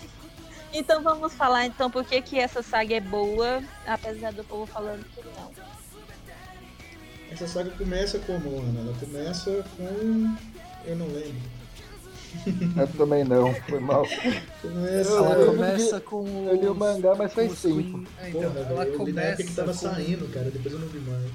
Então 0.76 1.04
vamos 1.04 1.32
falar 1.34 1.66
então 1.66 1.88
por 1.88 2.04
que 2.04 2.20
que 2.20 2.36
essa 2.36 2.60
saga 2.60 2.96
é 2.96 3.00
boa, 3.00 3.62
apesar 3.86 4.32
do 4.32 4.42
povo 4.42 4.66
falando 4.66 5.04
que 5.14 5.20
não. 5.22 5.52
Essa 7.30 7.46
saga 7.46 7.70
começa 7.70 8.18
como, 8.18 8.58
Ana? 8.58 8.80
Ela 8.80 8.92
começa 8.98 9.64
com. 9.76 10.36
Eu 10.84 10.96
não 10.96 11.06
lembro. 11.06 11.54
Eu 12.80 12.88
também 12.98 13.22
não, 13.22 13.54
foi 13.54 13.78
mal. 13.78 14.04
Começa. 14.60 15.10
ela 15.12 15.34
eu 15.38 15.46
começa 15.46 16.00
com. 16.00 16.48
Eu 16.48 16.56
li 16.60 16.66
o 16.66 16.74
mangá, 16.74 17.14
mas 17.14 17.32
faz 17.32 17.62
tempo. 17.62 17.74
Queen- 17.76 18.06
é, 18.20 18.28
então, 18.30 18.42
Porra, 18.42 18.58
ela 18.58 18.84
velho, 18.84 18.94
eu 18.94 19.04
li 19.04 19.12
na 19.12 19.22
época 19.22 19.44
que 19.44 19.54
começa 19.54 19.54
tava 19.54 19.72
com- 19.72 19.78
saindo, 19.96 20.32
cara. 20.34 20.50
Depois 20.50 20.74
eu 20.74 20.80
não 20.80 20.88
vi 20.88 20.98
mais. 20.98 21.30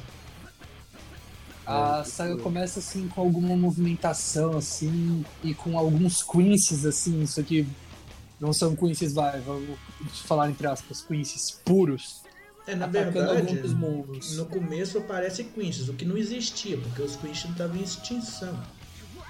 A 1.69 2.03
saga 2.03 2.35
começa 2.37 2.79
assim 2.79 3.07
com 3.07 3.21
alguma 3.21 3.55
movimentação 3.55 4.57
assim 4.57 5.23
e 5.43 5.53
com 5.53 5.77
alguns 5.77 6.23
quinces 6.23 6.85
assim, 6.85 7.21
isso 7.21 7.39
aqui 7.39 7.67
não 8.39 8.51
são 8.53 8.75
quinces, 8.75 9.13
vai, 9.13 9.39
vamos 9.41 9.77
falar 10.25 10.49
entre 10.49 10.65
aspas, 10.65 11.01
quinces 11.01 11.51
puros, 11.63 12.21
É, 12.65 12.73
na 12.73 12.85
atacando 12.85 13.11
verdade, 13.11 13.59
no 14.35 14.45
começo 14.45 14.97
aparece 14.97 15.43
Quincy, 15.43 15.89
o 15.89 15.93
que 15.93 16.05
não 16.05 16.17
existia, 16.17 16.77
porque 16.77 17.01
os 17.01 17.15
Quincy 17.15 17.49
estavam 17.49 17.75
em 17.77 17.83
extinção. 17.83 18.57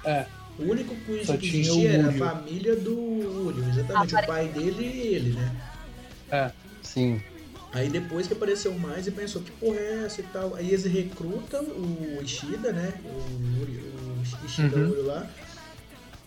É, 0.06 0.26
O 0.60 0.64
único 0.64 0.96
Quincy 1.06 1.26
Só 1.26 1.38
que 1.38 1.48
existia 1.48 1.92
era 1.92 2.10
a 2.10 2.14
família 2.14 2.76
do 2.76 2.96
Uriel, 3.48 3.68
exatamente, 3.70 4.16
o 4.16 4.26
pai 4.28 4.48
dele 4.50 4.84
e 4.84 5.08
ele, 5.16 5.34
né? 5.34 5.56
é. 6.32 6.52
Sim. 6.84 7.22
Aí 7.72 7.88
depois 7.90 8.26
que 8.28 8.34
apareceu 8.34 8.74
mais 8.74 9.06
e 9.06 9.12
pensou 9.12 9.42
que 9.44 9.52
porra 9.52 9.78
é 9.80 10.04
essa 10.06 10.22
e 10.22 10.24
tal. 10.26 10.56
Aí 10.56 10.68
eles 10.70 10.86
recrutam 10.86 11.64
o 11.64 12.20
Ishida, 12.24 12.72
né? 12.72 12.94
O, 13.06 13.62
Uri, 13.62 13.84
o 14.42 14.46
Ishida 14.46 14.76
Uhum. 14.76 14.90
Uri 14.90 15.02
lá. 15.02 15.28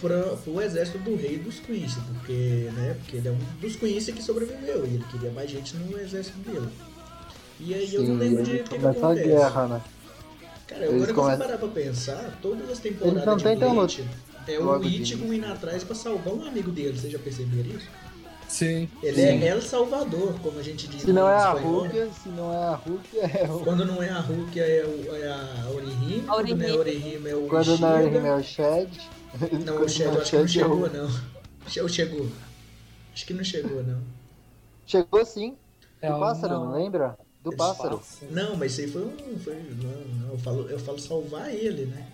Pra, 0.01 0.21
pro 0.37 0.61
exército 0.61 0.99
do 0.99 1.15
rei 1.15 1.39
dos 1.39 1.61
Quincy, 1.61 2.01
porque, 2.01 2.69
né, 2.75 2.97
porque 2.99 3.19
ele 3.19 3.29
é 3.29 3.31
um 3.31 3.39
dos 3.61 3.77
Quincy 3.77 4.13
que 4.13 4.21
sobreviveu 4.21 4.85
e 4.85 4.95
ele 4.95 5.05
queria 5.09 5.31
mais 5.31 5.49
gente 5.49 5.77
no 5.77 5.97
exército 5.97 6.39
dele. 6.39 6.69
E 7.61 7.73
aí 7.73 7.95
eu 7.95 8.03
não 8.03 8.15
Sim, 8.15 8.19
lembro 8.19 8.43
de 8.43 8.51
o 8.51 8.65
que, 8.65 8.79
que 8.79 8.85
acontece. 8.85 9.29
guerra, 9.29 9.67
né? 9.69 9.81
Cara, 10.67 10.81
Eles 10.87 10.95
agora 10.95 11.07
que 11.07 11.13
começam- 11.15 11.37
você 11.39 11.45
parar 11.45 11.59
pra 11.59 11.69
pensar, 11.69 12.39
todas 12.43 12.69
as 12.69 12.79
temporadas 12.81 13.15
Eles 13.15 13.27
não 13.27 13.37
de 13.37 13.45
tentam 13.45 13.71
Bleach 13.75 14.05
é 14.49 14.59
o 14.59 14.79
de 14.81 15.03
Ichigo 15.03 15.33
indo 15.33 15.47
atrás 15.47 15.85
pra 15.85 15.95
salvar 15.95 16.35
um 16.35 16.45
amigo 16.47 16.73
dele, 16.73 16.99
vocês 16.99 17.13
já 17.13 17.19
perceberam 17.21 17.71
isso? 17.71 17.87
Sim. 18.53 18.87
Ele 19.03 19.17
Sim. 19.17 19.43
é 19.43 19.49
El 19.49 19.63
Salvador, 19.63 20.35
como 20.43 20.59
a 20.59 20.63
gente 20.63 20.87
diz 20.87 21.01
Se 21.03 21.13
não 21.13 21.27
é 21.27 21.35
a. 21.35 21.53
Rukia, 21.53 22.11
se 22.13 22.29
não 22.29 22.53
é 22.53 22.57
a 22.59 22.75
Rukia, 22.75 23.23
é 23.23 23.51
o. 23.51 23.61
Quando 23.61 23.85
não 23.87 24.03
é 24.03 24.11
a 24.11 24.21
Rukia 24.21 24.63
é, 24.63 24.85
o, 24.85 25.17
é 25.17 25.27
a 25.33 25.71
Orihime, 25.75 26.23
quando 26.27 26.57
não 26.57 26.67
é 26.67 26.71
a 26.71 26.77
Orihime. 26.77 26.77
Orihime 26.77 27.31
é 27.31 27.35
o 27.35 27.47
Quando 27.49 27.79
não 27.79 27.97
é 27.97 28.05
Ishida. 28.05 28.29
é 28.29 28.35
o 28.37 28.43
Shed. 28.43 28.91
Não, 29.65 29.75
Quando 29.75 29.85
o 29.85 29.89
Shadow 29.89 30.19
é 30.19 30.21
acho 30.21 30.31
que 30.31 30.37
não 30.37 30.47
Shed, 30.47 30.61
é 30.61 30.67
o- 30.67 30.71
chegou, 30.71 30.91
não. 30.91 31.05
Ou 31.83 31.89
chegou? 31.89 32.29
Acho 33.15 33.27
que 33.27 33.35
não 33.35 33.45
chegou, 33.45 33.83
não. 33.83 34.01
Chegou 34.87 35.25
sim. 35.25 35.57
É 36.03 36.11
Do 36.13 36.19
pássaro, 36.21 36.55
não 36.55 36.73
lembra? 36.73 37.17
Do 37.43 37.51
Esse 37.51 37.57
pássaro. 37.57 38.03
Não, 38.31 38.57
mas 38.57 38.73
isso 38.73 38.81
aí 38.83 38.87
foi 38.89 39.03
um. 39.03 39.39
Foi, 39.39 39.55
não, 39.55 40.27
não, 40.27 40.33
eu 40.33 40.39
falo, 40.39 40.69
eu 40.69 40.79
falo 40.79 40.99
salvar 40.99 41.55
ele, 41.55 41.87
né? 41.87 42.07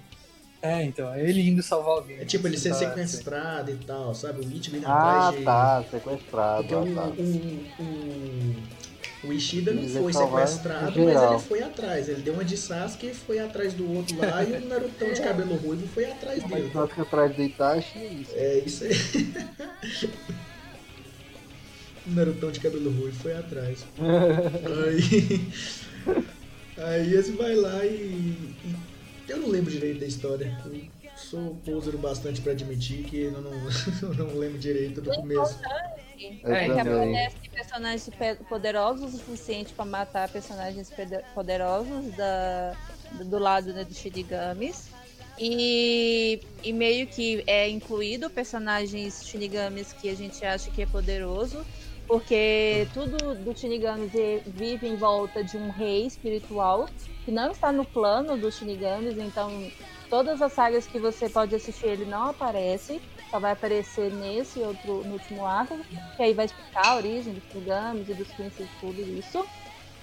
É, 0.61 0.83
então, 0.83 1.13
é 1.15 1.23
ele 1.29 1.49
indo 1.49 1.63
salvar 1.63 1.99
alguém. 1.99 2.19
É 2.19 2.25
tipo 2.25 2.47
ele 2.49 2.59
ser 2.59 2.71
Tá, 2.71 2.75
sequestrado 2.75 3.71
e 3.71 3.77
tal, 3.77 4.13
sabe? 4.13 4.41
O 4.41 4.43
indo 4.51 4.87
Ah, 4.87 5.29
atrás 5.29 5.37
de. 5.39 5.45
tá, 5.45 5.85
sequestrado. 5.89 6.63
Porque 6.69 6.75
o, 6.75 6.99
ah, 6.99 7.03
tá. 7.03 7.07
o, 7.17 7.83
o, 7.83 9.29
o 9.29 9.33
Ishida 9.33 9.73
não 9.73 9.83
Eles 9.83 9.97
foi 9.97 10.13
sequestrado, 10.13 11.01
mas 11.01 11.23
ele 11.23 11.39
foi 11.39 11.63
atrás. 11.63 12.09
Ele 12.09 12.23
deu 12.23 12.35
uma 12.35 12.45
de 12.45 12.57
Sasuke 12.57 13.07
e 13.07 13.15
foi 13.15 13.39
atrás 13.39 13.73
do 13.73 13.89
outro 13.93 14.17
lá 14.19 14.43
e 14.43 14.53
o 14.53 14.67
Narutão 14.67 15.13
de 15.13 15.21
cabelo 15.21 15.55
ruivo 15.57 15.87
foi 15.87 16.07
atrás 16.07 16.43
dele. 16.43 16.71
só 16.73 16.87
que 16.89 17.01
atrás 17.01 17.35
do 17.37 17.43
Itachi 17.43 17.99
é 17.99 18.07
isso. 18.07 18.33
É 18.35 18.59
isso 18.59 18.85
aí. 18.85 18.91
o 22.05 22.11
Narutão 22.15 22.51
de 22.51 22.59
cabelo 22.59 22.91
ruivo 22.91 23.17
foi 23.21 23.33
atrás. 23.35 23.85
Aí. 24.87 25.49
Aí 26.79 27.15
esse 27.15 27.33
vai 27.33 27.55
lá 27.55 27.85
e, 27.85 27.91
e- 27.91 28.88
Eu 29.29 29.37
não 29.39 29.49
lembro 29.49 29.71
direito 29.71 30.01
da 30.01 30.07
história. 30.07 30.57
Eu 30.65 30.81
sou 31.17 31.57
poser 31.65 31.97
bastante 31.97 32.41
pra 32.41 32.53
admitir 32.53 33.05
que 33.05 33.23
eu 33.23 33.33
não, 33.33 33.53
eu 34.03 34.15
não 34.15 34.39
lembro 34.39 34.59
direito 34.59 35.01
do 35.01 35.11
começo. 35.11 35.61
Eu 36.43 36.53
É, 36.55 36.65
que 36.65 36.73
então, 36.73 36.85
também. 36.85 37.17
aparece 37.17 37.37
personagens 37.53 38.09
pe- 38.09 38.45
poderosos 38.49 39.15
o 39.15 39.19
suficiente 39.19 39.73
pra 39.75 39.85
matar 39.85 40.29
personagens 40.29 40.91
poderosos 41.35 42.15
da, 42.17 42.77
do 43.25 43.39
lado 43.39 43.73
né, 43.73 43.85
dos 43.85 43.97
Shinigamis. 43.99 44.89
E, 45.39 46.41
e 46.65 46.73
meio 46.73 47.07
que 47.07 47.45
é 47.47 47.69
incluído 47.69 48.29
personagens 48.29 49.25
Shinigamis 49.25 49.93
que 49.93 50.09
a 50.09 50.17
gente 50.17 50.45
acha 50.45 50.71
que 50.71 50.83
é 50.83 50.87
poderoso, 50.87 51.65
porque 52.09 52.89
tudo 52.93 53.37
do 53.37 53.57
Shinigamis 53.57 54.11
vive 54.47 54.89
em 54.89 54.97
volta 54.97 55.45
de 55.45 55.57
um 55.57 55.71
rei 55.71 56.07
espiritual 56.07 56.89
que 57.29 57.33
não 57.33 57.51
está 57.51 57.71
no 57.71 57.85
plano 57.85 58.39
dos 58.39 58.57
Shinigamis, 58.57 59.19
então 59.19 59.51
todas 60.09 60.41
as 60.41 60.51
sagas 60.55 60.87
que 60.87 60.99
você 60.99 61.29
pode 61.29 61.55
assistir 61.55 61.85
ele 61.85 62.07
não 62.07 62.31
aparece, 62.31 63.03
só 63.31 63.39
vai 63.39 63.53
aparecer 63.53 64.11
nesse 64.11 64.61
outro 64.61 65.05
no 65.05 65.13
último 65.13 65.45
arco, 65.45 65.79
que 66.17 66.23
aí 66.23 66.33
vai 66.33 66.47
explicar 66.47 66.87
a 66.87 66.97
origem 66.97 67.35
dos 67.35 67.45
Shinigamis 67.53 68.09
e 68.09 68.15
dos 68.15 68.33
príncipes 68.33 68.71
tudo 68.81 69.03
isso. 69.03 69.47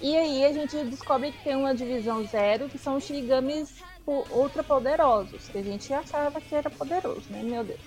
E 0.00 0.16
aí 0.16 0.44
a 0.44 0.52
gente 0.52 0.84
descobre 0.84 1.32
que 1.32 1.42
tem 1.42 1.56
uma 1.56 1.74
divisão 1.74 2.24
zero, 2.24 2.68
que 2.68 2.78
são 2.78 2.94
os 2.94 3.02
Shinigamis 3.02 3.70
ultra 4.06 4.62
poderosos, 4.62 5.48
que 5.48 5.58
a 5.58 5.64
gente 5.64 5.92
achava 5.92 6.40
que 6.40 6.54
era 6.54 6.70
poderoso, 6.70 7.32
né? 7.32 7.42
Meu 7.42 7.64
Deus. 7.64 7.80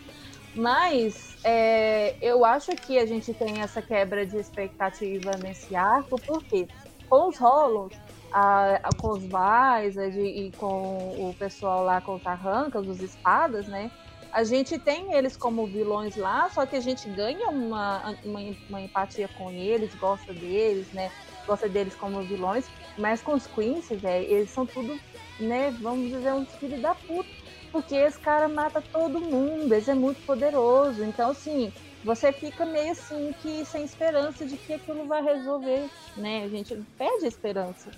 Mas 0.53 1.37
é, 1.45 2.17
eu 2.19 2.43
acho 2.43 2.75
que 2.75 2.99
a 2.99 3.05
gente 3.05 3.33
tem 3.33 3.61
essa 3.61 3.81
quebra 3.81 4.25
de 4.25 4.35
expectativa 4.35 5.37
nesse 5.37 5.77
arco, 5.77 6.19
porque 6.19 6.67
com 7.07 7.29
os 7.29 7.37
rolos, 7.37 7.93
a, 8.31 8.75
a, 8.83 8.89
com 8.93 9.09
os 9.09 9.23
Vizard 9.23 10.19
e 10.19 10.51
com 10.57 11.29
o 11.29 11.35
pessoal 11.37 11.83
lá 11.83 12.01
com 12.01 12.15
os 12.15 12.25
arrancas, 12.25 12.87
os 12.87 13.01
espadas, 13.01 13.67
né? 13.67 13.91
A 14.31 14.43
gente 14.43 14.77
tem 14.77 15.13
eles 15.13 15.35
como 15.35 15.65
vilões 15.65 16.15
lá, 16.15 16.49
só 16.49 16.65
que 16.65 16.75
a 16.75 16.79
gente 16.79 17.09
ganha 17.09 17.49
uma, 17.49 18.15
uma, 18.23 18.39
uma 18.69 18.81
empatia 18.81 19.27
com 19.27 19.49
eles, 19.49 19.93
gosta 19.95 20.33
deles, 20.33 20.91
né? 20.91 21.11
Gosta 21.47 21.67
deles 21.67 21.95
como 21.95 22.21
vilões, 22.21 22.69
mas 22.97 23.21
com 23.21 23.33
os 23.33 23.47
Queens, 23.47 23.91
é, 24.03 24.21
eles 24.23 24.51
são 24.51 24.67
tudo 24.67 24.99
né, 25.39 25.71
vamos 25.71 26.09
dizer, 26.09 26.33
um 26.33 26.45
filho 26.45 26.81
da 26.81 26.93
puta. 26.93 27.29
Porque 27.71 27.95
esse 27.95 28.19
cara 28.19 28.49
mata 28.49 28.81
todo 28.81 29.21
mundo, 29.21 29.71
esse 29.73 29.91
é 29.91 29.95
muito 29.95 30.19
poderoso. 30.25 31.03
Então, 31.03 31.31
assim, 31.31 31.71
você 32.03 32.31
fica 32.31 32.65
meio 32.65 32.91
assim 32.91 33.31
que 33.41 33.63
sem 33.65 33.83
esperança 33.83 34.45
de 34.45 34.57
que 34.57 34.73
aquilo 34.73 35.05
vai 35.05 35.21
resolver, 35.21 35.87
né? 36.17 36.43
A 36.43 36.49
gente 36.49 36.75
perde 36.97 37.25
a 37.25 37.27
esperança. 37.27 37.91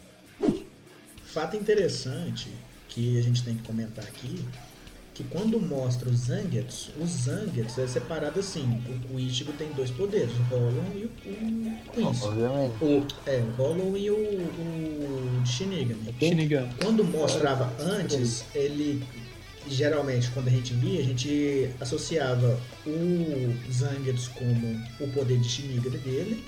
Fato 1.32 1.55
interessante 1.55 2.49
que 2.89 3.17
a 3.17 3.21
gente 3.23 3.41
tem 3.41 3.55
que 3.55 3.63
comentar 3.63 4.03
aqui 4.03 4.43
que 5.13 5.23
quando 5.25 5.61
mostra 5.61 6.09
os 6.09 6.25
Zangetsu, 6.25 6.91
os 6.99 7.09
Zangetsu 7.09 7.79
é 7.79 7.88
separado 7.88 8.39
assim. 8.39 8.82
O, 9.09 9.15
o 9.15 9.19
Ichigo 9.19 9.53
tem 9.53 9.69
dois 9.71 9.89
poderes, 9.91 10.32
o 10.32 10.43
Hollow 10.53 10.84
e 10.93 11.05
o, 11.05 11.07
o 11.07 11.91
Quincy. 11.93 12.25
Obviamente. 12.25 12.84
O, 12.84 13.07
é, 13.25 13.38
o 13.38 13.51
Hollow 13.55 13.97
e 13.97 14.11
o, 14.11 14.15
o 14.15 15.45
Shinigami. 15.45 16.13
Shinigami. 16.19 16.73
Quando 16.82 17.03
mostrava 17.05 17.71
antes, 17.79 18.43
ele 18.53 19.01
geralmente 19.69 20.29
quando 20.32 20.49
a 20.49 20.51
gente 20.51 20.73
via, 20.73 20.99
a 20.99 21.03
gente 21.03 21.69
associava 21.79 22.59
o 22.86 23.71
Zangetsu 23.71 24.32
como 24.32 24.84
o 24.99 25.07
poder 25.13 25.39
de 25.39 25.47
Shinigami 25.47 25.97
dele 25.99 26.43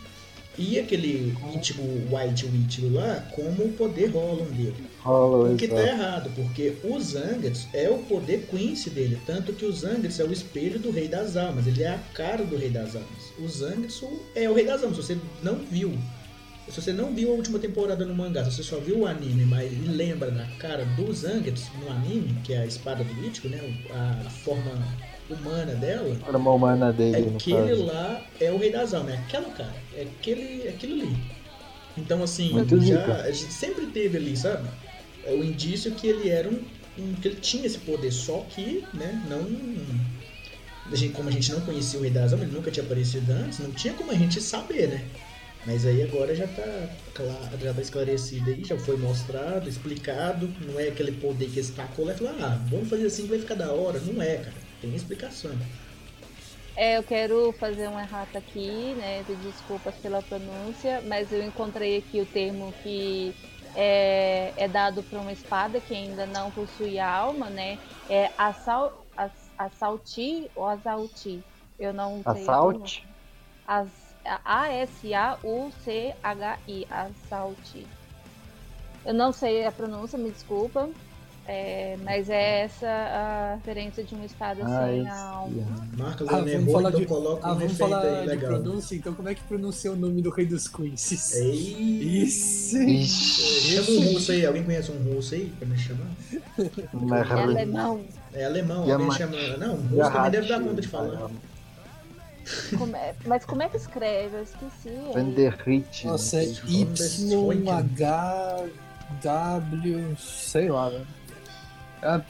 e 0.58 0.80
aquele 0.80 1.36
Ichigo 1.60 1.82
White 2.12 2.46
Ichigo 2.68 2.94
lá 2.94 3.28
como 3.32 3.64
o 3.64 3.74
poder 3.74 4.12
Hollow 4.12 4.46
dele. 4.46 4.88
Hollow, 5.02 5.54
O 5.54 5.58
que 5.58 5.68
tá 5.68 5.82
errado, 5.82 6.32
porque 6.36 6.74
o 6.84 7.00
Zangetsu 7.00 7.68
é 7.74 7.90
o 7.90 8.00
poder 8.00 8.48
Quincy 8.50 8.90
dele, 8.90 9.20
tanto 9.26 9.54
que 9.54 9.66
o 9.66 9.72
Zangetsu 9.72 10.22
é 10.22 10.26
o 10.26 10.32
espelho 10.32 10.80
do 10.80 10.92
Rei 10.92 11.08
das 11.08 11.36
Almas, 11.36 11.68
ele 11.68 11.84
é 11.84 11.90
a 11.90 12.00
cara 12.14 12.44
do 12.44 12.56
Rei 12.56 12.70
das 12.70 12.96
Almas. 12.96 13.34
O 13.40 13.48
Zangetsu 13.48 14.08
é 14.36 14.50
o 14.50 14.54
Rei 14.54 14.66
das 14.66 14.84
Almas, 14.84 14.98
se 14.98 15.04
você 15.04 15.18
não 15.42 15.56
viu, 15.56 15.92
se 16.70 16.82
você 16.82 16.94
não 16.94 17.14
viu 17.14 17.32
a 17.32 17.36
última 17.36 17.60
temporada 17.60 18.06
no 18.06 18.16
mangá, 18.16 18.46
se 18.46 18.52
você 18.52 18.64
só 18.64 18.80
viu 18.80 19.00
o 19.00 19.08
anime, 19.08 19.46
mas 19.46 19.72
lembra 19.88 20.32
da 20.32 20.46
cara 20.60 20.86
do 20.86 21.12
Zangetsu 21.12 21.72
no 21.82 21.92
anime, 21.92 22.38
que 22.44 22.54
é 22.54 22.60
a 22.60 22.66
espada 22.66 23.04
do 23.04 23.28
Ichigo, 23.28 23.50
né, 23.50 23.60
a 23.92 24.30
forma 24.30 24.72
humana 25.30 25.74
dela, 25.76 26.16
A 26.22 26.26
forma 26.26 26.52
humana 26.52 26.92
dele, 26.94 27.32
aquele 27.36 27.70
caso. 27.70 27.86
lá 27.86 28.22
é 28.40 28.52
o 28.52 28.58
Rei 28.58 28.72
das 28.72 28.94
Almas, 28.94 29.14
é 29.14 29.18
aquela 29.18 29.50
cara, 29.52 29.74
é 29.96 30.02
aquele, 30.04 30.64
é 30.68 30.70
aquilo 30.70 30.94
ali. 31.02 31.16
Então, 31.98 32.24
assim, 32.24 32.52
Muito 32.52 32.80
já, 32.82 33.00
zica. 33.02 33.14
a 33.24 33.32
gente 33.32 33.54
sempre 33.54 33.86
teve 33.88 34.18
ali, 34.18 34.36
sabe? 34.36 34.68
É 35.26 35.32
o 35.32 35.44
indício 35.44 35.92
que 35.92 36.08
ele 36.08 36.30
era 36.30 36.50
um, 36.50 36.60
um- 36.98 37.14
que 37.22 37.28
ele 37.28 37.38
tinha 37.40 37.66
esse 37.66 37.78
poder, 37.80 38.12
só 38.12 38.46
que, 38.50 38.84
né, 38.94 39.22
não. 39.30 39.48
Como 41.14 41.30
a 41.30 41.32
gente 41.32 41.52
não 41.54 41.62
conhecia 41.62 41.98
o 42.00 42.02
Rei 42.02 42.12
das 42.12 42.34
Almas, 42.34 42.48
ele 42.48 42.56
nunca 42.58 42.70
tinha 42.70 42.86
aparecido 42.86 43.32
antes, 43.32 43.60
não 43.60 43.72
tinha 43.72 43.94
como 43.94 44.12
a 44.12 44.16
gente 44.16 44.42
saber, 44.42 44.88
né? 44.90 45.06
Mas 45.66 45.86
aí 45.86 46.04
agora 46.04 46.36
já 46.36 46.46
tá 46.46 46.90
claro, 47.14 47.58
já 47.62 47.74
tá 47.74 47.82
esclarecido 47.82 48.50
aí, 48.50 48.66
já 48.66 48.78
foi 48.78 48.98
mostrado, 48.98 49.70
explicado, 49.70 50.50
não 50.68 50.78
é 50.78 50.90
aquele 50.90 51.14
poder 51.14 51.48
que 51.50 51.60
estacou 51.62 52.06
lá 52.06 52.14
e 52.14 52.18
falou, 52.18 52.34
ah, 52.42 52.60
vamos 52.70 52.90
fazer 52.90 53.06
assim 53.06 53.24
que 53.24 53.30
vai 53.30 53.40
ficar 53.40 53.56
da 53.56 53.72
hora. 53.72 53.98
Não 54.02 54.22
é, 54.22 54.38
cara. 54.38 54.63
Tem 54.84 54.94
explicação. 54.94 55.52
É, 56.76 56.98
eu 56.98 57.04
quero 57.04 57.54
fazer 57.54 57.88
um 57.88 57.98
errata 57.98 58.40
aqui, 58.40 58.94
né? 58.96 59.24
de 59.24 59.34
Desculpas 59.38 59.96
pela 59.96 60.22
pronúncia, 60.22 61.02
mas 61.08 61.32
eu 61.32 61.42
encontrei 61.42 62.00
aqui 62.00 62.20
o 62.20 62.26
termo 62.26 62.74
que 62.84 63.34
é, 63.76 64.52
é 64.58 64.68
dado 64.68 65.02
para 65.02 65.22
uma 65.22 65.32
espada 65.32 65.80
que 65.80 65.96
ainda 65.96 66.26
não 66.26 66.52
possui 66.52 67.00
alma, 67.00 67.50
né? 67.50 67.80
É 68.10 68.30
assal, 68.38 69.06
ass, 69.16 69.50
assalti 69.58 70.52
ou 70.54 70.68
assalti. 70.68 71.42
Eu 71.80 71.94
não 71.94 72.22
sei. 72.22 72.24
a 72.26 72.32
Assault? 72.32 72.74
pronúncia. 72.74 73.04
As- 73.66 74.14
A-S-A-U-C-H-I. 74.44 75.38
Assalti. 76.90 77.88
Eu 79.06 79.14
não 79.14 79.32
sei 79.32 79.66
a 79.66 79.72
pronúncia, 79.72 80.20
me 80.20 80.30
desculpa. 80.30 80.90
É, 81.46 81.98
mas 82.02 82.30
é 82.30 82.62
essa 82.62 82.88
a 82.88 83.56
referência 83.56 84.02
de 84.02 84.16
uma 84.16 84.24
espada 84.26 84.62
Ah, 84.64 84.86
sem 84.88 85.02
esse- 85.02 85.10
alma. 85.10 85.88
Marcos 85.98 86.28
Ah, 86.30 86.40
ele 86.40 86.56
vamos 86.58 86.72
falar 86.72 86.88
então 86.90 87.02
de- 87.02 87.06
coloca 87.06 87.46
Ah, 87.48 87.52
um 87.52 87.56
vamos 87.60 87.78
falar 87.78 88.02
aí 88.02 88.22
de 88.22 88.28
legal. 88.28 88.52
pronúncia, 88.62 88.96
então 88.96 89.14
como 89.14 89.28
é 89.28 89.36
que 89.36 89.44
pronuncia 89.44 89.92
o 89.92 89.96
nome 89.98 90.22
do 90.22 90.30
rei 90.30 90.46
dos 90.46 90.70
Queens? 90.70 91.34
Ei, 91.34 92.24
Isso! 92.24 92.78
Chama 93.06 93.90
um 94.00 94.14
russo 94.14 94.32
aí, 94.32 94.46
alguém 94.46 94.64
conhece 94.64 94.90
um 94.92 95.14
russo 95.16 95.36
aí 95.36 95.52
pra 95.60 95.68
me 95.68 95.78
chamar? 95.78 96.08
não 96.94 97.14
é 97.14 97.20
É 97.20 97.34
alemão. 97.44 98.02
É 98.34 98.46
alemão, 98.46 98.90
a 98.90 98.92
alguém 98.94 99.08
ma- 99.08 99.18
chama. 99.18 99.36
Não, 99.58 99.74
um 99.76 99.82
russo 99.88 100.02
a 100.02 100.12
também 100.12 100.32
deve 100.32 100.48
dar 100.48 100.62
conta 100.62 100.82
de 100.82 100.88
falar. 100.88 101.30
Como 102.78 102.96
é- 102.96 103.16
mas 103.26 103.46
como 103.46 103.62
é 103.64 103.68
que 103.70 103.76
escreve? 103.78 104.38
Eu 104.38 104.44
esqueci. 104.44 104.98
Vanderhit. 105.14 106.08
Nossa, 106.08 106.38
é 106.38 106.46
YHW, 109.22 110.16
sei 110.18 110.70
lá, 110.70 110.90
velho. 110.90 111.06
É 112.04 112.22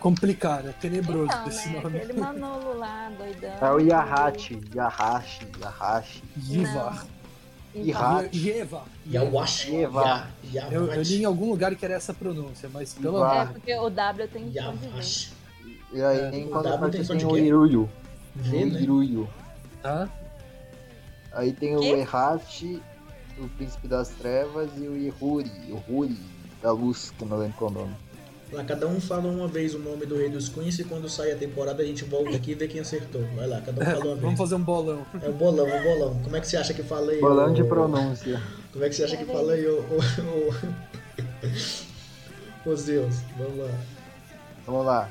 complicado, 0.00 0.68
é 0.68 0.72
tenebroso 0.72 1.24
Então, 1.24 1.46
esse 1.48 1.68
né? 1.70 1.80
nome. 1.80 1.96
Aquele 1.98 2.12
Manolo 2.20 2.78
lá, 2.78 3.10
doidão. 3.18 3.50
É 3.60 3.72
o 3.72 3.78
Yahachi, 3.80 4.60
Yahashi, 4.74 5.46
Yahashi. 5.60 6.22
Yivar. 6.48 7.06
Yeva. 8.32 8.82
Yawashi. 9.10 9.72
Ya- 10.52 10.68
Eu, 10.70 10.86
eu 10.92 11.02
li 11.02 11.22
em 11.22 11.24
algum 11.24 11.50
lugar 11.50 11.74
que 11.74 11.84
era 11.84 11.94
essa 11.94 12.14
pronúncia, 12.14 12.68
mas 12.72 12.94
pelo 12.94 13.16
Ivar. 13.18 13.48
É, 13.48 13.52
porque 13.52 13.74
o 13.76 13.90
W 13.90 14.28
tem. 14.28 14.52
Yawashi. 14.54 15.32
E 15.92 16.00
aí, 16.02 16.18
É, 16.20 16.30
em 16.38 16.44
o 16.46 16.50
contraparte, 16.50 16.98
W 16.98 17.04
tem 17.08 17.18
tem 17.18 17.26
o? 17.26 17.36
Iruyu. 17.36 17.90
O 18.36 18.38
né? 18.48 18.58
Iruyu. 18.80 19.28
tá? 19.82 20.08
Aí 21.32 21.52
tem 21.52 21.76
o? 21.76 21.82
Errati, 21.82 22.80
o 23.38 23.48
Príncipe 23.48 23.88
das 23.88 24.10
Trevas, 24.10 24.70
e 24.76 24.86
o 24.86 24.96
Ihuri, 24.96 25.50
o 25.70 25.82
Huri, 25.92 26.16
da 26.62 26.70
Luz, 26.70 27.10
que 27.16 27.24
eu 27.24 27.28
não 27.28 27.38
lembro 27.38 27.56
qual 27.58 27.70
é 27.70 27.74
o 27.74 27.76
nome. 27.78 27.96
Lá, 28.52 28.62
cada 28.62 28.86
um 28.86 29.00
fala 29.00 29.28
uma 29.28 29.48
vez 29.48 29.74
o 29.74 29.78
nome 29.78 30.06
do 30.06 30.16
Rei 30.16 30.28
dos 30.28 30.48
Queens 30.48 30.78
e 30.78 30.84
quando 30.84 31.08
sai 31.08 31.32
a 31.32 31.36
temporada 31.36 31.82
a 31.82 31.86
gente 31.86 32.04
volta 32.04 32.36
aqui 32.36 32.52
e 32.52 32.54
vê 32.54 32.68
quem 32.68 32.80
acertou. 32.80 33.22
Vai 33.34 33.46
lá, 33.46 33.60
cada 33.60 33.82
um 33.82 33.84
fala 33.84 33.96
uma 33.96 34.14
Vamos 34.16 34.20
vez. 34.22 34.38
fazer 34.38 34.54
um 34.54 34.62
bolão. 34.62 35.06
É 35.20 35.28
o 35.28 35.32
bolão, 35.32 35.66
é 35.66 35.80
o 35.80 35.82
bolão. 35.82 36.20
Como 36.22 36.36
é 36.36 36.40
que 36.40 36.46
você 36.46 36.56
acha 36.56 36.72
que 36.72 36.82
fala 36.82 37.10
aí? 37.10 37.20
Bolão 37.20 37.52
de 37.52 37.64
pronúncia. 37.64 38.40
Como 38.72 38.84
é 38.84 38.88
que 38.88 38.94
você 38.94 39.04
acha 39.04 39.16
que 39.16 39.24
fala 39.24 39.52
aí, 39.54 39.66
ô. 39.66 39.78
ô, 39.80 40.50
ô... 42.68 42.70
Ô 42.70 42.76
Zeus, 42.76 43.16
vamos 43.36 43.58
lá. 43.58 43.70
Vamos 44.66 44.86
lá. 44.86 45.10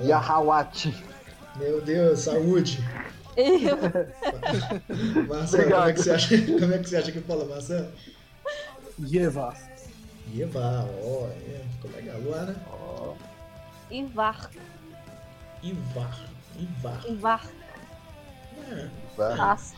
Lá. 0.00 0.06
Yahawati. 0.06 0.94
Meu 1.56 1.80
Deus, 1.80 2.20
saúde. 2.20 2.78
Marcelo, 5.28 5.70
como 5.70 5.84
é, 5.88 5.92
que 5.92 6.02
você 6.02 6.10
acha, 6.10 6.38
como 6.38 6.72
é 6.72 6.78
que 6.78 6.88
você 6.88 6.96
acha 6.96 7.12
que 7.12 7.20
fala, 7.20 7.44
Marcelo? 7.44 7.88
Yeva. 9.12 9.54
Ivar, 10.32 10.84
ó, 11.04 11.26
é, 11.28 11.60
ficou 11.72 11.90
legal. 11.92 12.20
Luana? 12.20 12.56
Ivar. 13.90 14.50
Ivar. 15.62 16.20
Ivar. 16.56 17.06
Ivar. 17.08 17.46
É, 18.70 18.88
Vai. 19.16 19.36
Nossa. 19.36 19.74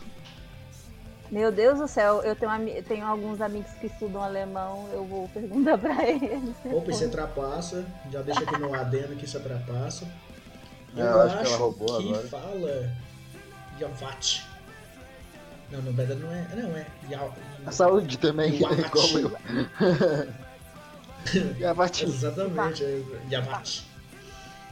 Meu 1.29 1.51
Deus 1.51 1.77
do 1.77 1.87
céu, 1.87 2.21
eu 2.21 2.35
tenho, 2.35 2.83
tenho 2.83 3.05
alguns 3.05 3.41
amigos 3.41 3.69
que 3.73 3.87
estudam 3.87 4.21
alemão, 4.23 4.87
eu 4.93 5.03
vou 5.05 5.27
perguntar 5.29 5.77
pra 5.77 6.07
eles. 6.09 6.55
Opa, 6.65 6.89
isso 6.89 7.03
é 7.03 7.07
trapaça. 7.09 7.85
Já 8.09 8.21
deixa 8.21 8.41
aqui 8.41 8.57
no 8.57 8.73
adendo 8.73 9.15
que 9.15 9.25
isso 9.25 9.35
é 9.35 9.41
trapaça. 9.41 10.07
É, 10.95 11.01
eu 11.01 11.21
acho 11.21 11.37
que 11.39 11.47
ela 11.47 11.57
roubou 11.57 11.97
que 11.97 12.09
agora. 12.09 12.27
fala 12.29 12.93
Yavat. 13.79 14.46
Não, 15.71 15.81
na 15.81 15.91
verdade 15.91 16.19
não 16.21 16.31
é. 16.31 16.47
Não, 16.55 16.77
é. 16.77 16.85
Ya- 17.09 17.29
A 17.65 17.71
saúde 17.71 18.17
também, 18.17 18.57
Yavat. 18.59 18.79
igual 18.87 19.19
eu. 19.19 19.31
Yamati. 21.59 22.05
Exatamente, 22.05 22.83
é 22.85 23.01
Yamati. 23.31 23.85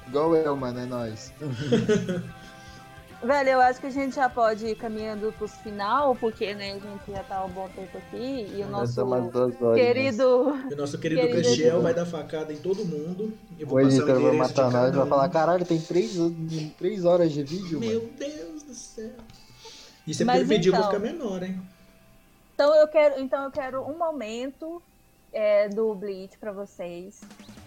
Igual 0.08 0.36
eu, 0.36 0.56
mano, 0.56 0.80
é 0.80 0.86
nóis. 0.86 1.34
Velho, 3.24 3.50
eu 3.50 3.62
acho 3.62 3.80
que 3.80 3.88
a 3.88 3.92
gente 3.92 4.16
já 4.16 4.30
pode 4.30 4.68
ir 4.68 4.76
caminhando 4.76 5.34
pros 5.38 5.54
final, 5.56 6.16
porque 6.16 6.54
né, 6.54 6.72
a 6.72 6.74
gente 6.74 7.12
já 7.12 7.24
tá 7.24 7.44
um 7.44 7.50
bom 7.50 7.68
tempo 7.70 7.98
aqui 7.98 8.48
e 8.56 8.62
o 8.62 8.70
nosso 8.70 9.04
duas 9.04 9.36
horas. 9.62 9.80
querido. 9.82 10.54
E 10.70 10.74
o 10.74 10.78
nosso 10.78 10.98
querido, 11.00 11.22
Querido 11.22 11.48
editor. 11.50 11.82
vai 11.82 11.94
dar 11.94 12.06
facada 12.06 12.54
em 12.54 12.58
todo 12.58 12.86
mundo. 12.86 13.34
Eu 13.58 13.66
vou 13.68 13.80
O 13.80 13.84
passar 13.84 13.96
o 13.96 13.98
editor 13.98 14.22
vai 14.22 14.30
endereço 14.36 14.54
de 14.54 14.62
matar 14.62 14.72
nós, 14.72 14.96
vai 14.96 15.08
falar, 15.08 15.30
caralho, 15.30 15.66
tem 15.66 15.82
três, 15.82 16.16
três 16.78 17.04
horas 17.04 17.32
de 17.32 17.42
vídeo, 17.44 17.80
Meu 17.80 18.02
mano. 18.02 18.14
Deus 18.20 18.64
do 18.64 18.74
céu. 18.76 19.10
Isso 20.08 20.22
é 20.22 20.26
Mas 20.26 20.40
porque 20.40 20.56
pediu 20.56 20.74
então- 20.74 20.86
ficar 20.86 21.00
menor, 21.00 21.44
hein? 21.44 21.62
Então 22.54 22.74
eu 22.76 22.88
quero, 22.88 23.20
então 23.20 23.44
eu 23.44 23.52
quero 23.52 23.82
um 23.82 23.98
momento 23.98 24.82
é, 25.34 25.68
do 25.68 25.94
Bleach 25.94 26.38
pra 26.38 26.52
vocês. 26.52 27.22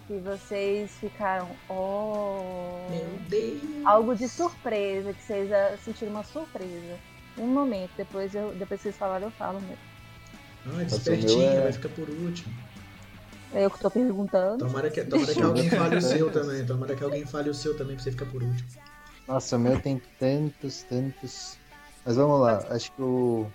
Que 0.07 0.16
vocês 0.18 0.91
ficaram. 0.93 1.49
Oh. 1.68 2.86
Meu 2.91 3.07
Deus. 3.28 3.61
Algo 3.84 4.14
de 4.16 4.26
surpresa, 4.26 5.12
que 5.12 5.22
vocês 5.22 5.53
ah, 5.53 5.76
sentiram 5.84 6.12
uma 6.12 6.24
surpresa. 6.24 6.97
Um 7.36 7.47
momento, 7.47 7.91
depois, 7.97 8.34
eu, 8.34 8.53
depois 8.55 8.80
que 8.80 8.84
vocês 8.84 8.97
falaram, 8.97 9.26
eu 9.26 9.30
falo 9.32 9.61
mesmo. 9.61 9.76
Ah, 10.66 10.82
despertinho, 10.82 11.39
meu 11.41 11.51
é- 11.51 11.61
vai 11.64 11.72
ficar 11.72 11.91
por 11.91 12.09
último. 12.09 12.55
É 13.53 13.64
eu 13.66 13.70
que 13.70 13.78
tô 13.78 13.91
perguntando. 13.91 14.64
Tomara 14.66 14.91
que, 14.91 15.05
tomara 15.05 15.34
que 15.34 15.43
alguém 15.43 15.68
fale 15.70 15.97
o 15.97 16.01
seu 16.03 16.30
também. 16.32 16.64
Tomara 16.66 16.97
que 16.97 17.05
alguém 17.05 17.26
fale 17.26 17.51
o 17.51 17.55
seu 17.55 17.76
também 17.76 17.95
pra 17.97 18.05
você 18.05 18.11
ficar 18.11 18.26
por 18.26 18.43
último. 18.43 18.68
Nossa, 19.26 19.57
o 19.57 19.59
meu 19.61 19.78
tem 19.80 20.01
tantos, 20.18 20.82
tantos. 20.84 21.59
Mas 22.05 22.16
vamos 22.16 22.40
lá, 22.40 22.64
acho 22.70 22.90
que 22.92 23.03
o, 23.03 23.46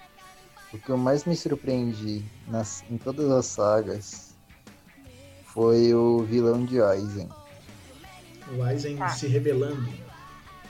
o 0.74 0.78
que 0.78 0.90
eu 0.90 0.98
mais 0.98 1.26
me 1.26 1.36
surpreendi 1.36 2.24
nas, 2.48 2.84
em 2.90 2.98
todas 2.98 3.30
as 3.32 3.46
sagas 3.48 4.36
foi 5.46 5.94
o 5.94 6.24
vilão 6.24 6.64
de 6.66 6.82
Aizen. 6.82 7.30
O 8.58 8.62
Aizen 8.64 8.98
Tá. 8.98 9.10
se 9.10 9.28
revelando. 9.28 9.92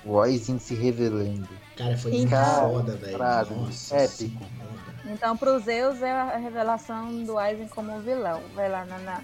O 0.06 0.20
Aizen 0.20 0.60
se 0.60 0.76
revelando. 0.76 1.48
Cara, 1.78 1.98
foi 1.98 2.26
cara. 2.28 2.70
foda, 2.70 2.96
velho. 2.98 3.18
Nossa 3.18 3.96
épico. 3.96 4.18
senhora. 4.18 4.64
Então, 5.06 5.36
pro 5.36 5.60
Zeus 5.60 6.02
é 6.02 6.12
a 6.12 6.38
revelação 6.38 7.24
do 7.24 7.38
Aizen 7.38 7.68
como 7.68 8.00
vilão. 8.02 8.42
Vai 8.54 8.70
lá, 8.70 8.86
Naná. 8.86 9.22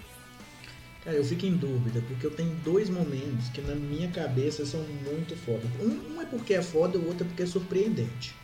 Cara, 1.03 1.15
eu 1.15 1.23
fico 1.23 1.45
em 1.45 1.55
dúvida, 1.55 2.01
porque 2.07 2.25
eu 2.25 2.31
tenho 2.31 2.53
dois 2.63 2.89
momentos 2.89 3.47
que 3.49 3.61
na 3.61 3.73
minha 3.75 4.09
cabeça 4.09 4.65
são 4.65 4.81
muito 4.81 5.35
foda. 5.37 5.61
Um, 5.81 6.15
um 6.15 6.21
é 6.21 6.25
porque 6.25 6.53
é 6.53 6.61
foda, 6.61 6.97
o 6.97 7.07
outro 7.07 7.23
é 7.23 7.27
porque 7.27 7.43
é 7.43 7.45
surpreendente. 7.45 8.35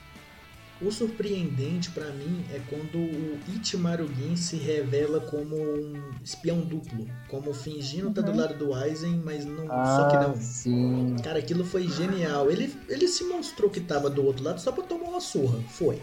O 0.81 0.91
surpreendente 0.91 1.91
pra 1.91 2.11
mim 2.11 2.43
é 2.53 2.59
quando 2.69 2.97
o 2.97 3.39
Ichimarugin 3.47 4.35
se 4.35 4.57
revela 4.57 5.21
como 5.21 5.55
um 5.55 6.01
espião 6.23 6.59
duplo, 6.61 7.07
como 7.29 7.53
fingindo 7.53 8.09
estar 8.09 8.21
do 8.21 8.31
Uhum. 8.31 8.37
lado 8.37 8.57
do 8.57 8.73
Aizen, 8.73 9.21
mas 9.23 9.45
não, 9.45 9.67
só 9.85 10.09
que 10.09 10.17
Ah, 10.17 10.19
não. 10.27 10.35
sim. 10.35 11.15
Cara, 11.23 11.39
aquilo 11.39 11.63
foi 11.63 11.87
genial. 11.87 12.49
Ele, 12.51 12.73
ele 12.89 13.07
se 13.07 13.23
mostrou 13.23 13.69
que 13.69 13.79
tava 13.79 14.09
do 14.09 14.25
outro 14.25 14.43
lado 14.43 14.59
só 14.59 14.71
pra 14.71 14.83
tomar 14.83 15.09
uma 15.09 15.21
surra. 15.21 15.59
Foi. 15.69 15.97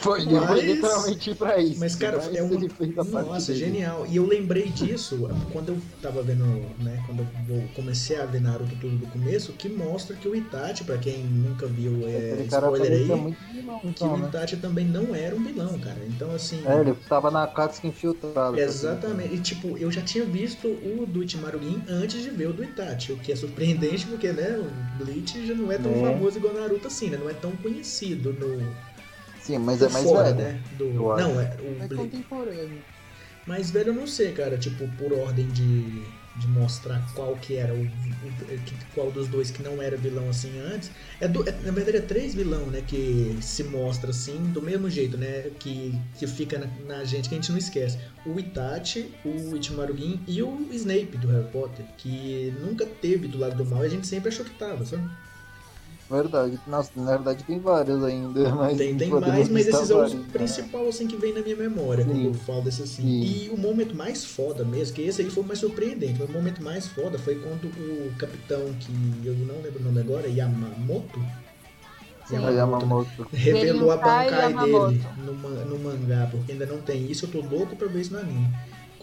Foi, 0.00 0.24
Mas- 0.24 0.46
foi 0.48 0.60
literalmente 0.62 1.34
pra 1.34 1.58
isso. 1.60 1.78
Mas, 1.80 1.94
cara, 1.96 2.16
é 2.34 2.42
um. 2.42 2.50
Nossa, 3.26 3.54
genial. 3.54 4.06
E 4.08 4.16
eu 4.16 4.26
lembrei 4.26 4.68
disso 4.68 5.28
quando 5.52 5.70
eu 5.70 5.78
tava 6.00 6.22
vendo, 6.22 6.44
né? 6.78 7.02
Quando 7.06 7.26
eu 7.48 7.62
comecei 7.74 8.16
a 8.16 8.24
ver 8.24 8.40
Naruto 8.40 8.74
tudo 8.76 8.96
do 8.96 9.06
começo, 9.06 9.52
que 9.54 9.68
mostra 9.68 10.16
que 10.16 10.28
o 10.28 10.34
Itachi, 10.34 10.84
pra 10.84 10.96
quem 10.98 11.24
nunca 11.24 11.66
viu, 11.66 12.06
é, 12.06 12.44
spoiler 12.46 12.92
aí, 12.92 13.04
muito 13.06 13.38
vilão, 13.52 13.80
que 13.80 13.88
então, 13.88 14.14
o 14.14 14.18
né? 14.18 14.28
Itachi 14.28 14.56
também 14.56 14.86
não 14.86 15.14
era 15.14 15.34
um 15.34 15.42
vilão, 15.42 15.78
cara. 15.78 15.98
Então, 16.06 16.32
assim. 16.34 16.62
É, 16.66 16.80
ele 16.80 16.94
tava 17.08 17.30
na 17.30 17.46
Katsuki 17.46 17.88
infiltrado. 17.88 18.58
Exatamente. 18.58 19.34
E 19.34 19.40
tipo, 19.40 19.76
eu 19.76 19.90
já 19.90 20.02
tinha 20.02 20.24
visto 20.24 20.68
o 20.68 21.04
do 21.06 21.22
Ichimarugin 21.22 21.82
antes 21.88 22.22
de 22.22 22.30
ver 22.30 22.46
o 22.48 22.52
do 22.52 22.64
Itachi, 22.64 23.12
o 23.12 23.18
que 23.18 23.32
é 23.32 23.36
surpreendente 23.36 24.06
porque, 24.06 24.32
né, 24.32 24.58
o 24.58 25.04
Bleach 25.04 25.46
já 25.46 25.54
não 25.54 25.70
é 25.70 25.78
tão 25.78 25.92
É. 25.92 26.00
famoso 26.00 26.38
igual 26.38 26.54
Naruto 26.54 26.86
assim, 26.86 27.10
né? 27.10 27.16
Não 27.18 27.28
é 27.28 27.34
tão 27.34 27.52
conhecido 27.52 28.32
no 28.32 28.91
Sim, 29.42 29.58
mas 29.58 29.82
é 29.82 29.88
mais 29.88 30.04
fora, 30.04 30.32
velho. 30.32 30.38
né? 30.54 30.60
Do... 30.78 30.90
Não, 30.92 31.40
é 31.40 31.44
É 31.44 31.56
o 31.60 31.74
Bleach. 31.74 31.94
contemporâneo. 31.96 32.78
Mas 33.46 33.70
velho, 33.70 33.88
eu 33.88 33.94
não 33.94 34.06
sei, 34.06 34.32
cara, 34.32 34.56
tipo, 34.56 34.86
por 34.96 35.12
ordem 35.12 35.48
de, 35.48 35.82
de 36.36 36.46
mostrar 36.46 37.04
qual 37.12 37.34
que 37.36 37.56
era 37.56 37.74
o, 37.74 37.88
qual 38.94 39.10
dos 39.10 39.26
dois 39.26 39.50
que 39.50 39.60
não 39.64 39.82
era 39.82 39.96
vilão 39.96 40.28
assim 40.30 40.52
antes. 40.60 40.92
É, 41.20 41.26
do- 41.26 41.42
é- 41.48 41.52
na 41.64 41.72
verdade 41.72 41.96
é 41.96 42.00
três 42.00 42.36
vilão, 42.36 42.66
né, 42.66 42.82
que 42.86 43.36
se 43.40 43.64
mostra 43.64 44.10
assim 44.10 44.36
do 44.52 44.62
mesmo 44.62 44.88
jeito, 44.88 45.18
né, 45.18 45.50
que, 45.58 45.92
que 46.20 46.26
fica 46.28 46.56
na, 46.56 46.66
na 46.98 47.04
gente 47.04 47.28
que 47.28 47.34
a 47.34 47.38
gente 47.38 47.50
não 47.50 47.58
esquece. 47.58 47.98
O 48.24 48.38
Itachi, 48.38 49.12
o 49.24 49.56
Ichimarugin 49.56 50.20
e 50.28 50.40
o 50.40 50.68
Snape 50.70 51.16
do 51.18 51.26
Harry 51.26 51.48
Potter, 51.50 51.84
que 51.98 52.54
nunca 52.60 52.86
teve 52.86 53.26
do 53.26 53.38
lado 53.38 53.56
do 53.56 53.64
mal 53.68 53.82
e 53.82 53.86
a 53.88 53.90
gente 53.90 54.06
sempre 54.06 54.28
achou 54.28 54.44
que 54.44 54.52
tava, 54.52 54.84
sabe? 54.86 55.02
Verdade. 56.12 56.60
Nossa, 56.66 56.90
na 56.94 57.12
verdade 57.12 57.42
tem 57.44 57.58
vários 57.58 58.04
ainda, 58.04 58.48
mas 58.54 58.76
Tem, 58.76 58.94
tem 58.98 59.08
mais, 59.08 59.48
mas 59.48 59.66
esses 59.66 59.88
são 59.88 60.04
os 60.04 60.12
vários, 60.12 60.14
né? 60.14 60.32
principais 60.32 60.88
assim 60.88 61.06
que 61.06 61.16
vem 61.16 61.32
na 61.32 61.40
minha 61.40 61.56
memória 61.56 62.04
quando 62.04 62.16
Sim. 62.16 62.26
eu 62.26 62.34
falo 62.34 62.60
desse 62.60 62.82
assim. 62.82 63.02
Sim. 63.02 63.22
E 63.22 63.50
o 63.50 63.56
momento 63.56 63.96
mais 63.96 64.22
foda 64.22 64.62
mesmo, 64.62 64.94
que 64.94 65.02
esse 65.02 65.22
aí 65.22 65.30
foi 65.30 65.42
o 65.42 65.46
mais 65.46 65.58
surpreendente, 65.58 66.20
mas 66.20 66.28
o 66.28 66.32
momento 66.32 66.62
mais 66.62 66.86
foda 66.86 67.18
foi 67.18 67.36
quando 67.36 67.64
o 67.66 68.12
capitão, 68.18 68.60
que 68.78 68.92
eu 69.26 69.34
não 69.34 69.62
lembro 69.62 69.80
o 69.80 69.82
nome 69.84 70.00
agora, 70.00 70.28
Yamamoto. 70.28 71.18
É 72.30 72.36
Yamamoto. 72.36 73.26
revelou 73.32 73.90
a 73.90 73.96
Genkai 73.96 74.24
Bankai 74.30 74.50
Yamamoto. 74.50 74.88
dele 74.92 75.02
no, 75.24 75.64
no 75.64 75.78
mangá, 75.78 76.28
porque 76.30 76.52
ainda 76.52 76.66
não 76.66 76.80
tem 76.82 77.10
isso, 77.10 77.24
eu 77.24 77.30
tô 77.30 77.40
louco 77.40 77.74
pra 77.74 77.88
ver 77.88 78.02
isso 78.02 78.12
no 78.12 78.20
anime. 78.20 78.48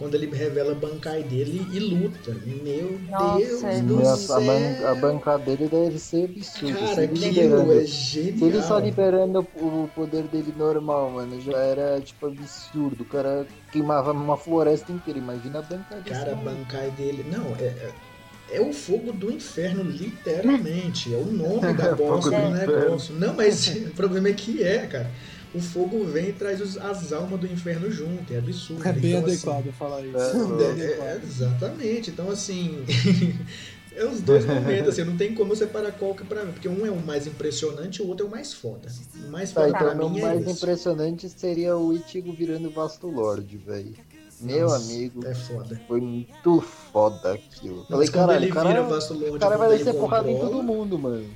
Quando 0.00 0.14
ele 0.14 0.34
revela 0.34 0.72
a 0.72 0.74
Bankai 0.74 1.22
dele 1.24 1.68
e 1.70 1.78
luta. 1.78 2.34
Meu 2.64 2.98
Nossa, 3.10 3.36
Deus 3.36 3.64
é 3.64 3.82
do 3.82 3.96
Nossa, 3.96 4.16
céu! 4.16 4.36
a, 4.38 4.40
ban 4.40 4.88
a 4.88 4.94
bancada 4.94 5.44
dele 5.44 5.68
deve 5.68 5.98
ser 5.98 6.24
absurda. 6.24 6.78
Cara, 6.78 7.04
ele 7.04 7.26
aquilo 7.26 7.26
liberando, 7.26 7.72
é 7.74 7.86
se 7.86 8.18
ele 8.18 8.62
só 8.62 8.80
genial. 8.80 8.80
liberando 8.80 9.46
o 9.56 9.90
poder 9.94 10.22
dele 10.22 10.54
normal, 10.56 11.10
mano, 11.10 11.38
já 11.42 11.58
era 11.58 12.00
tipo 12.00 12.28
absurdo. 12.28 13.02
O 13.02 13.04
cara 13.04 13.46
queimava 13.70 14.12
uma 14.12 14.38
floresta 14.38 14.90
inteira. 14.90 15.18
Imagina 15.18 15.58
a 15.58 15.62
bancada 15.62 16.00
desse 16.00 16.18
Cara, 16.18 16.32
a. 16.32 16.34
Bankai 16.34 16.90
dele. 16.92 17.22
Não, 17.30 17.54
é, 17.56 17.64
é, 17.64 17.92
é 18.52 18.60
o 18.62 18.72
fogo 18.72 19.12
do 19.12 19.30
inferno, 19.30 19.82
literalmente. 19.82 21.12
É 21.12 21.18
o 21.18 21.26
nome 21.26 21.74
da 21.74 21.92
bosta 21.94 22.30
Fogo 22.30 22.42
do 22.42 22.50
do 22.50 22.50
negócio. 22.50 23.14
Não, 23.16 23.34
mas 23.34 23.66
o 23.84 23.90
problema 23.90 24.28
é 24.28 24.32
que 24.32 24.62
é, 24.62 24.86
cara. 24.86 25.10
O 25.52 25.60
fogo 25.60 26.04
vem 26.04 26.28
e 26.28 26.32
traz 26.32 26.60
os- 26.60 26.76
as 26.78 27.12
almas 27.12 27.40
do 27.40 27.46
inferno 27.46 27.90
junto. 27.90 28.32
É 28.32 28.38
absurdo. 28.38 28.86
É 28.86 28.92
bem 28.92 29.10
Então, 29.16 29.24
assim, 29.26 29.32
adequado 29.50 29.72
falar 29.74 30.00
isso. 30.06 30.16
É, 30.16 30.32
Bem 30.32 30.66
é, 30.66 30.68
é, 30.68 30.70
adequado. 30.86 31.24
exatamente. 31.24 32.10
Então, 32.10 32.30
assim. 32.30 32.84
é 33.92 34.04
os 34.06 34.20
dois 34.20 34.46
momentos, 34.46 34.90
assim. 34.90 35.02
Não 35.04 35.16
tem 35.16 35.34
como 35.34 35.52
eu 35.52 35.56
separar 35.56 35.90
qual 35.92 36.14
que 36.14 36.22
é 36.22 36.26
pra 36.26 36.44
mim. 36.44 36.52
Porque 36.52 36.68
um 36.68 36.86
é 36.86 36.90
o 36.90 37.04
mais 37.04 37.26
impressionante 37.26 37.96
e 37.96 38.02
o 38.02 38.06
outro 38.08 38.26
é 38.26 38.28
o 38.28 38.30
mais 38.30 38.52
foda. 38.52 38.88
O 39.26 39.30
mais 39.30 39.50
Tá, 39.50 39.62
foda 39.62 39.76
então 39.76 39.96
pra 39.96 40.08
mim 40.08 40.18
é 40.18 40.22
mais 40.22 40.46
impressionante 40.48 41.28
seria 41.28 41.76
o 41.76 41.92
Ichigo 41.92 42.32
virando 42.32 42.70
Vasto 42.70 43.08
Lord, 43.08 43.56
velho. 43.56 43.94
Meu 44.40 44.68
Nossa, 44.68 44.76
amigo, 44.92 45.26
É 45.26 45.34
foda. 45.34 45.80
foi 45.86 46.00
muito 46.00 46.60
foda 46.62 47.32
aquilo. 47.34 47.78
Mas 47.90 47.90
Falei, 47.90 48.08
caralho, 48.08 48.44
ele 48.44 48.50
o 48.50 48.54
cara, 48.54 48.68
vira 48.68 48.82
Vasto 48.84 49.12
Lord, 49.14 49.36
o 49.36 49.38
cara 49.38 49.56
vai 49.58 49.76
descer 49.76 49.94
porrada 49.94 50.30
em 50.30 50.38
todo 50.38 50.62
mundo, 50.62 50.98
mano. 50.98 51.26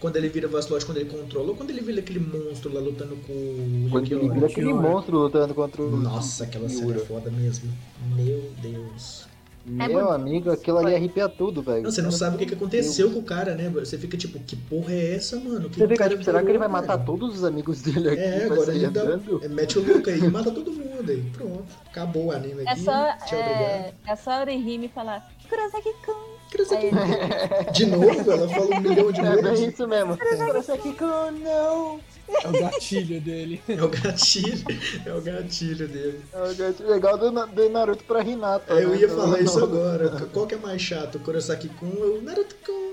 Quando 0.00 0.16
ele 0.16 0.28
vira 0.28 0.48
Vastlord, 0.48 0.84
quando 0.86 0.98
ele 0.98 1.10
controla, 1.10 1.48
ou 1.50 1.54
quando 1.54 1.70
ele 1.70 1.80
vira 1.80 2.00
aquele 2.00 2.20
monstro 2.20 2.72
lá 2.72 2.80
lutando 2.80 3.16
com 3.26 3.32
o 3.32 3.88
Quando 3.90 4.10
ele 4.10 4.28
vira 4.30 4.46
aquele 4.46 4.72
monstro 4.72 5.18
lutando 5.18 5.54
contra 5.54 5.82
o. 5.82 5.96
Nossa, 5.96 6.44
aquela 6.44 6.68
cena 6.68 6.96
é 6.96 6.98
foda 6.98 7.30
mesmo. 7.30 7.70
Meu 8.16 8.50
Deus. 8.60 9.26
É 9.64 9.86
Meu 9.86 10.10
amigo, 10.10 10.50
aquilo 10.50 10.78
ali 10.78 10.92
arrepia 10.94 11.28
tudo, 11.28 11.62
velho. 11.62 11.84
Você 11.84 12.02
não 12.02 12.10
sabe 12.10 12.34
o 12.34 12.38
que, 12.38 12.46
que 12.46 12.54
aconteceu 12.54 13.12
com 13.12 13.20
o 13.20 13.22
cara, 13.22 13.54
né? 13.54 13.68
Você 13.70 13.96
fica 13.96 14.16
tipo, 14.16 14.40
que 14.40 14.56
porra 14.56 14.92
é 14.92 15.14
essa, 15.14 15.38
mano? 15.38 15.70
Que 15.70 15.78
Você 15.78 15.86
fica 15.86 15.96
cara 15.98 16.10
tipo, 16.10 16.24
será 16.24 16.42
que 16.42 16.50
ele 16.50 16.58
vai 16.58 16.66
matar 16.66 16.96
velho? 16.96 17.06
todos 17.06 17.36
os 17.36 17.44
amigos 17.44 17.80
dele 17.80 18.08
aqui? 18.10 18.20
É, 18.20 18.44
agora 18.46 18.74
ele 18.74 18.88
dá, 18.88 19.20
é, 19.40 19.48
mete 19.48 19.78
o 19.78 19.86
louco 19.86 20.10
aí 20.10 20.18
e 20.18 20.28
mata 20.28 20.50
todo 20.50 20.72
mundo 20.72 21.08
aí. 21.08 21.22
Pronto. 21.32 21.64
Acabou 21.86 22.26
o 22.26 22.32
anime 22.32 22.64
É 22.64 22.70
aqui. 22.70 22.80
só, 22.80 23.16
Tchau, 23.24 23.38
é, 23.38 23.94
é 24.04 24.16
só 24.16 24.40
Orihime 24.40 24.88
falar 24.88 25.30
Kurosaki-kun. 25.48 26.31
Kurosaki- 26.52 26.86
Aí, 26.86 27.72
De 27.72 27.86
novo, 27.86 28.30
ela 28.30 28.48
fala 28.48 28.76
um 28.76 28.80
milhão 28.80 29.10
de 29.10 29.20
É 29.20 29.32
bem 29.34 29.42
vezes. 29.42 29.72
isso 29.74 29.88
mesmo. 29.88 30.16
Kurosaki-kun, 30.18 31.30
não! 31.42 32.00
É 32.44 32.48
o 32.48 32.52
gatilho 32.52 33.20
dele. 33.20 33.60
É 33.68 33.82
o 33.82 33.88
gatilho. 33.88 34.64
É 35.04 35.12
o 35.12 35.20
gatilho 35.20 35.88
dele. 35.88 36.20
É 36.32 36.42
o 36.42 36.54
gato 36.54 36.82
legal 36.84 37.18
do, 37.18 37.30
do 37.30 37.68
Naruto 37.70 38.04
pra 38.04 38.22
Hinata. 38.22 38.72
É, 38.74 38.84
eu 38.84 38.90
né? 38.90 38.96
ia 38.98 39.08
falar 39.08 39.40
isso 39.40 39.62
agora. 39.62 40.08
Qual 40.32 40.46
que 40.46 40.54
é 40.54 40.58
mais 40.58 40.80
chato? 40.80 41.16
O 41.16 41.20
Kurosaki-kun 41.20 41.92
ou 42.00 42.18
o 42.18 42.22
Naruto-kun? 42.22 42.92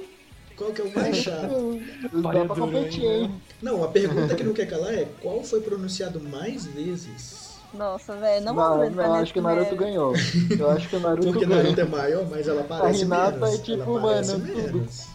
Qual 0.57 0.71
que 0.71 0.81
é 0.81 0.83
o 0.85 0.93
mais 0.93 1.15
chato? 1.23 1.79
Dá 2.11 2.29
pra 2.45 2.55
competir, 2.55 3.05
hein? 3.05 3.41
Não, 3.61 3.81
a 3.83 3.87
pergunta 3.87 4.35
que 4.35 4.43
não 4.43 4.53
quer 4.53 4.65
calar 4.67 4.93
é 4.93 5.07
qual 5.21 5.41
foi 5.43 5.61
pronunciado 5.61 6.19
mais 6.19 6.65
vezes? 6.65 7.38
Nossa, 7.73 8.15
velho, 8.15 8.45
não 8.45 8.53
Não, 8.53 8.77
não, 8.77 8.89
nesse 8.89 8.99
acho 9.01 9.33
que 9.33 9.39
o 9.39 9.41
Naruto 9.43 9.63
mérito. 9.63 9.83
ganhou. 9.83 10.13
Eu 10.59 10.71
acho 10.71 10.89
que 10.89 10.95
o 10.95 10.99
Naruto 10.99 11.27
Porque 11.27 11.45
ganhou. 11.45 11.63
Naruto 11.63 11.81
é 11.81 11.85
maior, 11.85 12.29
mas 12.29 12.47
ela 12.47 12.63
parece 12.63 13.01
Hinata 13.03 13.31
menos. 13.37 13.53
é 13.53 13.57
tipo, 13.61 13.81
ela 13.97 14.01
parece 14.01 14.31
mano, 14.31 14.45
tudo. 14.47 14.57
menos. 14.73 15.07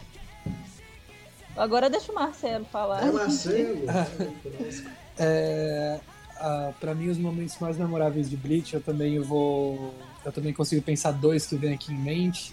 Agora 1.56 1.88
deixa 1.90 2.10
o 2.10 2.14
Marcelo 2.14 2.64
falar. 2.66 3.06
É 3.06 3.12
Marcelo. 3.12 3.80
É, 5.16 6.00
ah, 6.40 6.72
pra 6.80 6.92
mim, 6.92 7.08
os 7.08 7.18
momentos 7.18 7.56
mais 7.60 7.76
memoráveis 7.78 8.28
de 8.28 8.36
Bleach, 8.36 8.74
eu 8.74 8.80
também 8.80 9.20
vou 9.20 9.94
eu 10.24 10.32
também 10.32 10.52
consigo 10.52 10.82
pensar 10.82 11.12
dois 11.12 11.46
que 11.46 11.54
vem 11.54 11.74
aqui 11.74 11.92
em 11.92 11.98
mente, 11.98 12.52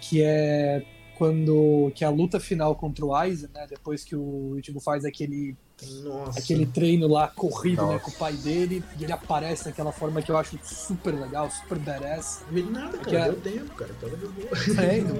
que 0.00 0.22
é 0.22 0.84
quando 1.16 1.90
que 1.94 2.04
é 2.04 2.06
a 2.06 2.10
luta 2.10 2.38
final 2.38 2.74
contra 2.76 3.04
o 3.04 3.14
Aizen, 3.14 3.48
né? 3.52 3.66
Depois 3.68 4.04
que 4.04 4.14
o 4.14 4.56
Ichigo 4.58 4.80
faz 4.80 5.04
aquele 5.04 5.56
Nossa. 6.04 6.38
aquele 6.38 6.66
treino 6.66 7.06
lá 7.08 7.28
corrido, 7.28 7.86
né, 7.86 7.98
com 7.98 8.10
o 8.10 8.14
pai 8.14 8.32
dele, 8.34 8.82
e 8.98 9.04
ele 9.04 9.12
aparece 9.12 9.64
daquela 9.64 9.92
forma 9.92 10.20
que 10.22 10.30
eu 10.30 10.36
acho 10.36 10.58
super 10.62 11.12
legal, 11.14 11.50
super 11.50 11.78
badass. 11.78 12.40
Não 12.46 12.54
vi 12.54 12.62
nada, 12.62 12.98
Que 12.98 13.10
cara. 13.12 13.18
é- 13.18 13.30
Deu 13.32 13.40
tempo, 13.40 13.74
cara. 13.74 13.90
Tava 14.00 14.16
de 14.16 14.26
boa. 14.26 14.84
É, 14.84 14.98
então, 14.98 15.16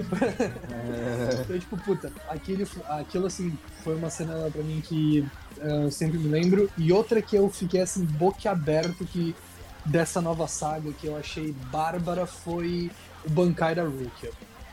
É, 0.70 1.40
Então, 1.44 1.59
tipo, 1.60 1.76
puta, 1.78 2.12
aquele, 2.28 2.66
aquilo 2.89 3.26
assim, 3.26 3.56
foi 3.82 3.94
uma 3.97 4.10
cena 4.10 4.51
pra 4.51 4.62
mim 4.62 4.80
que 4.80 5.26
eh, 5.60 5.84
eu 5.84 5.90
sempre 5.90 6.18
me 6.18 6.28
lembro. 6.28 6.70
E 6.78 6.93
outra 6.93 7.20
que 7.22 7.36
eu 7.36 7.48
fiquei 7.51 7.80
assim, 7.80 8.05
boquiaberto 8.05 9.05
que 9.05 9.34
dessa 9.84 10.20
nova 10.20 10.47
saga 10.47 10.93
que 10.93 11.06
eu 11.06 11.16
achei 11.16 11.52
bárbara 11.72 12.26
foi 12.26 12.90
o 13.24 13.30
Bankai 13.30 13.74
da 13.74 13.82
Rukia. 13.84 14.30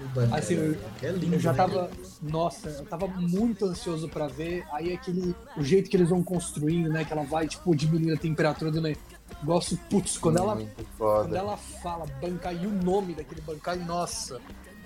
Banco, 0.07 0.33
Assim, 0.35 0.55
cara, 0.55 0.67
eu- 0.67 0.75
que 0.99 1.05
é 1.05 1.11
lindo, 1.11 1.35
Eu 1.35 1.39
já 1.39 1.51
né? 1.51 1.57
tava, 1.57 1.91
nossa, 2.21 2.69
eu 2.69 2.85
tava 2.85 3.07
muito 3.07 3.65
ansioso 3.65 4.07
pra 4.09 4.27
ver. 4.27 4.63
Aí 4.71 4.93
aquele, 4.93 5.35
o 5.57 5.63
jeito 5.63 5.89
que 5.89 5.97
eles 5.97 6.09
vão 6.09 6.23
construindo, 6.23 6.89
né, 6.89 7.03
que 7.03 7.11
ela 7.13 7.23
vai, 7.23 7.47
tipo, 7.47 7.75
diminuindo 7.75 8.13
a 8.13 8.17
temperatura 8.17 8.71
do 8.71 8.81
negócio, 8.81 9.77
putz, 9.89 10.17
quando 10.17 10.37
ela, 10.37 10.57
quando 10.97 11.35
ela 11.35 11.57
fala 11.57 12.05
Bankai 12.21 12.57
e 12.61 12.67
o 12.67 12.71
nome 12.71 13.13
daquele 13.13 13.41
Bankai, 13.41 13.77
nossa, 13.77 14.39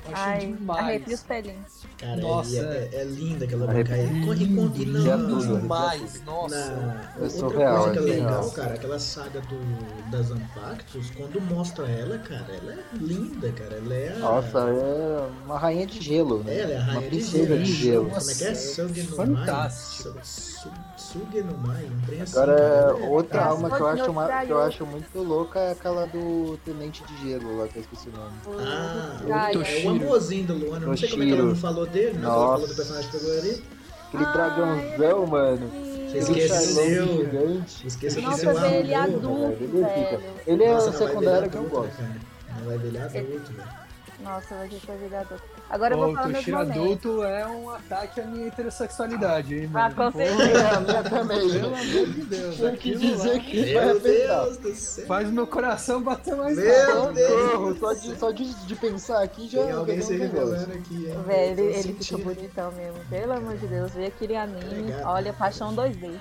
eu 0.05 0.13
achei 0.13 0.33
Ai, 0.33 0.39
demais. 0.53 1.07
os 1.07 1.23
pelinhos. 1.23 1.83
Cara, 1.97 2.17
Nossa, 2.17 2.57
é, 2.57 2.89
é, 2.91 2.95
é 3.01 3.03
linda 3.05 3.45
aquela 3.45 3.65
bancaia. 3.67 4.07
Corre, 4.25 4.55
corre, 4.55 4.85
não. 4.85 5.01
Já 5.01 5.17
não, 5.17 5.39
demais, 5.59 6.21
nossa. 6.25 6.55
Na, 6.71 7.01
É 7.17 7.23
outra 7.23 7.29
surreal, 7.29 7.83
coisa 7.85 7.91
que 7.93 7.97
é 7.99 8.01
é 8.01 8.15
legal, 8.15 8.43
surreal. 8.43 8.51
cara, 8.51 8.73
aquela 8.75 8.99
saga 8.99 9.41
do, 9.41 10.11
das 10.11 10.31
Ampactos, 10.31 11.09
quando 11.11 11.39
mostra 11.41 11.85
ela, 11.87 12.17
cara, 12.19 12.45
ela 12.61 12.73
é 12.73 12.79
linda, 12.95 13.51
cara. 13.53 13.75
Ela 13.75 13.93
é 13.93 14.13
a. 14.13 14.19
Nossa, 14.19 14.59
é 14.59 15.29
uma 15.45 15.57
rainha 15.57 15.85
de 15.87 16.01
gelo, 16.01 16.43
né? 16.43 16.57
Ela 16.59 16.71
é 16.73 16.77
a 16.77 16.79
uma 16.81 16.85
rainha 16.93 17.01
de 17.09 17.09
princesa 17.17 17.45
gelo. 17.47 17.63
de 17.63 17.73
gelo. 17.73 18.09
Como 18.09 18.31
é 18.31 18.35
que 18.35 18.43
é? 18.43 18.49
Nossa, 18.49 18.87
fantástico. 19.15 20.13
Mai? 20.15 20.23
Su- 20.23 20.53
su- 20.53 20.93
Suge 20.97 21.41
no 21.43 21.57
Mai, 21.59 21.87
trem 22.07 22.21
assim. 22.21 22.37
Agora, 22.37 22.95
outra 23.07 23.41
é, 23.41 23.43
alma 23.43 23.69
que 23.69 23.79
eu, 23.81 23.87
acho 23.87 24.09
uma, 24.11 24.27
que 24.45 24.49
eu 24.51 24.61
acho 24.61 24.85
muito 24.85 25.19
louca 25.21 25.59
é 25.59 25.71
aquela 25.73 26.07
do 26.07 26.57
Tenente 26.65 27.03
de 27.03 27.29
Gelo 27.29 27.57
lá, 27.59 27.67
que 27.67 27.77
eu 27.77 27.81
esqueci 27.81 28.09
o 28.09 28.11
nome. 28.13 28.33
Ah, 28.67 29.51
O 29.53 29.92
é 29.95 29.99
Toshiro. 29.99 30.05
amorzinho 30.07 30.47
da 30.47 30.53
Luana. 30.53 30.85
Não 30.87 30.97
sei 30.97 31.09
como 31.09 31.23
é 31.23 31.25
que 31.25 31.31
ela 31.33 31.43
não 31.43 31.55
falou 31.55 31.85
dele, 31.85 32.17
não. 32.19 32.31
Ela 32.31 32.51
falou 32.53 32.67
do 32.67 32.75
personagem 32.75 33.11
favorito. 33.11 33.63
Aquele 34.07 34.25
Ai, 34.25 34.33
dragãozão, 34.33 35.25
mano. 35.27 35.71
Esqueceu. 36.13 37.07
Gigante. 37.07 37.87
Esqueça 37.87 38.15
que 38.19 38.25
Nossa, 38.25 38.37
seu 38.37 38.53
ver 38.53 38.73
ele 38.81 38.93
amor. 38.93 39.15
adulto, 39.17 39.63
Ele. 39.63 40.23
Ele 40.45 40.63
é 40.63 40.75
o 40.77 40.79
vai 40.81 40.93
secundário 40.93 41.49
que 41.49 41.57
eu 41.57 41.63
gosto. 41.63 42.01
né? 42.01 42.19
Não 42.59 42.65
vai 42.67 42.77
virar 42.77 43.05
adulto, 43.05 43.51
velho. 43.53 43.82
Nossa, 44.23 44.55
vai 44.55 44.69
ter 44.69 44.79
que 44.79 44.91
adulto. 45.15 45.43
Agora 45.69 45.93
eu 45.93 45.97
vou 45.99 46.13
falar 46.13 46.27
meus 46.27 46.45
momentos. 46.47 46.71
adulto 46.71 47.23
é 47.23 47.47
um 47.47 47.69
ataque 47.69 48.21
à 48.21 48.25
minha 48.25 48.47
heterossexualidade, 48.47 49.55
hein, 49.55 49.69
Ah, 49.73 49.89
mano? 49.89 49.95
com 49.95 50.11
Pô, 50.11 50.17
certeza. 50.17 50.59
É, 50.59 50.79
minha 50.79 51.03
também. 51.03 51.49
Pelo 51.51 51.65
amor 51.67 51.79
de 52.07 52.21
Deus, 52.23 52.57
Tem 52.57 52.75
que 52.75 52.95
dizer 52.95 53.33
lá 53.33 53.39
que 53.39 53.73
vai 53.73 53.85
Meu. 53.85 53.99
Deus 53.99 54.57
do 54.57 54.75
céu. 54.75 55.05
faz 55.07 55.29
meu 55.29 55.47
coração 55.47 56.01
bater 56.01 56.35
mais 56.35 56.57
Meu 56.57 57.01
alto. 57.01 57.13
Deus. 57.13 57.79
Só 57.79 57.93
de, 57.93 58.19
só 58.19 58.31
de, 58.31 58.53
de 58.65 58.75
pensar 58.75 59.23
aqui 59.23 59.47
já 59.49 59.63
Tem 59.63 59.71
alguém 59.73 60.01
se 60.01 60.15
revelando 60.15 60.71
aqui, 60.73 61.07
hein? 61.07 61.23
Velho, 61.25 61.59
ele, 61.59 61.75
ele 61.79 61.93
fica 61.93 62.17
bonitão 62.23 62.71
mesmo. 62.71 62.99
Pelo 63.09 63.33
amor 63.33 63.57
de 63.57 63.67
Deus, 63.67 63.91
vê 63.93 64.05
aquele 64.07 64.35
anime. 64.35 64.63
Obrigado. 64.65 65.07
Olha, 65.07 65.33
paixão 65.33 65.75
2D. 65.75 66.19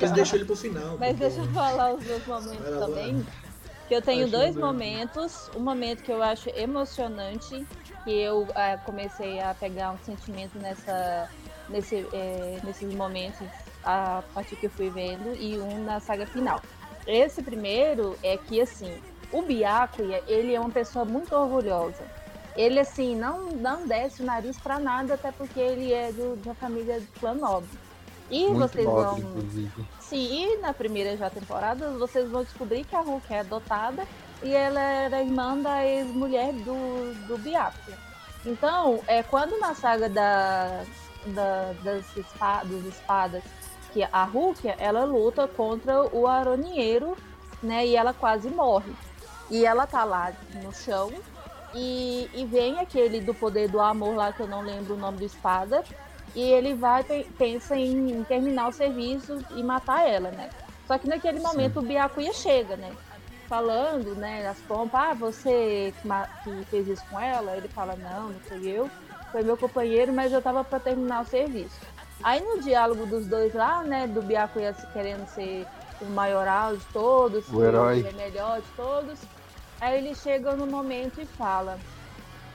Mas 0.00 0.12
deixam 0.12 0.36
ele 0.36 0.44
pro 0.44 0.54
final. 0.56 0.96
Mas 0.98 1.10
porque- 1.10 1.14
deixa 1.24 1.40
eu 1.40 1.46
falar 1.52 1.94
os 1.94 2.04
meus 2.04 2.26
momentos 2.26 2.78
também. 2.78 3.26
Que 3.88 3.94
eu 3.94 4.02
tenho 4.02 4.24
Acho 4.24 4.32
dois 4.32 4.54
bem. 4.54 4.64
momentos. 4.64 5.50
Um 5.56 5.60
momento 5.60 6.02
que 6.02 6.12
eu 6.12 6.22
acho 6.22 6.50
emocionante, 6.50 7.66
que 8.04 8.10
eu 8.10 8.46
ah, 8.54 8.78
comecei 8.84 9.40
a 9.40 9.54
pegar 9.54 9.92
um 9.92 9.98
sentimento 10.04 10.58
nessa, 10.58 11.28
nesse, 11.70 12.06
eh, 12.12 12.60
nesses 12.62 12.92
momentos 12.94 13.48
a 13.82 14.22
partir 14.34 14.56
que 14.56 14.66
eu 14.66 14.70
fui 14.70 14.90
vendo, 14.90 15.34
e 15.34 15.58
um 15.58 15.84
na 15.84 16.00
saga 16.00 16.26
final. 16.26 16.60
Esse 17.06 17.42
primeiro 17.42 18.18
é 18.22 18.36
que, 18.36 18.60
assim, 18.60 19.00
o 19.32 19.40
Byakuya, 19.40 20.22
ele 20.26 20.54
é 20.54 20.60
uma 20.60 20.68
pessoa 20.68 21.06
muito 21.06 21.34
orgulhosa. 21.34 22.04
Ele, 22.54 22.78
assim, 22.80 23.16
não, 23.16 23.46
não 23.52 23.86
desce 23.86 24.20
o 24.20 24.26
nariz 24.26 24.58
pra 24.58 24.78
nada, 24.78 25.14
até 25.14 25.32
porque 25.32 25.58
ele 25.58 25.92
é 25.94 26.12
do, 26.12 26.36
de 26.36 26.46
uma 26.48 26.54
família 26.54 27.00
de 27.00 27.06
clã 27.18 27.32
nobre. 27.32 27.70
E 28.30 28.48
Muito 28.48 28.58
vocês 28.58 28.84
nobre, 28.84 29.22
vão 29.22 29.30
inclusive. 29.30 29.86
Sim, 30.08 30.54
e 30.56 30.56
na 30.62 30.72
primeira 30.72 31.16
já 31.16 31.28
temporada 31.28 31.90
vocês 31.98 32.30
vão 32.30 32.42
descobrir 32.42 32.84
que 32.84 32.96
a 32.96 33.02
Hulk 33.02 33.32
é 33.32 33.40
adotada 33.40 34.06
e 34.42 34.54
ela 34.54 34.80
era 34.80 35.20
irmã 35.20 35.58
da 35.58 35.84
ex-mulher 35.84 36.52
do, 36.54 37.12
do 37.26 37.36
Byakuya. 37.38 37.98
Então, 38.46 39.02
é 39.06 39.22
quando 39.22 39.58
na 39.58 39.74
saga 39.74 40.08
da, 40.08 40.84
da- 41.26 41.72
das 41.82 42.16
espadas, 42.16 43.42
que 43.92 44.02
a 44.10 44.24
Hulk, 44.24 44.68
ela 44.78 45.04
luta 45.04 45.46
contra 45.46 46.02
o 46.14 46.26
Aronieiro, 46.26 47.16
né, 47.62 47.86
e 47.86 47.96
ela 47.96 48.14
quase 48.14 48.48
morre. 48.48 48.92
E 49.50 49.66
ela 49.66 49.86
tá 49.86 50.04
lá 50.04 50.32
no 50.62 50.72
chão 50.72 51.12
e, 51.74 52.30
e 52.32 52.46
vem 52.46 52.78
aquele 52.78 53.20
do 53.20 53.34
poder 53.34 53.68
do 53.68 53.80
amor 53.80 54.14
lá, 54.14 54.32
que 54.32 54.40
eu 54.40 54.46
não 54.46 54.62
lembro 54.62 54.94
o 54.94 54.98
nome 54.98 55.18
do 55.18 55.24
espada, 55.24 55.84
e 56.34 56.40
ele 56.40 56.74
vai 56.74 57.02
pe- 57.04 57.28
pensa 57.38 57.76
em, 57.76 58.24
terminar 58.24 58.68
o 58.68 58.72
serviço 58.72 59.44
e 59.50 59.62
matar 59.62 60.06
ela, 60.08 60.30
né? 60.30 60.50
Só 60.86 60.98
que 60.98 61.06
naquele 61.06 61.40
momento 61.40 61.80
o 61.80 61.82
Byakuya 61.82 62.32
chega, 62.32 62.76
né? 62.76 62.96
Falando, 63.48 64.14
né, 64.14 64.46
as 64.46 64.60
pompas, 64.62 65.00
ah, 65.00 65.14
você 65.14 65.94
que, 66.42 66.64
fez 66.70 66.86
isso 66.88 67.06
com 67.08 67.18
ela? 67.18 67.56
Ele 67.56 67.68
fala, 67.68 67.96
não, 67.96 68.30
não 68.30 68.40
fui 68.40 68.68
eu, 68.68 68.90
foi 69.32 69.42
meu 69.42 69.56
companheiro, 69.56 70.12
mas 70.12 70.32
eu 70.32 70.42
tava 70.42 70.62
para 70.64 70.78
terminar 70.80 71.22
o 71.22 71.24
serviço. 71.24 71.80
Aí 72.22 72.40
no 72.40 72.60
diálogo 72.60 73.06
dos 73.06 73.26
dois 73.26 73.54
lá, 73.54 73.82
né, 73.84 74.06
do 74.06 74.22
Byakuya 74.22 74.74
querendo 74.92 75.26
ser 75.26 75.66
o 76.00 76.06
maioral 76.06 76.76
de 76.76 76.84
todos, 76.86 77.48
O 77.52 77.62
herói. 77.62 78.06
é 78.06 78.12
melhor 78.12 78.60
de 78.60 78.68
todos, 78.72 79.20
aí 79.80 79.98
ele 79.98 80.14
chega 80.14 80.54
no 80.54 80.66
momento 80.66 81.20
e 81.20 81.26
fala, 81.26 81.78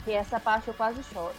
que 0.05 0.11
essa 0.11 0.39
parte 0.39 0.67
eu 0.67 0.73
quase 0.73 1.01
choro. 1.03 1.35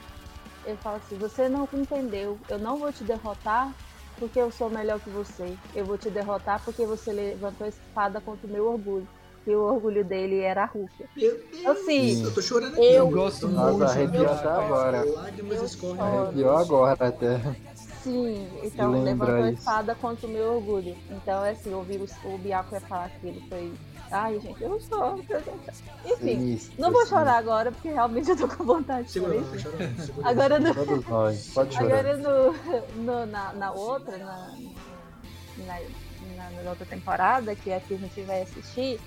Ele 0.65 0.77
fala 0.79 0.97
assim: 0.97 1.17
Você 1.19 1.49
não 1.49 1.69
entendeu. 1.73 2.39
Eu 2.49 2.59
não 2.59 2.79
vou 2.79 2.93
te 2.93 3.05
derrotar 3.05 3.73
porque 4.19 4.39
eu 4.39 4.51
sou 4.51 4.71
melhor 4.71 5.01
que 5.01 5.11
você. 5.11 5.57
Eu 5.75 5.85
vou 5.85 5.99
te 5.99 6.11
derrotar 6.11 6.63
porque 6.65 6.87
você 6.87 7.13
levantou 7.13 7.67
a 7.67 7.69
espada 7.69 8.21
contra 8.21 8.47
o 8.47 8.51
meu 8.51 8.67
orgulho. 8.67 9.07
E 9.47 9.55
o 9.55 9.61
orgulho 9.61 10.03
dele 10.03 10.41
era 10.41 10.63
a 10.63 10.67
Rússia. 10.67 11.07
Meu 11.15 11.39
Deus, 11.53 11.67
Assim, 11.67 12.25
eu 12.25 12.33
tô 12.33 12.41
chorando 12.41 12.73
aqui. 12.73 12.95
eu 12.95 13.11
gosto 13.11 13.41
Tô 13.43 13.49
muito 13.49 13.79
Nossa, 13.79 13.95
de 13.95 14.01
arrepiou 14.01 14.33
até 14.33 14.49
agora. 14.49 15.07
Eu. 15.07 15.19
Arrepiou 16.01 16.57
agora 16.57 17.09
até. 17.09 17.41
Sim, 18.03 18.49
então 18.63 19.03
levantou 19.03 19.35
a 19.35 19.51
espada 19.51 19.95
contra 19.95 20.27
o 20.27 20.31
meu 20.31 20.55
orgulho. 20.55 20.97
Então, 21.11 21.45
é 21.45 21.51
assim, 21.51 21.75
ouvir 21.75 22.01
o, 22.01 22.29
o 22.29 22.39
Byakuya 22.39 22.81
falar 22.83 23.07
aquilo 23.07 23.41
foi. 23.49 23.73
Ai, 24.15 24.39
gente, 24.39 24.63
eu 24.63 24.81
choro. 24.81 25.25
Enfim, 26.07 26.17
Sinistro, 26.39 26.75
não 26.81 26.93
vou 26.93 27.05
chorar 27.05 27.37
agora 27.37 27.73
porque 27.73 27.89
realmente 27.89 28.31
eu 28.31 28.37
tô 28.37 28.47
com 28.47 28.63
vontade 28.63 29.09
de 29.09 29.19
chorar. 29.21 29.43
Agora 30.23 30.61
no. 30.61 30.73
Agora 31.85 32.17
no, 32.17 32.53
no- 33.03 33.27
na, 33.27 33.53
na 33.55 33.73
outra, 33.73 34.17
na, 34.19 34.53
na, 35.67 35.81
na- 36.37 36.63
na 36.63 36.71
outra 36.71 36.87
temporada, 36.87 37.57
que 37.57 37.73
aqui 37.73 37.95
a 37.95 37.99
gente 37.99 38.21
vai 38.23 38.43
assistir, 38.43 39.01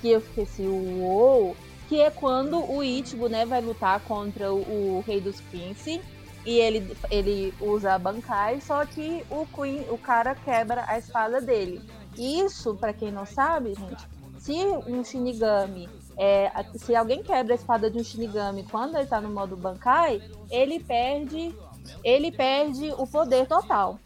que 0.00 0.10
eu 0.10 0.20
esqueci 0.20 0.62
o 0.62 1.00
UOL, 1.00 1.56
que 1.88 2.00
é 2.00 2.10
quando 2.10 2.62
o 2.70 2.84
Ichigo, 2.84 3.28
né, 3.28 3.44
vai 3.44 3.60
lutar 3.60 3.98
contra 4.00 4.52
o, 4.52 4.58
o 4.98 5.04
Rei 5.04 5.20
dos 5.20 5.40
Prince. 5.40 6.00
E 6.44 6.58
ele, 6.58 6.96
ele 7.08 7.54
usa 7.60 7.94
a 7.94 7.98
Bankai, 8.00 8.60
só 8.60 8.84
que 8.84 9.24
o 9.30 9.46
Queen, 9.46 9.86
o 9.90 9.96
cara 9.98 10.34
quebra 10.34 10.84
a 10.88 10.98
espada 10.98 11.40
dele. 11.40 11.80
Isso, 12.18 12.74
pra 12.74 12.92
quem 12.92 13.12
não 13.12 13.24
sabe, 13.24 13.74
gente, 13.74 14.04
se 14.42 14.52
um 14.88 15.04
Shinigami, 15.04 15.88
é, 16.18 16.50
se 16.74 16.96
alguém 16.96 17.22
quebra 17.22 17.54
a 17.54 17.56
espada 17.56 17.88
de 17.88 17.96
um 17.96 18.02
Shinigami 18.02 18.64
quando 18.64 18.96
ele 18.96 19.06
tá 19.06 19.20
no 19.20 19.30
modo 19.30 19.56
Bankai, 19.56 20.20
ele 20.50 20.80
perde 20.80 21.54
ele 22.02 22.32
perde 22.32 22.92
o 22.98 23.06
poder 23.06 23.46
total. 23.46 24.00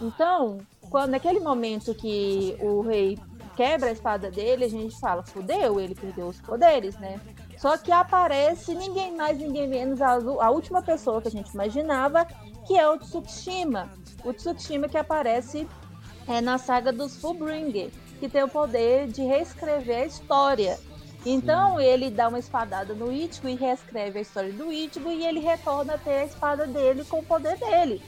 Então, 0.00 0.58
quando 0.90 1.10
naquele 1.10 1.40
momento 1.40 1.94
que 1.94 2.56
o 2.60 2.80
rei 2.80 3.18
quebra 3.54 3.88
a 3.88 3.92
espada 3.92 4.30
dele, 4.30 4.64
a 4.64 4.68
gente 4.68 4.98
fala, 4.98 5.22
fudeu, 5.22 5.78
ele 5.78 5.94
perdeu 5.94 6.26
os 6.26 6.40
poderes, 6.40 6.96
né? 6.98 7.20
Só 7.58 7.76
que 7.76 7.92
aparece 7.92 8.74
ninguém 8.74 9.14
mais, 9.14 9.38
ninguém 9.38 9.66
menos, 9.66 10.00
a, 10.00 10.12
a 10.14 10.50
última 10.50 10.82
pessoa 10.82 11.20
que 11.20 11.28
a 11.28 11.30
gente 11.30 11.52
imaginava, 11.52 12.26
que 12.66 12.78
é 12.78 12.88
o 12.88 12.98
Tsukishima. 12.98 13.90
O 14.24 14.32
Tsukishima 14.32 14.88
que 14.88 14.98
aparece 14.98 15.66
é, 16.28 16.40
na 16.40 16.58
saga 16.58 16.92
dos 16.92 17.16
Fullbringer, 17.16 17.90
que 18.18 18.28
tem 18.28 18.42
o 18.42 18.48
poder 18.48 19.06
de 19.06 19.22
reescrever 19.22 20.02
a 20.02 20.06
história. 20.06 20.78
Então 21.24 21.80
ele 21.80 22.10
dá 22.10 22.28
uma 22.28 22.38
espadada 22.38 22.94
no 22.94 23.12
Ichigo 23.12 23.48
e 23.48 23.56
reescreve 23.56 24.18
a 24.18 24.22
história 24.22 24.52
do 24.52 24.72
Ichigo 24.72 25.10
e 25.10 25.26
ele 25.26 25.40
retorna 25.40 25.94
a 25.94 25.98
ter 25.98 26.18
a 26.18 26.24
espada 26.24 26.66
dele 26.66 27.04
com 27.04 27.18
o 27.18 27.24
poder 27.24 27.56
dele. 27.56 28.00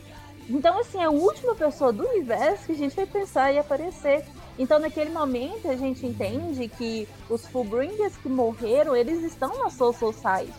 Então, 0.48 0.78
assim, 0.78 0.98
é 0.98 1.04
a 1.04 1.10
última 1.10 1.54
pessoa 1.54 1.92
do 1.92 2.08
universo 2.08 2.64
que 2.64 2.72
a 2.72 2.76
gente 2.76 2.96
vai 2.96 3.04
pensar 3.04 3.52
em 3.52 3.58
aparecer. 3.58 4.24
Então, 4.58 4.78
naquele 4.78 5.10
momento, 5.10 5.68
a 5.68 5.76
gente 5.76 6.06
entende 6.06 6.68
que 6.68 7.06
os 7.28 7.46
Fullbringers 7.46 8.16
que 8.16 8.28
morreram, 8.28 8.96
eles 8.96 9.22
estão 9.22 9.58
na 9.58 9.68
Soul 9.68 9.92
Society. 9.92 10.54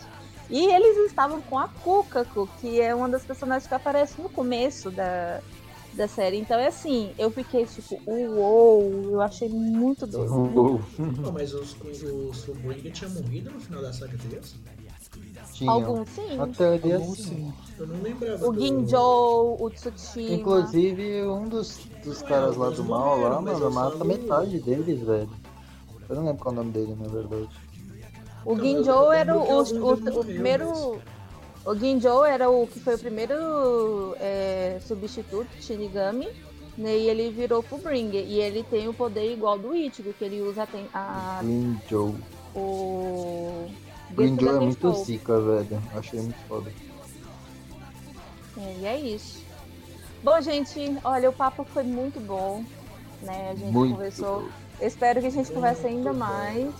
E 0.48 0.64
eles 0.66 0.96
estavam 1.10 1.40
com 1.42 1.58
a 1.58 1.68
Kukako, 1.68 2.48
que 2.60 2.80
é 2.80 2.94
uma 2.94 3.08
das 3.08 3.24
personagens 3.24 3.66
que 3.66 3.74
aparece 3.74 4.20
no 4.20 4.28
começo 4.28 4.90
da, 4.90 5.40
da 5.94 6.06
série. 6.08 6.38
Então 6.38 6.58
é 6.58 6.66
assim, 6.68 7.10
eu 7.18 7.30
fiquei 7.30 7.64
tipo, 7.66 8.00
uou, 8.06 8.90
eu 9.12 9.20
achei 9.20 9.48
muito 9.48 10.06
doido. 10.06 10.80
Não, 10.98 11.32
mas 11.32 11.52
os, 11.54 11.76
os 11.82 12.44
Fullbringer 12.44 12.92
tinham 12.92 13.10
morrido 13.12 13.50
no 13.50 13.60
final 13.60 13.82
da 13.82 13.92
saga 13.92 14.16
deles? 14.16 14.54
Tinha. 15.52 15.70
Alguns 15.70 16.08
sim. 16.10 16.36
Na 16.36 16.46
teoria, 16.46 16.96
Alguns 16.96 17.18
sim. 17.18 17.24
sim. 17.24 17.52
Eu 17.78 17.86
não 17.86 18.02
lembrava. 18.02 18.46
O 18.48 18.52
do- 18.52 18.60
Ginjo, 18.60 19.56
o 19.60 19.70
Tsushima. 19.70 20.34
Inclusive, 20.36 21.22
um 21.24 21.48
dos, 21.48 21.78
dos 22.04 22.22
caras 22.22 22.56
lá 22.56 22.70
do 22.70 22.82
mal 22.84 23.18
lá, 23.20 23.40
morreram, 23.40 23.42
mano, 23.42 23.64
eu 23.66 23.70
mata 23.70 23.90
falo- 23.98 24.04
metade 24.06 24.58
deles, 24.60 25.00
velho. 25.00 25.28
Eu 26.08 26.16
não 26.16 26.24
lembro 26.26 26.42
qual 26.42 26.54
é 26.54 26.58
o 26.58 26.60
nome 26.60 26.72
dele, 26.72 26.96
na 26.98 27.08
verdade. 27.08 27.48
O 28.44 28.56
Ginjo 28.58 29.12
era 29.12 29.36
o, 29.36 29.40
o, 29.42 29.60
o 29.62 29.80
morreram, 30.00 30.24
primeiro. 30.24 31.00
O 31.64 31.74
Ginjo 31.74 32.24
era 32.24 32.48
o 32.48 32.66
que 32.66 32.80
foi 32.80 32.94
o 32.94 32.98
primeiro 32.98 34.14
é, 34.18 34.78
substituto 34.86 35.48
de 35.56 35.62
Shinigami. 35.62 36.28
Né, 36.78 36.96
e 36.96 37.10
ele 37.10 37.30
virou 37.30 37.60
Fullbringer. 37.60 38.24
E 38.26 38.40
ele 38.40 38.62
tem 38.62 38.88
o 38.88 38.94
poder 38.94 39.30
igual 39.32 39.58
do 39.58 39.74
Ichigo, 39.74 40.14
que 40.14 40.24
ele 40.24 40.40
usa 40.40 40.66
a, 40.94 41.40
Green 41.42 41.78
Joe. 41.88 42.14
o. 42.54 43.66
Joe 44.16 44.48
é 44.48 44.52
muito 44.60 44.92
zica, 45.04 45.38
velho. 45.40 45.82
Achei 45.94 46.20
muito 46.20 46.38
foda. 46.48 46.72
É, 48.56 48.76
e 48.80 48.86
é 48.86 48.98
isso. 48.98 49.44
Bom, 50.22 50.40
gente, 50.40 50.96
olha, 51.04 51.28
o 51.28 51.32
papo 51.32 51.64
foi 51.64 51.82
muito 51.82 52.18
bom. 52.20 52.64
Né? 53.22 53.50
A 53.50 53.54
gente 53.54 53.72
Muito 53.72 53.94
conversou. 53.94 54.48
Eu 54.80 54.88
espero 54.88 55.20
que 55.20 55.26
a 55.26 55.30
gente 55.30 55.52
converse 55.52 55.86
ainda 55.86 56.12
mais. 56.12 56.72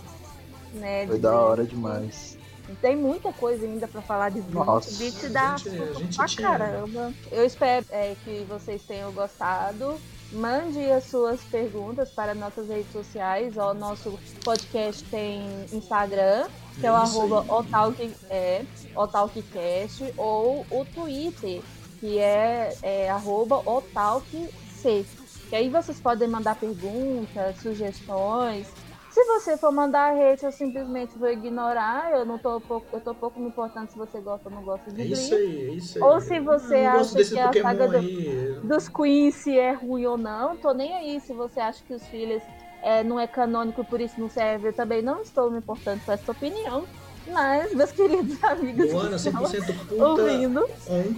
Né, 0.73 1.05
Foi 1.05 1.19
da 1.19 1.35
hora 1.39 1.65
demais. 1.65 2.37
Tem 2.81 2.95
muita 2.95 3.31
coisa 3.33 3.65
ainda 3.65 3.87
pra 3.87 4.01
falar 4.01 4.29
de 4.29 4.41
Bleach. 4.41 4.65
Nossa. 4.67 4.97
Bleach 4.97 5.29
dá 5.29 5.57
gente- 5.57 6.15
pra 6.15 6.25
tinha- 6.27 6.47
caramba. 6.49 7.13
Eu 7.31 7.45
espero 7.45 7.85
é, 7.89 8.15
que 8.23 8.45
vocês 8.47 8.81
tenham 8.83 9.11
gostado. 9.11 9.99
Mande 10.31 10.89
as 10.89 11.03
suas 11.05 11.41
perguntas 11.41 12.09
para 12.11 12.33
nossas 12.33 12.69
redes 12.69 12.91
sociais. 12.93 13.57
O 13.57 13.73
nosso 13.73 14.17
podcast 14.45 15.03
tem 15.05 15.41
Instagram, 15.73 16.47
que 16.79 16.87
é 16.87 16.91
o 16.91 16.97
É 16.97 17.03
isso 17.03 17.19
arroba. 17.19 17.53
Otalk, 17.53 18.15
é, 18.29 18.63
OtalkCast, 18.95 20.13
ou 20.17 20.65
o 20.71 20.85
Twitter, 20.85 21.61
que 21.99 22.17
é, 22.17 22.73
é 22.81 23.09
arroba 23.09 23.57
OtalkC. 23.69 25.05
Que 25.49 25.55
aí 25.55 25.69
vocês 25.69 25.99
podem 25.99 26.29
mandar 26.29 26.55
perguntas, 26.55 27.57
sugestões. 27.61 28.67
Se 29.11 29.21
você 29.25 29.57
for 29.57 29.71
mandar 29.73 30.15
hate, 30.15 30.45
eu 30.45 30.51
simplesmente 30.53 31.17
vou 31.17 31.29
ignorar. 31.29 32.11
Eu 32.13 32.25
não 32.25 32.37
tô 32.37 32.61
pouco, 32.61 32.87
eu 32.93 33.01
tô 33.01 33.13
pouco 33.13 33.39
me 33.41 33.47
importando 33.47 33.91
se 33.91 33.97
você 33.97 34.21
gosta 34.21 34.47
ou 34.47 34.55
não 34.55 34.63
gosta 34.63 34.89
de 34.89 35.01
É 35.01 35.05
Bleach. 35.05 35.21
isso 35.21 35.35
aí, 35.35 35.67
é 35.67 35.71
isso 35.73 35.97
aí. 35.97 36.03
Ou 36.09 36.21
se 36.21 36.39
você 36.39 36.75
acha 36.75 37.23
que 37.23 37.39
a 37.39 37.47
Pokémon 37.47 37.67
saga 37.67 37.87
do-. 37.89 38.61
Dos 38.61 38.87
Queens, 38.87 39.35
se 39.35 39.59
é 39.59 39.73
ruim 39.73 40.05
ou 40.05 40.17
não, 40.17 40.55
tô 40.55 40.73
nem 40.73 40.93
aí. 40.93 41.19
Se 41.19 41.33
você 41.33 41.59
acha 41.59 41.83
que 41.85 41.93
os 41.93 42.07
filhos 42.07 42.41
é, 42.81 43.03
não 43.03 43.19
é 43.19 43.27
canônico, 43.27 43.83
por 43.83 43.99
isso 43.99 44.19
não 44.19 44.29
serve, 44.29 44.69
eu 44.69 44.73
também 44.73 45.01
não 45.01 45.21
estou 45.21 45.51
me 45.51 45.57
importando 45.57 46.01
com 46.05 46.11
essa 46.13 46.31
opinião. 46.31 46.85
Mas, 47.27 47.73
meus 47.73 47.91
queridos 47.93 48.41
amigos 48.43 48.93
Luana, 48.93 49.09
que 49.09 49.15
estão 49.15 49.43
100% 49.43 49.87
puta 49.89 50.05
ouvindo, 50.05 50.65
on. 50.89 51.15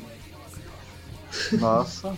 Nossa. 1.60 2.18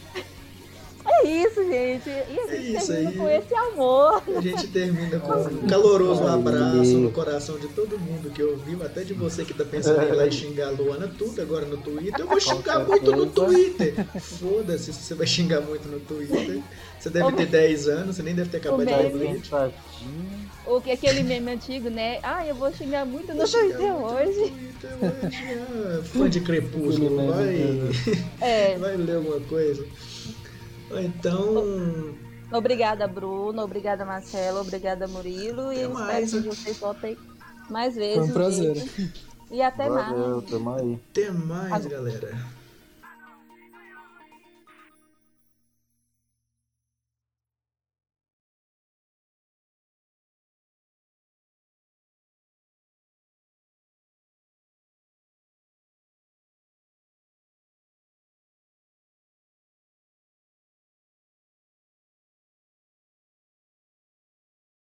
É 1.07 1.27
isso, 1.27 1.63
gente. 1.63 2.09
E 2.09 2.39
a 2.39 2.43
É 2.47 2.57
gente 2.57 2.77
isso 2.77 2.87
termina 2.87 3.09
aí. 3.09 3.17
com 3.17 3.29
esse 3.29 3.53
amor. 3.55 4.23
A 4.37 4.41
gente 4.41 4.67
termina 4.67 5.19
com 5.19 5.31
um 5.33 5.67
caloroso 5.67 6.25
abraço 6.27 6.97
no 6.97 7.11
coração 7.11 7.57
de 7.59 7.67
todo 7.69 7.99
mundo 7.99 8.29
que 8.31 8.41
ouviu, 8.43 8.83
até 8.83 9.03
de 9.03 9.13
você 9.13 9.45
que 9.45 9.53
tá 9.53 9.63
pensando 9.63 10.01
em 10.03 10.07
ir 10.09 10.15
lá 10.15 10.25
e 10.27 10.31
xingar 10.31 10.67
a 10.67 10.71
Luana 10.71 11.07
tudo 11.17 11.41
agora 11.41 11.65
no 11.65 11.77
Twitter. 11.77 12.19
Eu 12.19 12.27
vou 12.27 12.39
xingar 12.39 12.79
muito 12.85 13.11
no 13.11 13.25
Twitter. 13.27 13.93
Foda-se 14.19 14.91
se 14.93 15.03
você 15.03 15.13
vai 15.13 15.27
xingar 15.27 15.61
muito 15.61 15.87
no 15.87 15.99
Twitter. 15.99 16.61
Você 16.99 17.09
deve 17.09 17.31
ter 17.33 17.45
10 17.45 17.87
anos, 17.87 18.15
você 18.15 18.23
nem 18.23 18.33
deve 18.33 18.49
ter 18.49 18.57
acabado 18.57 18.85
de 18.85 18.93
O 19.15 19.17
ver. 19.19 19.41
Ou 20.65 20.81
que 20.81 20.89
aquele 20.91 21.21
meme 21.21 21.51
antigo, 21.51 21.89
né? 21.89 22.19
Ah, 22.23 22.45
eu 22.47 22.55
vou 22.55 22.73
xingar 22.73 23.05
muito 23.05 23.27
no 23.27 23.37
Vou 23.37 23.47
xingar 23.47 23.61
Twitter 23.77 23.91
muito 23.93 24.01
no 24.01 24.15
hoje. 24.15 24.51
Twitter 24.51 24.91
hoje. 25.01 25.59
Ah, 25.99 26.03
fã 26.03 26.29
de 26.29 26.39
Crepúsculo, 26.41 27.27
vai, 27.31 27.79
É. 28.41 28.75
vai 28.79 28.97
ler 28.97 29.17
alguma 29.17 29.39
coisa. 29.41 29.85
Então, 31.01 32.15
Obrigada, 32.51 33.07
Bruno. 33.07 33.61
Obrigada, 33.63 34.05
Marcelo. 34.05 34.61
Obrigada, 34.61 35.07
Murilo. 35.07 35.73
E 35.73 35.83
Até 35.83 35.87
mais. 35.93 36.25
espero 36.33 36.43
que 36.43 36.55
vocês 36.55 36.77
voltem 36.77 37.17
mais 37.69 37.95
vezes. 37.95 38.15
Foi 38.17 38.29
um 38.29 38.33
prazer. 38.33 38.75
gente. 38.75 39.13
E 39.51 39.61
até 39.61 39.89
mais. 39.89 40.09
Valeu, 40.09 40.43
aí. 40.77 40.99
até 41.11 41.31
mais, 41.31 41.73
Agora- 41.73 41.89
galera. 41.89 42.54